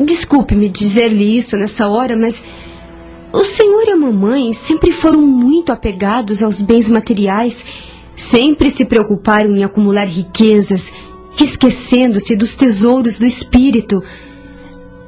Desculpe-me 0.00 0.68
dizer-lhe 0.68 1.36
isso 1.36 1.56
nessa 1.56 1.86
hora, 1.88 2.16
mas 2.16 2.42
o 3.32 3.44
senhor 3.44 3.84
e 3.86 3.90
a 3.90 3.96
mamãe 3.96 4.52
sempre 4.52 4.90
foram 4.90 5.20
muito 5.20 5.70
apegados 5.70 6.42
aos 6.42 6.60
bens 6.60 6.88
materiais, 6.88 7.64
sempre 8.16 8.70
se 8.70 8.84
preocuparam 8.84 9.54
em 9.54 9.62
acumular 9.62 10.06
riquezas, 10.06 10.92
esquecendo-se 11.38 12.34
dos 12.34 12.56
tesouros 12.56 13.18
do 13.18 13.26
espírito. 13.26 14.02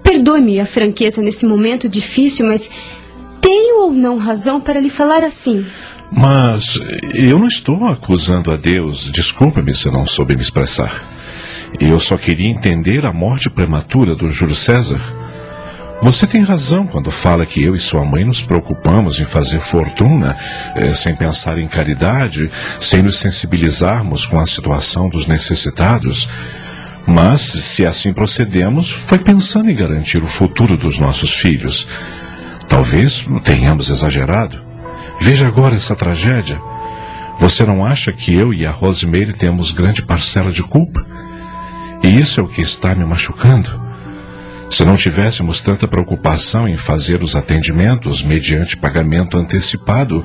Perdoe-me 0.03 0.61
a 0.61 0.67
franqueza 0.67 1.23
nesse 1.23 1.47
momento 1.47 1.89
difícil, 1.89 2.47
mas 2.47 2.71
tenho 3.41 3.83
ou 3.83 3.93
não 3.93 4.17
razão 4.19 4.61
para 4.61 4.79
lhe 4.79 4.91
falar 4.91 5.25
assim? 5.25 5.65
Mas 6.15 6.79
eu 7.15 7.39
não 7.39 7.49
estou 7.49 7.87
acusando 7.87 8.53
a 8.53 8.57
Deus. 8.57 9.11
Desculpe-me 9.11 9.75
se 9.75 9.91
não 9.91 10.07
soube 10.07 10.37
me 10.37 10.43
expressar. 10.43 11.12
Eu 11.81 11.99
só 11.99 12.17
queria 12.17 12.49
entender 12.49 13.05
a 13.05 13.13
morte 13.13 13.49
prematura 13.51 14.15
do 14.15 14.31
Júlio 14.31 14.55
César. 14.55 15.01
Você 16.03 16.27
tem 16.27 16.43
razão 16.43 16.87
quando 16.87 17.11
fala 17.11 17.47
que 17.47 17.63
eu 17.63 17.75
e 17.75 17.79
sua 17.79 18.05
mãe 18.05 18.25
nos 18.25 18.43
preocupamos 18.43 19.21
em 19.21 19.25
fazer 19.25 19.61
fortuna, 19.61 20.37
eh, 20.75 20.91
sem 20.91 21.15
pensar 21.15 21.59
em 21.59 21.69
caridade, 21.69 22.51
sem 22.81 23.03
nos 23.03 23.19
sensibilizarmos 23.19 24.27
com 24.27 24.41
a 24.41 24.47
situação 24.47 25.09
dos 25.09 25.29
necessitados. 25.29 26.29
Mas, 27.07 27.41
se 27.41 27.87
assim 27.87 28.13
procedemos, 28.13 28.91
foi 28.91 29.19
pensando 29.19 29.71
em 29.71 29.77
garantir 29.77 30.23
o 30.23 30.27
futuro 30.27 30.77
dos 30.77 30.99
nossos 30.99 31.35
filhos. 31.35 31.89
Talvez 32.69 33.25
tenhamos 33.45 33.89
exagerado. 33.89 34.61
Veja 35.21 35.47
agora 35.47 35.75
essa 35.75 35.95
tragédia. 35.95 36.61
Você 37.39 37.65
não 37.65 37.85
acha 37.85 38.13
que 38.13 38.35
eu 38.35 38.53
e 38.53 38.67
a 38.67 38.71
Rosemary 38.71 39.33
temos 39.33 39.73
grande 39.73 40.03
parcela 40.03 40.51
de 40.51 40.63
culpa? 40.63 41.05
E 42.03 42.09
isso 42.19 42.41
é 42.41 42.43
o 42.43 42.49
que 42.49 42.61
está 42.61 42.95
me 42.95 43.05
machucando. 43.05 43.81
Se 44.71 44.85
não 44.85 44.97
tivéssemos 44.97 45.61
tanta 45.61 45.87
preocupação 45.87 46.67
em 46.67 46.77
fazer 46.77 47.23
os 47.23 47.37
atendimentos 47.37 48.23
mediante 48.23 48.77
pagamento 48.77 49.37
antecipado, 49.37 50.25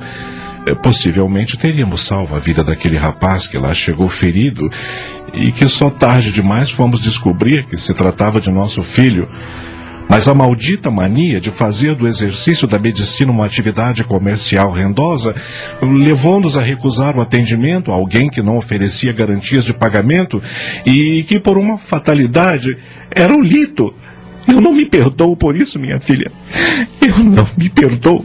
eh, 0.66 0.74
possivelmente 0.74 1.58
teríamos 1.58 2.00
salvo 2.00 2.34
a 2.34 2.38
vida 2.38 2.64
daquele 2.64 2.96
rapaz 2.96 3.46
que 3.46 3.58
lá 3.58 3.72
chegou 3.74 4.08
ferido 4.08 4.68
e 5.34 5.52
que 5.52 5.68
só 5.68 5.90
tarde 5.90 6.32
demais 6.32 6.70
fomos 6.70 7.00
descobrir 7.00 7.66
que 7.66 7.76
se 7.76 7.92
tratava 7.92 8.40
de 8.40 8.50
nosso 8.50 8.82
filho. 8.82 9.28
Mas 10.08 10.26
a 10.26 10.34
maldita 10.34 10.90
mania 10.90 11.40
de 11.40 11.50
fazer 11.50 11.94
do 11.94 12.08
exercício 12.08 12.66
da 12.66 12.78
medicina 12.78 13.30
uma 13.30 13.44
atividade 13.44 14.02
comercial 14.04 14.72
rendosa 14.72 15.34
levou-nos 15.82 16.56
a 16.56 16.62
recusar 16.62 17.16
o 17.16 17.20
atendimento 17.20 17.92
a 17.92 17.94
alguém 17.94 18.30
que 18.30 18.42
não 18.42 18.56
oferecia 18.56 19.12
garantias 19.12 19.64
de 19.64 19.74
pagamento 19.74 20.42
e 20.86 21.22
que, 21.24 21.38
por 21.38 21.58
uma 21.58 21.76
fatalidade, 21.76 22.78
era 23.10 23.36
o 23.36 23.42
lito. 23.42 23.94
Eu 24.46 24.62
não 24.62 24.72
me 24.72 24.86
perdoo 24.86 25.36
por 25.36 25.54
isso, 25.54 25.78
minha 25.78 26.00
filha. 26.00 26.32
Eu 27.02 27.18
não 27.18 27.46
me 27.56 27.68
perdoo. 27.68 28.24